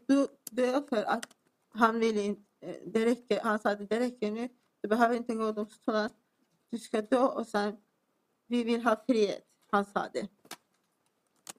dö, 0.51 0.81
för 0.89 1.03
att 1.03 1.25
han 1.69 1.99
vill 1.99 2.17
inte, 2.17 2.41
det 2.85 3.05
räcker, 3.05 3.39
han 3.43 3.59
sa 3.59 3.75
räcker 3.99 4.31
nu, 4.31 4.49
du 4.83 4.89
behöver 4.89 5.15
inte 5.15 5.35
gå 5.35 5.51
domstolen, 5.51 6.09
du 6.69 6.77
ska 6.77 7.01
dö 7.01 7.19
och 7.19 7.47
sen, 7.47 7.77
vi 8.47 8.63
vill 8.63 8.83
ha 8.83 9.03
frihet, 9.05 9.47
han 9.71 9.85
sa 9.85 10.09
det. 10.13 10.27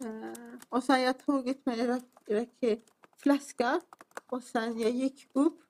Eh, 0.04 0.58
och 0.68 0.84
sen 0.84 1.02
jag 1.02 1.24
tog 1.26 1.48
ut 1.48 1.66
min 1.66 2.00
en 2.26 2.80
flaska 3.16 3.80
och 4.26 4.42
sen 4.42 4.78
jag 4.78 4.90
gick 4.90 5.30
upp 5.32 5.60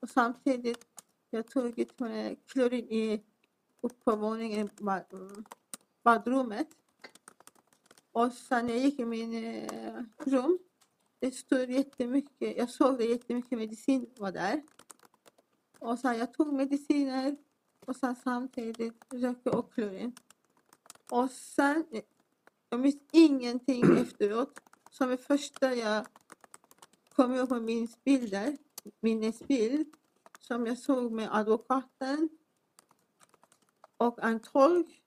och 0.00 0.10
samtidigt 0.10 0.86
jag 1.30 1.46
tog 1.46 1.78
ut 1.78 2.00
med 2.00 2.36
klorin 2.46 2.88
i, 2.90 3.24
upp 3.80 4.04
på 4.04 4.16
våningen, 4.16 4.70
badrummet. 6.02 6.68
Och 8.12 8.32
sen 8.32 8.68
jag 8.68 8.78
gick 8.78 9.00
i 9.00 9.04
min 9.04 9.44
eh, 9.44 10.02
rum 10.18 10.58
det 11.22 11.34
stod 11.34 11.70
jättemycket, 11.70 12.56
jag 12.56 12.70
såg 12.70 12.98
det 12.98 13.04
jättemycket 13.04 13.58
medicin 13.58 14.06
var 14.16 14.32
där. 14.32 14.62
Och 15.82 15.98
sen 15.98 16.18
jag 16.18 16.34
tog 16.34 16.52
mediciner 16.52 17.36
och 17.86 17.96
sen 17.96 18.16
samtidigt 18.16 19.04
rökte 19.10 19.50
och 19.50 19.74
klorin. 19.74 20.12
Och 21.10 21.30
sen, 21.30 21.84
jag 22.70 22.80
minns 22.80 23.02
ingenting 23.12 23.98
efteråt. 23.98 24.60
Som 24.90 25.08
det 25.08 25.16
första 25.16 25.74
jag 25.74 26.06
kom 27.14 27.34
ihåg 27.34 27.48
på 27.48 27.60
min 27.60 27.88
bilder, 28.04 28.56
minnesbild, 29.00 29.86
som 30.40 30.66
jag 30.66 30.78
såg 30.78 31.12
med 31.12 31.28
advokaten 31.32 32.28
och 33.96 34.24
en 34.24 34.40
tolk. 34.40 35.02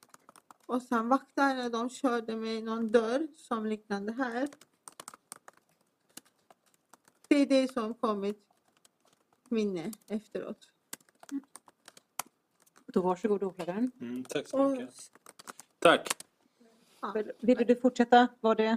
Och 0.65 0.81
sen 0.81 1.09
vakterna, 1.09 1.69
de 1.69 1.89
körde 1.89 2.35
mig 2.35 2.61
någon 2.61 2.91
dörr 2.91 3.27
som 3.35 3.65
liknande 3.65 4.13
här. 4.13 4.49
Det 7.27 7.35
är 7.35 7.45
det 7.45 7.73
som 7.73 7.93
kommit 7.93 8.54
minne 9.54 9.92
efteråt. 10.08 10.68
Då 12.86 13.00
varsågod 13.00 13.42
åklagaren. 13.42 13.90
Mm, 14.00 14.24
tack 14.24 14.48
så 14.48 14.58
Och, 14.64 14.70
mycket. 14.70 14.94
Tack. 15.78 16.08
Vill- 17.14 17.32
Ville 17.40 17.64
du 17.64 17.76
fortsätta? 17.76 18.28
Var 18.40 18.54
det... 18.54 18.76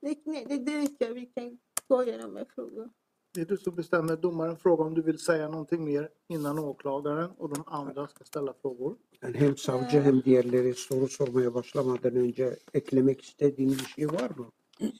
nej, 0.00 0.22
nej, 0.24 0.44
det, 0.48 0.56
det 0.56 0.78
räcker. 0.82 1.14
Vi 1.14 1.26
kan 1.26 1.58
gå 1.88 2.02
igenom 2.02 2.30
med 2.32 2.46
frågor. 2.54 2.90
Det 3.34 3.40
är 3.40 3.44
du 3.46 3.56
som 3.56 3.74
bestämmer. 3.74 4.16
Domaren 4.16 4.56
frågar 4.56 4.84
om 4.84 4.94
du 4.94 5.02
vill 5.02 5.18
säga 5.18 5.48
någonting 5.48 5.84
mer 5.84 6.08
innan 6.28 6.58
åklagaren 6.58 7.30
och 7.30 7.48
de 7.54 7.62
andra 7.66 8.08
ska 8.08 8.24
ställa 8.24 8.52
frågor. 8.62 8.96
هل 9.22 9.54
زوجهم 9.56 10.20
ديال 10.20 10.74
soru 10.74 11.08
sormaya 11.08 11.54
başlamadan 11.54 12.16
önce 12.16 12.56
eklemek 12.72 13.20
istediğin 13.22 13.70
bir 13.70 13.84
şey 13.84 14.06
var 14.06 14.30
mı? 14.36 14.46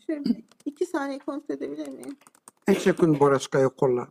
Şöyle 0.06 0.42
iki 0.64 0.86
saniye 0.86 1.18
kontrol 1.18 1.54
edebilir 1.54 1.88
miyim? 1.88 2.16
En 2.66 2.74
sekund 2.74 3.18
bara 3.20 3.38
ska 3.38 3.58
jag 3.60 3.76
kolla. 3.76 4.08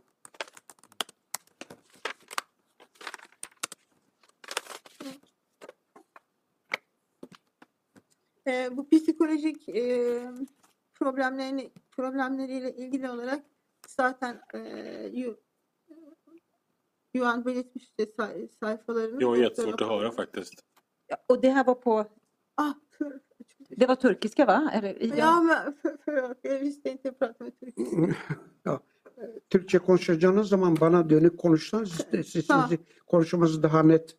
Ee, 8.47 8.77
bu 8.77 8.89
psikolojik 8.89 9.69
e, 9.69 10.21
problemlerini 10.99 11.69
problemleriyle 11.91 12.75
ilgili 12.75 13.09
olarak 13.09 13.39
zaten 13.87 14.41
e, 14.53 14.59
Yu- 15.13 15.37
Yuan 17.13 17.45
belirtmişti 17.45 18.05
say, 18.17 18.47
sayfalarını. 18.59 19.23
Jag 19.23 19.37
jättesvårt 19.37 19.81
att 19.81 19.89
höra 19.89 20.11
faktiskt. 20.11 20.53
Ja, 21.09 21.17
och 21.29 21.41
det 21.41 21.49
här 21.49 21.63
var 21.65 21.75
på... 21.75 22.05
Ah, 22.57 22.73
Det 23.69 23.85
var 23.87 23.95
turkiska 23.95 24.45
va? 24.45 24.71
Eller, 24.73 25.17
ja, 25.17 25.41
men 25.41 25.73
för, 25.81 25.97
förlåt, 26.05 26.37
jag 26.41 26.59
visste 26.59 26.89
inte 26.89 27.07
jag 27.07 27.19
pratade 27.19 27.43
med 27.43 27.59
turkiska. 27.59 28.15
Ya, 28.65 28.79
Türkçe 29.49 29.79
konuşacağınız 29.79 30.49
zaman 30.49 30.77
bana 30.79 31.09
dönük 31.09 31.37
konuşsanız 31.39 31.91
siz, 32.11 32.27
siz- 32.29 32.47
Tamam. 32.47 32.69
sizi 32.69 32.79
konuşmanızı 33.05 33.63
daha 33.63 33.83
net 33.83 34.17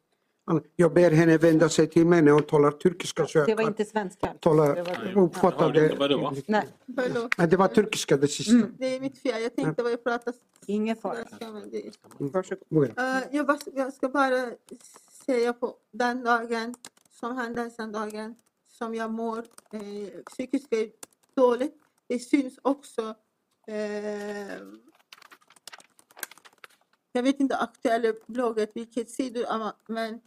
Jag 0.77 0.93
ber 0.95 1.11
henne 1.11 1.39
vända 1.39 1.69
sig 1.69 1.87
till 1.87 2.07
mig 2.07 2.23
när 2.23 2.33
hon 2.33 2.43
talar 2.43 2.71
turkiska 2.71 3.27
så 3.27 3.39
jag 3.39 3.47
Det 3.49 3.55
var 3.55 3.63
inte 3.63 3.85
svenska. 3.85 4.35
tala, 4.41 4.75
Det 4.75 4.83
var- 4.83 5.23
uppfatta 5.23 5.57
Jag 5.57 5.63
hörde 5.67 5.81
det. 5.81 5.87
inte 5.87 5.97
vad 5.99 6.11
det 6.11 6.17
var. 6.17 6.37
Nej. 6.47 6.69
Men 7.37 7.51
det 7.51 7.57
var 7.57 7.69
turkiska 7.69 8.17
det 8.17 8.29
sista. 8.29 8.53
Mm. 8.53 8.75
Det 8.79 8.87
är 8.97 9.01
mitt 9.01 9.19
fel. 9.19 9.43
Jag 9.43 9.57
tänkte 9.57 9.83
vad 9.83 9.93
jag 9.93 10.05
pratar 10.05 10.35
ingen 10.67 10.97
fara. 10.97 11.17
Varsågod. 12.19 12.65
Börja. 12.69 12.93
Eh, 12.97 13.23
jag, 13.37 13.59
jag 13.75 13.93
ska 13.93 14.09
bara 14.09 14.51
säga 15.27 15.53
på 15.53 15.75
den 15.91 16.25
dagen 16.25 16.75
som 17.21 17.37
händelsen 17.37 17.93
dagen 17.93 18.35
som 18.69 18.95
jag 18.95 19.11
mår 19.11 19.39
eh, 19.73 19.81
psykiskt 20.31 20.69
dåligt. 21.35 21.75
Det 22.07 22.19
syns 22.19 22.59
också 22.63 23.15
eh, 23.67 24.59
jag 27.13 27.23
vet 27.23 27.41
inte 27.41 27.57
aktuella 27.57 28.13
blogget 28.27 28.71
vilket 28.75 29.11
sidor 29.11 29.45
men 29.93 30.21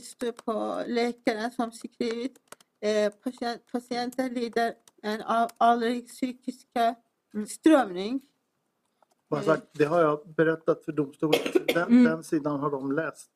står 0.00 0.32
på 0.32 0.82
läkaren 0.86 1.50
som 1.50 1.72
skrivit 1.72 2.38
eh, 2.80 3.12
patient, 3.12 3.62
patienten 3.72 4.34
lider 4.34 4.74
en 5.02 5.22
av 5.22 5.50
allvarlig 5.56 6.08
psykiska 6.08 6.94
strömning. 7.48 8.20
Bara 9.30 9.42
sagt, 9.42 9.66
det 9.72 9.84
har 9.84 10.00
jag 10.00 10.28
berättat 10.28 10.84
för 10.84 10.92
domstolen. 10.92 11.40
Den, 11.74 11.86
Mm. 11.88 12.04
den 12.04 12.24
sidan 12.24 12.60
har 12.60 12.70
de 12.70 12.92
läst. 12.92 13.30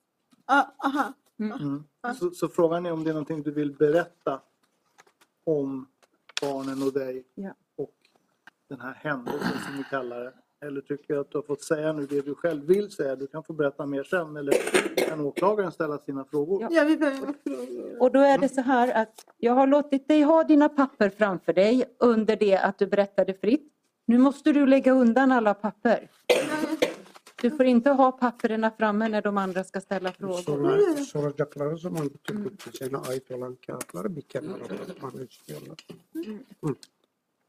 Ah, 0.45 0.65
aha. 0.79 1.13
Mm. 1.39 1.85
Så, 2.19 2.31
så 2.31 2.49
frågan 2.49 2.87
är 2.87 2.93
om 2.93 3.05
det 3.05 3.11
är 3.11 3.15
någonting 3.15 3.43
du 3.43 3.51
vill 3.51 3.73
berätta 3.73 4.43
om 5.45 5.87
barnen 6.43 6.83
och 6.83 6.93
dig 6.93 7.25
Ja. 7.35 7.55
och 7.77 7.95
den 8.69 8.81
här 8.81 8.95
händelsen 8.95 9.59
som 9.67 9.77
vi 9.77 9.85
kallar 9.91 10.21
det. 10.25 10.33
Eller 10.63 10.81
tycker 10.81 11.17
att 11.17 11.31
du 11.31 11.39
har 11.39 11.43
fått 11.43 11.63
säga 11.63 11.93
nu 11.93 12.07
det 12.07 12.21
du 12.21 12.35
själv 12.35 12.67
vill 12.67 12.91
säga? 12.91 13.17
Du 13.17 13.27
kan 13.27 13.45
få 13.45 13.53
berätta 13.53 13.87
mer 13.87 14.05
sen 14.05 14.37
eller 14.37 14.55
kan 15.09 15.21
åklagaren 15.21 15.73
ställa 15.73 15.99
sina 15.99 16.25
frågor? 16.25 16.69
Ja. 16.71 16.85
Vi 16.85 16.97
frågor. 16.99 18.03
Och 18.03 18.13
då 18.13 18.21
är 18.21 18.39
det 18.39 18.49
så 18.49 18.61
här 18.61 19.03
att 19.03 19.27
jag 19.39 19.53
har 19.53 19.67
låtit 19.67 20.09
dig 20.09 20.23
ha 20.23 20.45
dina 20.45 20.69
papper 20.69 21.11
framför 21.11 21.53
dig 21.53 21.85
under 21.99 22.37
det 22.37 22.57
att 22.57 22.79
du 22.79 22.87
berättade 22.87 23.35
fritt. 23.35 23.73
Nu 24.07 24.19
måste 24.19 24.53
du 24.53 24.67
lägga 24.67 24.93
undan 24.93 25.33
alla 25.33 25.55
papper. 25.55 26.11
Du 27.43 27.51
får 27.51 27.67
inte 27.67 27.91
ha 27.91 28.13
papperna 28.13 28.71
framme 28.71 29.09
när 29.09 29.23
de 29.23 29.39
andra 29.39 29.65
ska 29.65 29.81
ställa 29.81 30.13
frågor. 30.13 31.05
Soracakları 31.05 31.77
zaman 31.79 32.11
bütün 32.15 32.45
bütçesine 32.45 32.99
ait 33.09 33.31
olan 33.31 33.57
kağıtları 33.57 34.17
bir 34.17 34.23
kenara 34.23 34.69
bırakmanı 34.69 35.25
istiyorlar. 35.25 35.77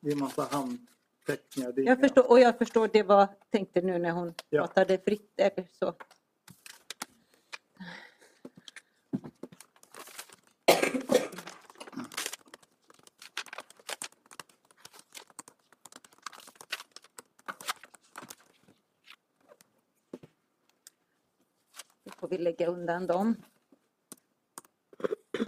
Det 0.02 0.10
är 0.10 0.14
en 0.14 0.20
massa 0.20 0.42
handteckningar. 0.42 0.93
Är 1.28 1.80
Jag 1.80 2.00
förstår, 2.00 2.30
och 2.32 2.40
jag 2.40 2.58
förstår 2.58 2.90
det 2.94 3.04
var 3.04 3.28
tänkte 3.50 3.82
nu 3.82 3.98
när 4.00 4.12
hon 4.12 4.34
Ja. 4.50 4.62
pratade 4.68 4.98
fritt 4.98 5.34
eller 5.38 5.68
så. 5.80 5.94
Då 22.04 22.12
får 22.20 22.28
vi 22.28 22.38
lägga 22.38 22.68
undan 22.68 23.08
dem. 23.08 23.36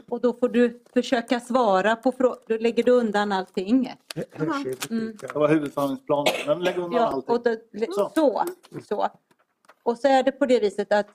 Och 0.09 0.21
då 0.21 0.33
får 0.33 0.49
du 0.49 0.83
försöka 0.93 1.39
svara 1.39 1.95
på 1.95 2.11
frågor. 2.11 2.37
Då 2.47 2.57
lägger 2.57 2.83
du 2.83 2.91
undan 2.91 3.31
allting. 3.31 3.93
Bütün 4.15 5.17
Det 5.21 5.35
var 5.35 5.49
huvudförhandlingsplanen. 5.49 6.33
Men 6.47 6.59
lägg 6.59 6.77
undan 6.77 6.93
Ja, 6.93 7.07
allting. 7.07 7.35
och 7.35 7.43
då, 7.43 7.55
Så. 7.95 8.11
så. 8.15 8.43
så. 8.87 9.07
Och 9.83 9.97
så 9.97 10.07
är 10.07 10.23
det 10.23 10.31
på 10.31 10.45
det 10.45 10.59
viset 10.59 10.91
att 10.91 11.07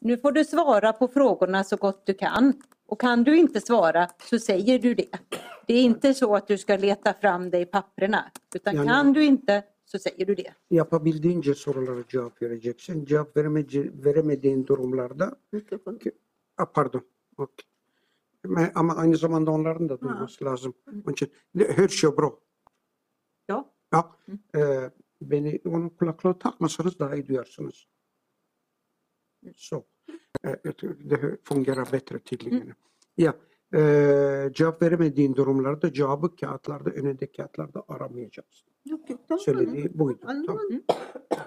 nu 0.00 0.16
får 0.18 0.32
du 0.32 0.44
svara 0.44 0.92
på 0.92 1.08
frågorna 1.08 1.64
så 1.64 1.76
gott 1.76 2.06
du 2.06 2.14
kan. 2.14 2.52
Och 2.86 3.00
kan 3.00 3.24
du 3.24 3.36
inte 3.36 3.60
svara 3.60 4.08
så 4.30 4.38
säger 4.38 4.78
du 4.78 4.94
det. 4.94 5.08
Det 5.66 5.74
är 5.74 5.82
inte 5.82 6.14
så 6.14 6.36
att 6.36 6.46
du 6.48 6.58
ska 6.58 6.76
leta 6.76 7.14
fram 7.14 7.50
det 7.50 7.58
i 7.58 7.66
papperna. 7.66 8.24
Utan 8.54 8.76
Ja, 8.76 8.84
kan 8.84 9.12
du 9.12 9.24
inte 9.24 9.62
så 9.84 9.98
säger 9.98 10.26
du 10.26 10.34
det. 10.34 10.52
Yapabildiğince 10.68 11.54
sorulara 11.54 12.02
cevap 12.10 12.42
vereceksin. 12.42 13.06
Cevap 13.06 13.36
veremece, 13.36 13.82
veremediğin 13.92 14.64
durumlarda. 14.64 15.34
Ah, 16.56 16.66
pardon. 16.66 17.00
Okey. 17.36 17.64
Men- 18.44 18.72
Ama 18.74 18.96
aynı 18.96 19.16
zamanda 19.16 19.50
onların 19.50 19.88
da 19.88 20.00
duyması 20.00 20.44
lazım. 20.44 20.74
Onun 20.88 21.12
için 21.12 21.32
her 21.56 21.88
şey 21.88 22.10
bro. 22.16 22.40
Ja. 23.48 23.72
Ja. 23.94 24.16
Eh, 24.54 24.90
beni 25.22 25.60
onun 25.66 25.88
kulaklığı 25.88 26.38
takmasanız 26.38 26.98
daha 26.98 27.14
iyi 27.14 27.26
duyarsınız. 27.26 27.86
Så. 29.54 29.84
Eh, 30.44 30.56
det 31.10 31.38
fungerar 31.44 31.92
bättre 31.92 32.18
tydligen. 32.18 32.74
Ya. 33.18 33.34
Eh, 33.72 34.52
cevap 34.52 34.82
veremediğin 34.82 35.34
durumlarda 35.34 35.92
cevabı 35.92 36.36
kağıtlarda, 36.36 36.90
önündeki 36.90 37.36
kağıtlarda 37.36 37.84
aramayacaksın. 37.88 38.70
Yok 38.84 39.10
yok 39.10 39.20
tamam. 39.28 39.40
Söylediği 39.40 39.98
buydu. 39.98 40.18
Tamam. 40.22 40.36
Anlamadım. 40.36 40.84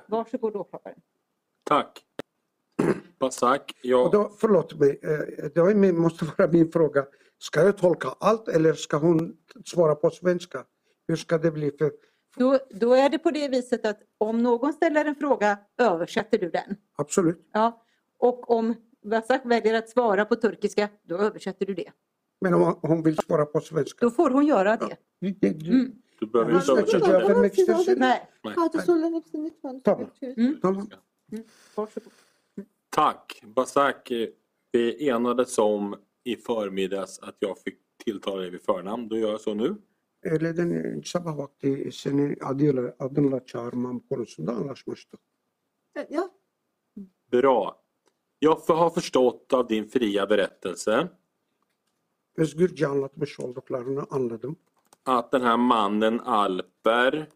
Varsågod 0.09 0.53
åklagaren. 0.55 1.03
Tack. 1.65 2.01
Basak, 3.27 3.61
Och 3.79 3.85
jag, 3.85 4.11
då, 4.11 4.31
förlåt 4.37 4.79
mig, 4.79 4.99
eh, 5.03 5.45
det 5.55 5.75
min, 5.75 5.97
måste 5.99 6.25
vara 6.37 6.51
min 6.51 6.71
fråga. 6.71 7.05
Ska 7.39 7.61
jag 7.61 7.77
tolka 7.77 8.07
allt 8.19 8.47
eller 8.47 8.73
ska 8.73 8.97
hon 8.97 9.35
svara 9.65 9.95
på 9.95 10.09
svenska? 10.09 10.63
Hur 11.07 11.15
ska 11.15 11.37
det 11.37 11.51
bli? 11.51 11.71
För, 11.77 11.91
Då, 12.37 12.59
då 12.69 12.93
är 12.93 13.09
det 13.09 13.19
på 13.19 13.31
det 13.31 13.47
viset 13.47 13.85
att 13.85 13.99
om 14.17 14.43
någon 14.43 14.73
ställer 14.73 15.05
en 15.05 15.15
fråga 15.15 15.57
översätter 15.77 16.37
du 16.37 16.49
den. 16.49 16.75
absolut. 16.95 17.49
Ja. 17.53 17.83
Och 18.17 18.49
om 18.51 18.75
Vasak 19.05 19.41
väljer 19.45 19.73
att 19.73 19.89
svara 19.89 20.25
på 20.25 20.35
turkiska, 20.35 20.89
då 21.03 21.17
översätter 21.17 21.65
du 21.65 21.73
det. 21.73 21.91
Men 22.41 22.53
om 22.53 22.75
hon 22.81 23.03
vill 23.03 23.17
svara 23.17 23.45
på 23.45 23.59
svenska? 23.59 23.97
Då 24.05 24.11
får 24.11 24.29
hon 24.29 24.45
göra 24.45 24.77
det. 24.77 24.97
Det- 25.39 25.67
Mm. 25.67 25.91
du 26.19 26.25
behöver 26.27 26.53
inte 26.55 26.71
översätta. 26.71 27.07
Nej, 27.97 28.29
lütfen. 28.43 29.81
Tamam. 29.83 30.07
Tamam. 30.61 30.87
varsågod. 31.75 32.11
Tack. 32.95 33.41
Basak, 33.43 34.11
vi 34.71 35.09
enades 35.09 35.57
om 35.57 35.95
i 36.23 36.35
förmiddags 36.35 37.19
att 37.19 37.35
jag 37.39 37.57
fick 37.57 37.79
tilltala 38.05 38.41
dig 38.41 38.49
vid 38.49 38.61
förnamn. 38.61 39.07
Då 39.07 39.17
gör 39.17 39.31
jag 39.31 39.41
så 39.41 39.53
nu. 39.53 39.75
Öğleden 40.25 41.01
sabah 41.05 41.37
vakti 41.37 41.91
seni 41.91 42.35
adıyla, 42.41 42.93
adınla 42.99 43.45
çağırmam 43.45 43.99
konusunda 43.99 44.51
anlaşmıştık. 44.51 45.19
Ja, 46.09 46.29
Bra. 47.31 47.81
Jag 48.39 48.55
har 48.55 48.89
förstått 48.89 49.53
av 49.53 49.67
din 49.67 49.87
fria 49.87 50.25
berättelse 50.29 51.07
Özgürce 52.37 52.87
anlatmış 52.87 53.39
olduklarını 53.39 54.05
anladım. 54.09 54.55
att 55.05 55.31
den 55.31 55.41
här 55.41 55.57
mannen 55.57 56.19
Alper 56.19 57.27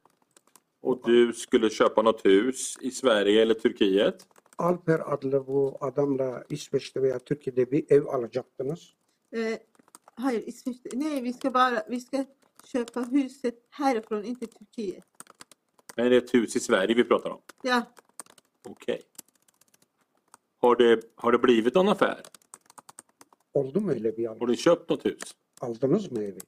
och 0.81 1.01
du 1.05 1.33
skulle 1.33 1.69
köpa 1.69 2.01
något 2.01 2.25
hus 2.25 2.77
i 2.81 2.91
Sverige 2.91 3.41
eller 3.41 3.53
Turkiet. 3.53 4.27
Alper 4.57 5.13
adlı 5.13 5.47
bu 5.47 5.77
adamla 5.81 6.43
İsveç'te 6.49 7.01
veya 7.01 7.19
Türkiye'de 7.19 7.71
bir 7.71 7.85
ev 7.89 8.05
alacaktınız. 8.05 8.93
eh, 9.31 9.59
hayır 10.15 10.47
İsveç'te. 10.47 10.89
Nej, 10.99 11.23
vi 11.23 11.33
ska 11.33 11.53
bara, 11.53 11.85
vi 11.89 11.99
ska 12.01 12.25
köpa 12.65 13.01
huset 13.11 13.55
härifrån, 13.69 14.23
inte 14.23 14.45
Turkiet. 14.47 15.03
Men 15.97 16.11
det 16.11 16.15
är 16.15 16.21
ett 16.21 16.33
hus 16.33 16.55
i 16.55 16.59
Sverige 16.59 16.95
vi 16.95 17.03
pratar 17.03 17.29
om. 17.29 17.41
Ja, 17.63 17.87
Okej. 18.69 19.01
Har, 20.61 20.75
det, 20.75 20.99
har 21.15 21.31
det 21.31 21.37
blivit 21.43 21.75
någon 21.75 21.87
affär? 21.89 22.21
Oldu 23.53 23.79
mu 23.81 23.91
öyle 23.91 24.17
bir 24.17 24.25
Har 24.27 24.47
du 24.47 24.55
köpt 24.55 24.89
något 24.89 25.05
hus? 25.05 25.35
Aldınız 25.61 26.11
mı 26.11 26.23
evi? 26.23 26.39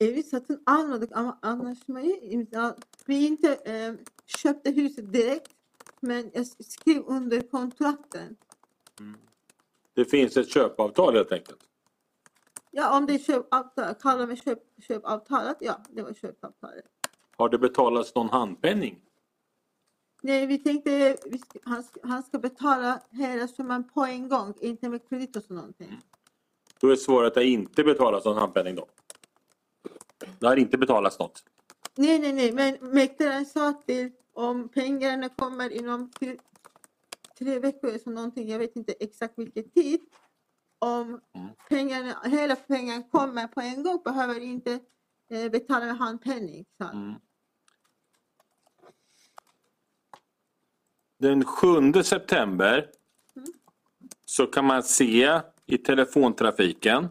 evi 0.00 0.22
satın 0.22 0.62
almadık 0.66 1.16
ama 1.16 1.38
anlaşmayı 1.42 2.16
imza... 2.20 2.76
Vi 3.08 3.26
inte 3.26 3.48
eh, 3.66 3.92
köpte 4.26 4.72
huset 4.76 5.12
direkt, 5.12 5.48
men 6.04 6.30
jag 6.34 6.46
skrev 6.46 7.02
under 7.06 7.40
kontrakten. 7.40 8.36
Det 9.94 10.04
finns 10.04 10.36
ett 10.36 10.48
köpavtal 10.48 11.14
helt 11.14 11.32
enkelt. 11.32 11.60
Ja, 12.70 12.98
om 12.98 13.06
det 13.06 13.14
är 13.14 13.18
köpavtal, 13.18 13.94
kallar 13.94 14.26
mig 14.26 14.36
köp, 14.36 14.58
köpavtalet, 14.88 15.56
ja, 15.60 15.80
det 15.90 16.02
var 16.02 16.12
köpavtalet. 16.12 16.84
Har 17.36 17.48
det 17.48 17.58
betalats 17.58 18.14
någon 18.14 18.28
handpenning? 18.28 19.00
Nej, 20.22 20.46
vi 20.46 20.58
tänkte 20.58 21.16
vi 21.26 21.38
ska, 21.38 21.58
han, 21.64 21.82
ska, 21.82 22.00
han 22.02 22.22
ska 22.22 22.38
betala 22.38 23.00
hela 23.10 23.48
summan 23.48 23.88
på 23.88 24.04
en 24.04 24.28
gång, 24.28 24.54
inte 24.60 24.88
med 24.88 25.08
kredit 25.08 25.36
och 25.36 25.42
så 25.42 25.54
någonting. 25.54 26.00
Då 26.80 26.88
är 26.88 26.96
svaret 26.96 27.28
att 27.28 27.34
det 27.34 27.44
inte 27.44 27.84
betalas 27.84 28.24
någon 28.24 28.36
handpenning 28.36 28.74
då. 28.74 28.86
Det 30.38 30.46
har 30.46 30.56
inte 30.56 30.78
betalats 30.78 31.18
något. 31.18 31.44
Nej, 31.94 32.18
nej, 32.18 32.32
nej, 32.32 32.52
men 32.52 32.76
mäklaren 32.80 33.46
sa 33.46 33.72
till 33.86 34.12
om 34.34 34.68
pengarna 34.68 35.28
kommer 35.28 35.70
inom 35.70 36.10
tre, 36.10 36.36
tre 37.38 37.58
veckor 37.58 37.88
eller 37.88 37.98
så 37.98 38.10
någonting, 38.10 38.48
jag 38.48 38.58
vet 38.58 38.76
inte 38.76 38.92
exakt 38.92 39.38
vilken 39.38 39.70
tid. 39.70 40.00
Om 40.78 41.20
pengarna, 41.68 42.20
hela 42.24 42.56
pengarna 42.56 43.02
kommer 43.02 43.46
på 43.46 43.60
en 43.60 43.82
gång 43.82 44.02
behöver 44.04 44.40
inte 44.40 44.80
eh, 45.30 45.50
betala 45.50 45.86
med 45.86 45.96
handpenning. 45.96 46.64
han. 46.78 47.08
Mm. 47.08 47.20
Den 51.18 51.44
7 51.44 52.02
september 52.02 52.90
så 54.24 54.46
kan 54.46 54.64
man 54.64 54.82
se 54.82 55.40
i 55.66 55.78
telefontrafiken 55.78 57.08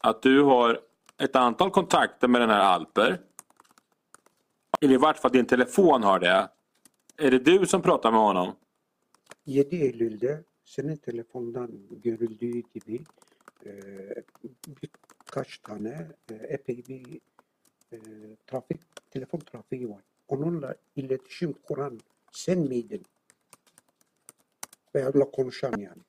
att 0.00 0.22
du 0.22 0.42
har 0.42 0.80
ett 1.18 1.36
antal 1.36 1.70
kontakter 1.70 2.28
med 2.28 2.40
den 2.40 2.50
här 2.50 2.60
Alper. 2.60 3.20
Eller 4.80 4.94
i 4.94 4.96
vart 4.96 5.18
fall 5.18 5.32
din 5.32 5.46
telefon 5.46 6.02
har 6.02 6.20
det. 6.20 6.48
Är 7.16 7.30
det 7.30 7.38
du 7.38 7.66
som 7.66 7.82
pratar 7.82 8.10
med 8.10 8.20
honom? 8.20 8.52
7 9.44 9.76
Eylül'de 9.76 10.44
senin 10.64 10.96
telefondan 10.96 11.70
görüldüğü 12.04 12.62
gibi 12.74 13.00
e, 13.66 13.72
birkaç 14.82 15.58
tane 15.58 16.08
e, 16.30 16.34
epey 16.34 16.84
bir 16.88 17.20
e, 17.92 17.98
trafik, 18.46 18.80
telefon 19.10 19.38
trafiği 19.38 19.90
var. 19.90 20.02
Onunla 20.28 20.74
iletişim 20.96 21.52
kuran 21.52 22.00
sen 22.32 22.58
miydin? 22.58 23.02
Veya 24.94 25.12
konuşan 25.12 25.72
yani. 25.78 26.02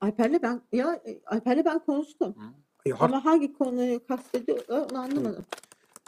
Alper'le 0.00 0.42
ben 0.42 0.62
ya 0.72 1.00
Alper'le 1.26 1.64
ben 1.64 1.78
konuştum. 1.78 2.34
Jag 2.84 2.96
har, 2.96 3.08
Ama 3.08 3.24
hangi 3.24 3.52
konuyu 3.52 4.06
kastediyor 4.06 4.68
onu 4.68 4.98
anlamadım. 4.98 5.44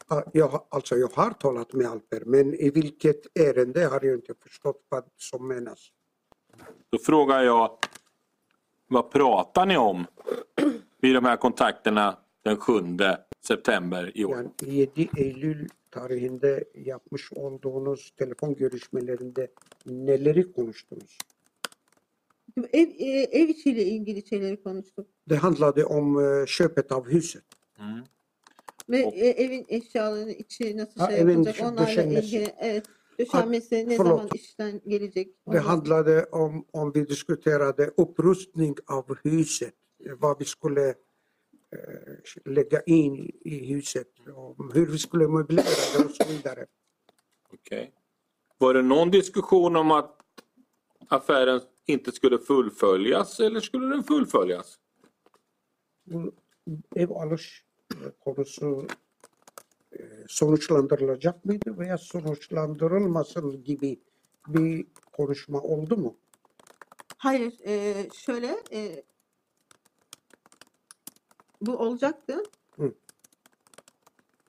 Ja, 0.09 0.25
jag, 0.33 0.49
har- 0.49 0.65
alltså 0.69 0.97
jag 0.97 1.09
har 1.15 1.31
talat 1.31 1.73
med 1.73 1.87
Alper, 1.87 2.23
men 2.27 2.55
i 2.55 2.71
vilket 2.71 3.39
ärende 3.39 3.85
har 3.87 4.05
jag 4.05 4.15
inte 4.15 4.35
förstått 4.41 4.83
vad 4.89 5.05
som 5.17 5.49
menas. 5.49 5.89
Då 6.91 6.99
frågar 6.99 7.43
jag, 7.43 7.79
vad 8.89 9.11
pratar 9.11 9.67
ni 9.67 9.77
om 9.77 10.07
vid 11.01 11.15
de 11.15 11.25
här 11.25 11.37
kontakterna 11.37 12.19
den 12.43 12.57
7 12.57 12.73
september 13.41 14.13
i 14.19 14.25
år? 14.25 14.37
Yani 14.63 14.89
7 14.95 15.09
Eylül 15.17 15.69
tarihinde 15.91 16.65
yapmış 16.75 17.33
olduğunuz 17.33 18.11
telefon 18.17 18.55
görüşmelerinde 18.55 19.49
neleri 19.85 20.53
konuştunuz? 20.53 21.19
Ev, 22.73 22.89
e, 22.99 23.23
ev 23.33 23.49
içiyle 23.49 23.83
ilgili 23.83 24.27
şeyleri 24.27 24.63
konuştuk. 24.63 25.07
Det 25.29 25.37
handlade 25.37 25.85
om 25.85 26.19
eh, 26.19 26.47
köpet 26.47 26.93
av 26.93 27.05
huset. 27.05 27.45
Mm. 27.79 28.05
Ve 28.89 29.05
O- 29.07 29.13
e, 29.15 29.27
evin 29.29 29.65
eşyalarını 29.69 30.33
içi 30.33 30.77
nasıl 30.77 31.01
Ha, 31.01 31.07
şey 31.11 31.21
evin 31.21 31.29
yapılacak 31.31 31.55
içi 31.55 31.65
onlarla 31.65 31.87
döşenmesi. 31.87 32.27
ilgili. 32.27 32.55
Evet. 32.59 32.87
Döşenmesi 33.19 33.89
ne 33.89 33.97
förlåt. 33.97 34.13
zaman 34.13 34.29
işten 34.35 34.81
gelecek? 34.87 35.29
Det 35.53 35.59
handlade 35.59 36.25
om, 36.33 36.65
om 36.73 36.93
vi 36.95 37.09
diskuterade 37.09 37.91
upprustning 37.97 38.79
av 38.87 39.15
huset, 39.25 39.75
vad 40.21 40.39
vi 40.41 40.45
skulle 40.45 40.89
eh, 41.73 42.47
lägga 42.47 42.81
in 42.87 43.31
i, 43.45 43.75
huset, 43.75 44.09
om 44.35 44.71
hur 44.75 44.93
vi 44.93 44.99
skulle 44.99 45.29
möblera 45.29 45.65
det 45.99 46.05
och 46.05 46.11
så 46.11 46.25
vidare. 46.29 46.67
Okej. 47.53 47.93
Var 48.59 48.75
det 48.75 48.83
någon 48.83 49.11
diskussion 49.11 49.77
om 49.77 49.91
att 49.91 50.21
affären 51.09 51.61
inte 51.87 52.13
skulle 52.13 52.39
fullföljas 52.39 53.41
eller 53.41 53.61
skulle 53.61 53.95
den 53.95 54.05
fullföljas? 54.05 54.79
Alış 57.11 57.63
e, 57.63 57.66
konusu 58.25 58.87
e, 59.93 59.99
sonuçlandırılacak 60.29 61.45
mıydı 61.45 61.79
veya 61.79 61.99
sonuçlandırılmasın 61.99 63.65
gibi 63.65 64.01
bir 64.49 64.87
konuşma 65.13 65.61
oldu 65.61 65.97
mu? 65.97 66.17
Hayır, 67.19 67.55
e, 67.65 67.95
şöyle 68.15 68.57
e, 68.73 69.03
bu 71.61 71.77
olacaktı. 71.77 72.43
Hı. 72.77 72.95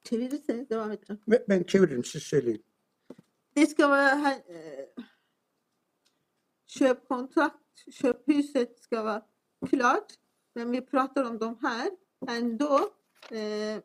Çevirirseniz 0.03 0.69
devam 0.69 0.91
edeceğim. 0.91 1.21
Ve 1.27 1.45
Ben 1.49 1.63
çeviririm 1.63 2.03
siz 2.03 2.23
söyleyin. 2.23 2.63
Det 3.57 3.67
ska 3.67 3.89
vara 3.89 4.15
här, 4.15 4.43
eh, 4.47 5.03
köpkontrakt, 6.67 7.85
köphuset 7.91 8.79
ska 8.79 9.03
vara 9.03 9.25
klart. 9.69 10.19
Men 10.55 10.71
vi 10.71 10.81
pratar 10.81 11.23
om 11.23 11.39
de 11.39 11.55
här. 11.61 11.91
Ändå, 12.27 12.93
eh, 13.31 13.81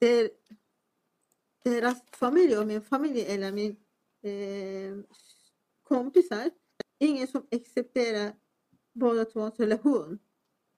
der, 0.00 0.30
deras 1.64 2.02
familj 2.12 2.58
och 2.58 2.66
min 2.66 2.82
familj 2.82 3.20
eller 3.20 3.52
min 3.52 3.76
eh, 4.22 5.04
kompisar, 5.82 6.50
ingen 6.98 7.26
som 7.26 7.46
accepterar 7.52 8.32
båda 8.92 9.24
tvås 9.24 9.60
relation. 9.60 10.18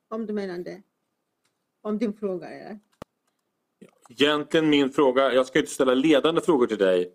Om 0.08 0.26
du 0.26 0.32
menar 0.32 0.58
det. 0.58 0.82
Om 1.82 1.98
din 1.98 2.14
fråga 2.14 2.48
är. 2.48 2.78
Egentligen 4.10 4.68
min 4.70 4.90
fråga, 4.90 5.32
jag 5.32 5.46
ska 5.46 5.58
inte 5.58 5.70
ställa 5.70 5.94
ledande 5.94 6.40
frågor 6.40 6.66
till 6.66 6.78
dig. 6.78 7.12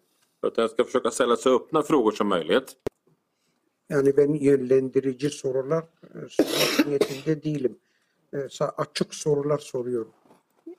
Utan 0.48 0.62
jag 0.62 0.72
ska 0.72 0.84
försöka 0.84 1.12
ställa 1.12 1.36
så 1.36 1.56
öppna 1.56 1.84
frågor 1.84 2.12
som 2.12 2.28
möjligt. 2.28 2.76
Yani 3.92 4.14
ben 4.14 4.34
yönlendirici 4.34 5.30
sorular 5.30 5.84
sormak 6.30 6.88
niyetinde 6.88 7.44
değilim. 7.44 7.80
Açık 8.78 9.14
sorular 9.14 9.58
soruyorum. 9.58 10.14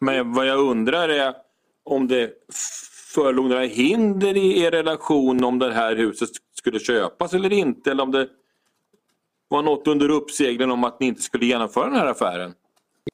Men 0.02 0.32
vad 0.32 0.46
jag 0.46 0.60
undrar 0.60 1.08
är 1.08 1.34
om 1.84 2.08
det 2.08 2.30
förelåg 3.14 3.48
några 3.48 3.64
hinder 3.64 4.36
i 4.36 4.60
er 4.60 4.70
relation 4.70 5.44
om 5.44 5.58
det 5.58 5.72
här 5.72 5.96
huset 5.96 6.28
skulle 6.54 6.78
köpas 6.78 7.34
eller 7.34 7.52
inte. 7.52 7.90
Eller 7.90 8.02
om 8.02 8.10
det 8.10 8.28
var 9.48 9.62
något 9.62 9.86
under 9.86 10.08
uppsegling 10.08 10.70
om 10.70 10.84
att 10.84 11.00
ni 11.00 11.06
inte 11.06 11.22
skulle 11.22 11.46
genomföra 11.46 11.84
den 11.84 11.94
här 11.94 12.06
affären. 12.06 12.54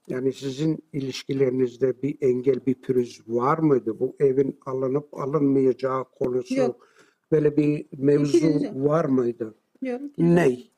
Yani 0.07 0.33
sizin 0.33 0.79
ilişkilerinizde 0.93 2.03
bir 2.03 2.17
engel, 2.21 2.67
bir 2.67 2.75
pürüz 2.75 3.23
var 3.27 3.59
mıydı? 3.59 4.01
Bu 4.01 4.17
evin 4.21 4.59
alınıp 4.67 5.15
alınmayacağı 5.15 6.05
konusu 6.05 6.55
Yok. 6.55 6.89
böyle 7.33 7.57
bir 7.57 7.87
mevzu 7.93 8.49
var 8.75 9.05
mıydı? 9.05 9.55
Nej. 10.19 10.71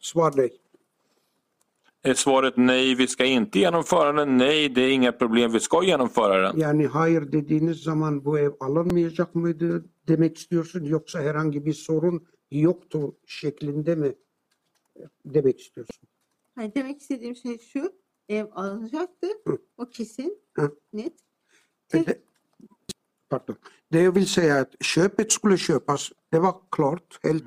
Svar 0.00 0.32
nej. 0.36 0.63
Är 2.06 2.14
svaret 2.14 2.56
nej, 2.56 2.94
vi 2.94 3.06
ska 3.06 3.24
inte 3.24 3.58
genomföra 3.58 4.12
den? 4.12 4.36
Nej, 4.36 4.68
det 4.68 4.80
är 4.80 4.90
inga 4.90 5.12
problem, 5.12 5.52
vi 5.52 5.60
ska 5.60 5.82
genomföra 5.84 6.42
den. 6.52 6.60
Yani 6.60 6.86
hayır 6.86 7.32
dediğiniz 7.32 7.82
zaman 7.82 8.24
bu 8.24 8.38
ev 8.38 8.52
alınmayacak 8.60 9.34
mıydı 9.34 9.84
demek 10.08 10.38
istiyorsun 10.38 10.84
yoksa 10.84 11.22
herhangi 11.22 11.66
bir 11.66 11.72
sorun 11.72 12.26
yoktu 12.50 13.16
şeklinde 13.26 13.94
mi 13.94 14.14
demek 15.24 15.60
istiyorsun? 15.60 16.08
Hani 16.54 16.74
demek 16.74 17.00
istediğim 17.00 17.36
şey 17.36 17.58
şu. 17.58 17.92
Ev 18.28 18.46
alınacaktı. 18.52 19.26
Hı. 19.46 19.58
O 19.76 19.86
kesin. 19.90 20.38
Hı. 20.56 20.76
Net. 20.92 21.12
Det, 21.92 22.06
det- 22.06 22.22
pardon. 23.30 23.56
Det 23.92 24.02
jag 24.02 24.14
vill 24.14 24.26
säga 24.26 24.56
är 24.56 24.60
att 24.60 24.74
köpet 24.80 25.32
skulle 25.32 25.56
köpas, 25.56 26.12
det 26.32 26.38
var 26.38 26.54
klart. 26.70 27.18
Helt, 27.22 27.44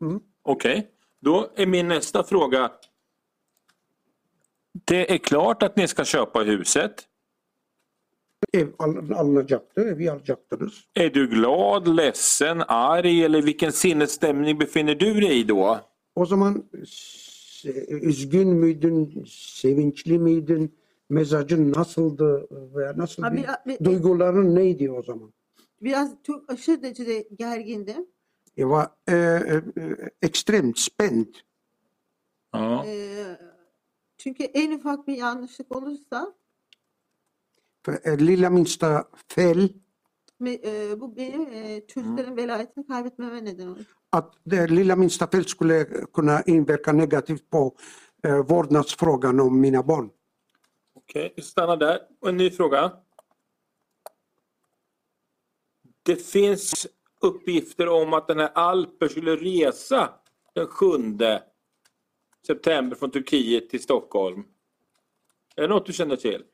mm. 0.00 0.20
Okej, 0.42 0.90
då 1.24 1.50
är 1.56 1.66
min 1.66 1.88
nästa 1.88 2.24
fråga. 2.24 2.70
Det 4.84 5.12
är 5.14 5.18
klart 5.18 5.62
att 5.62 5.76
ni 5.76 5.88
ska 5.88 6.04
köpa 6.04 6.38
huset. 6.38 7.08
Är 10.94 11.10
du 11.10 11.26
glad, 11.26 11.96
ledsen, 11.96 12.62
arg 12.68 13.24
eller 13.24 13.42
vilken 13.42 13.72
sinnesstämning 13.72 14.58
befinner 14.58 14.94
du 14.94 15.20
dig 15.20 15.40
i 15.40 15.44
då? 15.44 15.80
O 16.14 16.26
zaman 16.26 16.64
üzgün 17.88 18.48
müydün, 18.48 19.24
sevinçli 19.28 20.18
miydin, 20.18 20.78
mezacın 21.08 21.72
nasıldı 21.72 22.48
veya 22.50 22.96
nasıl 22.96 23.22
bir, 23.22 23.84
duyguların 23.84 24.54
neydi 24.54 24.90
o 24.90 25.02
zaman? 25.02 25.32
Biraz 25.80 26.10
çok 26.22 26.52
aşırı 26.52 26.82
derecede 26.82 27.28
gergindim. 27.38 28.06
Jag 28.58 28.68
var 28.68 28.88
eh, 29.06 29.14
eh, 29.16 29.62
extremt 30.20 30.78
spänd. 30.78 31.26
Ja. 32.52 32.84
Ee, 32.84 33.38
çünkü 34.18 34.44
en 34.44 34.72
ufak 34.72 35.06
bir 35.06 35.16
yanlışlık 35.16 35.76
olursa 35.76 36.34
För 37.86 38.00
eh, 38.04 38.18
lilla 38.18 38.50
minsta 38.50 39.08
fel, 39.28 39.68
ve, 40.40 40.60
e, 40.64 41.00
bu 41.00 41.16
benim 41.16 41.52
e, 41.52 41.86
çocukların 41.86 42.36
velayetini 42.36 42.86
kaybetmeme 42.86 43.44
neden 43.44 43.66
olur. 43.66 43.98
att 44.12 44.34
det 44.44 44.70
lilla 44.70 44.96
minsta 44.96 45.26
fel 45.26 45.44
skulle 45.44 45.84
kunna 46.12 46.42
inverka 46.46 46.92
negativt 46.92 47.50
på 47.50 47.76
eh, 48.24 48.46
vårdnadsfrågan 48.46 49.40
om 49.40 49.60
mina 49.60 49.82
barn. 49.82 50.10
Okej, 50.94 51.32
vi 51.36 51.42
stannar 51.42 51.76
där. 51.76 52.00
Och 52.20 52.28
en 52.28 52.36
ny 52.36 52.50
fråga. 52.50 52.92
Det 56.02 56.16
finns 56.16 56.86
uppgifter 57.20 57.88
om 57.88 58.12
att 58.12 58.28
den 58.28 58.38
här 58.38 58.50
Alper 58.54 59.08
skulle 59.08 59.36
resa 59.36 60.14
den 60.54 60.66
7 60.66 60.86
september 62.48 62.96
från 62.96 63.10
Turkiet 63.10 63.70
till 63.70 63.82
Stockholm. 63.82 64.44
Är 65.56 65.62
det 65.62 65.68
något 65.68 65.86
du 65.86 65.92
känner 65.92 66.16
till? 66.16 66.44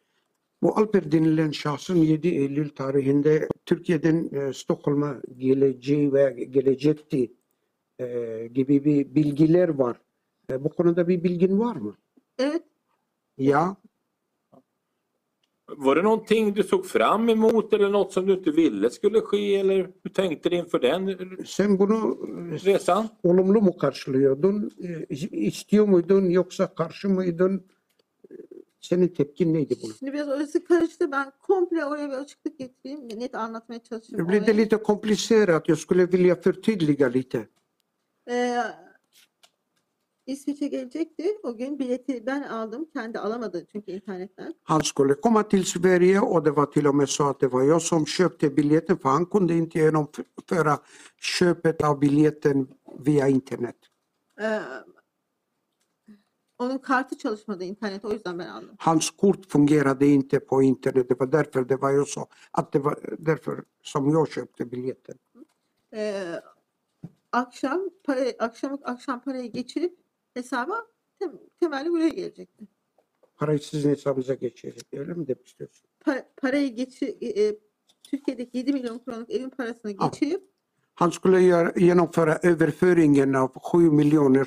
Bu 0.63 0.79
Alper 0.79 1.13
denilen 1.13 1.51
şahsın 1.51 1.97
7 1.97 2.29
Eylül 2.29 2.69
tarihinde 2.69 3.49
Türkiye'den 3.65 4.29
e, 4.33 4.53
Stockholm'a 4.53 5.17
geleceği 5.37 6.13
ve 6.13 6.47
gelecekti 6.51 7.33
e, 8.01 8.07
gibi 8.53 8.85
bir 8.85 9.15
bilgiler 9.15 9.69
var. 9.69 9.97
E, 10.51 10.65
bu 10.65 10.69
konuda 10.69 11.09
bir 11.09 11.25
bilgin 11.25 11.59
var 11.59 11.77
mı? 11.77 11.97
Evet, 12.39 12.63
Ya, 13.39 13.77
Var 15.67 15.97
det 15.97 16.03
någonting 16.03 16.55
du 16.57 16.63
såg 16.63 16.87
fram 16.87 17.29
emot 17.29 17.73
eller 17.73 17.89
något 17.89 18.13
som 18.13 18.27
du 18.27 18.33
inte 18.33 18.51
ville 18.51 18.91
skulle 18.91 19.21
ske 19.21 19.55
eller 19.61 19.91
hur 20.03 20.11
tänkte 20.11 20.49
du 20.51 20.57
inför 20.57 20.79
den 20.81 21.17
Sen 21.47 21.79
bunu 21.79 22.17
resan? 22.65 23.09
olumlu 23.23 23.61
mu 23.63 23.77
karşılıyordun? 23.79 24.71
E, 25.11 25.15
İstiyor 25.31 25.87
muydun 25.89 26.31
yoksa 26.31 26.75
karşı 26.75 27.09
mıydın? 27.09 27.63
Senin 28.81 29.09
tepkin 29.09 29.55
neydi 29.55 29.77
buna? 29.83 29.93
Şimdi 29.99 30.13
biraz 30.13 30.29
orası 30.29 30.65
karıştı. 30.65 31.13
Ben 31.13 31.33
komple 31.43 31.85
oraya 31.85 32.09
bir 32.11 32.15
açıklık 32.17 32.59
getireyim. 32.59 33.09
Net 33.21 33.35
anlatmaya 33.35 33.79
Det 33.81 33.85
çalışıyorum. 33.89 34.29
blir 34.29 34.47
det 34.47 34.57
lite 34.57 34.77
komplicerat. 34.77 35.69
Jag 35.69 35.79
skulle 35.79 36.13
vilja 36.13 36.35
förtydliga 36.37 37.07
lite. 37.07 37.49
Ee, 38.31 38.57
İsviçre 40.27 40.67
gelecekti. 40.69 41.39
O 41.43 41.57
gün 41.57 41.79
bileti 41.79 42.27
ben 42.27 42.43
aldım. 42.43 42.89
Kendi 42.93 43.19
alamadı 43.19 43.67
çünkü 43.73 43.93
internetten. 43.93 44.55
Han 44.63 44.81
skulle 44.81 45.21
komma 45.21 45.49
till 45.49 45.65
Sverige 45.65 46.21
och 46.21 46.45
det 46.45 46.57
var 46.57 46.67
till 46.67 46.87
och 46.87 46.95
med 46.95 47.09
så 47.09 47.25
att 47.25 47.41
det 47.41 47.53
var 47.53 47.63
jag 47.63 47.83
som 47.83 48.07
köpte 48.07 48.57
biljetten 48.57 48.97
för 48.97 49.09
han 49.09 49.27
kunde 49.27 49.55
inte 49.55 49.79
genomföra 49.79 50.79
köpet 51.19 51.83
av 51.83 52.01
biljetten 52.01 52.69
via 53.07 53.29
internet. 53.29 53.77
Ee, 54.41 54.61
onun 56.59 56.79
kartı 56.79 57.19
çalışmadı 57.19 57.65
internet. 57.65 58.05
O 58.05 58.13
yüzden 58.13 58.39
ben 58.39 58.49
aldım. 58.49 58.77
Hans 58.79 59.11
kort 59.11 59.47
fungerade 59.47 60.07
inte 60.07 60.41
på 60.41 60.63
internet. 60.63 61.09
Det 61.09 61.21
var 61.21 61.33
därför 61.33 61.69
det 61.69 61.77
var 61.77 61.91
ju 61.93 62.05
så 62.05 62.27
att 62.51 62.73
det 62.73 62.79
var 62.79 62.99
därför 63.19 63.65
som 63.83 64.11
jag 64.11 64.29
köpte 64.29 64.65
biljetten. 64.71 65.19
Ee, 65.93 66.41
akşam 67.33 67.81
para, 68.05 68.21
akşam 68.39 68.79
akşam 68.83 69.21
parayı 69.21 69.53
geçirip 69.53 70.04
hesaba 70.35 70.87
tem, 71.19 71.33
temelli 71.61 71.91
buraya 71.91 72.09
gelecekti. 72.09 72.65
Parayı 73.37 73.59
sizin 73.59 73.91
hesabınıza 73.91 74.35
geçecek. 74.35 74.83
Öyle 74.93 75.13
mi 75.15 75.27
demek 75.29 75.47
istiyorsun? 75.47 75.89
Pa- 76.01 76.25
parayı 76.37 76.75
geçir, 76.75 77.17
e, 77.21 77.45
e, 77.47 77.59
Türkiye'deki 78.03 78.59
7 78.59 78.73
milyon 78.73 78.99
kronluk 78.99 79.31
evin 79.31 79.51
parasını 79.51 79.95
Ah. 79.99 80.13
geçirip 80.13 80.43
Han 80.95 81.11
skulle 81.11 81.43
göra, 81.47 81.71
genomföra 81.71 82.41
överföringen 82.43 83.33
av 83.35 83.49
7 83.75 83.91
miljoner 83.91 84.47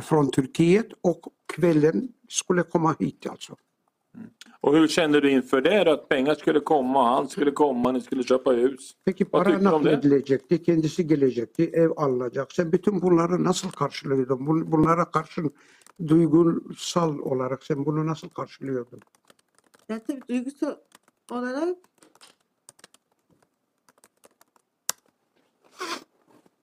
från 0.00 0.30
Turkiet 0.30 0.92
och 1.02 1.24
kvällen 1.48 2.14
skulle 2.28 2.62
komma 2.62 2.96
hit 3.00 3.26
alltså. 3.26 3.56
Och 4.60 4.74
hur 4.76 4.88
kände 4.88 5.20
du 5.20 5.30
inför 5.30 5.60
det? 5.64 5.92
Att 5.92 6.08
pengar 6.08 6.34
skulle 6.34 6.60
komma, 6.60 7.14
han 7.14 7.28
skulle 7.28 7.50
komma, 7.50 7.92
ni 7.92 8.00
skulle 8.00 8.22
köpa 8.22 8.50
hus? 8.52 8.94
Peki 9.04 9.24
para 9.24 9.58
nakledilecekti, 9.58 10.62
kendisi 10.62 11.06
gelecekti, 11.06 11.70
ev 11.72 11.90
alınacak. 11.96 12.52
Sen 12.52 12.72
bütün 12.72 13.02
bunları 13.02 13.44
nasıl 13.44 13.70
karşılıyordun? 13.70 14.38
Bun- 14.46 14.72
Bunlara 14.72 15.04
karşı 15.04 15.42
duygusal 16.08 17.18
olarak 17.18 17.64
sen 17.64 17.86
bunu 17.86 18.06
nasıl 18.06 18.28
karşılıyordun? 18.28 19.00
yani 19.88 20.00
tabii 20.06 20.22
duygusal 20.28 20.74
olarak 21.30 21.76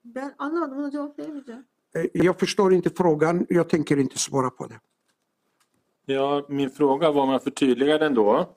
ben 0.05 0.35
anlamadım. 0.37 0.77
Buna 0.77 0.91
cevap 0.91 1.19
veremeyeceğim. 1.19 1.65
Jag 2.13 2.39
förstår 2.39 2.73
inte 2.73 2.89
frågan, 2.89 3.45
jag 3.49 3.69
tänker 3.69 3.97
inte 3.97 4.17
svara 4.17 4.49
på 4.49 4.67
det. 4.69 4.79
Ja, 6.05 6.45
min 6.49 6.69
fråga 6.69 7.11
var 7.11 7.23
om 7.23 7.29
jag 7.29 7.43
förtydligar 7.43 7.99
den 7.99 8.13
då. 8.13 8.55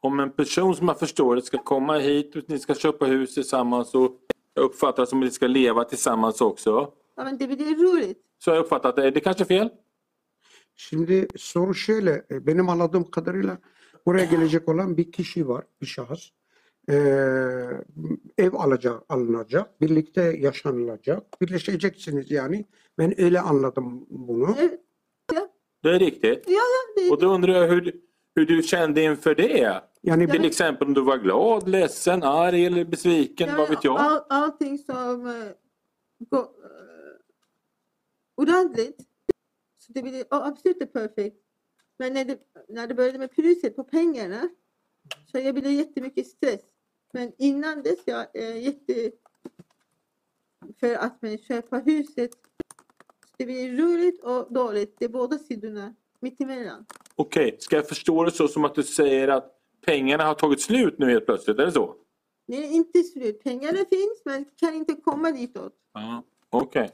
Om 0.00 0.20
en 0.20 0.30
person 0.30 0.76
som 0.76 0.88
jag 0.88 0.98
förstår 0.98 1.36
det 1.36 1.42
ska 1.42 1.58
komma 1.58 1.98
hit 1.98 2.36
och 2.36 2.42
ni 2.46 2.58
ska 2.58 2.74
köpa 2.74 3.06
hus 3.06 3.34
tillsammans 3.34 3.94
och 3.94 4.12
jag 4.54 4.64
uppfattar 4.64 5.02
det 5.02 5.06
som 5.06 5.18
att 5.18 5.24
ni 5.24 5.30
ska 5.30 5.46
leva 5.46 5.84
tillsammans 5.84 6.40
också. 6.40 6.92
Ama 7.16 7.32
det 7.32 7.46
blir 7.46 7.92
roligt. 7.92 8.18
Så 8.38 8.50
har 8.50 8.56
jag 8.56 8.64
uppfattat 8.64 8.96
det. 8.96 9.06
Är 9.06 9.10
det 9.10 9.20
kanske 9.20 9.44
fel? 9.44 9.70
Şimdi 10.76 11.28
soru 11.36 11.74
şöyle, 11.74 12.24
e, 12.30 12.46
benim 12.46 12.68
anladığım 12.68 13.10
kadarıyla 13.10 13.58
buraya 14.06 14.24
gelecek 14.24 14.68
olan 14.68 14.96
bir 14.96 15.12
kişi 15.12 15.48
var, 15.48 15.64
bir 15.80 15.86
şahıs. 15.86 16.30
Ev 18.38 18.54
alacak, 18.54 19.02
alınacak, 19.08 19.80
birlikte 19.80 20.22
yaşanılacak, 20.22 21.40
birleşeceksiniz 21.40 22.30
yani. 22.30 22.64
Ben 22.98 23.20
öyle 23.20 23.40
anladım 23.40 24.06
bunu. 24.10 24.56
Evet. 24.58 24.80
Det 25.84 25.90
är 25.90 25.98
riktigt. 26.00 26.48
Ja, 26.48 26.54
ja, 26.54 27.02
det, 27.02 27.10
Och 27.10 27.20
då 27.20 27.26
undrar 27.26 27.52
jag 27.52 27.68
hur, 27.68 28.00
hur 28.36 28.46
du 28.46 28.62
kände 28.62 29.02
inför 29.02 29.34
det. 29.34 29.82
Yani 30.02 30.26
Till 30.26 30.44
exempel 30.44 30.88
om 30.88 30.94
du 30.94 31.00
var 31.00 31.16
glad, 31.16 31.68
ledsen, 31.68 32.22
arg 32.22 32.66
eller 32.66 32.84
besviken, 32.84 33.56
vad 33.56 33.68
vet 33.68 33.84
jag? 33.84 33.96
All, 34.00 34.22
allting 34.28 34.78
som 34.78 35.26
uh, 35.26 35.32
går 36.18 36.38
uh, 36.38 36.46
ordentligt. 38.36 39.00
Så 39.78 39.92
det 39.92 40.02
blir 40.02 40.22
oh, 40.22 40.46
absolut 40.46 40.92
perfekt. 40.92 41.36
Men 41.98 42.12
när 42.12 42.24
det, 42.24 42.38
när 42.68 42.86
det 42.86 42.94
började 42.94 43.18
med 43.18 43.30
priset 43.30 43.76
på 43.76 43.84
pengarna 43.84 44.48
så 45.32 45.38
jag 45.38 45.54
blev 45.54 45.72
jättemycket 45.72 46.26
stress. 46.26 46.60
Men 47.14 47.32
innan 47.38 47.82
dess 47.82 47.98
jag 48.04 48.36
är 48.36 48.54
jätte 48.54 49.10
för 50.80 50.94
att 50.94 51.22
man 51.22 51.38
köpa 51.38 51.78
huset. 51.78 52.30
Det 53.36 53.46
blir 53.46 53.76
roligt 53.76 54.22
och 54.24 54.52
dåligt. 54.52 54.96
Det 54.98 55.04
är 55.04 55.08
båda 55.08 55.38
sidorna 55.38 55.94
mittemellan. 56.20 56.86
Okej, 57.14 57.56
ska 57.60 57.76
jag 57.76 57.88
förstå 57.88 58.24
det 58.24 58.30
så 58.30 58.48
som 58.48 58.64
att 58.64 58.74
du 58.74 58.82
säger 58.82 59.28
att 59.28 59.60
pengarna 59.86 60.24
har 60.24 60.34
tagit 60.34 60.60
slut 60.60 60.98
nu 60.98 61.10
helt 61.10 61.26
plötsligt? 61.26 61.58
Är 61.58 61.66
det 61.66 61.72
så? 61.72 61.94
Är 62.46 62.62
inte 62.62 63.02
slut. 63.02 63.42
Pengarna 63.42 63.78
finns 63.78 64.22
men 64.24 64.44
kan 64.56 64.74
inte 64.74 64.94
komma 64.94 65.30
ditåt. 65.32 65.72
Ja. 65.92 66.22
Okej. 66.50 66.90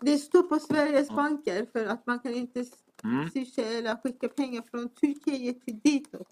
Det 0.00 0.18
står 0.18 0.42
på 0.42 0.58
Sveriges 0.58 1.08
banker 1.08 1.66
för 1.72 1.86
att 1.86 2.06
man 2.06 2.18
kan 2.18 2.34
inte 2.34 2.64
Mm. 3.04 3.30
swisha 3.30 3.62
eller 3.62 3.96
skicka 3.96 4.28
pengar 4.28 4.62
från 4.70 4.88
Turkiet 4.88 5.64
till 5.64 5.80
ditåt. 5.80 6.28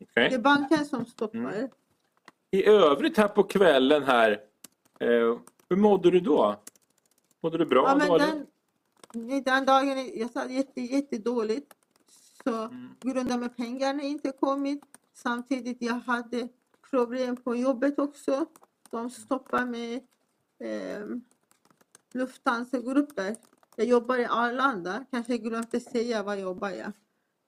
Okej. 0.00 0.28
Det 0.28 0.34
är 0.34 0.38
banken 0.38 0.84
som 0.86 1.06
stoppar. 1.06 1.38
Mm. 1.38 1.68
I 2.54 2.64
övrigt 2.66 3.16
här 3.16 3.28
på 3.28 3.42
kvällen 3.42 4.02
här, 4.02 4.30
eh, 5.00 5.38
hur 5.68 5.76
mådde 5.76 6.10
du 6.10 6.20
då? 6.20 6.56
Mådde 7.40 7.58
du 7.58 7.66
bra? 7.66 7.84
Ja, 7.88 7.96
men 7.96 8.08
dåligt? 8.08 8.26
den, 9.12 9.42
den 9.44 9.64
dagen 9.64 10.10
jag 10.14 10.30
sa 10.30 10.46
jätte, 10.46 10.80
jättedåligt. 10.80 11.74
Så 12.44 12.50
Mm. 12.54 12.88
grund 13.00 13.32
av 13.32 13.42
att 13.42 13.56
pengarna 13.56 14.02
inte 14.02 14.32
kommit. 14.32 14.82
Samtidigt 15.14 15.82
jag 15.82 15.94
hade 15.94 16.48
problem 16.90 17.36
på 17.36 17.56
jobbet 17.56 17.98
också. 17.98 18.46
De 18.90 19.10
stoppar 19.10 19.66
med 19.66 20.00
eh, 20.58 21.06
Lufthansa-grupper. 22.12 23.36
Jag 23.76 23.86
jobbar 23.86 24.18
i 24.18 24.24
Arlanda. 24.26 25.04
Kanske 25.10 25.38
glömde 25.38 25.80
säga 25.80 26.22
vad 26.22 26.40
jobbar 26.40 26.70
jag. 26.70 26.92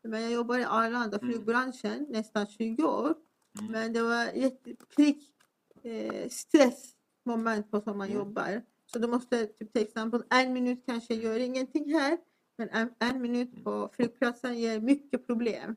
Men 0.03 0.23
jag 0.23 0.33
jobbar 0.33 0.59
i 0.59 0.65
Arlanda, 0.65 1.19
flygbranschen, 1.19 2.07
nästan 2.11 2.47
20 2.47 2.85
år. 2.85 3.15
Men 3.63 3.93
det 3.93 4.03
var 4.03 4.25
jätteprick, 4.25 5.35
eh, 5.83 6.29
stressmoment 6.29 7.71
på 7.71 7.81
som 7.81 7.99
man 7.99 8.13
jobbar. 8.13 8.63
Så 8.87 8.99
du 8.99 9.09
måste, 9.09 9.47
typ, 9.47 9.73
till 9.73 9.83
exempel, 9.83 10.23
en 10.31 10.53
minut 10.53 10.83
kanske 10.87 11.15
gör 11.15 11.39
ingenting 11.39 11.95
här. 11.95 12.19
Men 12.59 12.69
en, 12.69 12.95
en 12.99 13.23
minut 13.23 13.65
på 13.65 13.91
flygplatsen 13.93 14.59
ger 14.59 14.81
mycket 14.81 15.27
problem. 15.27 15.77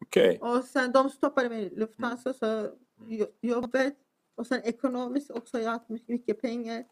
Okej. 0.00 0.38
Och 0.38 0.64
sen 0.64 0.92
de 0.92 1.10
stoppade 1.10 1.48
mig 1.48 1.62
i 1.62 1.76
Lufthansa, 1.76 2.32
så 2.34 2.70
jo- 3.06 3.32
jobbet. 3.40 3.94
Och 4.34 4.46
sen 4.46 4.60
ekonomiskt 4.64 5.30
också, 5.30 5.58
jag 5.60 5.70
haft 5.70 5.88
mycket, 5.88 6.40
pengar. 6.40 6.84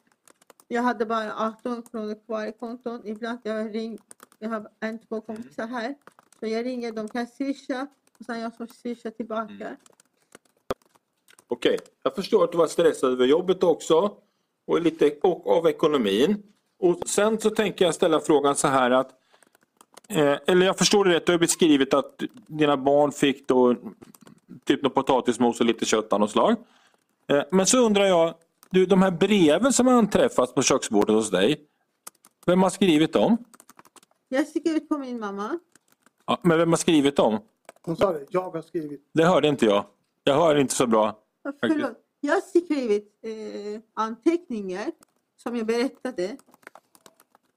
Jag 0.68 0.82
hade 0.82 1.06
bara 1.06 1.34
18 1.36 1.82
kronor 1.82 2.26
kvar 2.26 2.46
i 2.46 2.52
konton. 2.52 3.06
Ibland 3.06 3.38
jag 3.42 3.74
ring, 3.74 3.98
jag 4.38 4.48
har 4.48 4.68
en, 4.80 4.98
två 4.98 5.20
kompisar 5.20 5.66
här. 5.66 5.94
Så 6.40 6.46
jag 6.46 6.66
ringer, 6.66 6.92
de 6.92 7.08
kan 7.08 7.26
swisha. 7.26 7.86
Och 8.18 8.24
sen 8.24 8.40
jag 8.40 8.56
får 8.56 8.66
swisha 8.66 9.10
tillbaka. 9.10 9.76
Okej, 11.48 11.78
jag 12.02 12.14
förstår 12.14 12.44
att 12.44 12.52
du 12.52 12.58
var 12.58 12.66
stressad 12.66 13.12
över 13.12 13.26
jobbet 13.26 13.62
också 13.62 14.12
och 14.66 14.80
lite 14.80 15.16
och 15.22 15.46
av 15.56 15.66
ekonomin. 15.66 16.42
Och 16.78 17.08
sen 17.08 17.40
så 17.40 17.50
tänker 17.50 17.84
jag 17.84 17.94
ställa 17.94 18.20
frågan 18.20 18.56
så 18.56 18.68
här 18.68 18.90
att 18.90 19.10
eh, 20.08 20.36
eller 20.46 20.66
jag 20.66 20.78
förstår 20.78 21.04
det 21.04 21.14
rätt, 21.14 21.26
du 21.26 21.32
har 21.32 21.38
beskrivit 21.38 21.94
att 21.94 22.22
dina 22.46 22.76
barn 22.76 23.12
fick 23.12 23.48
då 23.48 23.76
typ 24.64 24.82
något 24.82 24.94
potatismos 24.94 25.60
och 25.60 25.66
lite 25.66 25.84
kött 25.84 26.12
av 26.12 26.20
något 26.20 26.30
slag. 26.30 26.56
Eh, 27.28 27.42
men 27.50 27.66
så 27.66 27.78
undrar 27.78 28.04
jag, 28.04 28.34
du, 28.70 28.86
de 28.86 29.02
här 29.02 29.10
breven 29.10 29.72
som 29.72 29.86
har 29.86 29.94
anträffats 29.94 30.54
på 30.54 30.62
köksbordet 30.62 31.16
hos 31.16 31.30
dig, 31.30 31.60
vem 32.46 32.62
har 32.62 32.70
skrivit 32.70 33.12
dem? 33.12 33.36
Jag 34.28 34.46
sticker 34.46 34.76
ut 34.76 34.88
på 34.88 34.98
min 34.98 35.20
mamma. 35.20 35.58
Ja, 36.26 36.38
men 36.42 36.58
vem 36.58 36.70
har 36.70 36.76
skrivit 36.76 37.16
dem? 37.16 37.38
Hon 37.82 37.96
sa 37.96 38.12
det, 38.12 38.26
jag 38.30 38.50
har 38.50 38.62
skrivit. 38.62 39.10
Det 39.14 39.24
hörde 39.24 39.48
inte 39.48 39.66
jag. 39.66 39.84
Jag 40.24 40.34
hör 40.34 40.56
inte 40.56 40.74
så 40.74 40.86
bra. 40.86 41.18
Förlåt. 41.60 42.02
Jag 42.20 42.34
har 42.34 42.40
skrivit 42.40 43.18
eh, 43.22 43.80
anteckningar 43.94 44.90
som 45.36 45.56
jag 45.56 45.66
berättade. 45.66 46.36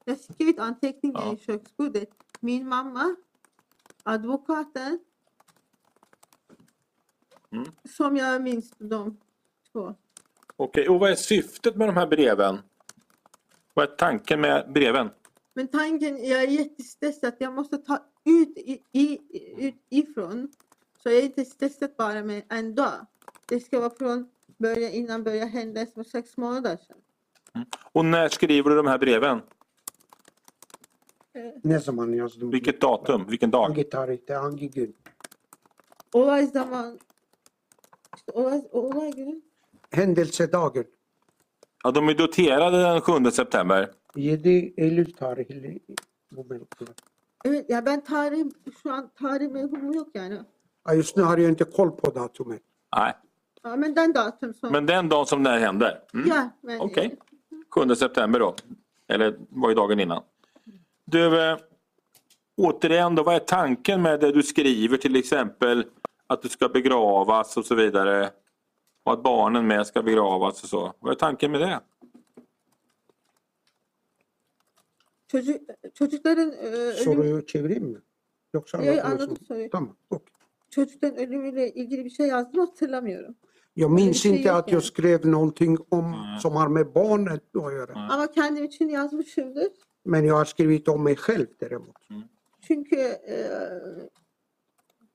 Jag 0.05 0.13
har 0.13 0.33
skrivit 0.33 0.59
anteckningar 0.59 1.21
Ja. 1.25 1.33
i 1.33 1.37
köksbordet. 1.37 2.09
Min 2.39 2.67
mamma, 2.67 3.15
advokaten. 4.03 4.99
Mm. 7.51 7.65
Som 7.97 8.17
jag 8.17 8.41
minns 8.43 8.73
de 8.77 9.17
två. 9.71 9.95
Okej, 10.55 10.89
och 10.89 10.99
vad 10.99 11.11
är 11.11 11.15
syftet 11.15 11.75
med 11.75 11.87
de 11.87 11.97
här 11.97 12.07
breven? 12.07 12.57
Vad 13.73 13.91
är 13.91 13.95
tanken 13.95 14.41
med 14.41 14.71
breven? 14.73 15.09
Men 15.53 15.67
tanken, 15.67 16.25
jag 16.25 16.43
är 16.43 16.47
jättestressad. 16.47 17.33
Jag 17.39 17.53
måste 17.53 17.77
ta 17.77 17.99
ut, 18.25 18.57
i, 18.57 18.83
i, 18.91 19.19
ut 19.67 19.85
ifrån. 19.89 20.51
Så 21.03 21.09
jag 21.09 21.17
är 21.17 21.23
inte 21.23 21.45
stressad 21.45 21.89
bara 21.97 22.23
med 22.23 22.43
en 22.49 22.75
dag. 22.75 23.05
Det 23.49 23.59
ska 23.59 23.79
vara 23.79 23.89
från 23.89 24.29
början, 24.57 24.91
innan 24.91 25.23
början 25.23 25.49
hända 25.49 25.85
för 25.85 26.03
sex 26.03 26.37
månader 26.37 26.77
sedan. 26.87 26.97
Och 27.91 28.05
när 28.05 28.29
skriver 28.29 28.69
du 28.69 28.75
de 28.75 28.87
här 28.87 28.97
breven? 28.97 29.41
Ne 31.63 31.79
zaman 31.79 32.13
yazdım? 32.13 32.51
Vilket 32.51 32.81
datum? 32.81 33.25
Vilken 33.29 33.51
dag? 33.51 33.63
Hangi 33.63 33.83
tarihte, 33.83 34.33
hangi 34.33 34.69
gün? 34.69 34.93
Olay 36.13 36.45
zaman, 36.45 36.99
işte 38.15 38.31
olay, 38.31 38.61
olay 38.71 39.11
günü 39.11 39.41
Händelsedagen. 39.91 40.85
Ja, 41.83 41.91
de 41.91 42.09
är 42.09 42.17
daterade 42.17 42.77
den 42.77 43.01
7 43.25 43.31
september. 43.31 43.89
7 44.15 44.73
Eylül 44.77 45.13
tarihli 45.13 45.79
bu 46.31 46.45
mektuplar. 46.49 46.95
Evet 47.45 47.69
ya 47.69 47.85
ben 47.85 48.01
tarih 48.01 48.45
şu 48.83 48.91
an 48.91 49.09
tarih 49.19 49.51
mevhumum 49.51 49.93
yok 49.93 50.07
yani. 50.13 50.39
Ja, 50.87 50.93
Just 50.93 51.17
nu 51.17 51.23
har 51.23 51.37
jag 51.37 51.49
inte 51.49 51.63
koll 51.63 51.91
på 51.91 52.15
datumet. 52.15 52.61
Nej, 52.95 53.13
Ja, 53.61 53.75
men 53.75 53.93
den 53.93 54.13
datum 54.13 54.53
som... 54.53 54.71
men 54.71 54.85
den 54.85 55.09
dagen 55.09 55.25
som 55.25 55.43
det 55.43 55.49
här 55.49 55.59
händer? 55.59 56.01
Mm. 56.13 56.27
Ja, 56.29 56.49
men, 56.61 56.81
Okej. 56.81 57.15
7 57.69 57.95
september 57.95 58.39
då. 58.39 58.55
Eller 59.07 59.35
var 59.49 59.69
ju 59.69 59.75
dagen 59.75 59.99
innan. 59.99 60.23
Du, 61.05 61.41
eh, 61.41 61.57
återigen 62.57 63.15
då, 63.15 63.23
vad 63.23 63.35
är 63.35 63.39
tanken 63.39 64.01
med 64.01 64.19
det 64.19 64.31
du 64.31 64.43
skriver 64.43 64.97
till 64.97 65.15
exempel 65.15 65.85
att 66.27 66.41
du 66.41 66.49
ska 66.49 66.69
begravas 66.69 67.57
och 67.57 67.65
så 67.65 67.75
vidare? 67.75 68.29
Och 69.03 69.13
att 69.13 69.23
barnen 69.23 69.67
med 69.67 69.87
ska 69.87 70.03
begravas 70.03 70.63
och 70.63 70.69
så. 70.69 70.93
Vad 70.99 71.11
är 71.11 71.15
tanken 71.15 71.51
med 71.51 71.61
det? 71.61 71.79
Çocuk, 75.31 75.61
çocukların 75.93 76.51
e, 76.51 76.55
ölüm, 76.55 77.03
Soruyu 77.03 77.45
çevireyim 77.45 77.83
mi? 77.83 77.97
Yoksa 78.53 78.77
Yok, 78.77 78.87
anlatıyorsun. 78.87 79.11
anladım 79.11 79.37
soruyu. 79.47 79.69
Tamam. 79.69 79.95
okey. 80.09 80.33
çocukların 80.69 81.17
ölümüyle 81.17 81.73
ilgili 81.73 82.05
bir 82.05 82.09
şey 82.09 82.27
yazdım 82.27 82.59
hatırlamıyorum. 82.59 83.35
Jag 83.79 83.91
minns 83.91 84.17
şey 84.21 84.31
inte 84.31 84.47
yok 84.49 84.57
att 84.59 84.71
jag 84.71 84.83
skrev 84.83 85.25
någonting 85.25 85.77
om, 85.89 86.05
Mm. 86.05 86.39
som 86.39 86.53
har 86.53 86.67
med 86.69 86.87
barnet 86.93 87.43
att 87.55 87.73
göra. 87.73 87.93
Ama 88.13 88.27
kendim 88.35 88.63
için 88.63 88.89
yazmışımdır. 88.89 89.67
Men 90.05 90.25
jag 90.25 90.35
har 90.35 90.45
skrivit 90.45 90.87
om 90.87 91.03
mig 91.03 91.15
själv 91.15 91.47
däremot. 91.59 91.95
Çünkü 92.67 92.95
e, 92.95 93.37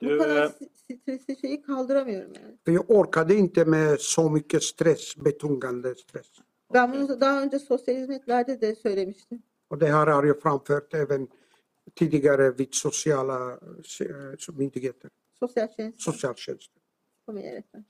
bu 0.00 0.06
Du, 0.08 0.18
kadar 0.18 0.42
eh, 0.44 0.50
s- 0.50 0.96
stresli 0.96 1.36
şeyi 1.40 1.62
kaldıramıyorum 1.62 2.32
yani. 2.34 2.56
För 2.64 2.72
jag 2.72 2.90
orkade 2.90 3.34
inte 3.34 3.64
med 3.64 3.96
så 4.00 4.30
mycket 4.30 4.62
stress, 4.62 5.16
betungande 5.16 5.94
stress. 5.94 6.26
Ben 6.72 6.92
bunu 6.92 7.20
daha 7.20 7.42
önce 7.42 7.58
sosyal 7.58 7.96
hizmetlerde 7.96 8.60
de 8.60 8.74
söylemiştim. 8.74 9.42
Och 9.70 9.78
det 9.80 9.86
här 9.86 10.06
har 10.06 10.24
jag 10.24 10.40
framfört 10.42 10.94
även 10.94 11.28
tidigare 11.94 12.50
vid 12.58 12.74
sociala 12.74 13.52
eh, 14.00 14.54
myndigheter, 14.58 15.10
Sosyal 15.38 15.68
tjänst 15.76 16.00
socialtjänsten 16.00 16.82
familjerätten. 17.26 17.84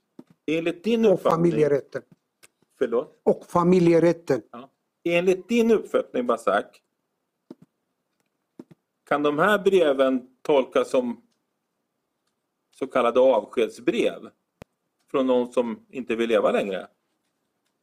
Enligt 0.45 0.83
din 0.83 1.05
och 1.05 1.21
familjerätten. 1.21 2.01
förlåt? 2.77 3.21
Och 3.23 3.45
familjerätten. 3.45 4.41
Enligt 5.03 5.49
din 5.49 5.71
uppfattning 5.71 6.27
Basak, 6.27 6.81
kan 9.09 9.23
de 9.23 9.39
här 9.39 9.59
breven 9.59 10.27
tolkas 10.41 10.89
som 10.89 11.21
så 12.71 12.87
kallade 12.87 13.19
avskedsbrev 13.19 14.29
från 15.11 15.27
någon 15.27 15.53
som 15.53 15.85
inte 15.89 16.15
vill 16.15 16.29
leva 16.29 16.51
längre? 16.51 16.87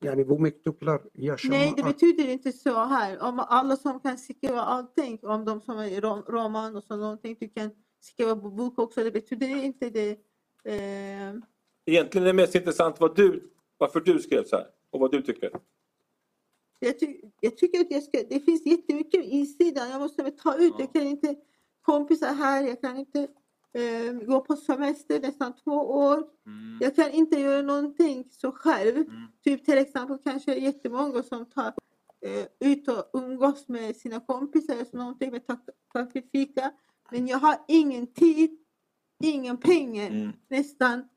Yani 0.05 0.25
bu 0.25 0.39
mektuplar 0.39 1.01
yaşama 1.13 1.57
Nej, 1.57 1.73
det 1.77 1.83
betyder 1.83 2.29
inte 2.29 2.53
så 2.53 2.85
här. 2.85 3.23
Om 3.23 3.39
alla 3.39 3.77
som 3.77 4.01
kan 4.01 4.19
skriva 4.19 4.61
allting, 4.61 5.19
om 5.23 5.45
de 5.45 5.61
som 5.61 5.79
är 5.79 6.01
rom, 6.01 6.23
roman 6.23 6.77
och 6.77 6.85
så 6.85 6.97
någonting, 6.97 7.37
du 7.41 7.49
kan 7.49 7.71
skriva 8.01 8.37
på 8.37 8.51
bok 8.51 8.79
också. 8.79 9.05
Det 9.05 9.11
betyder 9.11 9.47
inte 9.47 9.91
det. 9.91 10.11
Eh, 10.65 11.35
Egentligen 11.85 12.27
är 12.27 12.33
det 12.33 12.37
mest 12.37 12.55
intressant 12.55 13.01
vad 13.01 13.17
du, 13.17 13.53
varför 13.79 14.01
du 14.01 14.19
skrev 14.19 14.45
så 14.45 14.57
här 14.57 14.67
och 14.91 15.01
vad 15.01 15.11
du 15.11 15.23
tycker. 15.23 15.51
jag, 16.79 16.99
ty, 16.99 17.21
jag 17.41 17.57
tycker 17.57 17.81
att 17.81 17.91
jag 17.91 18.03
ska, 18.03 18.23
det 18.29 18.41
finns 18.41 18.67
jättemycket 18.67 19.25
insidan. 19.25 19.91
Jag 19.91 20.01
måste 20.01 20.31
ta 20.31 20.57
ut. 20.57 20.75
Jag 20.79 20.93
kan 20.93 21.03
inte 21.03 21.37
kompisar 21.83 22.35
här. 22.35 22.63
Jag 22.63 22.81
kan 22.81 22.97
inte 22.97 23.29
eh, 23.73 24.13
gå 24.13 24.41
på 24.41 24.57
semester 24.57 25.21
nästan 25.21 25.53
två 25.65 25.77
år. 25.81 26.25
Jag 26.81 26.97
kan 26.97 27.11
inte 27.11 27.41
göra 27.41 27.63
någonting 27.63 28.29
så 28.31 28.53
själv. 28.53 29.05
Typ 29.45 29.65
till 29.65 29.79
exempel 29.79 30.19
kanske 30.25 30.55
jättemånga 30.55 31.23
som 31.23 31.47
tar 31.47 31.75
eh, 32.27 32.71
ut 32.71 32.89
och 32.89 33.11
umgås 33.13 33.69
med 33.69 33.97
sina 33.97 34.21
kompisar 34.21 34.75
eller 34.75 34.97
någonting 34.97 35.31
med 35.31 35.43
kaffe, 35.93 36.23
fika. 36.33 36.73
Men 37.11 37.27
jag 37.27 37.39
har 37.39 37.57
ingen 37.69 38.07
tid, 38.07 38.59
ingen 39.25 39.57
pengar 39.57 40.33
nästan 40.49 41.09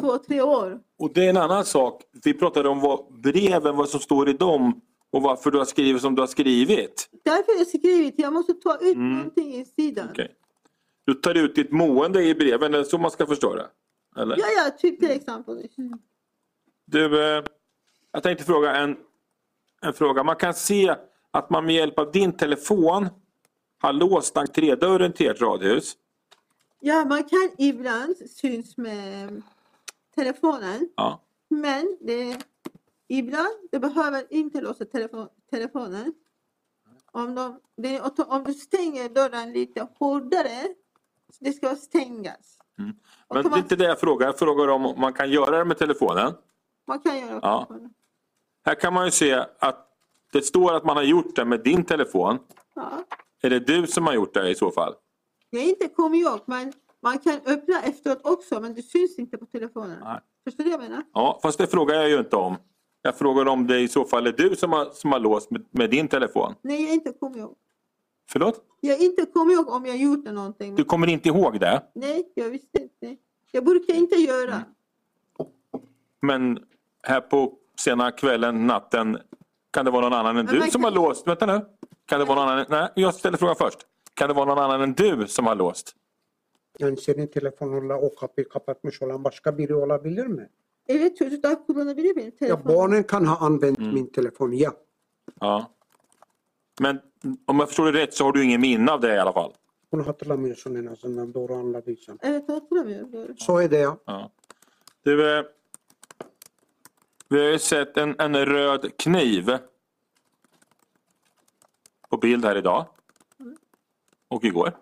två, 0.00 0.18
tre 0.18 0.42
år. 0.42 0.80
Och 0.98 1.12
det 1.12 1.24
är 1.26 1.30
en 1.30 1.36
annan 1.36 1.64
sak. 1.64 2.02
Vi 2.24 2.34
pratade 2.34 2.68
om 2.68 2.80
vad, 2.80 3.20
breven, 3.22 3.76
vad 3.76 3.88
som 3.88 4.00
står 4.00 4.28
i 4.28 4.32
dem 4.32 4.80
och 5.12 5.22
varför 5.22 5.50
du 5.50 5.58
har 5.58 5.64
skrivit 5.64 6.02
som 6.02 6.14
du 6.14 6.22
har 6.22 6.26
skrivit. 6.26 7.08
Därför 7.24 7.52
har 7.52 7.58
jag 7.58 7.66
skrivit, 7.66 8.14
jag 8.18 8.32
måste 8.32 8.54
ta 8.54 8.76
ut 8.76 8.96
Mm. 8.96 9.16
någonting 9.16 9.54
i 9.54 9.64
sidan. 9.64 10.08
Okej. 10.10 10.34
Du 11.06 11.14
tar 11.14 11.34
ut 11.34 11.54
ditt 11.54 11.72
mående 11.72 12.24
i 12.24 12.34
breven, 12.34 12.74
är 12.74 12.78
det 12.78 12.84
så 12.84 12.98
man 12.98 13.10
ska 13.10 13.26
förstå 13.26 13.54
det? 13.54 13.66
Eller? 14.20 14.36
Ja, 14.38 14.44
ja, 14.56 14.70
typ 14.78 15.00
till 15.00 15.10
exempel. 15.10 15.68
Du, 16.86 17.22
eh, 17.36 17.44
jag 18.12 18.22
tänkte 18.22 18.44
fråga 18.44 18.76
en, 18.76 18.96
en 19.82 19.92
fråga. 19.92 20.22
Man 20.24 20.36
kan 20.36 20.54
se 20.54 20.94
att 21.30 21.50
man 21.50 21.66
med 21.66 21.74
hjälp 21.74 21.98
av 21.98 22.12
din 22.12 22.32
telefon 22.36 23.08
har 23.82 23.92
låst 23.92 24.36
entrédörren 24.36 25.12
till 25.12 25.26
ert 25.30 25.40
radhus. 25.40 25.96
Ja, 26.80 27.04
man 27.04 27.24
kan 27.24 27.50
ibland 27.58 28.16
syns 28.16 28.76
med 28.76 29.42
telefonen. 30.14 30.88
Ja. 30.96 31.20
Men 31.48 31.96
det, 32.00 32.38
ibland 33.08 33.48
det 33.72 33.78
behöver 33.80 34.32
inte 34.32 34.60
låsa 34.60 34.84
telefon, 34.84 35.28
telefonen. 35.50 36.14
Om, 37.12 37.34
de, 37.34 37.60
det, 37.76 38.00
om 38.28 38.44
du 38.44 38.54
stänger 38.54 39.08
dörren 39.08 39.52
lite 39.52 39.86
hårdare, 39.98 40.74
det 41.40 41.52
ska 41.52 41.76
stängas. 41.76 42.58
Men 42.76 42.94
kan 43.28 43.42
det 43.42 43.48
är 43.48 43.50
man- 43.50 43.58
inte 43.58 43.76
det 43.76 43.84
jag 43.84 44.00
frågar. 44.00 44.26
Jag 44.26 44.38
frågar 44.38 44.68
om 44.68 44.82
man 45.00 45.12
kan 45.12 45.30
göra 45.30 45.58
det 45.58 45.64
med 45.64 45.78
telefonen. 45.78 46.32
Man 46.86 47.00
kan 47.00 47.18
göra 47.18 47.38
Ja. 47.42 47.64
telefonen. 47.68 47.94
Här 48.64 48.74
kan 48.74 48.94
man 48.94 49.04
ju 49.04 49.10
se 49.10 49.44
att 49.58 49.86
det 50.32 50.42
står 50.42 50.74
att 50.74 50.84
man 50.84 50.96
har 50.96 51.04
gjort 51.04 51.36
det 51.36 51.44
med 51.44 51.60
din 51.64 51.84
telefon. 51.84 52.38
Ja. 52.74 52.90
Är 53.42 53.50
det 53.50 53.60
du 53.60 53.86
som 53.86 54.06
har 54.06 54.14
gjort 54.14 54.34
det 54.34 54.50
i 54.50 54.54
så 54.54 54.70
fall? 54.70 54.94
Jag 55.50 55.64
inte 55.64 55.88
kommer 55.88 56.16
ihåg, 56.18 56.40
men 56.44 56.72
man 57.02 57.18
kan 57.18 57.40
öppna 57.46 57.82
efteråt 57.82 58.20
också, 58.24 58.60
men 58.60 58.74
det 58.74 58.82
syns 58.82 59.18
inte 59.18 59.38
på 59.38 59.46
telefonen. 59.46 59.98
Nej. 60.04 60.20
Förstår 60.44 60.64
du 60.64 60.70
vad 60.70 60.80
jag 60.82 60.88
menar? 60.90 61.04
Ja, 61.14 61.40
fast 61.42 61.58
det 61.58 61.66
frågar 61.66 61.94
jag 61.94 62.08
ju 62.08 62.18
inte 62.18 62.36
om. 62.36 62.56
Jag 63.02 63.18
frågar 63.18 63.46
om 63.48 63.66
det 63.66 63.80
i 63.80 63.88
så 63.88 64.04
fall 64.04 64.26
är 64.26 64.32
du 64.32 64.56
som 64.56 64.72
har, 64.72 64.84
som 64.92 65.12
har 65.12 65.18
låst 65.20 65.50
med, 65.50 65.64
med 65.70 65.90
din 65.90 66.08
telefon. 66.08 66.54
Nej, 66.62 66.82
jag 66.84 66.94
inte 66.94 67.12
kommer 67.12 67.38
ihåg. 67.38 67.56
Förlåt? 68.30 68.64
Jag 68.80 69.00
inte 69.00 69.26
kommer 69.26 69.52
ihåg 69.54 69.68
om 69.68 69.86
jag 69.86 69.96
gjort 69.96 70.24
någonting. 70.24 70.74
Du 70.74 70.84
kommer 70.84 71.06
inte 71.06 71.28
ihåg 71.28 71.60
det? 71.60 71.82
Nej, 71.94 72.32
jag 72.34 72.50
visste 72.50 72.82
inte. 72.82 73.16
Jag 73.52 73.64
brukar 73.64 73.94
inte 73.94 74.14
göra. 74.16 74.62
Men 76.22 76.58
här 77.02 77.20
på 77.20 77.52
sena 77.78 78.10
kvällen, 78.10 78.66
natten, 78.66 79.18
kan 79.70 79.84
det 79.84 79.90
vara 79.90 80.02
någon 80.08 80.12
annan 80.18 80.36
än 80.36 80.46
Men 80.46 80.54
du 80.54 80.60
som 80.60 80.70
kan- 80.70 80.84
har 80.84 80.90
låst? 80.90 81.26
Vänta 81.26 81.46
nu. 81.46 81.60
Kan 82.06 82.18
det 82.20 82.24
vara 82.24 82.38
någon 82.40 82.48
annan? 82.48 82.64
Nej, 82.68 82.88
jag 82.94 83.14
ställer 83.14 83.38
frågan 83.38 83.56
först. 83.56 83.78
Kan 84.14 84.28
det 84.28 84.34
vara 84.34 84.44
någon 84.44 84.58
annan 84.58 84.80
än 84.82 84.92
du 84.92 85.26
som 85.28 85.46
har 85.46 85.54
låst? 85.54 85.96
Yani 86.80 86.96
senin 86.96 87.26
telefonunla 87.26 87.94
o 88.00 88.14
kapıyı 88.14 88.48
kapatmış 88.48 89.02
olan 89.02 89.24
başka 89.24 89.58
biri 89.58 89.74
olabilir 89.74 90.26
mi? 90.26 90.50
Evet 90.88 91.16
çocuklar 91.16 91.66
kullanabilir 91.66 92.16
benim 92.16 92.28
Ja, 92.28 92.36
telefonumu. 92.36 92.78
barnen 92.78 93.02
kan 93.02 93.24
ha 93.24 93.36
använt 93.46 93.78
min 93.78 94.06
telefon, 94.06 94.52
ja. 94.52 94.72
Ja. 95.42 95.70
Men 96.80 97.00
om 97.46 97.58
jag 97.58 97.68
förstår 97.68 97.92
det 97.92 97.98
rätt 98.02 98.14
så 98.14 98.24
har 98.24 98.32
du 98.32 98.44
ingen 98.44 98.60
minne 98.60 98.92
av 98.92 99.00
det 99.00 99.14
i 99.14 99.18
alla 99.18 99.32
fall? 99.32 99.52
Bunu 99.92 100.06
hatırlamıyorsun 100.06 100.74
en 100.74 100.86
azından 100.86 101.34
doğru 101.34 101.54
anladıysam. 101.54 102.18
Evet 102.22 102.48
hatırlamıyorum 102.48 103.12
doğru. 103.12 103.34
Så 103.38 103.58
är 103.58 103.70
det 103.70 103.78
ja. 103.78 103.96
Ja. 104.06 104.30
Du, 105.04 105.38
eh, 105.38 105.44
vi 107.30 107.38
har 107.40 107.52
ju 107.52 107.58
sett 107.58 107.96
en, 107.98 108.14
en 108.18 108.46
röd 108.46 108.90
kniv 108.98 109.50
på 112.10 112.16
bild 112.16 112.44
här 112.44 112.56
idag. 112.56 112.86
Och 114.28 114.44
igår. 114.44 114.72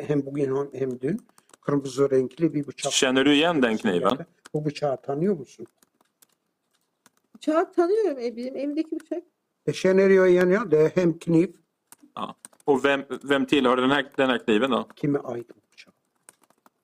Hem 0.00 0.26
bugün 0.26 0.70
hem 0.72 1.00
dün 1.00 1.20
kırmızı 1.60 2.10
renkli 2.10 2.54
bir 2.54 2.66
bıçak. 2.66 2.92
Känner 2.92 3.26
du 3.26 3.30
igen 3.30 3.62
den 3.62 3.76
kniven? 3.76 4.26
Bu 4.54 4.64
bıçağı 4.64 5.02
tanıyor 5.02 5.38
musun? 5.38 5.66
Bıçağı 7.34 7.72
tanıyorum 7.72 8.18
e, 8.18 8.36
bizim 8.36 8.56
evimdeki 8.56 9.00
bıçak. 9.00 9.22
Det 9.66 9.72
känner 9.72 10.10
jag 10.10 10.30
igen 10.30 10.50
ja. 10.50 10.70
Det 10.70 10.76
är 10.76 10.90
hemkniv. 10.90 11.48
Ja. 12.16 12.34
Och 12.66 12.84
vem, 12.84 13.04
vem 13.24 13.46
tillhör 13.46 13.76
den 13.76 13.90
här, 13.90 14.12
den 14.16 14.30
här 14.30 14.38
kniven 14.38 14.70
då? 14.70 14.88
Kime 14.96 15.18
ait 15.18 15.48
bu 15.48 15.60
bıçak? 15.72 15.94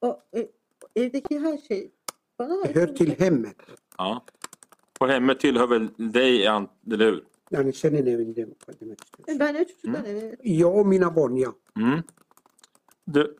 O, 0.00 0.20
e, 0.36 0.48
evdeki 0.96 1.38
her 1.40 1.58
şey. 1.58 1.90
Bana 2.38 2.54
Det 2.54 2.68
ait 2.68 2.76
hör 2.76 2.88
bir 2.88 2.94
till 2.94 3.18
hemmet. 3.18 3.56
Ja. 3.98 4.22
Och 5.00 5.08
hemmet 5.08 5.40
tillhör 5.40 5.66
väl 5.66 5.88
dig, 6.14 6.46
eller 6.46 7.06
hur? 7.10 7.24
Yani 7.50 7.72
senin 7.72 8.06
evinde 8.06 8.44
mi 8.44 8.54
demek 8.80 9.00
istiyorsun? 9.04 9.40
Ben 9.40 9.54
de 9.54 9.64
çocuklar 9.64 10.04
evet. 10.06 10.40
Jag 10.42 10.76
och 10.76 10.86
mina 10.86 11.16
barn, 11.16 11.36
ja. 11.36 11.54
Mm. 11.76 12.02
Det, 13.14 13.30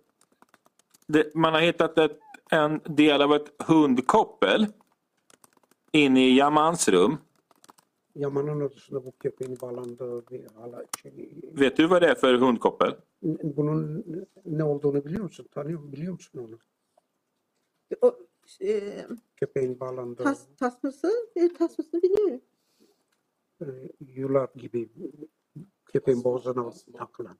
det, 1.07 1.35
man 1.35 1.53
har 1.53 1.61
hittat 1.61 1.99
ett, 1.99 2.19
en 2.51 2.81
del 2.97 3.23
av 3.23 3.33
ett 3.35 3.63
hundkoppel 3.69 4.67
inne 5.93 6.27
i 6.27 6.37
Yamans 6.37 6.89
rum. 6.89 7.17
Vet 11.53 11.77
du 11.77 11.87
vad 11.87 12.03
det 12.03 12.09
är 12.09 12.15
för 12.15 12.35
hundkoppel? 12.35 12.97
Bunun 13.43 14.05
ne 14.45 14.65
olduğunu 14.65 15.05
biliyor 15.05 15.23
musun? 15.23 15.47
Tanıyor? 15.51 15.93
Biliyor 15.93 16.13
musun 16.13 16.41
onu? 16.41 16.59
O, 18.01 18.15
e, 18.65 19.05
Köpeğin 19.37 19.81
bağlandığı 19.81 20.23
tas, 20.23 20.47
tasması, 20.57 21.13
e, 21.37 21.53
tasmasını 21.53 22.03
biliyorum. 22.03 22.41
e, 23.61 23.67
yular 24.01 24.49
gibi 24.55 24.89
köpeğin 25.87 26.25
boğazına 26.25 26.71
takılan. 26.99 27.39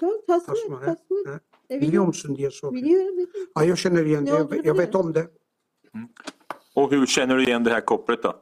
Tamam, 0.00 0.16
tasma, 0.26 0.54
Tasma, 0.54 0.80
tasma. 0.80 1.40
E, 1.70 1.80
Biliyor 1.80 2.06
musun 2.06 2.36
diye 2.36 2.50
soruyor. 2.50 2.82
Biliyorum. 2.82 3.16
biliyorum. 3.16 3.50
Ja, 3.56 3.64
jag 3.64 3.78
känner 3.78 4.04
igen 4.04 4.24
det. 4.26 4.30
Ne 4.32 4.36
Jag, 4.36 4.46
olduğunu 4.46 4.66
jag 4.66 4.74
vet 4.74 4.88
biliyorum. 4.88 5.06
om 5.06 5.12
det. 5.12 5.28
Och 6.74 6.90
hur 6.92 7.06
känner 7.06 7.36
du 7.36 7.42
igen 7.44 7.64
det 7.64 7.70
här 7.70 7.80
kopplet 7.80 8.22
då? 8.22 8.34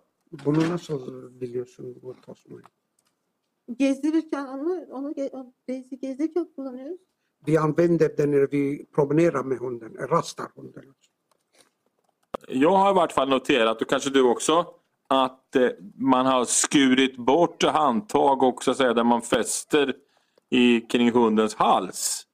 Bunu 0.45 0.69
nasıl 0.69 1.31
biliyorsun 1.41 1.99
bu 2.03 2.15
tasmayı? 2.27 2.65
Gezdirirken 3.79 4.47
onu, 4.47 4.87
onu, 4.91 5.13
ge- 5.13 5.31
onu 5.33 5.53
Daisy 5.69 5.95
gezdirirken 5.97 6.47
kullanıyoruz. 6.57 6.99
Vi 7.47 7.59
använder 7.59 8.17
den 8.17 8.31
när 8.31 8.47
vi 8.53 8.87
promenerar 8.95 9.43
med 9.45 9.59
hunden, 9.59 10.09
rastar 10.09 10.47
hunden. 10.57 10.95
Jag 12.49 12.71
har 12.77 12.91
i 12.91 12.95
vart 12.95 13.13
fall 13.13 13.29
noterat, 13.29 13.83
och 13.83 13.89
kanske 13.89 14.11
du 14.11 14.23
också, 14.23 14.67
att 15.09 15.57
eh, 15.57 15.69
man 15.95 16.27
har 16.27 16.45
skurit 16.45 17.17
bort 17.17 17.63
handtag 17.63 18.43
och 18.43 18.63
så 18.65 18.71
att 18.71 18.77
säga, 18.77 18.95
där 18.95 19.05
man 19.05 19.23
fäster 19.23 19.97
i, 20.51 20.87
kring 20.89 21.15
hundens 21.15 21.55
hals. 21.55 22.25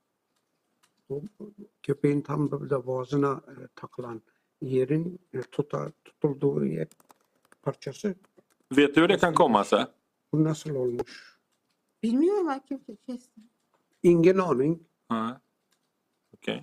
Köpeğin 1.83 2.21
tam 2.21 2.51
böyle 2.51 2.87
boğazına 2.87 3.43
e, 3.49 3.55
takılan 3.77 4.23
yerin 4.61 5.19
e, 5.33 5.41
tuta, 5.41 5.93
tutulduğu 6.05 6.65
yer 6.65 6.89
parçası. 7.63 8.15
Vet 8.73 8.97
du 8.97 9.01
hur 9.01 9.09
det 9.09 9.19
kan 9.19 9.35
komma 9.35 9.65
sig? 9.65 9.87
Bu 10.33 10.45
nasıl 10.45 10.75
olmuş? 10.75 11.39
Bilmiyorum 12.03 12.49
ben. 12.49 13.21
Ingen 14.03 14.39
aning. 14.39 14.81
Okej. 16.37 16.61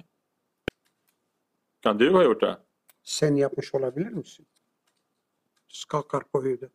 Kan 1.82 2.00
du 2.00 2.14
ha 2.14 2.24
gjort 2.24 2.42
det? 2.42 2.58
Sen 3.04 3.36
yapmış 3.36 3.76
olabilir 3.76 4.12
misin? 4.12 4.48
Skakar 5.68 6.24
på 6.32 6.40
huvudet. 6.40 6.72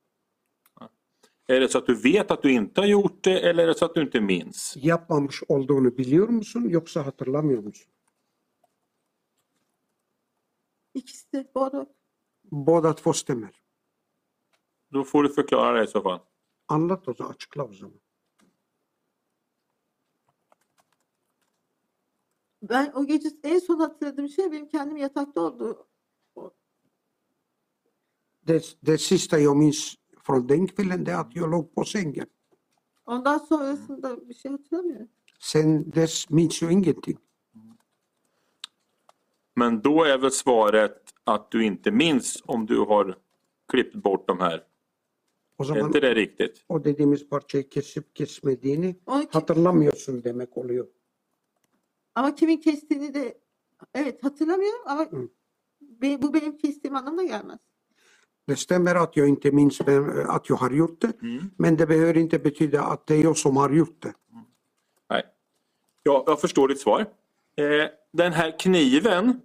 Är 1.48 1.60
det 1.60 1.68
så 1.68 1.78
att 1.78 1.86
du 1.86 1.94
vet 1.94 2.31
att 2.31 2.43
du 2.43 2.52
inte 2.52 2.81
har 2.81 2.89
gjort 2.89 3.24
det 3.24 3.40
eller 3.40 3.62
är 3.62 3.66
det 3.66 3.74
så 3.74 3.85
att 3.85 3.94
du 3.94 4.02
inte 4.02 4.20
minns? 4.20 4.77
Yapmamış 4.77 5.43
olduğunu 5.48 5.90
biliyor 5.90 6.28
musun 6.28 6.68
yoksa 6.68 7.02
hatırlamıyor 7.02 7.62
musun? 7.62 7.93
İkisi 10.94 11.32
de 11.32 11.44
både. 11.55 11.86
Båda 12.44 12.93
två 12.93 13.12
stämmer. 13.12 13.51
Då 14.93 15.05
får 15.05 15.23
du 15.23 15.28
förklara 15.28 15.78
det 15.78 15.85
i 15.85 15.86
så 15.86 16.02
fall. 16.02 16.20
Anlat 16.66 17.09
o 17.09 17.14
zaman, 17.14 17.32
açıkla 17.32 17.64
o 17.64 17.73
zaman. 17.73 18.01
Ben 22.62 22.93
o 22.94 23.05
gece 23.05 23.28
en 23.43 23.59
son 23.59 23.81
hatırladığım 23.81 24.28
şey 24.28 24.52
benim 24.52 24.68
kendim 24.68 24.97
yatakta 24.97 25.40
olduğu. 25.40 25.86
Det, 28.43 28.77
det 28.81 28.98
sista 28.98 29.39
jag 29.39 29.56
minns 29.56 29.97
från 30.27 30.47
den 30.47 30.66
kvällen 30.69 31.05
det 31.05 31.12
är 31.12 31.20
att 31.20 31.36
jag 31.36 31.51
låg 31.51 31.74
på 31.74 31.85
sängen. 31.85 32.27
Ondan 33.05 33.40
sonrasında 33.40 34.28
bir 34.28 34.35
şey 34.35 34.51
hatırlamıyorum. 34.51 35.09
Sen 35.39 35.90
dess 35.94 36.31
minns 36.31 36.62
jag 36.62 36.73
ingenting. 36.73 37.19
Men 39.57 39.81
då 39.81 40.05
är 40.05 40.19
väl 40.19 40.31
svaret 40.31 41.15
att 41.24 41.51
du 41.51 41.65
inte 41.65 41.90
minns 41.90 42.43
om 42.47 42.66
du 42.66 42.78
har 42.78 43.16
klippt 43.69 43.94
bort 43.94 44.28
de 44.28 44.39
här. 44.40 44.65
O 45.59 45.62
Är 45.62 45.66
zaman 45.66 45.86
inte 45.86 46.01
det 46.01 46.15
riktigt? 46.15 46.65
o 46.69 46.85
dediğimiz 46.85 47.28
parçayı 47.28 47.69
kesip 47.69 48.15
kesmediğini 48.15 48.97
Onu 49.07 49.27
hatırlamıyorsun 49.32 50.24
demek 50.24 50.57
oluyor. 50.57 50.86
ama 52.15 52.35
kimin 52.35 52.57
kestiğini 52.61 53.15
de 53.15 53.39
evet 53.94 54.24
hatırlamıyorum 54.24 54.81
ama 54.86 55.03
Hı. 55.11 55.28
be- 55.81 56.23
bu 56.23 56.35
benim 56.35 56.57
kestiğim 56.59 56.97
anlamına 56.97 57.24
gelmez. 57.24 57.59
Det 58.47 58.56
stämmer 58.56 58.94
att 58.94 59.16
jag 59.16 59.28
inte 59.28 59.51
minns 59.52 59.81
vem, 59.81 60.31
att 60.31 60.48
jag 60.48 60.56
har 60.56 60.70
gjort 60.70 61.01
det, 61.01 61.12
Mm. 61.23 61.51
men 61.56 61.77
det 61.77 61.86
behöver 61.86 62.16
inte 62.16 62.39
betyda 62.39 62.82
att 62.82 63.06
det 63.06 63.14
är 63.14 63.23
jag 63.23 63.36
som 63.36 63.56
har 63.56 63.70
gjort 63.70 64.02
det. 64.02 64.12
Nej. 65.10 65.24
Ja, 66.02 66.24
jag 66.27 66.40
förstår 66.40 66.68
ditt 66.68 66.81
svar. 66.81 67.01
Eh, 67.56 67.89
den 68.12 68.32
här 68.32 68.59
kniven. 68.59 69.40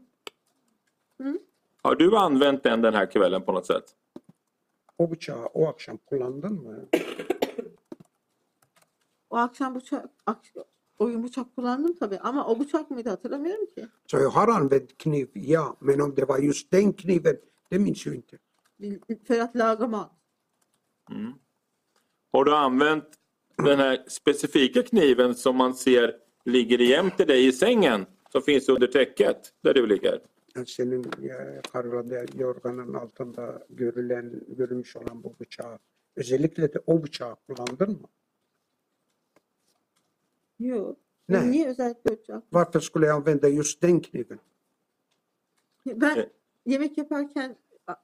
Mm. 1.20 1.40
Har 1.84 1.96
du 1.96 2.18
använt 2.18 2.64
den 2.64 2.82
den 2.82 2.94
här 2.94 3.06
kvällen 3.12 3.42
på 3.42 3.52
något 3.52 3.66
sätt? 3.68 3.96
O 4.98 5.08
bıçağı 5.12 5.46
o 5.54 5.68
akşam 5.68 5.98
kullandın 5.98 6.54
mı? 6.54 6.86
O 9.30 9.36
akşam 9.38 9.76
bıçak 9.76 10.06
ak- 10.26 10.54
oyun 11.00 11.24
bıçak 11.24 11.56
kullandım 11.56 11.94
tabii 12.00 12.20
ama 12.20 12.48
o 12.48 12.60
bıçak 12.60 12.92
mıydı 12.92 13.10
hatırlamıyorum 13.10 13.66
ki. 13.66 13.88
Så 14.08 14.18
jag 14.20 14.30
har 14.32 14.48
använt 14.48 14.98
kniv, 14.98 15.28
ja, 15.36 15.76
men 15.80 16.00
om 16.00 16.16
det 16.16 16.28
var 16.30 16.40
just 16.40 16.72
den 16.74 16.94
kniven, 16.94 17.38
det 17.72 17.80
minns 17.80 18.06
jag 18.06 18.16
inte. 18.16 18.38
För 19.28 19.40
att 19.40 19.56
laga 19.56 19.88
mat. 19.88 20.12
Mm. 21.10 21.34
Har 22.32 22.46
du 22.46 22.56
använt 22.56 23.06
den 23.58 23.80
här 23.80 24.04
specifika 24.08 24.84
kniven 24.84 25.36
som 25.36 25.56
man 25.56 25.74
ser 25.74 26.18
ligger 26.46 26.80
jämte 26.80 27.26
dig 27.26 27.48
i 27.48 27.52
sängen? 27.52 28.06
Som 28.32 28.42
finns 28.42 28.70
under 28.70 28.88
täcket 28.88 29.54
där 29.62 29.74
du 29.74 29.88
ligger? 29.88 30.22
Senin 30.66 31.12
ya, 31.22 31.62
karılarda 31.62 32.26
yorganın 32.34 32.94
altında 32.94 33.66
görülen, 33.70 34.42
görülmüş 34.48 34.96
olan 34.96 35.24
bu 35.24 35.36
bıçağı, 35.40 35.80
özellikle 36.16 36.74
de 36.74 36.80
o 36.86 37.04
bıçağı 37.04 37.36
kullandın 37.36 37.92
mı? 37.92 38.08
Yok. 40.60 40.98
Ne? 41.30 41.52
Niye 41.52 41.68
özellikle 41.68 42.12
bıçak? 42.12 42.44
Varför 42.52 42.80
skulle 42.80 43.06
jag 43.06 43.16
använda 43.16 43.52
just 43.52 43.82
den 43.84 44.02
kniven? 44.02 44.40
Ben 45.86 46.30
yemek 46.66 46.98
yaparken 46.98 47.56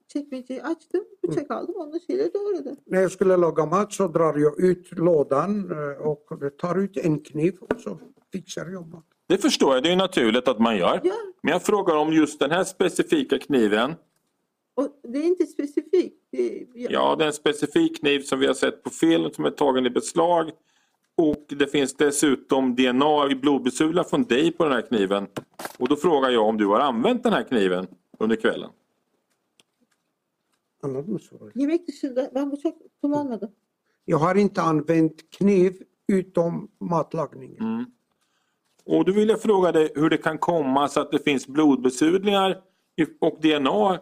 çekmeceyi 0.08 0.64
açtım, 0.64 1.04
bıçak 1.24 1.52
aldım, 1.52 1.76
onunla 1.76 2.00
şeyleri 2.00 2.34
doğradım. 2.34 2.78
När 2.88 3.02
jag 3.02 3.12
skulle 3.12 3.38
laga 3.38 3.66
mat 3.66 3.94
så 3.94 4.14
drar 4.14 4.36
jag 4.36 4.60
ut 4.60 4.92
lådan 5.00 5.70
eh, 5.72 6.08
och 6.08 6.30
tar 6.58 6.76
ut 6.76 6.98
en 6.98 7.20
kniv 7.20 7.58
och 7.60 7.80
så 7.82 8.00
fixar 8.32 8.68
jag 8.70 8.88
mat. 8.88 9.04
Det 9.30 9.38
förstår 9.38 9.74
jag, 9.74 9.84
det 9.84 9.90
är 9.90 9.92
ju 9.92 9.98
naturligt 9.98 10.48
att 10.48 10.60
man 10.60 10.78
gör. 10.78 11.02
Ja, 11.04 11.14
Men 11.44 11.52
jag 11.52 11.64
frågar 11.64 11.96
om 11.96 12.14
just 12.14 12.40
den 12.40 12.52
här 12.52 12.64
specifika 12.64 13.40
kniven. 13.40 13.96
och 14.76 14.88
det 15.04 15.18
är 15.20 15.24
inte 15.24 15.46
specifikt. 15.46 16.16
Det, 16.32 16.68
ja. 16.76 16.90
Ja, 16.92 17.16
det 17.18 17.24
är 17.24 17.28
en 17.28 17.34
specifik 17.34 18.00
kniv 18.00 18.20
som 18.20 18.40
vi 18.40 18.48
har 18.48 18.54
sett 18.54 18.84
på 18.84 18.90
film 18.90 19.32
som 19.32 19.46
är 19.46 19.50
tagen 19.52 19.86
i 19.86 19.90
beslag. 19.90 20.52
Och 21.18 21.46
det 21.48 21.68
finns 21.68 21.94
dessutom 21.94 22.76
DNA 22.76 23.32
i 23.32 23.36
blodbesudlar 23.36 24.04
från 24.04 24.24
dig 24.24 24.52
på 24.52 24.64
den 24.64 24.74
här 24.74 24.82
kniven. 24.82 25.28
Och 25.80 25.88
då 25.90 25.96
frågar 25.96 26.30
jag 26.30 26.46
om 26.46 26.58
du 26.58 26.66
har 26.66 26.80
använt 26.80 27.24
den 27.24 27.34
här 27.34 27.44
kniven 27.44 27.88
under 28.20 28.36
kvällen. 28.36 28.70
Anladın 30.82 31.14
mı 31.14 31.20
soruyu? 31.20 31.52
Yemek 31.56 31.88
dışında 31.88 32.32
ben 32.36 32.52
bıçak 32.52 32.76
kullanmadım. 33.02 33.52
Jag 34.08 34.18
har 34.18 34.36
inte 34.36 34.62
använt 34.62 35.30
kniv 35.30 35.74
utom 36.10 36.72
matlagningen. 36.80 37.60
Mm. 37.60 37.86
Och 38.86 39.06
då 39.06 39.12
vill 39.12 39.30
jag 39.30 39.42
fråga 39.42 39.72
dig 39.72 39.92
hur 39.96 40.10
det 40.10 40.18
kan 40.18 40.38
komma 40.38 40.88
så 40.88 41.00
att 41.00 41.12
det 41.12 41.20
finns 41.20 41.48
blodbesudlingar 41.48 42.62
och 43.20 43.42
DNA 43.42 44.02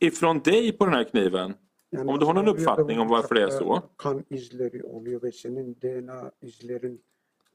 ifrån 0.00 0.40
dig 0.40 0.72
på 0.72 0.84
den 0.84 0.94
här 0.94 1.04
kniven. 1.04 1.54
Yani 1.90 2.12
Om 2.12 2.18
du 2.18 2.26
har 2.26 2.34
någon 2.34 2.48
uppfattning 2.48 3.00
om 3.00 3.08
varför 3.08 3.34
det 3.34 3.42
är 3.42 3.50
så? 3.50 3.82
Kan 3.98 4.24
izleri 4.30 4.82
oluyor 4.82 5.22
ve 5.22 5.32
senin 5.32 5.74
DNA 5.74 6.32
izlerin 6.40 7.02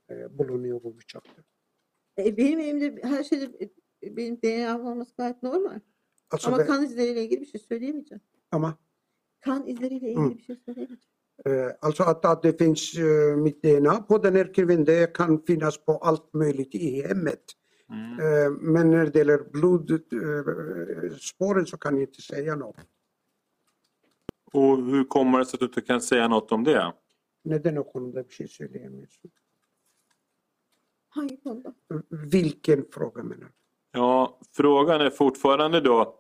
e, 0.09 0.37
bulunuyor 0.37 0.83
bu 0.83 0.97
bıçakta. 0.97 1.41
E, 2.17 2.37
benim 2.37 2.59
elimde 2.59 3.01
her 3.03 3.23
şeyde 3.23 3.69
e, 4.03 4.15
benim 4.17 4.41
DNA'm 4.41 4.85
olması 4.85 5.15
gayet 5.17 5.43
normal. 5.43 5.79
Alltså 6.29 6.47
Ama 6.47 6.57
det, 6.57 6.65
kan 6.65 6.83
izleriyle 6.83 7.23
ilgili 7.23 7.41
bir 7.41 7.45
şey 7.45 7.61
söyleyemeyeceğim. 7.61 8.21
Ama, 8.53 8.73
Kan 9.41 9.67
izleriyle 9.67 10.09
ilgili 10.11 10.37
bir 10.37 10.43
şey 10.43 10.55
söyleyemeyeceğim. 10.55 10.99
eh, 11.45 11.71
alltså 11.81 12.03
att, 12.03 12.25
att 12.25 12.43
det 12.43 12.57
finns 12.59 12.97
eh, 12.97 13.35
mitt 13.37 13.63
DNA 13.63 14.01
på 14.01 14.17
den 14.17 14.35
här 14.35 14.53
kniven, 14.53 14.85
det 14.85 15.13
kan 15.13 15.41
finnas 15.47 15.77
på 15.85 15.91
allt 15.97 16.33
möjligt 16.33 16.75
i 16.75 17.01
hemmet. 17.07 17.43
Mm. 17.89 18.19
Eh, 18.19 18.51
men 18.61 18.91
när 18.91 19.05
det 19.05 19.19
gäller 19.19 19.43
blodspåren 19.53 21.65
så 21.65 21.77
kan 21.77 21.93
jag 21.93 22.03
inte 22.03 22.21
säga 22.21 22.55
något. 22.55 22.75
Och 24.53 24.77
hur 24.77 25.03
kommer 25.03 25.39
det 25.39 25.45
sig 25.45 25.55
att 25.57 25.59
du 25.59 25.65
inte 25.65 25.81
kan 25.81 26.01
säga 26.01 26.27
något 26.27 26.51
om 26.51 26.63
det? 26.63 26.93
Neden 27.45 27.77
o 27.77 27.83
konuda 27.83 28.23
bir 28.23 28.29
şey 28.33 28.47
söyleyemiyorsun? 28.47 29.31
Hangi 31.09 31.37
konuda? 31.37 31.73
Vilken 32.31 32.85
fråga 32.91 33.23
menar 33.23 33.45
du? 33.45 33.51
Ja, 33.91 34.39
frågan 34.51 35.01
är 35.01 35.09
fortfarande 35.09 35.81
då. 35.81 36.19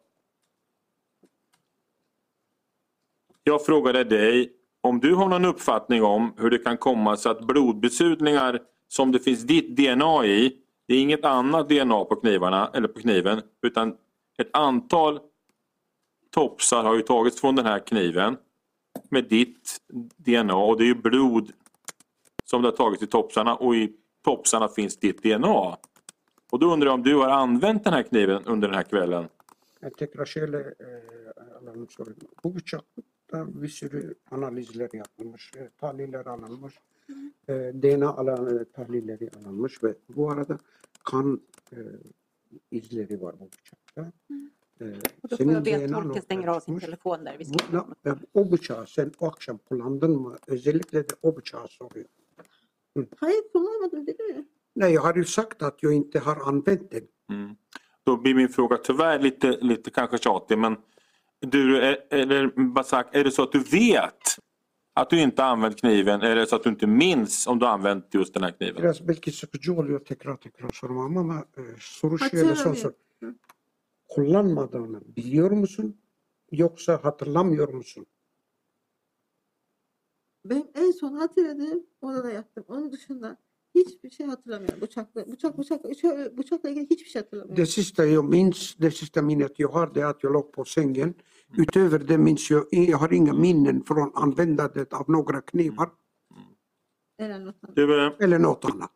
Jag 3.43 3.65
frågade 3.65 4.03
dig 4.03 4.51
om 4.81 4.99
du 4.99 5.15
har 5.15 5.29
någon 5.29 5.45
uppfattning 5.45 6.03
om 6.03 6.33
hur 6.37 6.49
det 6.49 6.57
kan 6.57 6.77
komma 6.77 7.17
sig 7.17 7.31
att 7.31 7.47
blodbesudlingar 7.47 8.59
som 8.87 9.11
det 9.11 9.19
finns 9.19 9.43
ditt 9.43 9.77
DNA 9.77 10.25
i, 10.25 10.57
det 10.87 10.93
är 10.93 10.99
inget 10.99 11.25
annat 11.25 11.69
DNA 11.69 12.05
på 12.05 12.15
knivarna 12.15 12.71
eller 12.73 12.87
på 12.87 12.99
kniven 12.99 13.41
utan 13.61 13.95
ett 14.37 14.49
antal 14.53 15.19
topsar 16.31 16.83
har 16.83 16.95
ju 16.95 17.01
tagits 17.01 17.41
från 17.41 17.55
den 17.55 17.65
här 17.65 17.79
kniven 17.79 18.37
med 19.09 19.29
ditt 19.29 19.77
DNA 20.17 20.55
och 20.55 20.77
det 20.77 20.83
är 20.83 20.87
ju 20.87 20.95
blod 20.95 21.51
som 22.45 22.61
det 22.61 22.67
har 22.67 22.75
tagits 22.75 23.03
i 23.03 23.07
topsarna 23.07 23.55
och 23.55 23.75
i 23.75 23.93
topsarna 24.23 24.67
finns 24.67 24.97
ditt 24.97 25.23
DNA. 25.23 25.77
Och 26.51 26.59
då 26.59 26.73
undrar 26.73 26.87
jag 26.87 26.93
om 26.93 27.03
du 27.03 27.15
har 27.15 27.29
använt 27.29 27.83
den 27.83 27.93
här 27.93 28.03
kniven 28.03 28.43
under 28.45 28.67
den 28.67 28.75
här 28.75 28.83
kvällen? 28.83 29.27
tekrashele 29.97 30.73
alalmış 31.61 31.97
bu 32.43 32.59
bıçakta 33.33 33.61
bir 33.61 33.67
sürü 33.67 34.15
analizler 34.31 34.89
yapılmış, 34.93 35.51
e, 35.57 35.69
tahliller 35.77 36.25
alınmış, 36.25 36.73
e, 37.49 37.53
DNA 37.53 38.09
alan, 38.17 38.57
e, 38.59 38.65
tahlilleri 38.65 39.29
alınmış 39.39 39.83
ve 39.83 39.95
bu 40.15 40.31
arada 40.31 40.57
kan 41.03 41.41
e, 41.73 41.77
izleri 42.71 43.21
var 43.21 43.35
bu 43.39 43.49
bıçakta. 43.51 44.11
E, 44.81 44.85
Och 45.23 45.29
då 45.31 45.37
får 45.37 45.51
jag 45.53 45.65
be 45.65 45.75
att 45.75 45.81
DNA'n 45.81 46.03
tolken 46.03 46.21
stänger 46.21 46.47
av 46.47 46.59
sin 46.59 46.75
ortaya 46.75 46.79
çıkmış. 46.79 46.83
telefon 46.83 47.25
där. 47.25 47.37
Vi 47.39 47.45
ska 47.45 47.57
Bu, 47.71 48.09
na- 48.09 48.17
o 48.33 48.51
bıçağı 48.51 48.87
sen 48.87 49.11
o 49.19 49.27
akşam 49.27 49.57
kullandın 49.57 50.11
mı? 50.21 50.35
Özellikle 50.47 51.09
de 51.09 51.15
o 51.21 51.35
bıçağı 51.35 51.67
soruyor. 51.67 52.05
Hayır 53.17 53.43
kullanmadım 53.53 54.07
dedi 54.07 54.23
mi? 54.23 54.45
Nej, 54.75 54.93
jag 54.93 55.01
har 55.01 55.13
ju 55.15 55.25
sagt 55.25 55.63
att 55.63 55.83
jag 55.83 55.93
inte 55.93 56.19
har 56.19 56.37
använt 56.49 56.91
den. 56.91 57.07
Mm. 57.29 57.55
Då 58.07 58.17
blir 58.17 58.35
min 58.35 58.47
fråga 58.49 58.77
tyvärr 58.77 59.19
lite, 59.19 59.51
lite 59.61 59.91
kanske 59.91 60.17
tjatig 60.17 60.57
men 60.57 60.77
du, 61.51 61.77
eller 62.09 62.47
Basak, 62.73 63.15
är 63.15 63.23
det 63.23 63.31
så 63.31 63.43
att 63.43 63.51
du 63.51 63.59
vet 63.59 64.37
att 64.95 65.09
du 65.09 65.21
inte 65.21 65.43
använt 65.43 65.79
kniven 65.79 66.21
eller 66.21 66.35
är 66.35 66.35
det 66.35 66.47
så 66.47 66.55
att 66.55 66.63
du 66.63 66.69
inte 66.69 66.87
minns 66.87 67.47
om 67.47 67.59
du 67.59 67.65
använt 67.65 68.13
just 68.13 68.33
den 68.33 68.43
här 68.43 68.51
kniven? 68.51 68.81
Biraz 68.81 69.07
belki 69.07 69.31
sıkıcı 69.31 69.73
oluyor 69.73 69.99
tekrar 69.99 70.37
tekrar 70.37 70.69
sormam 70.69 71.17
ama 71.17 71.39
e, 71.57 71.61
soru 71.79 72.19
şöyle 72.19 72.55
sorsun. 72.55 72.93
Kullanmadığını 74.09 75.01
biliyor 75.15 75.51
musun? 75.51 75.97
Yoksa 76.51 76.99
hatırlamıyor 77.03 77.73
musun? 77.73 78.05
Benim 80.45 80.67
en 80.75 80.91
son 80.91 81.13
hatırladığım 81.13 81.83
odada 82.01 82.31
yattım. 82.31 82.63
Onun 82.67 82.91
dışında 82.91 83.37
hiçbir 83.75 84.09
şey 84.09 84.25
hatırlamıyorum. 84.25 84.81
Bıçakla, 84.81 85.27
bıçak, 85.31 85.57
bıçak, 85.57 85.83
bıçak, 85.83 86.37
bıçakla 86.37 86.69
ilgili 86.69 86.89
hiçbir 86.89 87.09
şey 87.09 87.21
hatırlamıyorum. 87.21 87.57
Det 87.57 87.65
sista 87.65 88.05
jag 88.05 88.29
minns, 88.29 88.75
det 88.81 88.91
sista 88.91 89.21
minnet 89.21 89.59
jag 89.59 89.69
har 89.69 89.95
det 89.95 90.01
är 90.01 90.05
att 90.05 90.23
jag 90.23 90.33
låg 90.33 90.53
på 90.53 90.65
sängen. 90.65 91.15
Utöver 91.57 91.99
det 91.99 92.17
minns 92.17 92.51
jag, 92.51 92.65
jag 92.71 92.97
har 92.97 93.13
inga 93.13 93.33
minnen 93.33 93.83
från 93.83 94.11
användandet 94.15 94.93
av 94.93 95.09
några 95.09 95.41
knivar 95.41 95.89
En 97.17 97.31
anlatan. 97.31 97.71
Du, 97.75 98.05
eh, 98.05 98.11
eller 98.19 98.39
något 98.39 98.65
annat. 98.65 98.91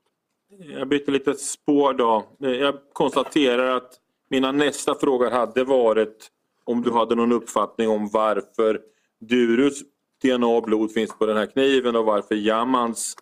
Jag 0.59 0.88
byter 0.88 1.11
lite 1.11 1.34
spår 1.34 1.93
då. 1.93 2.25
Eh, 2.43 2.49
Jag 2.51 2.75
konstaterar 2.93 3.75
att 3.77 3.99
mina 4.29 4.51
nästa 4.51 4.95
frågor 4.95 5.29
hade 5.31 5.63
varit 5.63 6.31
om 6.63 6.81
du 6.81 6.91
hade 6.91 7.15
någon 7.15 7.31
uppfattning 7.31 7.89
om 7.89 8.09
varför 8.09 8.81
Durus 9.19 9.81
DNA 10.23 10.47
och 10.47 10.63
blod 10.63 10.91
finns 10.91 11.17
på 11.17 11.25
den 11.25 11.38
här 11.38 11.45
kniven 11.45 11.95
och 11.95 12.05
varför 12.05 12.35
Jamans 12.35 13.15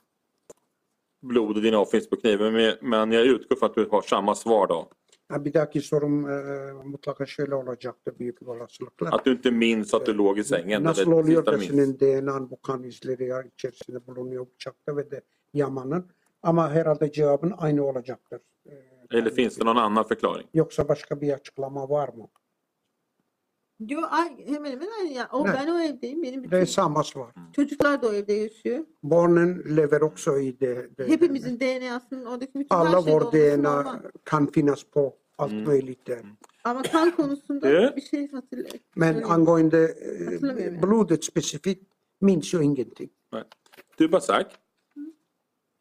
blod 1.22 1.56
och 1.58 1.64
DNA 1.64 1.86
finns 1.86 2.10
på 2.10 2.16
kniven. 2.16 2.54
Men- 2.54 2.76
Men 2.82 3.12
jag 3.12 3.26
utgår 3.26 3.56
från 3.56 3.70
att 3.70 3.76
du 3.76 3.88
har 3.92 4.02
samma 4.02 4.36
svar 4.36 4.68
då. 4.68 4.90
Bir 5.32 5.54
dahaki 5.54 5.82
sorum 5.82 6.30
e, 6.30 6.74
mutlaka 6.84 7.26
şöyle 7.26 7.56
olacaktır 7.56 8.20
büyük 8.20 8.42
bir 8.42 8.48
olasılıkla. 8.48 9.10
Att 9.10 9.26
du 9.26 9.32
inte 9.32 9.52
minns 9.52 9.94
att 9.94 10.06
du 10.06 10.14
låg 10.18 10.38
i 10.40 10.44
sängen. 10.44 10.84
Nasıl 10.84 11.02
eller 11.02 11.12
det 11.12 11.16
oluyor 11.16 11.46
da 11.46 11.58
senin 11.60 12.00
DNA'n 12.00 12.50
bu 12.50 12.62
kan 12.62 12.84
izleri 12.84 13.32
içerisinde 13.56 14.08
bulunuyor 14.08 14.48
bıçakta 14.54 14.98
ve 14.98 15.12
de 15.12 15.22
yamanın. 15.54 16.10
Ama 16.44 16.72
herhalde 16.72 17.12
cevabın 17.12 17.54
aynı 17.58 17.86
olacaktır. 17.86 18.42
E, 18.66 19.18
Eller 19.18 19.30
finns 19.36 19.58
det 19.58 19.66
någon 19.66 19.78
annan 19.78 20.04
förklaring? 20.04 20.48
Yoksa 20.54 20.88
başka 20.88 21.22
bir 21.22 21.34
açıklama 21.34 21.90
var 21.90 22.10
mı? 22.10 22.28
Yo, 23.80 24.00
ay, 24.10 24.30
hemen 24.48 24.72
hemen 24.72 24.88
aynı 25.00 25.12
ya. 25.14 25.30
O, 25.32 25.46
Ne? 25.48 25.54
ben 25.54 25.68
o 25.68 25.80
evdeyim. 25.80 26.24
Benim 26.24 26.44
Det 26.44 26.48
är 26.48 26.62
bütün 26.62 26.66
samma 26.66 27.04
svar. 27.04 27.32
çocuklar 27.54 28.02
da 28.02 28.08
o 28.08 28.14
evde 28.14 28.34
yaşıyor. 28.34 28.86
Barnen 29.04 29.64
lever 29.78 30.02
också 30.02 30.38
i 30.40 30.60
det. 30.60 30.98
det 30.98 31.08
Hepimizin 31.08 31.60
DNA'sının 31.60 32.26
oradaki 32.26 32.54
bütün 32.60 32.76
alla 32.76 32.90
her 32.98 33.02
şeyde 33.02 33.12
vår 33.12 33.22
olması 33.22 33.38
DNA 33.38 33.82
normal. 33.84 34.00
kan 34.24 34.48
finnas 34.52 34.84
på 34.84 35.16
allt 35.38 35.52
Mm. 35.52 35.64
möjligt 35.68 36.08
där. 36.08 36.22
Ama 36.64 36.82
kan 36.82 37.12
konusunda 37.12 37.70
Evet. 37.70 37.96
bir 37.96 38.02
şey 38.02 38.28
hatırlıyorum. 38.32 38.80
Men 38.96 39.24
angående 39.24 39.78
eh, 39.84 40.26
Hatırlamıyorum 40.26 40.76
yani. 40.76 40.82
blodet 40.84 41.24
specifikt 41.26 41.84
minns 42.22 42.54
jag 42.54 42.64
ingenting. 42.64 43.10
Du 44.00 44.12
Basak, 44.12 44.52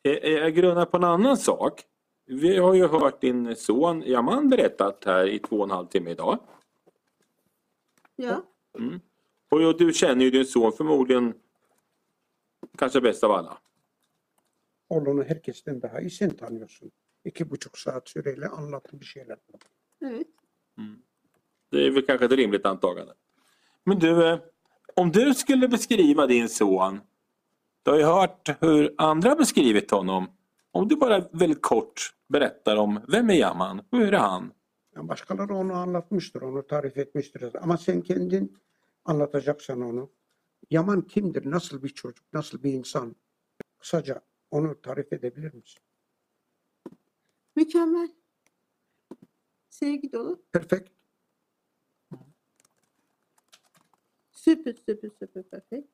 jag, 0.02 0.24
jag 0.24 0.54
grunnar 0.54 0.86
på 0.86 0.96
en 0.96 1.02
annan 1.04 1.36
sak. 1.36 1.84
Vi 2.28 2.56
har 2.56 2.74
ju 2.74 2.86
hört 2.86 3.22
din 3.22 3.54
son 3.56 4.02
Yaman 4.02 4.50
berättat 4.50 5.04
här 5.04 5.26
i 5.26 5.38
två 5.38 5.56
och 5.56 5.64
en 5.64 5.70
halv 5.70 5.86
timme 5.88 6.10
idag. 6.10 6.38
Ya. 8.16 8.42
Mm. 8.78 9.00
Och 9.50 9.62
ja, 9.62 9.72
du 9.72 9.92
känner 9.92 10.24
ju 10.24 10.30
din 10.30 10.44
son 10.44 10.72
förmodligen 10.72 11.34
kanske 12.78 13.00
bäst 13.00 13.24
av 13.24 13.30
alla. 13.30 13.58
Oğlunu 14.88 15.24
herkesten 15.24 15.82
daha 15.82 16.00
iyi 16.00 16.10
sen 16.10 16.36
tanıyorsun. 16.36 16.90
İki 17.24 17.50
buçuk 17.50 17.78
saat 17.78 18.08
süreyle 18.08 18.48
anlattı 18.48 19.00
bir 19.00 19.04
şeyler. 19.04 19.38
Evet. 20.02 20.26
Det 21.72 21.86
är 21.86 21.90
väl 21.90 22.06
kanske 22.06 22.24
ett 22.24 22.32
rimligt 22.32 22.66
antagande. 22.66 23.12
Men 23.86 24.00
du, 24.00 24.28
eh, 24.28 24.38
om 24.96 25.12
du 25.12 25.34
skulle 25.34 25.68
beskriva 25.68 26.26
din 26.26 26.48
son. 26.48 27.00
Du 27.84 27.90
har 27.90 27.98
ju 27.98 28.04
hört 28.04 28.62
hur 28.62 28.94
andra 28.98 29.28
har 29.28 29.36
beskrivit 29.36 29.90
honom. 29.90 30.26
Om 30.72 30.88
du 30.88 30.96
bara 30.96 31.18
väldigt 31.32 31.62
kort 31.62 32.14
berättar 32.28 32.76
om 32.76 33.00
vem 33.08 33.30
är 33.30 33.34
Yaman? 33.34 33.82
Hur 33.90 34.14
är 34.14 34.18
han? 34.18 34.52
Yani 34.96 35.08
başkaları 35.08 35.54
onu 35.54 35.72
anlatmıştır, 35.74 36.42
onu 36.42 36.66
tarif 36.66 36.98
etmiştir. 36.98 37.54
Ama 37.62 37.76
sen 37.76 38.00
kendin 38.02 38.56
anlatacaksan 39.04 39.80
onu. 39.80 40.10
Yaman 40.70 41.02
kimdir, 41.02 41.50
nasıl 41.50 41.82
bir 41.82 41.88
çocuk, 41.88 42.32
nasıl 42.32 42.62
bir 42.62 42.72
insan? 42.72 43.16
Kısaca 43.78 44.22
onu 44.50 44.80
tarif 44.80 45.12
edebilir 45.12 45.54
misin? 45.54 45.82
Mükemmel. 47.56 48.08
Sevgi 49.70 50.12
dolu. 50.12 50.42
Perfekt. 50.52 50.90
Süper 54.32 54.74
süper 54.86 55.10
süper 55.20 55.42
perfect. 55.42 55.88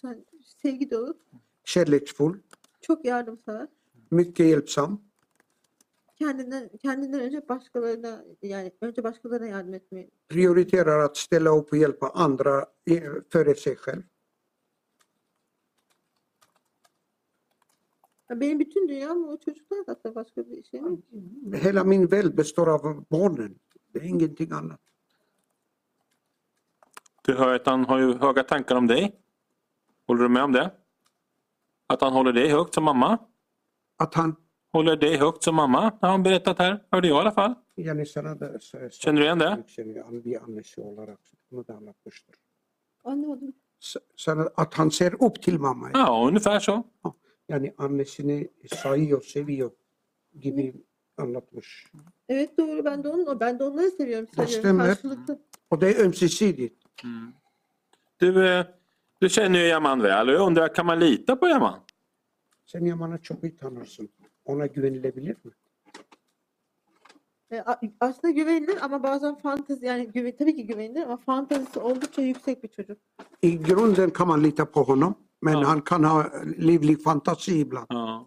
Sen- 0.00 0.24
Sevgi 0.44 0.90
dolu. 0.90 1.18
Kärleksfull, 1.64 2.38
Çok 2.80 3.04
yardımsever. 3.04 3.68
mycket 4.10 4.46
hjälpsam. 4.46 5.02
Kendinden 6.22 6.70
kendinden 6.82 7.20
önce 7.20 7.48
başkalarına 7.48 8.24
yani 8.42 8.72
önce 8.80 9.04
başkalarına 9.04 9.46
yardım 9.46 9.74
etmeyi. 9.74 10.10
Prioriterar 10.28 10.98
att 10.98 11.16
ställa 11.16 11.50
upp 11.50 11.72
och 11.72 11.78
hjälpa 11.78 12.10
andra 12.14 12.66
före 13.32 13.54
sig 13.54 13.76
själv. 13.76 14.02
Benim 18.30 18.60
bütün 18.60 18.88
dünyam 18.88 19.24
o 19.28 19.36
çocuklar 19.36 19.84
hatta 19.86 20.14
başka 20.14 20.50
bir 20.50 20.62
şey 20.62 20.80
mi? 20.80 20.98
Hela 21.52 21.84
min 21.84 22.10
värld 22.10 22.34
består 22.36 22.68
av 22.68 23.04
barnen. 23.10 23.54
Det 23.94 23.98
är 23.98 24.04
ingenting 24.04 24.52
annat. 24.52 24.80
Du 27.26 27.34
hör 27.34 27.54
att 27.54 27.66
han 27.66 27.84
har 27.84 27.98
ju 27.98 28.14
höga 28.14 28.42
tankar 28.42 28.76
om 28.76 28.86
dig. 28.86 29.20
Håller 30.06 30.22
du 30.22 30.28
med 30.28 30.44
om 30.44 30.52
det? 30.52 30.70
Att 31.86 32.00
han 32.00 32.12
håller 32.12 32.32
dig 32.32 32.48
högt 32.48 32.74
som 32.74 32.84
mamma? 32.84 33.18
Att 33.96 34.14
han, 34.14 34.36
Håller 34.72 34.96
dig 34.96 35.16
högt 35.16 35.42
som 35.42 35.54
mamma? 35.54 35.92
Har 36.00 36.08
han 36.08 36.22
berättat 36.22 36.58
här. 36.58 36.84
Hörde 36.90 37.08
jag 37.08 37.16
i 37.16 37.20
alla 37.20 37.32
fall. 37.32 37.54
Känner 38.90 39.20
du 39.20 39.24
igen 39.24 39.38
det? 39.38 39.64
att 44.54 44.74
han 44.74 44.90
ser 44.90 45.24
upp 45.24 45.42
till 45.42 45.58
mamma. 45.58 45.90
Ja, 45.94 46.28
ungefär 46.28 46.60
så. 46.60 46.84
Yani 47.48 47.74
annesini 47.76 48.48
sayıyor, 48.82 49.20
seviyor 49.20 49.70
gibi 50.40 50.74
anlatmış. 51.16 51.86
Evet 52.28 52.58
doğru 52.58 52.84
ben 52.84 53.04
de 53.04 53.08
onu 53.08 53.40
ben 53.40 53.58
de 53.58 53.64
onları 53.64 53.90
seviyorum 53.90 54.28
seviyorum 54.28 54.60
stämmer. 54.60 54.86
karşılıklı. 54.86 55.38
Och 55.70 55.80
det 55.80 55.88
är 55.90 56.04
ömsesidigt. 56.04 56.82
Du, 58.20 58.46
eh, 58.46 58.64
du 59.22 59.28
känner 59.28 59.58
ju 59.58 59.66
Yaman 59.66 60.02
väl 60.02 60.28
och 60.28 60.34
jag 60.34 60.46
undrar, 60.46 60.74
kan 60.74 60.86
man 60.86 61.00
lita 61.00 61.36
på 61.36 61.48
Yaman? 61.48 61.80
Sen 62.66 62.84
Yaman'ı 62.84 63.22
çok 63.22 63.44
iyi 63.44 63.56
tanırsın. 63.56 64.08
Ona 64.44 64.66
güvenilebilir 64.66 65.36
mi? 65.44 65.52
E, 67.52 67.64
aslında 68.00 68.30
güvenilir 68.30 68.78
ama 68.84 69.02
bazen 69.02 69.34
fantezi 69.34 69.86
yani 69.86 70.06
güven, 70.06 70.36
tabii 70.36 70.56
ki 70.56 70.66
güvenilir 70.66 71.02
ama 71.02 71.16
fantezisi 71.16 71.78
oldukça 71.80 72.22
yüksek 72.22 72.62
bir 72.62 72.68
çocuk. 72.68 72.98
I 73.42 73.58
grunden 73.62 74.10
kan 74.10 74.28
man 74.28 74.44
lita 74.44 74.64
på 74.70 74.82
honom, 74.82 75.14
men 75.42 75.52
Ja. 75.58 75.68
han 75.68 75.80
kan 75.84 76.02
ha 76.02 76.30
livlig 76.58 77.00
fantasi 77.02 77.58
ibland. 77.58 77.86
Ja. 77.90 78.26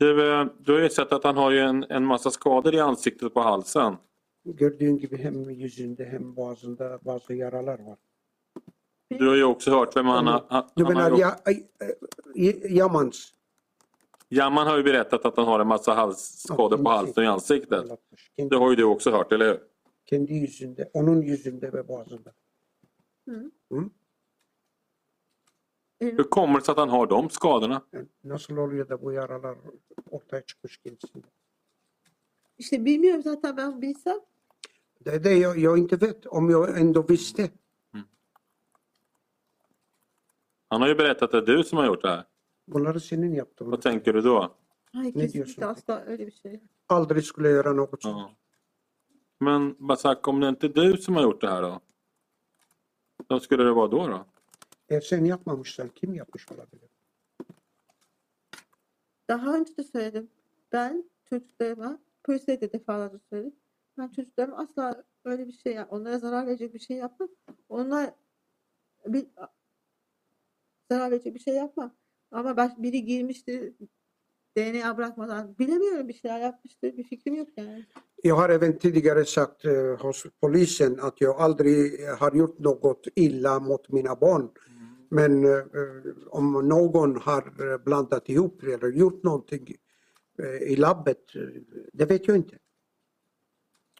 Du, 0.00 0.06
eh, 0.22 0.46
du 0.66 0.72
har 0.72 0.80
ju 0.80 0.90
sett 0.90 1.12
att 1.12 1.24
han 1.24 1.36
har 1.36 1.50
ju 1.52 1.58
en, 1.60 1.82
en 1.90 2.02
massa 2.02 2.30
skador 2.30 2.74
i 2.74 2.80
ansiktet 2.80 3.34
på 3.34 3.40
halsen. 3.40 3.96
Gördüğün 4.44 4.98
gibi 4.98 5.16
hem 5.18 5.50
yüzünde 5.50 6.04
hem 6.04 6.36
boğazında 6.36 6.98
bazı 7.04 7.34
yaralar 7.34 7.78
var. 7.78 7.96
Du 9.20 9.28
har 9.30 9.36
ju 9.36 9.44
också 9.44 9.70
hört 9.70 9.96
vem 9.96 10.06
han, 10.06 10.26
har- 10.26 10.44
han, 10.48 10.68
Du 10.76 10.84
han 10.84 10.96
har 10.96 11.10
menar 11.10 11.36
äh, 11.46 11.56
äh, 12.34 12.76
Yamans? 12.76 13.32
Yaman 14.28 14.66
har 14.66 14.76
ju 14.76 14.82
berättat 14.82 15.24
att 15.24 15.36
han 15.36 15.46
har 15.46 15.60
en 15.60 15.66
massa 15.66 15.94
halsskador 15.94 16.78
på 16.78 16.90
halsen 16.90 17.14
och 17.16 17.24
i 17.24 17.26
ansiktet. 17.26 17.84
Det 18.36 18.56
har 18.56 18.70
ju 18.70 18.76
du 18.76 18.84
också 18.84 19.10
hört, 19.10 19.32
eller 19.32 19.46
hur? 19.46 19.60
Kendi 20.10 20.34
yüzünde, 20.34 20.90
onun 20.92 21.22
yüzünde 21.22 21.72
ve 21.72 21.88
boğazında. 21.88 22.32
Hı. 23.28 23.50
Hı? 23.70 23.90
Hur 26.00 26.30
kommer 26.30 26.58
det 26.58 26.64
sig 26.64 26.72
att 26.72 26.78
han 26.78 26.88
har 26.88 27.06
de 27.06 27.28
skadorna? 27.30 27.82
Nasıl 28.24 28.56
oluyor 28.56 28.88
da 28.88 29.02
bu 29.02 29.12
yaralar 29.12 29.58
ortaya 30.10 30.42
çıkmış 30.42 30.78
kendisinde? 30.78 31.26
İşte 32.58 32.84
bilmiyorum 32.84 33.22
zaten 33.22 33.56
ben 33.56 33.82
bilsem. 33.82 34.20
Det 35.00 35.10
är 35.10 35.24
det 35.24 35.34
jag, 35.34 35.58
jag 35.58 35.78
inte 35.78 35.96
vet, 35.96 36.26
om 36.26 36.50
jag 36.50 36.80
ändå 36.80 37.02
visste. 37.02 37.50
Han 40.68 40.80
har 40.80 40.88
ju 40.88 40.94
berättat 40.94 41.34
att 41.34 41.46
det 41.46 41.52
är 41.52 41.56
du 41.56 41.64
som 41.64 41.78
har 41.78 41.86
gjort 41.86 42.02
det 42.02 42.08
här. 42.08 42.24
Bunları 42.68 43.00
senin 43.00 43.34
yaptığını. 43.34 43.70
Vad 43.72 43.82
tänker 43.82 44.14
du 44.14 44.24
då? 44.24 44.54
Hayır 44.92 45.06
Ne 45.16 45.20
kesinlikle 45.22 45.32
diyorsun? 45.32 45.62
asla 45.62 46.04
öyle 46.06 46.26
bir 46.26 46.32
şey. 46.32 46.60
Aldrig 46.88 47.24
skulle 47.24 47.48
göra 47.48 47.72
något 47.72 48.02
sånt. 48.02 48.18
Ja. 48.18 48.36
Men 49.40 49.76
Basak, 49.78 50.28
om 50.28 50.40
det 50.40 50.48
inte 50.48 50.66
är 50.66 50.74
du 50.74 50.96
som 50.98 51.14
har 51.16 51.22
gjort 51.22 51.40
det 51.42 51.50
här 51.50 51.62
då? 51.62 51.80
Vem 53.30 53.40
skulle 53.40 53.64
det 53.64 53.72
vara 53.72 53.88
då? 53.88 54.06
då? 54.08 54.24
Eğer 54.88 55.00
sen 55.00 55.24
yapmamışsan 55.24 55.88
kim 55.88 56.14
yapmış 56.14 56.52
olabilir? 56.52 56.88
Daha 59.28 59.56
önce 59.56 59.76
de 59.76 59.84
söyledim. 59.84 60.30
Ben 60.72 61.10
çocuklarıma, 61.24 61.98
polise 62.24 62.60
de 62.60 62.72
defalarca 62.72 63.18
söyledim. 63.30 63.56
Ben 63.98 64.08
çocuklarıma 64.08 64.56
asla 64.58 65.04
öyle 65.24 65.46
bir 65.46 65.52
şey, 65.52 65.72
yap- 65.74 65.92
onlara 65.92 66.18
zarar 66.18 66.46
verecek 66.46 66.74
bir 66.74 66.78
şey 66.78 66.96
yapmam. 66.96 67.28
Onlar 67.68 68.10
bir 69.06 69.26
zarar 70.90 71.10
verecek 71.10 71.34
bir 71.34 71.40
şey 71.40 71.54
yapmam. 71.54 71.94
Ama 72.30 72.56
ben, 72.56 72.74
biri 72.78 73.04
girmiştir 73.04 73.72
DNA 74.56 74.96
bırakmadan 74.96 75.58
bilemiyorum 75.58 76.08
bir 76.08 76.14
şeyler 76.14 76.40
yapmıştır. 76.40 76.96
Bir 76.96 77.04
fikrim 77.04 77.34
yok 77.34 77.48
yani. 77.56 77.86
Jag 78.22 78.36
har 78.36 78.50
även 78.50 78.78
tidigare 78.78 79.24
sagt 79.24 79.64
eh, 79.64 80.00
hos 80.00 80.26
polisen 80.40 80.98
att 81.02 81.20
jag 81.20 81.40
aldrig 81.40 82.06
har 82.18 82.32
gjort 82.32 82.58
något 82.58 83.06
illa 83.16 83.60
mot 83.60 83.88
mina 83.88 84.20
barn. 84.20 84.50
Men 85.10 85.44
eh, 85.44 85.50
eh, 85.50 85.64
om 86.30 86.68
någon 86.68 87.16
har 87.16 87.72
eh, 87.72 87.78
blandat 87.84 88.28
ihop 88.28 88.60
det 88.60 88.72
eller 88.72 88.92
gjort 88.92 89.22
någonting 89.22 89.74
eh, 90.38 90.72
i 90.72 90.76
labbet, 90.76 91.36
eh, 91.36 91.42
det 91.92 92.04
vet 92.04 92.28
jag 92.28 92.36
inte. 92.36 92.58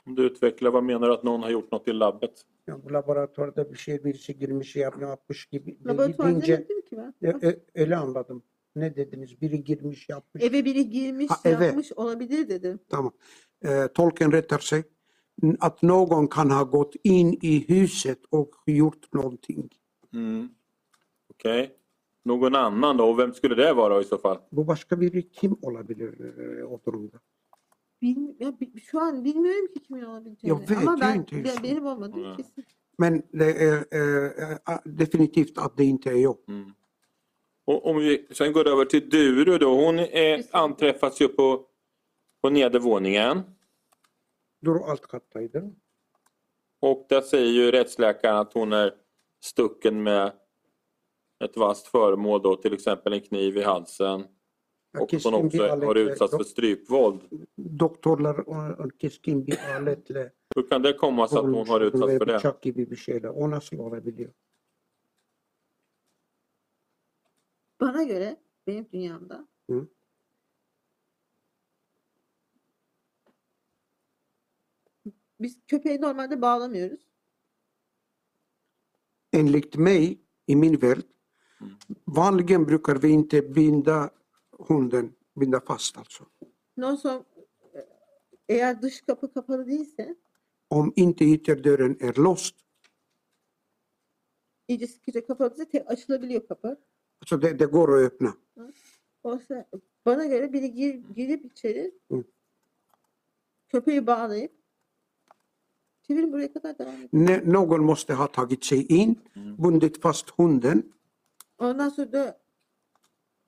Om 0.06 0.14
du 0.14 0.26
utvecklar, 0.26 0.70
vad 0.70 0.84
menar 0.84 1.06
du 1.06 1.14
att 1.14 1.22
någon 1.22 1.42
har 1.42 1.50
gjort 1.50 1.70
något 1.70 1.88
i 1.88 1.92
labbet? 1.92 2.32
Ya 2.66 2.84
bu 2.84 2.92
laboratuvarda 2.92 3.72
bir 3.72 3.76
şey 3.78 4.04
birisi 4.04 4.38
girmiş 4.38 4.76
yap- 4.76 5.00
yapmış 5.02 5.46
gibi 5.46 5.78
Laboratuvar 5.86 6.28
deyince 6.28 6.66
ki 6.66 6.96
ben. 6.96 7.14
e, 7.22 7.48
e, 7.48 7.60
öyle 7.74 7.96
anladım. 7.96 8.42
Ne 8.76 8.96
dediniz? 8.96 9.40
Biri 9.40 9.64
girmiş 9.64 10.08
yapmış. 10.08 10.42
Eve 10.44 10.64
biri 10.64 10.90
girmiş, 10.90 11.30
Ha, 11.30 11.36
eve. 11.44 11.64
yapmış 11.66 11.92
olabilir 11.92 12.48
dedim. 12.48 12.80
Tamam. 12.88 13.12
Eh, 13.64 13.88
tolken 13.94 14.32
rättar 14.32 14.58
sig. 14.58 14.84
Att 15.60 15.82
någon 15.82 16.26
kan 16.26 16.50
ha 16.50 16.62
gått 16.62 16.94
in 17.04 17.38
i 17.42 17.64
huset 17.68 18.18
och 18.30 18.54
gjort 18.66 19.12
någonting. 19.14 19.70
Mm. 20.12 20.48
Okej. 21.30 21.76
Någon 22.24 22.54
annan 22.54 22.96
då? 22.98 23.04
Och 23.04 23.18
vem 23.18 23.32
skulle 23.34 23.54
det 23.54 23.72
vara 23.72 24.00
i 24.00 24.04
så 24.04 24.18
fall? 24.18 24.38
Bu 24.52 24.66
başka 24.66 25.00
biri 25.00 25.28
kim 25.30 25.56
olabilir 25.62 26.20
eh, 26.60 26.72
o 26.72 26.80
durumda? 26.86 27.18
Bilmi- 28.02 28.36
ya, 28.40 28.60
bi- 28.60 28.80
şu 28.80 29.00
an 29.00 29.24
bilmiyorum 29.24 29.66
ki 29.74 29.82
kimin 29.82 30.02
olabileceğini. 30.02 30.60
Vet 30.60 30.70
Ama 30.78 30.94
ju 30.94 31.00
ben 31.00 31.14
inte 31.18 31.36
be- 31.36 31.48
just 31.48 31.58
nu. 31.58 31.62
benim 31.64 31.86
olmadığı 31.86 32.36
kesin. 32.36 32.64
Men 32.98 33.22
det 33.32 33.50
är 33.62 33.84
eh, 33.92 34.52
eh, 34.68 34.78
definitivt 34.86 35.58
att 35.58 35.76
det 35.78 35.84
inte 35.84 36.10
är 36.10 36.16
jag. 36.16 36.36
Mm. 36.48 36.74
Och 37.66 37.86
om 37.86 37.96
vi 37.98 38.26
sen 38.32 38.52
går 38.52 38.68
över 38.68 38.84
till 38.84 39.10
Duru 39.10 39.58
då. 39.58 39.74
Hon 39.86 39.98
är, 39.98 40.44
anträffas 40.52 41.20
ju 41.20 41.28
på, 41.28 41.66
på 42.42 42.50
nedervåningen. 42.50 43.42
Duru 44.62 44.78
alt 44.82 45.06
kattaydı. 45.06 45.74
Och 46.80 47.06
där 47.08 47.20
säger 47.20 47.50
ju 47.52 47.70
rättsläkaren 47.70 48.36
att 48.36 48.52
hon 48.54 48.72
är 48.72 48.94
stucken 49.40 50.02
med 50.02 50.32
ett 51.44 51.56
vasst 51.56 51.86
föremål 51.86 52.42
då, 52.42 52.56
till 52.56 52.74
exempel 52.74 53.12
en 53.12 53.20
kniv 53.20 53.56
i 53.56 53.62
halsen. 53.62 54.24
Och 55.00 55.10
Keskin 55.10 55.34
också 55.34 55.62
har 55.68 55.94
utsatts 55.94 56.36
för 56.36 56.44
strypvåld. 56.44 57.20
doktorlar 57.56 58.48
o- 58.48 58.90
keskin 58.98 59.44
bir 59.46 59.58
aletle 59.76 60.32
Hur 60.56 60.68
kan 60.68 60.82
det 60.82 60.92
komma 60.92 61.28
sig 61.28 61.38
att 61.38 61.44
hon 61.44 61.68
har 61.68 61.80
utsatts 61.80 62.18
för 62.18 62.26
det? 62.26 62.34
bıçak 62.36 62.62
gibi 62.62 62.90
bir 62.90 62.96
şeyle. 62.96 63.30
O 63.30 63.50
nasıl 63.50 63.78
olabiliyor? 63.78 64.30
Bana 67.80 68.02
göre 68.02 68.36
benim 68.66 68.86
dünyamda 68.92 69.46
Hı. 69.70 69.86
biz 75.40 75.58
köpeği 75.66 76.00
normalde 76.00 76.42
bağlamıyoruz. 76.42 77.00
Enligt 79.32 79.76
mig, 79.76 80.18
i 80.46 80.56
min 80.56 80.76
värld, 80.82 81.02
vanligen 82.06 82.64
brukar 82.68 83.02
vi 83.02 83.08
inte 83.08 83.42
binda 83.54 84.10
hunden, 84.58 85.12
binda 85.36 85.60
fast 85.60 85.98
alltså. 85.98 86.24
Ondan 86.78 86.96
sonra 86.96 87.24
e, 87.74 87.86
eğer 88.48 88.82
dış 88.82 89.00
kapı 89.00 89.32
kapalı 89.32 89.66
değilse 89.66 90.16
Om 90.70 90.92
inte 90.96 91.24
ytterdörren 91.24 91.96
är 92.00 92.14
låst, 92.18 92.54
iyice 94.68 94.86
sıkıca 94.86 95.26
kapalı 95.26 95.50
değilse 95.50 95.70
tek 95.70 95.90
açılabiliyor 95.90 96.46
kapı. 96.48 96.78
alltså 97.20 97.42
det, 97.42 97.58
det 97.58 97.64
går 97.66 97.88
att 97.98 98.12
öppna. 98.12 98.34
Oysa 99.22 99.66
bana 100.06 100.24
göre 100.24 100.52
biri 100.52 100.72
gir, 100.72 100.94
girip 101.16 101.44
içeri 101.44 101.94
Hı. 102.10 102.24
köpeği 103.68 104.06
bağlayıp 104.06 104.52
çevirin 106.02 106.32
buraya 106.32 106.52
kadar 106.52 106.78
devam 106.78 106.94
ediyor. 106.94 107.08
Ne, 107.12 107.52
någon 107.52 107.80
måste 107.84 108.12
ha 108.12 108.32
tagit 108.32 108.64
sig 108.64 108.92
in, 108.92 109.16
bundit 109.58 110.00
fast 110.02 110.30
hunden 110.30 110.92
Ondan 111.58 111.88
sonra 111.88 112.12
da 112.12 112.40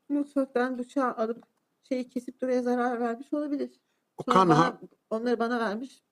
mutfaktan 0.08 0.78
bıçağı 0.78 1.12
alıp 1.14 1.44
şeyi 1.82 2.08
kesip 2.08 2.42
buraya 2.42 2.62
zarar 2.62 3.00
vermiş 3.00 3.32
olabilir. 3.32 3.70
och 4.16 4.24
Sonra 4.24 4.36
kan 4.38 4.48
bana, 4.48 4.58
ha, 4.58 4.80
onları 5.10 5.38
bana 5.38 5.60
vermiş. 5.60 6.02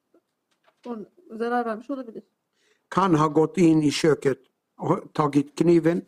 On, 0.86 1.06
zarar 1.30 1.66
vermiş 1.66 1.90
olabilir. 1.90 2.22
kan 2.90 3.14
ha 3.14 3.26
gått 3.26 3.58
in 3.58 3.82
i 3.82 3.90
köket 3.90 4.38
och 4.78 5.12
tagit 5.14 5.54
kniven 5.58 6.02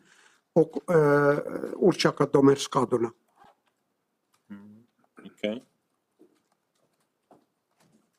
och 0.55 0.91
eh, 0.91 1.39
orsakat 1.77 2.33
de 2.33 2.49
här 2.49 2.57
skadorna. 2.57 3.13
Okej. 5.27 5.65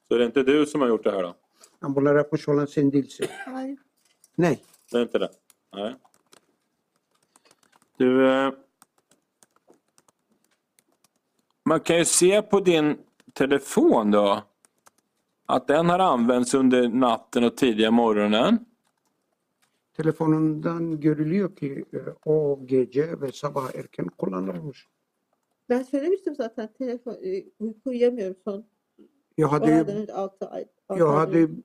Så 0.07 0.15
det 0.17 0.23
är 0.23 0.25
inte 0.25 0.43
du 0.43 0.65
som 0.65 0.81
har 0.81 0.87
gjort 0.87 1.03
det 1.03 1.11
här 1.11 1.23
då? 1.23 1.35
Bunlar 1.89 2.15
yapmış 2.15 2.47
olan 2.49 2.65
sen 2.67 2.91
değilsin. 2.91 3.27
Hayır. 3.45 3.77
Nej. 4.37 4.63
Det 4.91 4.97
är 4.97 5.01
inte 5.01 5.19
det? 5.19 5.29
Nej. 5.73 5.95
Du, 7.99 8.27
eh, 8.29 8.51
man 11.69 11.79
kan 11.79 11.97
ju 11.97 12.05
se 12.05 12.41
på 12.41 12.59
din 12.59 12.97
telefon 13.33 14.11
då 14.11 14.43
att 15.45 15.67
den 15.67 15.89
har 15.89 15.99
använts 15.99 16.53
under 16.53 16.89
natten 16.89 17.43
och 17.43 17.57
tidiga 17.57 17.91
morgonen. 17.91 18.65
Telefonundan 19.97 21.01
görülüyor 21.01 21.55
ki 21.55 21.85
e, 21.93 21.99
o 22.25 22.59
gece 22.65 23.21
ve 23.21 23.31
sabah 23.31 23.75
erken 23.75 24.07
kullanılmış. 24.07 24.87
Ben 25.69 25.83
söylemiştim 25.83 26.35
zaten 26.35 26.73
telefon 26.77 27.13
e, 27.13 27.43
uyku 27.59 27.89
uyuyamıyorum 27.89 28.35
son 28.43 28.65
Jag 29.35 29.47
hade, 29.47 29.71
ju, 29.71 29.85
önce 29.85 30.13
6 30.13 30.45
ay. 30.45 30.65
altı 30.89 30.99
jag 30.99 31.13
hade 31.13 31.37
önce. 31.37 31.55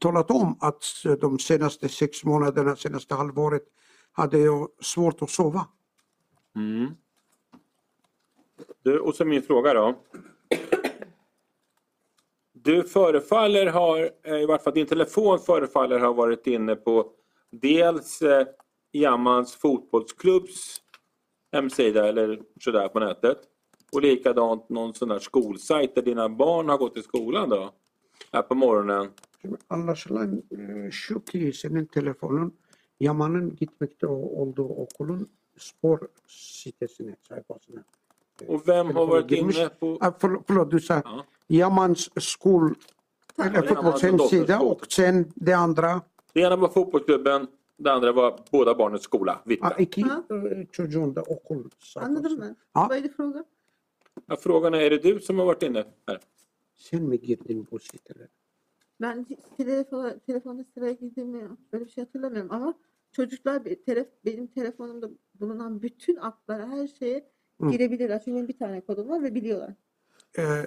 talat 0.00 0.30
om 0.30 0.56
att 0.60 1.04
de 1.20 1.38
senaste 1.38 1.88
sex 1.88 2.24
månaderna, 2.24 2.76
senaste 2.76 3.14
halvåret, 3.14 3.62
hade 4.12 4.38
jag 4.38 4.68
svårt 4.80 5.22
att 5.22 5.30
sova. 5.30 5.66
Mm. 6.56 6.96
Du, 8.82 8.98
och 8.98 9.14
så 9.14 9.24
min 9.24 9.42
fråga 9.42 9.74
då. 9.74 9.94
Du 12.52 12.82
förefaller 12.82 13.66
ha, 13.66 13.98
eh, 13.98 14.42
i 14.42 14.46
varje 14.46 14.62
fall 14.62 14.74
din 14.74 14.86
telefon 14.86 15.38
förefaller 15.38 15.98
ha 15.98 16.12
varit 16.12 16.46
inne 16.46 16.76
på 16.76 17.12
dels 17.50 18.22
eh, 18.22 18.46
Jammans 18.92 19.54
fotbollsklubbs 19.54 20.82
hemsida 21.52 22.08
eller 22.08 22.42
sådär 22.60 22.88
på 22.88 23.00
nätet. 23.00 23.38
Och 23.92 24.02
likadant 24.02 24.68
någon 24.68 24.94
sån 24.94 25.08
där 25.08 25.18
skolsajt 25.18 25.94
där 25.94 26.02
dina 26.02 26.28
barn 26.28 26.68
har 26.68 26.78
gått 26.78 26.96
i 26.96 27.02
skolan 27.02 27.48
då. 27.48 27.72
Här 28.32 28.42
på 28.42 28.54
morgonen. 28.54 29.10
Anlaşılan 29.68 30.42
e, 30.50 30.54
eh, 30.54 30.90
şu 30.90 31.20
ki 31.20 31.52
senin 31.52 31.86
telefonun 31.86 32.52
Yaman'ın 33.00 33.56
gitmekte 33.56 34.06
olduğu 34.06 34.68
okulun 34.68 35.28
spor 35.56 36.08
sitesine, 36.26 37.16
sayfasına. 37.28 37.84
Och 38.46 38.68
vem 38.68 38.86
har 38.96 39.06
varit 39.06 39.30
inne 39.30 39.68
på... 39.68 39.98
Ah, 40.00 40.12
för, 40.18 40.40
förlåt, 40.46 40.70
du 40.70 40.80
sa 40.80 41.02
Ja. 41.04 41.24
Yaman's 41.48 42.20
skol, 42.20 42.74
eller 43.44 43.62
fotbollshemsida 43.62 44.60
och 44.60 44.86
sen 44.92 45.32
det 45.34 45.52
andra. 45.52 46.00
Det 46.32 46.40
ena 46.40 46.56
var 46.56 46.68
fotbollsklubben 46.68 47.46
det 47.76 47.92
andra 47.92 48.12
var 48.12 48.40
båda 48.52 48.74
barnens 48.74 49.02
skola, 49.02 49.42
Vittra. 49.46 49.68
Ha, 49.68 49.74
iki 49.78 50.00
e, 50.00 50.66
çocuğun 50.72 51.14
da 51.16 51.22
okul 51.22 51.70
Anladın 51.96 52.22
sayfası. 52.22 52.36
mı? 52.38 52.56
Ha, 52.74 52.88
Böyle 52.90 53.08
fråga. 53.08 53.44
Ja, 54.28 54.36
frågan 54.36 54.74
är, 54.74 54.80
är 54.80 54.90
det 54.90 55.02
du 55.02 55.20
som 55.20 55.38
har 55.38 55.46
varit 55.46 55.62
inne 55.62 55.84
här? 56.06 56.20
sen 56.76 57.02
mi 57.02 57.16
girdin 57.20 57.66
bu 57.70 57.78
sitelere? 57.78 58.28
Ben 59.00 59.26
telefona, 60.26 60.64
sıraya 60.74 60.92
girdiğimi 60.92 61.48
böyle 61.72 61.84
bir 61.84 61.90
şey 61.90 62.04
hatırlamıyorum 62.04 62.52
ama 62.52 62.74
çocuklar 63.12 63.62
benim 64.24 64.46
telefonumda 64.46 65.10
bulunan 65.34 65.82
bütün 65.82 66.16
applara 66.16 66.68
her 66.68 66.86
şeye 66.86 67.28
Girebilirler. 67.60 68.22
Çünkü 68.24 68.48
bir 68.48 68.58
tane 68.58 68.80
kodum 68.80 69.08
var 69.08 69.22
ve 69.22 69.34
biliyorlar. 69.34 69.74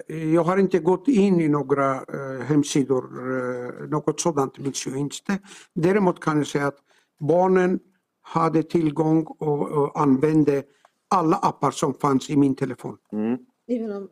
Jag 0.06 0.44
har 0.44 0.56
inte 0.58 0.78
gått 0.78 1.08
in 1.08 1.40
i 1.40 1.48
några 1.48 1.94
eh, 1.96 2.40
hemsidor, 2.44 3.04
eh, 3.04 3.88
något 3.88 4.20
sådant 4.20 4.58
minns 4.58 4.86
jag 4.86 4.96
inte. 4.96 5.38
Däremot 5.74 6.20
kan 6.20 6.38
jag 6.38 6.46
säga 6.46 6.66
att 6.66 6.78
barnen 7.20 7.80
hade 8.22 8.62
tillgång 8.62 9.24
och, 9.24 9.70
och 9.70 10.00
använde 10.00 10.62
alla 11.08 11.36
appar 11.36 11.70
som 11.70 11.94
fanns 11.94 12.30
i 12.30 12.36
min 12.36 12.54
telefon. 12.54 12.98
Mm. 13.12 13.38
Even 13.66 13.92
om 13.92 14.08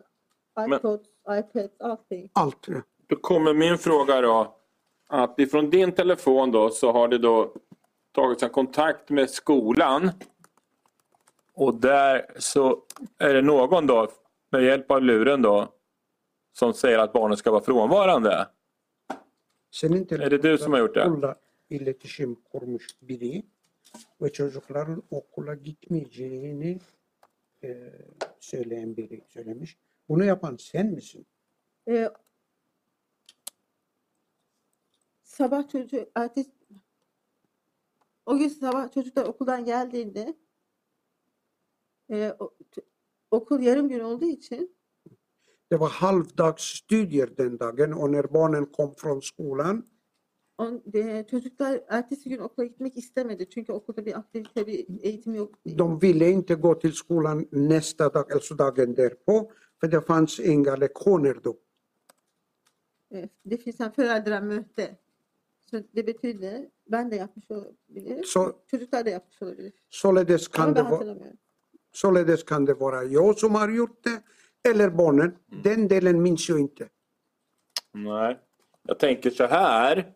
iPods, 0.67 1.05
iPads, 1.31 1.81
allting. 1.81 2.31
Allt. 2.33 2.67
Då 3.07 3.17
kommer 3.17 3.55
min 3.55 3.79
fråga 3.79 4.21
då. 4.21 4.57
Att 5.09 5.39
ifrån 5.39 5.71
din 5.71 5.93
telefon 5.93 6.51
då 6.51 6.71
så 6.71 6.93
har 6.93 7.09
det 7.09 7.19
då 7.19 7.55
tagits 8.15 8.43
en 8.43 8.51
kontakt 8.51 9.11
med 9.11 9.31
skolan. 9.31 10.11
Och 11.61 11.75
där 11.81 12.27
så 12.39 12.83
är 13.19 13.35
det 13.35 13.43
någon 13.43 13.87
då 13.87 14.09
med 14.51 14.63
hjälp 14.63 14.91
av 14.91 15.03
luren 15.03 15.43
då 15.43 15.75
som 16.53 16.75
säger 16.75 16.99
att 16.99 17.13
barnen 17.13 17.37
ska 17.37 17.51
vara 17.51 17.63
frånvarande. 17.63 18.49
Senin 19.71 20.07
Är 20.11 20.31
det 20.31 20.39
du 20.39 20.59
som 20.59 20.73
har 20.73 20.79
gjort 20.79 20.95
det? 20.95 21.37
iletişim 21.69 22.37
kurmuş 22.53 22.87
biri 23.01 23.43
ve 24.21 24.33
çocukların 24.33 25.03
okula 25.11 25.55
gitmeyeceğini 25.55 26.81
eh, 27.63 27.71
söyleyen 28.41 28.97
biri 28.97 29.25
söylemiş. 29.29 29.79
Bunu 30.09 30.25
yapan 30.25 30.57
sen 30.57 30.87
misin? 30.87 31.27
Ee, 31.89 32.11
sabah 35.23 35.69
çocuğu 35.69 36.11
ertesi 36.15 36.51
o 38.27 38.39
gün 38.39 38.49
sabah 38.49 38.93
çocuklar 38.93 39.27
okuldan 39.27 39.65
geldiğinde 39.65 40.35
e, 42.11 42.37
t- 42.71 42.83
okul 43.31 43.61
yarım 43.61 43.89
gün 43.89 44.01
olduğu 44.01 44.25
için 44.27 44.77
Det 45.71 45.81
var 45.81 45.91
halvdagsstudier 45.91 47.37
den 47.37 47.59
dagen 47.59 47.93
och 47.93 48.11
när 48.11 48.25
barnen 48.35 48.67
kom 48.67 48.95
från 48.95 49.23
skolan 49.23 49.87
on, 50.59 50.83
e, 50.95 51.25
çocuklar 51.31 51.81
ertesi 51.89 52.29
gün 52.29 52.39
okula 52.39 52.67
gitmek 52.67 52.97
istemedi. 52.97 53.49
Çünkü 53.51 53.73
okulda 53.73 54.07
bir 54.07 54.19
aktivite, 54.19 54.67
bir 54.67 54.87
eğitim 55.03 55.35
yok. 55.35 55.55
De 55.65 55.85
ville 56.03 56.31
inte 56.31 56.55
gå 56.55 56.75
till 56.75 56.93
skolan 56.93 57.47
nästa 57.53 58.15
dag, 58.15 58.33
alltså 58.33 58.55
dagen 58.59 58.97
därpå, 58.97 59.51
för 59.81 59.89
det 59.91 60.01
fanns 60.07 60.41
inga 60.41 60.77
lektioner 60.77 61.35
då. 61.45 61.57
E, 63.15 63.29
det 63.45 63.57
finns 63.59 63.81
en 63.81 63.93
föräldramöte. 63.93 64.97
Så 65.71 65.77
det 65.93 66.03
betyder, 66.07 66.67
ben 66.87 67.11
de 67.11 67.17
yapmış 67.17 67.51
olabilirim. 67.51 68.25
Så, 68.25 68.53
Çocuklar 68.67 69.07
da 69.07 69.11
yapmış 69.11 69.43
olabilir. 69.43 69.73
således, 69.91 70.49
kan 70.49 70.63
Ama 70.63 70.71
det 70.75 70.77
ben 70.77 70.85
vara, 70.85 70.95
hatırlamıyorum. 70.95 71.39
Således 71.93 72.43
kan 72.43 72.65
det 72.65 72.75
vara 72.75 73.05
jag 73.05 73.39
som 73.39 73.55
har 73.55 73.69
gjort 73.69 74.05
det, 74.05 74.23
eller 74.71 74.91
barnen. 74.91 75.37
Den 75.47 75.89
delen 75.89 76.23
minns 76.23 76.49
jag 76.49 76.61
inte. 76.61 76.89
Nej. 77.93 78.39
Jag 78.83 78.99
tänker 78.99 79.31
så 79.31 79.47
här. 79.47 80.13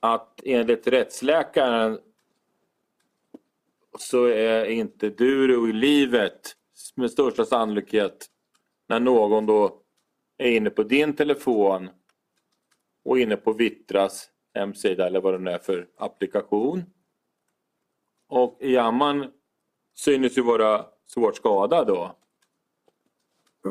Att 0.00 0.40
enligt 0.44 0.86
rättsläkaren 0.86 1.98
så 3.98 4.24
är 4.24 4.64
inte 4.64 5.10
du 5.10 5.70
i 5.70 5.72
livet 5.72 6.56
med 6.94 7.10
största 7.10 7.44
sannolikhet 7.44 8.26
när 8.88 9.00
någon 9.00 9.46
då 9.46 9.82
är 10.36 10.50
inne 10.50 10.70
på 10.70 10.82
din 10.82 11.16
telefon 11.16 11.90
och 13.04 13.18
inne 13.18 13.36
på 13.36 13.52
Vittras 13.52 14.30
hemsida 14.54 15.06
eller 15.06 15.20
vad 15.20 15.34
det 15.34 15.38
nu 15.38 15.50
är 15.50 15.58
för 15.58 15.88
applikation. 15.96 16.84
Och 18.28 18.58
Jamman 18.60 19.32
synes 19.98 20.38
ju 20.38 20.42
vara 20.42 20.86
svårt 21.06 21.36
skadad 21.36 21.86
då. 21.86 22.14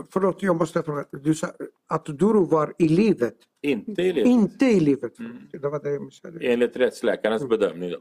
Förlåt, 0.09 0.43
jag 0.43 0.55
måste 0.55 0.83
fråga. 0.83 1.05
Du 1.11 1.35
sa 1.35 1.47
att 1.87 2.05
Duru 2.05 2.45
var 2.45 2.73
i 2.77 2.87
livet, 2.87 3.35
Inte 3.61 4.01
i 4.01 4.13
livet. 4.13 4.27
inte 4.27 4.65
i 4.65 4.79
livet. 4.79 5.19
Mm. 5.19 5.37
Det 5.51 5.57
var 5.69 5.83
det 5.83 5.89
jag 5.91 6.01
missade. 6.01 6.39
Enligt 6.47 6.77
rättsläkarens 6.77 7.47
bedömning 7.49 7.91
då. 7.91 7.97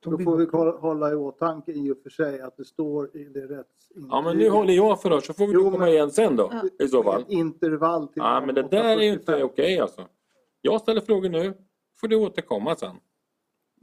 Då 0.00 0.18
får 0.18 0.36
vi 0.36 0.46
kolla- 0.46 0.76
hålla 0.78 1.10
i 1.12 1.14
åtanke 1.14 1.72
i 1.72 1.90
och 1.90 1.98
för 2.02 2.10
sig 2.10 2.40
att 2.40 2.56
det 2.56 2.64
står 2.64 3.16
i 3.16 3.24
det 3.24 3.40
rättsintyget. 3.40 4.08
Ja 4.10 4.22
men 4.22 4.36
nu 4.36 4.48
håller 4.48 4.72
jag 4.74 5.02
för 5.02 5.10
oss 5.12 5.26
så 5.26 5.32
får 5.34 5.46
vi 5.46 5.52
Jo, 5.52 5.62
komma 5.64 5.78
men- 5.78 5.88
igen 5.88 6.10
sen 6.10 6.36
då 6.36 6.52
i 6.78 6.88
så 6.88 7.02
fall. 7.02 7.22
Ett 7.22 7.28
intervall 7.30 8.08
till 8.08 8.22
Ja 8.22 8.42
men 8.46 8.54
det 8.54 8.62
där 8.62 8.96
är 8.98 9.02
ju 9.02 9.12
inte 9.12 9.32
8.45. 9.32 9.42
okej 9.44 9.78
alltså. 9.80 10.08
Jag 10.60 10.80
ställer 10.80 11.00
frågor 11.00 11.28
nu, 11.28 11.54
får 12.00 12.08
du 12.08 12.16
återkomma 12.16 12.76
sen. 12.76 12.96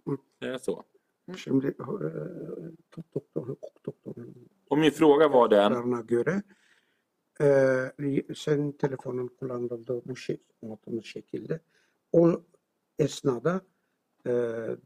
Mm. 0.07 0.19
Det 0.39 0.47
är 0.47 0.57
så. 0.57 0.84
Şimdi 1.36 1.68
eh, 1.68 3.06
doktor, 3.16 3.48
hukuk 3.48 3.86
doktorunun 3.86 4.49
Och 4.70 4.78
min 4.78 4.91
fråga 4.91 5.28
var 5.28 5.52
den, 5.52 6.08
göre 6.08 6.44
e, 7.41 8.34
senin 8.36 8.72
telefonun 8.72 9.28
kullanıldığı 9.28 10.02
bu 10.06 10.16
şey, 10.16 10.41
anlattığımız 10.64 11.06
şekilde 11.06 11.60
o 12.12 12.41
esnada 12.99 13.62
e, 14.26 14.32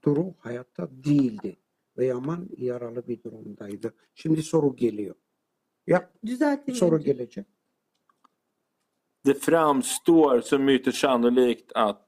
Duru 0.03 0.33
hayatta 0.39 0.89
değildi 0.91 1.57
ve 1.97 2.05
Yaman 2.05 2.49
yaralı 2.57 3.07
bir 3.07 3.23
durumdaydı. 3.23 3.93
Şimdi 4.15 4.43
soru 4.43 4.75
geliyor. 4.75 5.15
Ya 5.87 6.11
Düzelteyim. 6.25 6.79
soru 6.79 6.95
önce. 6.95 7.11
gelecek. 7.11 7.45
det 9.25 9.33
framstår 9.33 10.41
som 10.41 10.69
ytterst 10.69 10.97
sannolikt 10.97 11.71
att 11.75 12.07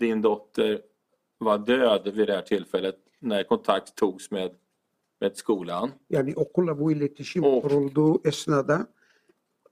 din 0.00 0.22
dotter 0.22 0.82
var 1.38 1.58
död 1.58 2.08
vid 2.14 2.26
det 2.26 2.34
här 2.34 2.42
tillfället 2.42 3.03
när 3.20 3.44
kontakt 3.44 3.94
togs 3.96 4.30
med, 4.30 4.50
med 5.20 5.36
skolan. 5.36 5.90
Yani 6.08 6.34
okulla 6.36 6.78
bu 6.78 6.92
iletişim 6.92 7.44
Of. 7.44 7.62
kurulduğu 7.62 8.20
esnada 8.28 8.86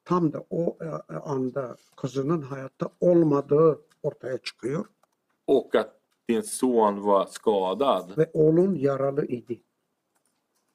tam 0.04 0.32
da 0.32 0.44
o 0.50 0.76
e, 0.80 1.14
anda 1.14 1.76
kızının 1.96 2.42
hayatta 2.42 2.88
olmadığı 3.00 3.80
ortaya 4.02 4.38
çıkıyor 4.38 4.84
Och 5.46 5.74
att 5.74 6.00
din 6.28 6.40
son 6.42 7.04
var 7.06 7.26
skadad. 7.26 8.16
ve 8.18 8.30
oğlun 8.32 8.74
yaralı 8.74 9.26
idi. 9.26 9.62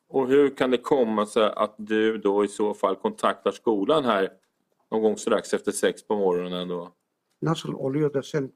Och 0.09 0.27
hur 0.29 0.55
kan 0.55 0.71
det 0.71 0.77
komma 0.77 1.25
sig 1.25 1.51
att 1.55 1.75
du 1.77 2.17
då 2.17 2.45
i 2.45 2.47
så 2.47 2.73
fall 2.73 2.95
kontaktar 2.95 3.51
skolan 3.51 4.05
här 4.05 4.29
någon 4.91 5.01
gång 5.01 5.17
strax 5.17 5.53
efter 5.53 5.71
sex 5.71 6.07
på 6.07 6.15
morgonen 6.15 6.67
då? 6.67 6.91
Nasıl 7.41 7.73
oluyor 7.73 8.13
da 8.13 8.23
sen 8.23 8.51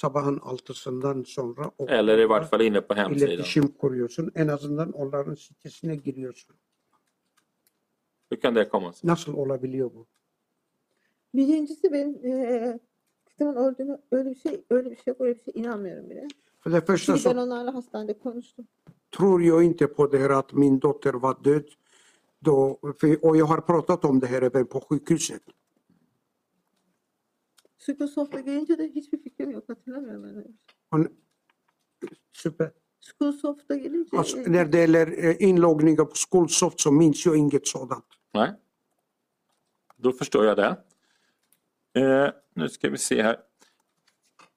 sabahın 0.00 0.38
altısından 0.38 1.22
sonra 1.22 1.70
Eller 1.88 2.18
i 2.18 2.24
okulda 2.24 2.28
vart 2.34 2.50
fall 2.50 2.60
inne 2.60 2.80
på 2.80 2.94
hemsidan. 2.94 3.28
iletişim 3.28 3.68
kuruyorsun. 3.68 4.30
En 4.34 4.48
azından 4.48 4.92
onların 4.92 5.34
sitesine 5.34 5.96
giriyorsun. 5.96 6.56
Nasıl 9.04 9.34
olabiliyor 9.34 9.90
bu? 9.94 10.06
Birincisi 11.34 11.92
benim 11.92 12.14
eee 12.24 12.78
kızımın 13.24 13.56
olduğunu 13.56 13.98
öyle 14.12 14.30
bir 14.30 14.34
şey 14.34 14.64
öyle 14.70 14.90
bir 14.90 14.96
şey 14.96 15.14
öyle 15.18 15.38
bir 15.38 15.44
şey 15.52 15.62
inanmıyorum 15.62 16.10
bile. 16.10 16.28
För 16.64 16.72
det 16.72 16.86
första 16.86 17.16
Çünkü 17.16 17.24
ben 17.28 17.34
så 17.34 17.40
onlarla 17.42 17.74
hastanede 17.74 18.18
konuştum. 18.18 18.66
tror 19.10 19.42
jag 19.42 19.62
inte 19.64 19.86
på 19.86 20.12
det 20.12 20.18
här 20.18 20.30
att 20.30 20.52
min 20.52 20.80
dotter 20.82 21.14
var 21.14 21.44
död. 21.44 21.68
Då, 22.44 22.78
för, 22.98 23.24
och 23.24 23.36
jag 23.36 23.46
har 23.46 23.60
pratat 23.60 24.04
om 24.04 24.20
det 24.20 24.26
här 24.26 24.42
även 24.42 24.66
på 24.66 24.80
sjukhuset. 24.80 25.42
Microsoft'a 27.88 28.40
gelince 28.40 28.78
de 28.78 28.88
hiçbir 28.88 29.22
fikrim 29.22 29.50
yok 29.50 29.68
hatırlamıyorum 29.68 30.22
ben. 30.22 30.36
öyle 30.36 30.48
bir 30.48 30.54
şey. 30.54 30.56
Och, 30.92 31.06
super. 32.32 32.70
Schoolsoft'a 33.00 33.76
gelince 33.76 34.16
Alltså, 34.16 34.38
e, 34.38 34.52
när 34.52 34.72
det 34.72 34.78
gäller 34.78 35.06
eh, 35.24 35.36
inloggningar 35.48 36.04
på 36.04 36.14
Skolsoft 36.14 36.80
så 36.80 36.90
minns 36.92 37.26
jag 37.26 37.36
inget 37.36 37.66
sådant. 37.68 38.04
Nej. 38.34 38.50
Då 39.96 40.12
förstår 40.12 40.44
jag 40.44 40.56
det. 40.56 40.76
Eh, 42.00 42.30
nu 42.54 42.68
ska 42.68 42.90
vi 42.90 42.98
se 42.98 43.22
här. 43.22 43.36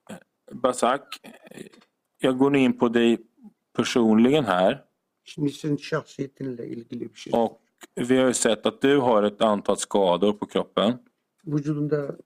Eh, 0.09 0.15
Basak, 0.51 1.19
eh, 1.23 1.65
jag 2.17 2.37
går 2.37 2.55
in 2.55 2.77
på 2.77 2.89
dig 2.89 3.17
personligen 3.73 4.45
här 4.45 4.85
Şimdi 5.23 5.51
senin 5.51 5.77
şahsiyetinle 5.77 6.67
ilgili 6.67 7.09
bir 7.09 7.15
şey. 7.15 7.33
och 7.33 7.61
vi 7.95 8.17
har 8.17 8.27
ju 8.27 8.33
sett 8.33 8.65
att 8.65 8.81
du 8.81 8.97
har 8.97 9.23
ett 9.23 9.41
antal 9.41 9.77
skador 9.77 10.33
på 10.33 10.45
kroppen. 10.45 10.99
Vücudunda 11.53 12.17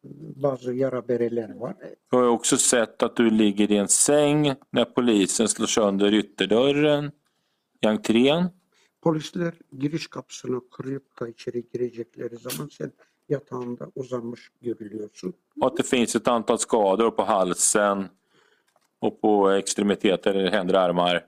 bazı 0.43 0.73
yara 0.73 1.07
bereler 1.07 1.55
var. 1.55 1.75
Vi 2.13 2.17
har 2.17 2.27
också 2.27 2.57
sett 2.57 3.03
att 3.03 3.15
du 3.15 3.29
ligger 3.29 3.71
i 3.71 3.77
en 3.77 3.87
säng 3.87 4.55
när 4.73 4.85
polisen 4.85 5.47
slår 5.47 5.67
sönder 5.67 6.11
ytterdörren 6.11 7.11
i 7.81 7.87
entrén. 7.87 8.49
Polisler 9.01 9.53
giriş 9.77 10.07
kapısını 10.07 10.61
kırıp 10.71 11.19
da 11.19 11.27
içeri 11.27 11.63
girecekleri 11.73 12.37
zaman 12.37 12.67
sen 12.67 12.91
yatağında 13.29 13.91
uzanmış 13.95 14.51
görülüyorsun. 14.61 15.33
Att 15.61 15.77
det 15.77 15.83
finns 15.83 16.15
ett 16.15 16.27
antal 16.27 16.57
skador 16.57 17.11
på 17.11 17.23
halsen 17.23 18.09
och 18.99 19.21
på 19.21 19.51
extremiteter, 19.51 20.51
händer 20.51 20.73
armar. 20.73 21.25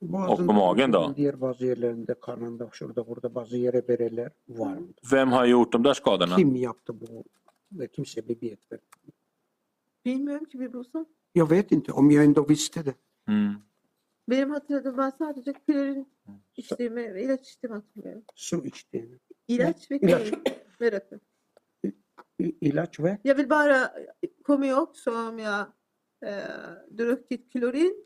Och 0.00 0.46
på 0.46 0.52
magen 0.52 0.92
då? 0.92 1.12
Diğer 1.16 1.40
bazı 1.40 1.66
yerlerinde 1.66 2.14
karnında 2.20 2.68
şurada 2.72 3.06
burada 3.06 3.34
bazı 3.34 3.56
yere 3.56 3.82
vereler 3.88 4.32
var. 4.48 4.78
Vem 5.12 5.32
har 5.32 5.46
gjort 5.46 5.72
de 5.74 5.84
där 5.84 5.94
skadorna? 5.94 6.36
Kim 6.36 6.54
yaptı 6.54 7.00
bu? 7.00 7.24
Ve 7.72 7.88
kimse 7.88 8.28
bir 8.28 8.42
vet 8.42 8.72
ver. 8.72 8.80
Bilmiyorum 10.04 10.44
ki 10.44 10.60
bir 10.60 10.72
bulsam. 10.72 11.06
Jag 11.34 11.50
vet 11.50 11.72
inte 11.72 11.92
om 11.92 12.10
jag 12.10 12.24
ändå 12.24 12.48
visste 12.48 12.84
det. 12.86 12.94
Mm. 13.28 13.54
Benim 14.28 14.50
hatırladığım 14.50 14.98
ben 14.98 15.10
sadece 15.10 15.52
klorin 15.52 16.08
içtiğimi 16.56 17.02
ilaç 17.02 17.48
içtiğimi 17.48 17.74
hatırlıyorum. 17.74 18.22
Su 18.34 18.64
içtiğini. 18.64 19.18
İlaç 19.48 19.90
ve 19.90 19.98
İlaç. 19.98 20.22
klorin 20.30 20.42
ve 20.80 20.92
rakı. 20.92 21.20
I- 22.40 22.56
ilaç 22.60 23.00
ve 23.00 23.18
Jag 23.24 23.38
vill 23.38 23.50
bara 23.50 23.94
komma 24.44 24.66
ihåg 24.66 24.96
som 24.96 25.38
jag 25.38 25.66
eh, 26.22 26.98
druckit 26.98 27.52
klorin 27.52 28.05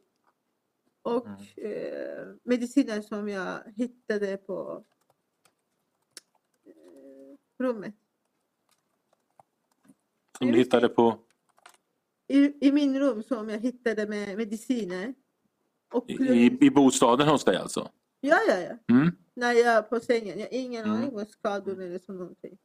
och 1.03 1.59
eh, 1.59 2.29
mediciner 2.43 3.01
som 3.01 3.29
jag 3.29 3.59
hittade 3.77 4.37
på 4.37 4.85
eh, 6.65 6.73
rummet. 7.59 7.95
Som 10.39 10.53
du 10.53 10.59
hittade 10.59 10.89
på 10.89 11.19
I, 12.29 12.69
I 12.69 12.73
min 12.73 12.99
rum 12.99 13.23
som 13.23 13.49
jag 13.49 13.59
hittade 13.59 14.07
med 14.07 14.37
mediciner. 14.37 15.15
Och 15.93 16.11
i, 16.11 16.59
i 16.61 16.71
bostaden 16.71 17.29
hos 17.29 17.45
dig 17.45 17.57
alltså? 17.57 17.91
Ja, 18.21 18.39
ja, 18.49 18.59
ja. 18.59 18.95
Mm. 18.95 19.17
När 19.35 19.53
jag 19.53 19.67
är 19.67 19.83
på 19.83 20.01
sängen. 20.01 20.39
Jag 20.39 20.47
har 20.47 20.55
ingen 20.55 20.85
Mm. 20.85 20.97
aning 20.97 21.17
om 21.19 21.27
skador 21.27 21.81
eller 21.83 21.99
så 21.99 22.13
någonting. 22.13 22.59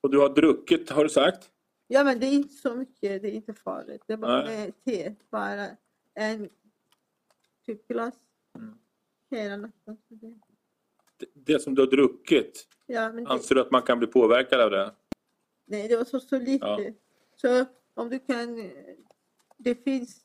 Och 0.00 0.10
du 0.10 0.18
har 0.18 0.28
druckit, 0.28 0.90
har 0.90 1.04
du 1.04 1.10
sagt? 1.10 1.50
Ja, 1.88 2.04
men 2.04 2.20
det 2.20 2.26
är 2.26 2.32
inte 2.32 2.54
så 2.54 2.74
mycket. 2.74 3.22
Det 3.22 3.28
är 3.28 3.32
inte 3.32 3.54
farligt. 3.54 4.02
Det 4.06 4.12
är 4.12 4.16
bara 4.16 4.44
Nej. 4.44 4.56
med 4.66 4.84
te. 4.84 5.14
Bara 5.30 5.66
en 6.14 6.48
typ 7.66 7.88
glas 7.88 8.14
Mm. 8.58 8.78
hela 9.30 9.56
natten. 9.56 9.96
Det- 10.08 10.34
Det- 11.18 11.26
Det 11.34 11.58
som 11.62 11.74
du 11.74 11.82
har 11.82 11.86
druckit, 11.90 12.68
Ja, 12.86 13.12
men 13.12 13.24
det, 13.24 13.30
anser 13.30 13.54
du 13.54 13.60
att 13.60 13.70
man 13.70 13.82
kan 13.82 13.98
bli 13.98 14.08
påverkad 14.08 14.60
av 14.60 14.70
det? 14.70 14.94
nej, 15.66 15.88
det 15.88 15.96
var 15.96 16.04
så, 16.04 16.20
så 16.20 16.38
lite. 16.38 16.66
Ja. 16.66 16.80
Så 17.36 17.64
om 17.94 18.08
du 18.08 18.18
kan... 18.18 18.70
Det 19.58 19.84
finns 19.84 20.20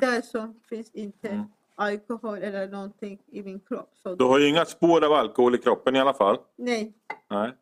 där 0.00 0.20
som 0.22 0.60
finns 0.68 0.90
inte 0.90 1.28
Mm. 1.28 1.44
alkohol 1.74 2.38
eller 2.38 2.68
någonting 2.68 3.22
i 3.26 3.42
min 3.42 3.60
kropp. 3.60 3.90
Så 3.96 4.14
Du 4.14 4.24
har 4.24 4.38
ju 4.38 4.48
inga 4.48 4.64
spår 4.64 5.04
av 5.04 5.12
alkohol 5.12 5.54
i 5.54 5.58
kroppen 5.58 5.96
i 5.96 6.00
alla 6.00 6.14
fall. 6.14 6.38
nej, 6.56 6.92
Nej. 7.30 7.52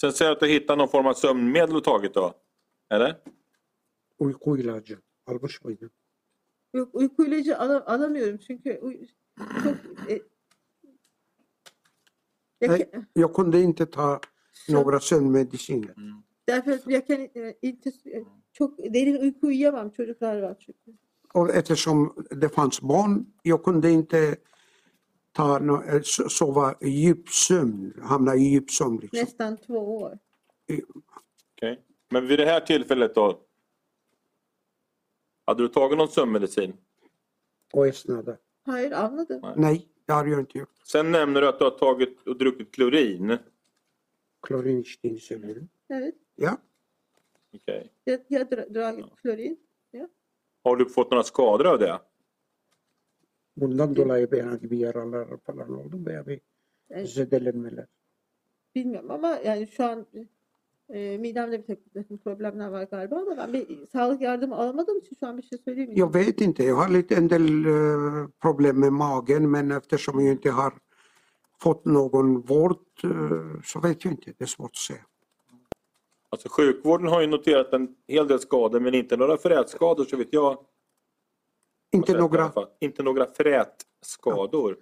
Sen 0.00 0.12
säger 0.12 0.30
du 0.30 0.34
att 0.34 0.40
du 0.40 0.46
hittat 0.46 0.78
någon 0.78 0.88
form 0.88 1.06
av 1.06 1.14
sömnmedel 1.14 1.76
och 1.76 1.84
tagit 1.84 2.14
då? 2.14 2.34
Eller? 2.90 3.20
uyku 4.18 4.58
ilacı 4.58 4.98
almış 5.26 5.64
mıydın? 5.64 5.90
Yok 6.74 6.94
uyku 6.94 7.24
ilacı 7.26 7.58
ala- 7.58 7.86
alamıyorum 7.86 8.38
çünkü 8.38 8.78
uy- 8.82 9.06
çok 9.64 9.76
e, 10.10 10.22
Nej. 12.68 12.90
kan, 12.90 13.06
Jag 13.16 13.32
kunde 13.32 13.60
inte 13.62 13.90
ta 13.90 14.20
jag 16.86 17.06
kan 17.06 17.20
eh, 17.34 17.52
inte 17.62 17.90
eh, 18.04 18.24
çok 18.52 18.78
derin 18.78 19.16
uyku 19.16 19.46
uyuyamam 19.46 19.90
çocuklar 19.90 20.42
var 20.42 20.56
çünkü. 20.58 20.92
Och 21.34 21.50
eftersom 21.54 22.14
det 22.30 22.48
fanns 22.48 22.82
barn, 22.82 23.26
jag 23.44 23.62
kunde 23.62 23.90
inte 23.90 24.36
ta 25.32 25.58
no, 25.58 25.82
eh, 25.82 26.00
so- 26.02 26.28
sova 26.28 26.74
i 26.80 26.90
djup 26.90 27.28
sömn, 27.28 27.92
hamna 28.02 28.34
i 28.34 28.50
djup 28.54 28.70
sömn. 28.70 28.98
Liksom. 29.02 29.20
Nästan 29.20 29.56
två 29.56 29.98
år. 30.02 30.18
Okej. 31.52 31.82
Men 32.16 32.26
vid 32.26 32.38
det 32.38 32.44
här 32.44 32.60
tillfället 32.60 33.14
då? 33.14 33.40
Hade 35.44 35.62
du 35.62 35.68
tagit 35.68 35.98
någon 35.98 36.08
sömnmedicin? 36.08 36.76
O 37.72 37.86
esnada. 37.86 38.38
Hayır 38.62 38.92
anladım. 38.92 39.40
Nej, 39.56 39.88
det 40.06 40.12
har 40.12 40.26
jag 40.26 40.40
inte 40.40 40.58
gjort. 40.58 40.78
Sen 40.84 41.12
nämner 41.12 41.40
du 41.40 41.48
att 41.48 41.58
du 41.58 41.64
har 41.64 41.70
tagit 41.70 42.26
och 42.26 42.38
druckit 42.38 42.74
klorin. 42.74 43.38
Klorin 44.42 44.80
içtiğini 44.80 45.20
söyledim. 45.20 45.68
Evet. 45.88 46.14
Ja, 46.36 46.56
Okej. 47.54 47.92
Jag, 48.04 48.20
jag 48.28 48.38
har 48.40 48.46
dra- 48.46 48.68
dragit 48.74 49.06
klorin. 49.22 49.56
Har 50.64 50.76
du 50.76 50.88
fått 50.88 51.10
några 51.10 51.24
skador 51.24 51.66
av 51.66 51.78
det? 51.78 52.00
bundan 53.56 53.96
dolayı 53.96 54.28
herhangi 54.32 54.70
bir 54.70 54.78
yaralar 54.78 55.36
falan 55.46 55.74
oldu 55.74 56.04
veya 56.06 56.26
bir 56.26 56.40
zedelenmeler. 57.06 57.86
bilmiyorum 58.74 59.10
ama 59.10 59.28
yani 59.44 59.66
şu 59.66 59.84
an 59.84 60.06
e, 60.88 61.18
midemde 61.18 61.68
bir 61.68 61.76
takım- 61.94 62.18
problemler 62.18 62.68
var 62.68 62.82
galiba 62.82 63.16
ama 63.16 63.36
ben 63.36 63.52
bir 63.52 63.86
sağlık 63.86 64.20
yardımı 64.20 64.56
alamadığım 64.56 64.98
için 64.98 65.16
şu 65.20 65.26
an 65.26 65.38
bir 65.38 65.42
şey 65.42 65.58
söyleyemeyeceğim. 65.58 65.98
Jag 65.98 66.14
vet 66.14 66.40
inte, 66.40 66.64
jag 66.64 66.76
har 66.76 66.90
lite 66.94 67.14
en 67.14 67.30
del 67.30 67.64
eh, 67.64 68.28
problem 68.40 68.80
med 68.80 68.92
magen 68.92 69.50
men 69.50 69.70
eftersom 69.70 70.20
jag 70.20 70.32
inte 70.32 70.50
har 70.50 70.72
fått 71.58 71.84
någon 71.84 72.40
vård 72.40 72.78
eh, 73.04 73.62
så 73.64 73.80
vet 73.80 74.04
jag 74.04 74.12
inte, 74.12 74.32
det 74.38 74.44
är 74.44 74.46
svårt 74.46 74.70
att 74.70 74.76
säga. 74.76 75.04
Alltså 76.28 76.48
sjukvården 76.48 77.08
har 77.08 77.20
ju 77.20 77.26
noterat 77.26 77.72
en 77.72 77.88
hel 78.08 78.28
del 78.28 78.38
skador 78.40 78.80
men 78.80 78.94
inte 78.94 79.16
några 79.16 79.36
frätskador 79.36 80.04
så 80.04 80.16
vitt 80.16 80.32
jag 80.32 80.58
Inte 81.92 82.12
alla 82.12 82.20
några. 82.20 82.52
Inte 82.80 83.02
några 83.02 83.26
frätskador. 83.26 84.76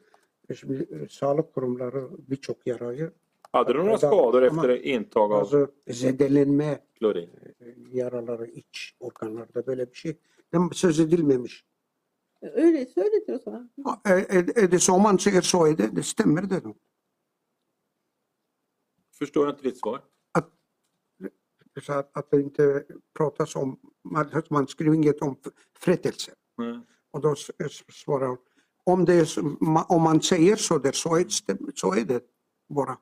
Sağlık 1.11 1.55
kurumları 1.55 2.09
birçok 2.28 2.67
yarayı 2.67 3.11
Hade 3.55 3.73
du 3.73 3.78
några 3.78 3.99
skador 3.99 4.42
ama- 4.42 4.47
efter 4.62 4.84
intag 4.84 5.33
av 5.33 5.41
bazı 5.41 5.70
zedelenme 5.86 6.78
klorin? 6.99 7.31
e, 7.60 7.74
yaraları 7.92 8.47
iç 8.47 8.97
organlarda 9.00 9.66
böyle 9.66 9.91
bir 9.91 9.94
şey 9.97 10.16
söz 10.73 11.00
edilmemiş. 11.00 11.65
Öyleyse 12.42 13.00
öyledir 13.00 13.34
o 13.34 13.39
zaman. 13.39 13.70
Är 14.05 14.70
det 14.70 14.78
så 14.78 14.99
man 14.99 15.18
säger 15.18 15.42
så 15.42 15.66
är 15.66 15.76
det, 15.78 15.97
det 15.97 16.02
stämmer 16.02 16.42
det 16.50 16.60
då. 16.65 16.74
Förstår 19.18 19.47
jag 19.47 19.52
inte 19.55 19.62
ditt 19.68 19.78
svar. 19.81 20.00
Så 21.86 21.92
att, 21.92 22.16
att 22.16 22.31
det 22.31 22.41
inte 22.41 22.84
pratas 23.18 23.57
om, 23.57 23.78
man, 24.02 24.31
man 24.50 24.66
skriver 24.68 24.94
inget 24.94 25.23
om 25.23 25.36
frätelse. 25.78 26.33
Nej. 26.58 26.81
Och 27.10 27.20
då 27.20 27.34
svarar 27.92 28.26
hon, 28.26 28.39
om, 28.84 29.05
det 29.05 29.15
är, 29.15 29.28
om 29.92 30.02
man 30.02 30.20
säger 30.23 30.57
så 30.57 30.78
där 30.78 30.92
så 30.92 31.16
är, 31.16 31.24
det- 31.47 31.76
så 31.78 31.92
är 31.94 32.05
det 32.05 32.20
bara. 32.68 32.99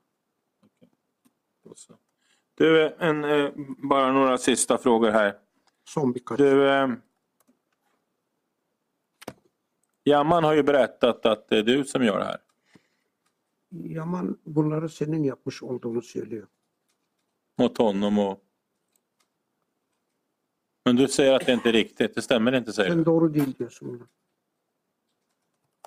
Du, 2.55 2.95
en, 2.99 3.25
eh, 3.25 3.51
bara 3.79 4.13
några 4.13 4.39
sista 4.39 4.79
frågor 4.79 5.11
här. 5.11 5.39
Du, 6.37 6.69
eh, 6.69 6.89
Jamman 10.05 10.45
har 10.45 10.55
ju 10.55 10.63
berättat 10.63 11.27
att 11.27 11.49
det 11.49 11.59
är 11.59 11.63
du 11.63 11.85
som 11.85 12.05
gör 12.05 12.19
det 12.19 12.25
här. 12.25 12.39
Yaman 13.71 14.39
bunları 14.45 14.89
senin 14.89 15.25
yapmış 15.25 15.63
olduğunu 15.63 16.03
söylüyor. 16.03 16.47
Mot 17.59 17.79
honom 17.79 18.19
och... 18.19 18.45
Men 20.85 20.97
du 20.97 21.09
säger 21.09 21.33
att 21.33 21.47
det 21.47 21.53
inte 21.53 21.69
är 21.69 21.73
riktigt. 21.73 22.15
Det 22.15 22.23
stämmer 22.23 22.53
inte 22.53 22.73
säger 22.73 22.91
Sen 22.91 22.99
du. 22.99 23.05
doğru 23.05 23.29
değil 23.35 23.55
diyorsun. 23.59 24.09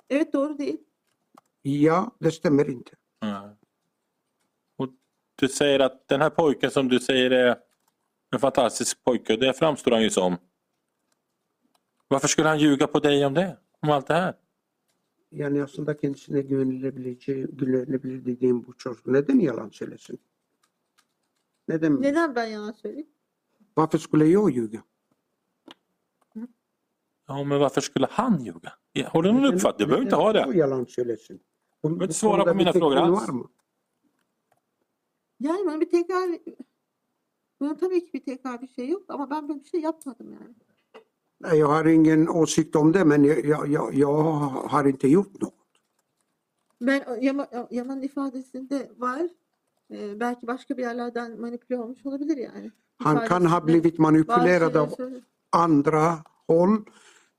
Evet 0.08 0.32
doğru 0.32 0.58
değil. 0.58 0.78
Ja, 1.62 2.10
det 2.20 2.32
stämmer 2.32 2.70
inte. 2.70 2.96
Du 5.36 5.48
säger 5.48 5.80
att 5.80 6.08
den 6.08 6.20
här 6.20 6.30
pojken 6.30 6.70
som 6.70 6.88
du 6.88 7.00
säger 7.00 7.30
är 7.30 7.56
en 8.32 8.38
fantastisk 8.40 9.04
pojke, 9.04 9.36
det 9.36 9.52
framstår 9.54 9.90
han 9.92 10.02
ju 10.02 10.10
som. 10.10 10.36
Varför 12.08 12.28
skulle 12.28 12.48
han 12.48 12.58
ljuga 12.58 12.86
på 12.86 12.98
dig 13.00 13.26
om 13.26 13.34
det? 13.34 13.56
Om 13.82 13.90
allt 13.90 14.06
det 14.06 14.14
här? 14.14 14.34
Yani 15.30 15.62
aslında 15.62 15.94
kendisine 15.94 16.40
güvenilebileceği, 16.42 17.46
güvenilebilir 17.46 18.24
dediğim 18.24 18.66
bu 18.66 18.72
çocuk 18.76 19.06
neden 19.06 19.38
yalan 19.40 19.70
söylesin? 19.70 20.18
Neden? 21.68 22.02
Neden 22.02 22.34
ben 22.34 22.44
yalan 22.46 22.72
söyleyeyim? 22.72 23.06
Varför 23.74 23.98
skulle 23.98 24.26
jag 24.26 24.50
ljuga? 24.50 24.82
Ja, 27.28 27.44
men 27.44 27.58
varför 27.60 27.80
skulle 27.80 28.06
han 28.10 28.44
ljuga? 28.44 28.72
Har 29.06 29.22
du 29.22 29.32
någon 29.32 29.42
Neden- 29.42 29.54
uppfattning? 29.54 29.86
Du 29.88 29.90
behöver 29.90 30.04
inte 30.04 30.16
neden 30.16 30.44
ha 30.44 30.52
det. 30.52 30.58
yalan 30.58 30.86
söylesin. 30.86 31.40
Bu, 31.82 31.88
Men 31.88 32.08
bu 32.08 32.12
svara 32.12 32.44
på 32.44 32.54
mina 32.54 32.72
frågor 32.72 32.96
alls. 32.96 33.28
var 33.28 33.32
mı? 33.34 33.48
Yani 35.40 35.66
ben 35.66 35.80
bir 35.80 35.90
tekrar 35.90 36.30
bunun 37.60 37.74
tabii 37.74 38.04
ki 38.04 38.12
bir 38.12 38.24
tekrar 38.24 38.62
bir 38.62 38.68
şey 38.68 38.88
yok 38.88 39.02
ama 39.08 39.30
ben 39.30 39.48
böyle 39.48 39.60
bir 39.60 39.68
şey 39.68 39.80
yapmadım 39.80 40.32
yani. 40.32 40.54
Jag 41.40 41.68
har 41.68 41.84
ingen 41.84 42.28
åsikt 42.28 42.76
om 42.76 42.92
det 42.92 43.04
men 43.04 43.24
jag, 43.24 43.68
jag, 43.68 43.94
jag, 43.94 44.22
har 44.68 44.84
inte 44.84 45.08
gjort 45.08 45.40
något. 45.40 45.54
Ben 46.80 47.20
Yaman, 47.20 47.46
Yaman'ın 47.70 48.02
ifadesinde 48.02 48.90
var. 48.96 49.28
Ee, 49.90 50.20
belki 50.20 50.46
başka 50.46 50.76
bir 50.76 50.82
yerlerden 50.82 51.40
manipüle 51.40 51.78
olmuş 51.78 52.06
olabilir 52.06 52.36
yani. 52.36 52.70
Han 52.98 53.24
kan 53.24 53.44
ha 53.44 53.66
blivit 53.66 53.98
manipulerad 53.98 54.74
av 54.74 54.90
andra 55.52 56.24
håll 56.48 56.84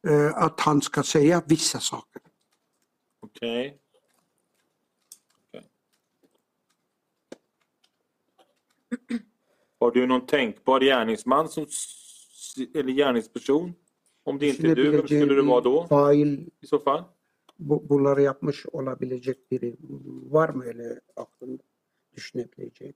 eh, 0.07 0.37
att 0.37 0.59
han 0.59 0.81
ska 0.81 1.03
säga 1.03 1.43
vissa 1.49 1.79
saker. 1.79 2.21
Okej. 3.21 3.67
Okej. 3.67 3.86
Har 9.79 9.91
du 9.91 10.07
någon 10.07 10.25
tänkbar 10.25 10.81
gärningsman 10.81 11.49
som, 11.49 11.65
eller 12.75 12.93
gärningsperson 12.93 13.73
Om 14.23 14.39
det 14.39 14.47
inte 14.49 14.67
är 14.67 14.75
du, 14.75 14.89
vem 14.91 15.07
skulle 15.07 15.33
det 15.35 15.41
vara 15.41 15.61
då 15.61 15.87
Fail 15.87 16.49
i 16.61 16.67
så 16.67 16.79
fall? 16.79 17.03
bu- 17.59 17.89
bunları 17.89 18.21
yapmış 18.21 18.65
olabilecek 18.71 19.51
biri 19.51 19.75
var 20.29 20.49
mı 20.49 20.63
öyle 20.65 21.01
aklında 21.15 21.63
düşünebileceğin? 22.15 22.95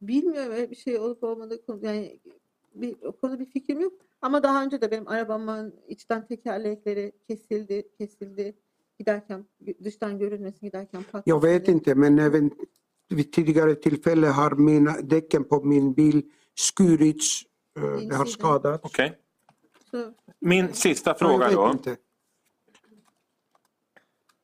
Bilmiyorum 0.00 0.52
öyle 0.52 0.70
bir 0.70 0.76
şey 0.76 0.98
olup 0.98 1.24
olmadığı 1.24 1.66
konu 1.66 1.86
yani 1.86 2.20
bir, 2.74 2.96
o 3.02 3.12
konuda 3.12 3.38
bir 3.40 3.46
fikrim 3.46 3.80
yok. 3.80 3.92
Ama 4.20 4.42
daha 4.42 4.64
önce 4.64 4.80
de 4.80 4.90
benim 4.90 5.08
arabamın 5.08 5.74
içten 5.88 6.26
tekerlekleri 6.26 7.12
kesildi, 7.28 7.88
kesildi. 7.98 8.54
Giderken 8.98 9.44
dıştan 9.84 10.18
görünmesin 10.18 10.66
giderken 10.66 11.02
patladı. 11.02 11.30
Jag 11.30 11.42
vet 11.42 11.68
inte, 11.68 11.94
men 11.94 12.18
även 12.18 12.50
vid 13.08 13.32
tidigare 13.32 13.74
tillfälle 13.74 14.26
har 14.26 14.50
mina, 14.50 15.00
däcken 15.00 15.44
på 15.44 15.64
min 15.64 15.94
bil 15.94 16.22
skurits, 16.54 17.42
eh, 17.78 17.82
det 18.08 18.16
har 18.16 18.24
skadats. 18.26 18.84
Okej. 18.84 19.18
Så, 19.90 20.12
Min 20.40 20.72
sista 20.72 21.14
fråga 21.14 21.50
då. 21.50 21.70
inte. 21.70 21.96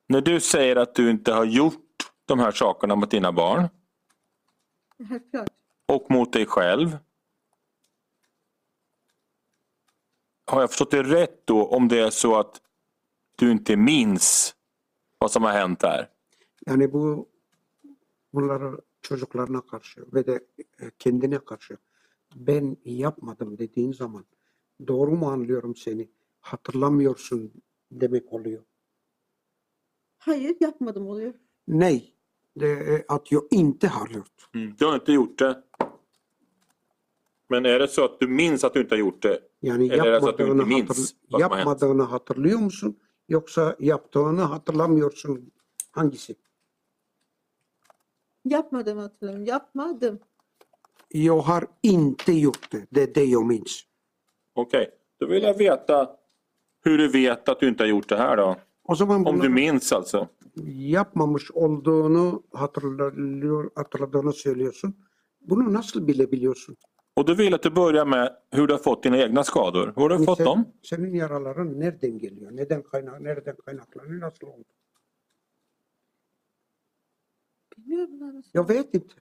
När 0.07 0.21
du 0.21 0.39
säger 0.39 0.75
att 0.75 0.95
du 0.95 1.09
inte 1.09 1.33
har 1.33 1.45
gjort 1.45 1.87
de 2.25 2.39
här 2.39 2.51
sakerna 2.51 2.95
mot 2.95 3.11
dina 3.11 3.31
barn 3.31 3.69
och 5.87 6.11
mot 6.11 6.33
dig 6.33 6.45
själv. 6.45 6.97
Har 10.45 10.61
jag 10.61 10.69
förstått 10.69 10.91
det 10.91 11.03
rätt 11.03 11.47
då 11.47 11.67
om 11.67 11.87
det 11.87 11.99
är 11.99 12.09
så 12.09 12.39
att 12.39 12.61
du 13.37 13.51
inte 13.51 13.75
minns 13.75 14.55
vad 15.17 15.31
som 15.31 15.43
har 15.43 15.51
hänt 15.51 15.79
där? 15.79 16.07
Yani 16.67 16.87
bu 16.87 17.25
bunları 18.33 18.81
çocuklarına 19.01 19.61
karşı 19.61 20.05
ve 20.13 20.27
de 20.27 20.47
e, 20.79 20.91
kendine 20.99 21.39
karşı 21.39 21.77
ben 22.35 22.77
yapmadım 22.85 23.57
dediğin 23.57 23.93
zaman 23.93 24.25
doğru 24.87 25.11
mu 25.11 25.29
anlıyorum 25.29 25.75
seni? 25.75 26.09
Hatırlamıyorsun 26.39 27.51
demek 27.91 28.33
oluyor. 28.33 28.63
Hayır 30.17 30.57
yapmadım 30.59 31.07
oluyor. 31.07 31.33
Nej, 31.67 32.13
det 32.59 33.05
att 33.07 33.31
jag 33.31 33.43
inte 33.51 33.87
har 33.87 34.09
gjort. 34.09 34.49
Du 34.79 34.85
har 34.85 34.95
inte 34.95 35.11
gjort 35.11 35.39
det. 35.39 35.63
Men 37.49 37.65
är 37.65 37.79
det 37.79 37.87
så 37.87 38.05
att 38.05 38.19
du 38.19 38.27
minns 38.27 38.63
att 38.63 38.73
du 38.73 38.81
inte 38.81 38.95
har 38.95 38.99
gjort 38.99 39.23
det? 39.23 39.39
Yani 39.61 39.89
Eller 39.89 40.05
är 40.05 40.11
det 40.11 40.21
så 40.21 40.29
att 40.29 40.37
du 40.37 40.51
inte 40.51 40.65
minns 40.65 40.89
hatır, 40.89 41.01
vad 41.29 41.41
som 41.41 41.51
har 41.51 41.57
hänt? 41.57 41.67
yapmadığını 41.67 42.03
hatırlıyor 42.03 42.59
musun? 42.59 42.99
Yoksa 43.27 43.75
yaptığını 43.79 44.41
hatırlamıyorsun. 44.41 45.51
Hangisi? 45.91 46.35
Yapmadığımı 48.45 49.01
hatırlamıyorum. 49.01 49.45
Yapmadım. 49.47 50.19
Jag 51.13 51.41
har 51.41 51.67
inte 51.83 52.31
gjort 52.33 52.71
det. 52.71 52.87
Det 52.91 53.01
är 53.03 53.15
det 53.15 53.23
jag 53.25 53.45
minns. 53.45 53.83
Okej, 54.55 54.91
då 55.19 55.25
vill 55.27 55.43
jag 55.43 55.57
veta 55.57 56.17
hur 56.85 56.97
du 56.97 57.07
vet 57.07 57.49
att 57.49 57.59
du 57.59 57.67
inte 57.67 57.83
har 57.83 57.87
gjort 57.89 58.09
det 58.09 58.17
här 58.17 58.37
då. 58.37 58.55
O 58.83 58.95
zaman 58.95 59.25
Om 59.27 59.39
du 59.39 59.49
minns 59.49 59.93
alltså. 59.93 60.27
yapmamış 60.65 61.51
olduğunu 61.51 62.43
hatırlıyor, 62.53 63.71
hatırladığını 63.75 64.33
söylüyorsun. 64.33 64.93
Bunu 65.41 65.73
nasıl 65.73 66.07
bilebiliyorsun? 66.07 66.75
Och 67.15 67.25
då 67.27 67.33
vill 67.33 67.45
jag 67.51 67.53
att 67.53 67.63
du 67.63 67.69
börjar 67.75 68.05
med 68.05 68.37
hur 68.51 68.67
du 68.67 68.73
har 68.73 68.79
fått 68.79 69.03
dina 69.03 69.17
egna 69.17 69.43
skador. 69.43 69.93
Hur 69.95 70.09
har 70.09 70.19
du 70.19 70.25
fått 70.25 70.37
Sen- 70.37 70.45
dem? 70.45 70.65
Senin 70.83 71.13
yaraların 71.13 71.79
nereden 71.79 72.19
geliyor? 72.19 72.51
Neden 72.51 72.83
kaynak, 72.83 73.21
nereden 73.21 73.55
kaynaklanıyor? 73.65 74.19
Nasıl 74.21 74.47
oldu? 74.47 74.63
Bilmiyorum 74.63 74.69
bunlar 77.57 77.69
nasıl. 77.69 77.77
Jag 78.51 78.67
vet 78.67 78.93
inte. 78.93 79.15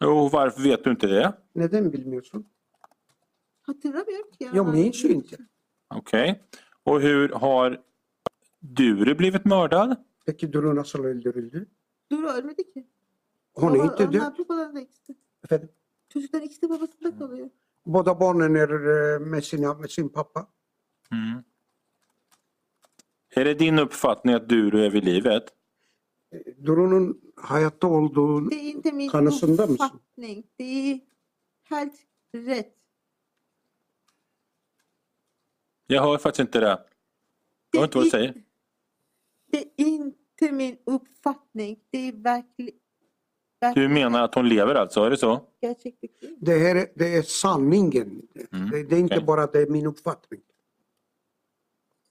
Och 0.00 0.30
varför 0.30 0.62
vet 0.62 0.84
du 0.84 0.90
inte 0.90 1.06
det? 1.06 1.32
Neden 1.54 1.90
bilmiyorsun? 1.90 2.46
Hatırlamıyorum 3.62 4.30
ki 4.38 4.44
ya. 4.44 4.50
Jag 4.54 4.74
minns 4.74 5.04
ju 5.04 5.08
inte. 5.08 5.36
Okej. 5.94 6.42
Och 6.84 7.00
hur 7.00 7.28
har 7.28 7.80
Duru 8.76 9.14
blivit 9.14 9.44
mördad? 9.44 9.96
Peki 10.26 10.52
Duru 10.52 10.76
nasıl 10.76 11.04
öldürüldü? 11.04 11.66
Duru 12.10 12.28
ölmedi 12.28 12.72
ki. 12.72 12.86
Hon 13.54 13.74
är 13.74 13.84
inte 13.84 14.04
onlar 14.04 14.12
död. 14.12 14.38
babalarında 14.38 14.80
ikisi. 14.80 15.14
Efendim? 15.44 15.68
Çocukların 16.08 16.46
ikisi 16.46 16.62
de 16.62 16.70
babasında 16.70 17.18
kalıyor. 17.18 17.50
Båda 17.86 18.20
barnen 18.20 18.54
är 18.54 18.70
eh, 18.70 19.20
med, 19.20 19.44
sina, 19.44 19.74
med 19.74 19.90
sin 19.90 20.08
pappa. 20.08 20.46
Mm. 21.12 21.44
Är 23.36 23.44
det 23.44 23.54
din 23.58 23.78
uppfattning 23.78 24.34
att 24.34 24.48
Duru 24.48 24.84
är 24.84 24.90
vid 24.90 25.04
livet? 25.04 25.44
Duru'nun 26.58 27.20
hayatta 27.36 27.86
olduğu 27.86 28.50
Det 28.50 28.56
är 28.56 28.70
inte 28.70 28.92
min 28.92 29.10
kanısında 29.10 29.66
mısın? 29.66 29.72
uppfattning. 29.72 30.44
Det 30.56 30.64
är 30.64 31.00
helt 31.70 31.94
rätt. 32.32 32.76
Jag 35.86 36.02
hör 36.02 36.18
faktiskt 36.18 36.40
inte 36.40 36.60
det. 36.60 36.84
Jag 37.72 37.80
hör 37.80 37.84
inte 37.86 37.98
vad 37.98 38.06
du 38.06 38.10
säger. 38.10 38.34
Det 39.46 39.58
är 39.58 39.72
inte 39.76 40.52
min 40.52 40.76
uppfattning. 40.84 41.80
Det 41.90 41.98
är 42.08 42.12
verkligen 42.12 42.74
Du 43.74 43.88
menar 43.88 44.22
att 44.22 44.34
hon 44.34 44.48
lever 44.48 44.74
alltså, 44.74 45.00
är 45.02 45.10
det 45.10 45.16
så? 45.16 45.46
gerçeklik. 45.60 46.10
Det, 46.38 46.58
här, 46.58 46.74
är- 46.76 46.92
det 46.94 47.14
är 47.16 47.22
sanningen. 47.22 48.22
Mm, 48.52 48.70
Det, 48.70 48.82
det 48.82 48.96
är 48.96 49.00
inte 49.00 49.14
okej. 49.14 49.26
bara 49.26 49.46
det 49.46 49.58
är 49.60 49.66
min 49.66 49.86
uppfattning. 49.86 50.40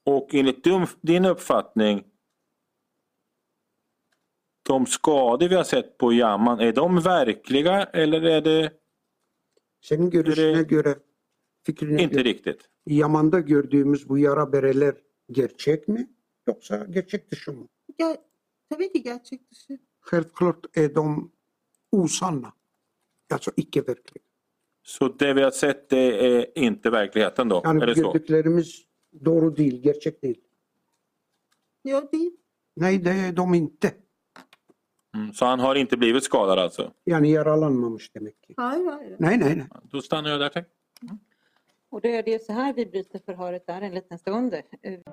Och 0.03 0.35
enligt 0.35 0.65
dum- 0.65 0.97
din 1.01 1.25
uppfattning, 1.25 2.03
de 4.69 4.85
skador 4.85 5.49
vi 5.49 5.55
har 5.55 5.63
sett 5.63 5.97
på 5.97 6.13
Yaman, 6.13 6.59
är 6.59 6.73
de 6.73 7.01
verkliga 7.01 7.83
eller 7.83 8.21
är 8.21 8.41
det 8.41 8.71
Senin 9.81 10.09
görüşüne 10.09 10.65
göre, 10.69 10.95
fikrine 11.65 12.03
inte 12.03 12.15
göre 12.15 12.23
riktigt? 12.23 12.69
Yaman'da 12.85 13.39
gördüğümüz 13.39 14.09
bu 14.09 14.17
yara 14.17 14.51
bereler 14.53 14.95
gerçek 15.29 15.87
mi? 15.87 16.07
Yoksa 16.47 16.85
gerçek 16.89 17.31
dışı 17.31 17.51
mı? 17.51 17.67
Ger 17.97 18.17
tabii 18.69 18.91
ki 18.91 19.03
gerçek 19.03 19.51
dışı. 19.51 19.79
Självklart 19.99 20.77
är 20.77 20.95
de 20.95 21.29
osanna. 21.91 22.53
Alltså 23.31 23.51
icke 23.55 23.87
verkliga. 23.87 24.25
Så 24.83 25.19
det 25.19 25.33
vi 25.33 25.41
har 25.41 25.51
sett 25.51 25.89
det 25.89 26.25
är 26.25 26.57
inte 26.57 26.89
verkligheten 26.91 27.49
då? 27.49 27.61
Yani 27.65 27.83
är 27.83 27.87
det 27.87 27.95
så? 27.95 28.01
gördüklerimiz 28.01 28.85
doğru 29.25 29.57
değil, 29.57 29.81
gerçek 29.83 30.23
değil. 30.23 30.41
Yok 31.83 32.11
değil. 32.13 32.37
Nej, 32.75 33.05
det 33.05 33.11
är 33.11 33.31
de 33.31 33.57
inte. 33.57 33.93
Mm, 35.15 35.33
så 35.33 35.45
han 35.45 35.59
har 35.59 35.75
inte 35.75 35.97
blivit 35.97 36.23
skadad 36.23 36.59
alltså? 36.59 36.91
Yani 37.05 37.29
yaralanmamış 37.29 38.15
demek 38.15 38.43
ki. 38.47 38.53
Hayır 38.57 38.85
hayır. 38.85 39.15
Nej, 39.19 39.37
nej, 39.37 39.55
nej. 39.55 39.67
Då 39.91 40.01
stannar 40.01 40.29
jag 40.29 40.39
där. 40.39 40.49
Tack. 40.49 40.65
Och 41.91 42.01
det 42.01 42.15
är 42.15 42.23
det 42.23 42.43
så 42.45 42.53
här 42.53 42.73
vi 42.73 42.85
bryter 42.85 43.19
förhöret 43.25 43.67
där 43.67 43.81
en 43.81 43.93
liten 43.93 44.17
stund. 44.17 44.53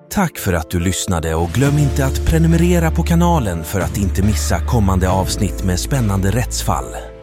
Tack 0.09 0.37
för 0.37 0.53
att 0.53 0.69
du 0.69 0.79
lyssnade 0.79 1.35
och 1.35 1.49
glöm 1.49 1.77
inte 1.77 2.05
att 2.05 2.25
prenumerera 2.29 2.91
på 2.91 3.03
kanalen 3.03 3.63
för 3.63 3.79
att 3.79 3.97
inte 3.97 4.21
missa 4.23 4.65
kommande 4.65 5.09
avsnitt 5.09 5.65
med 5.65 5.79
spännande 5.79 6.31
rättsfall. 6.31 7.16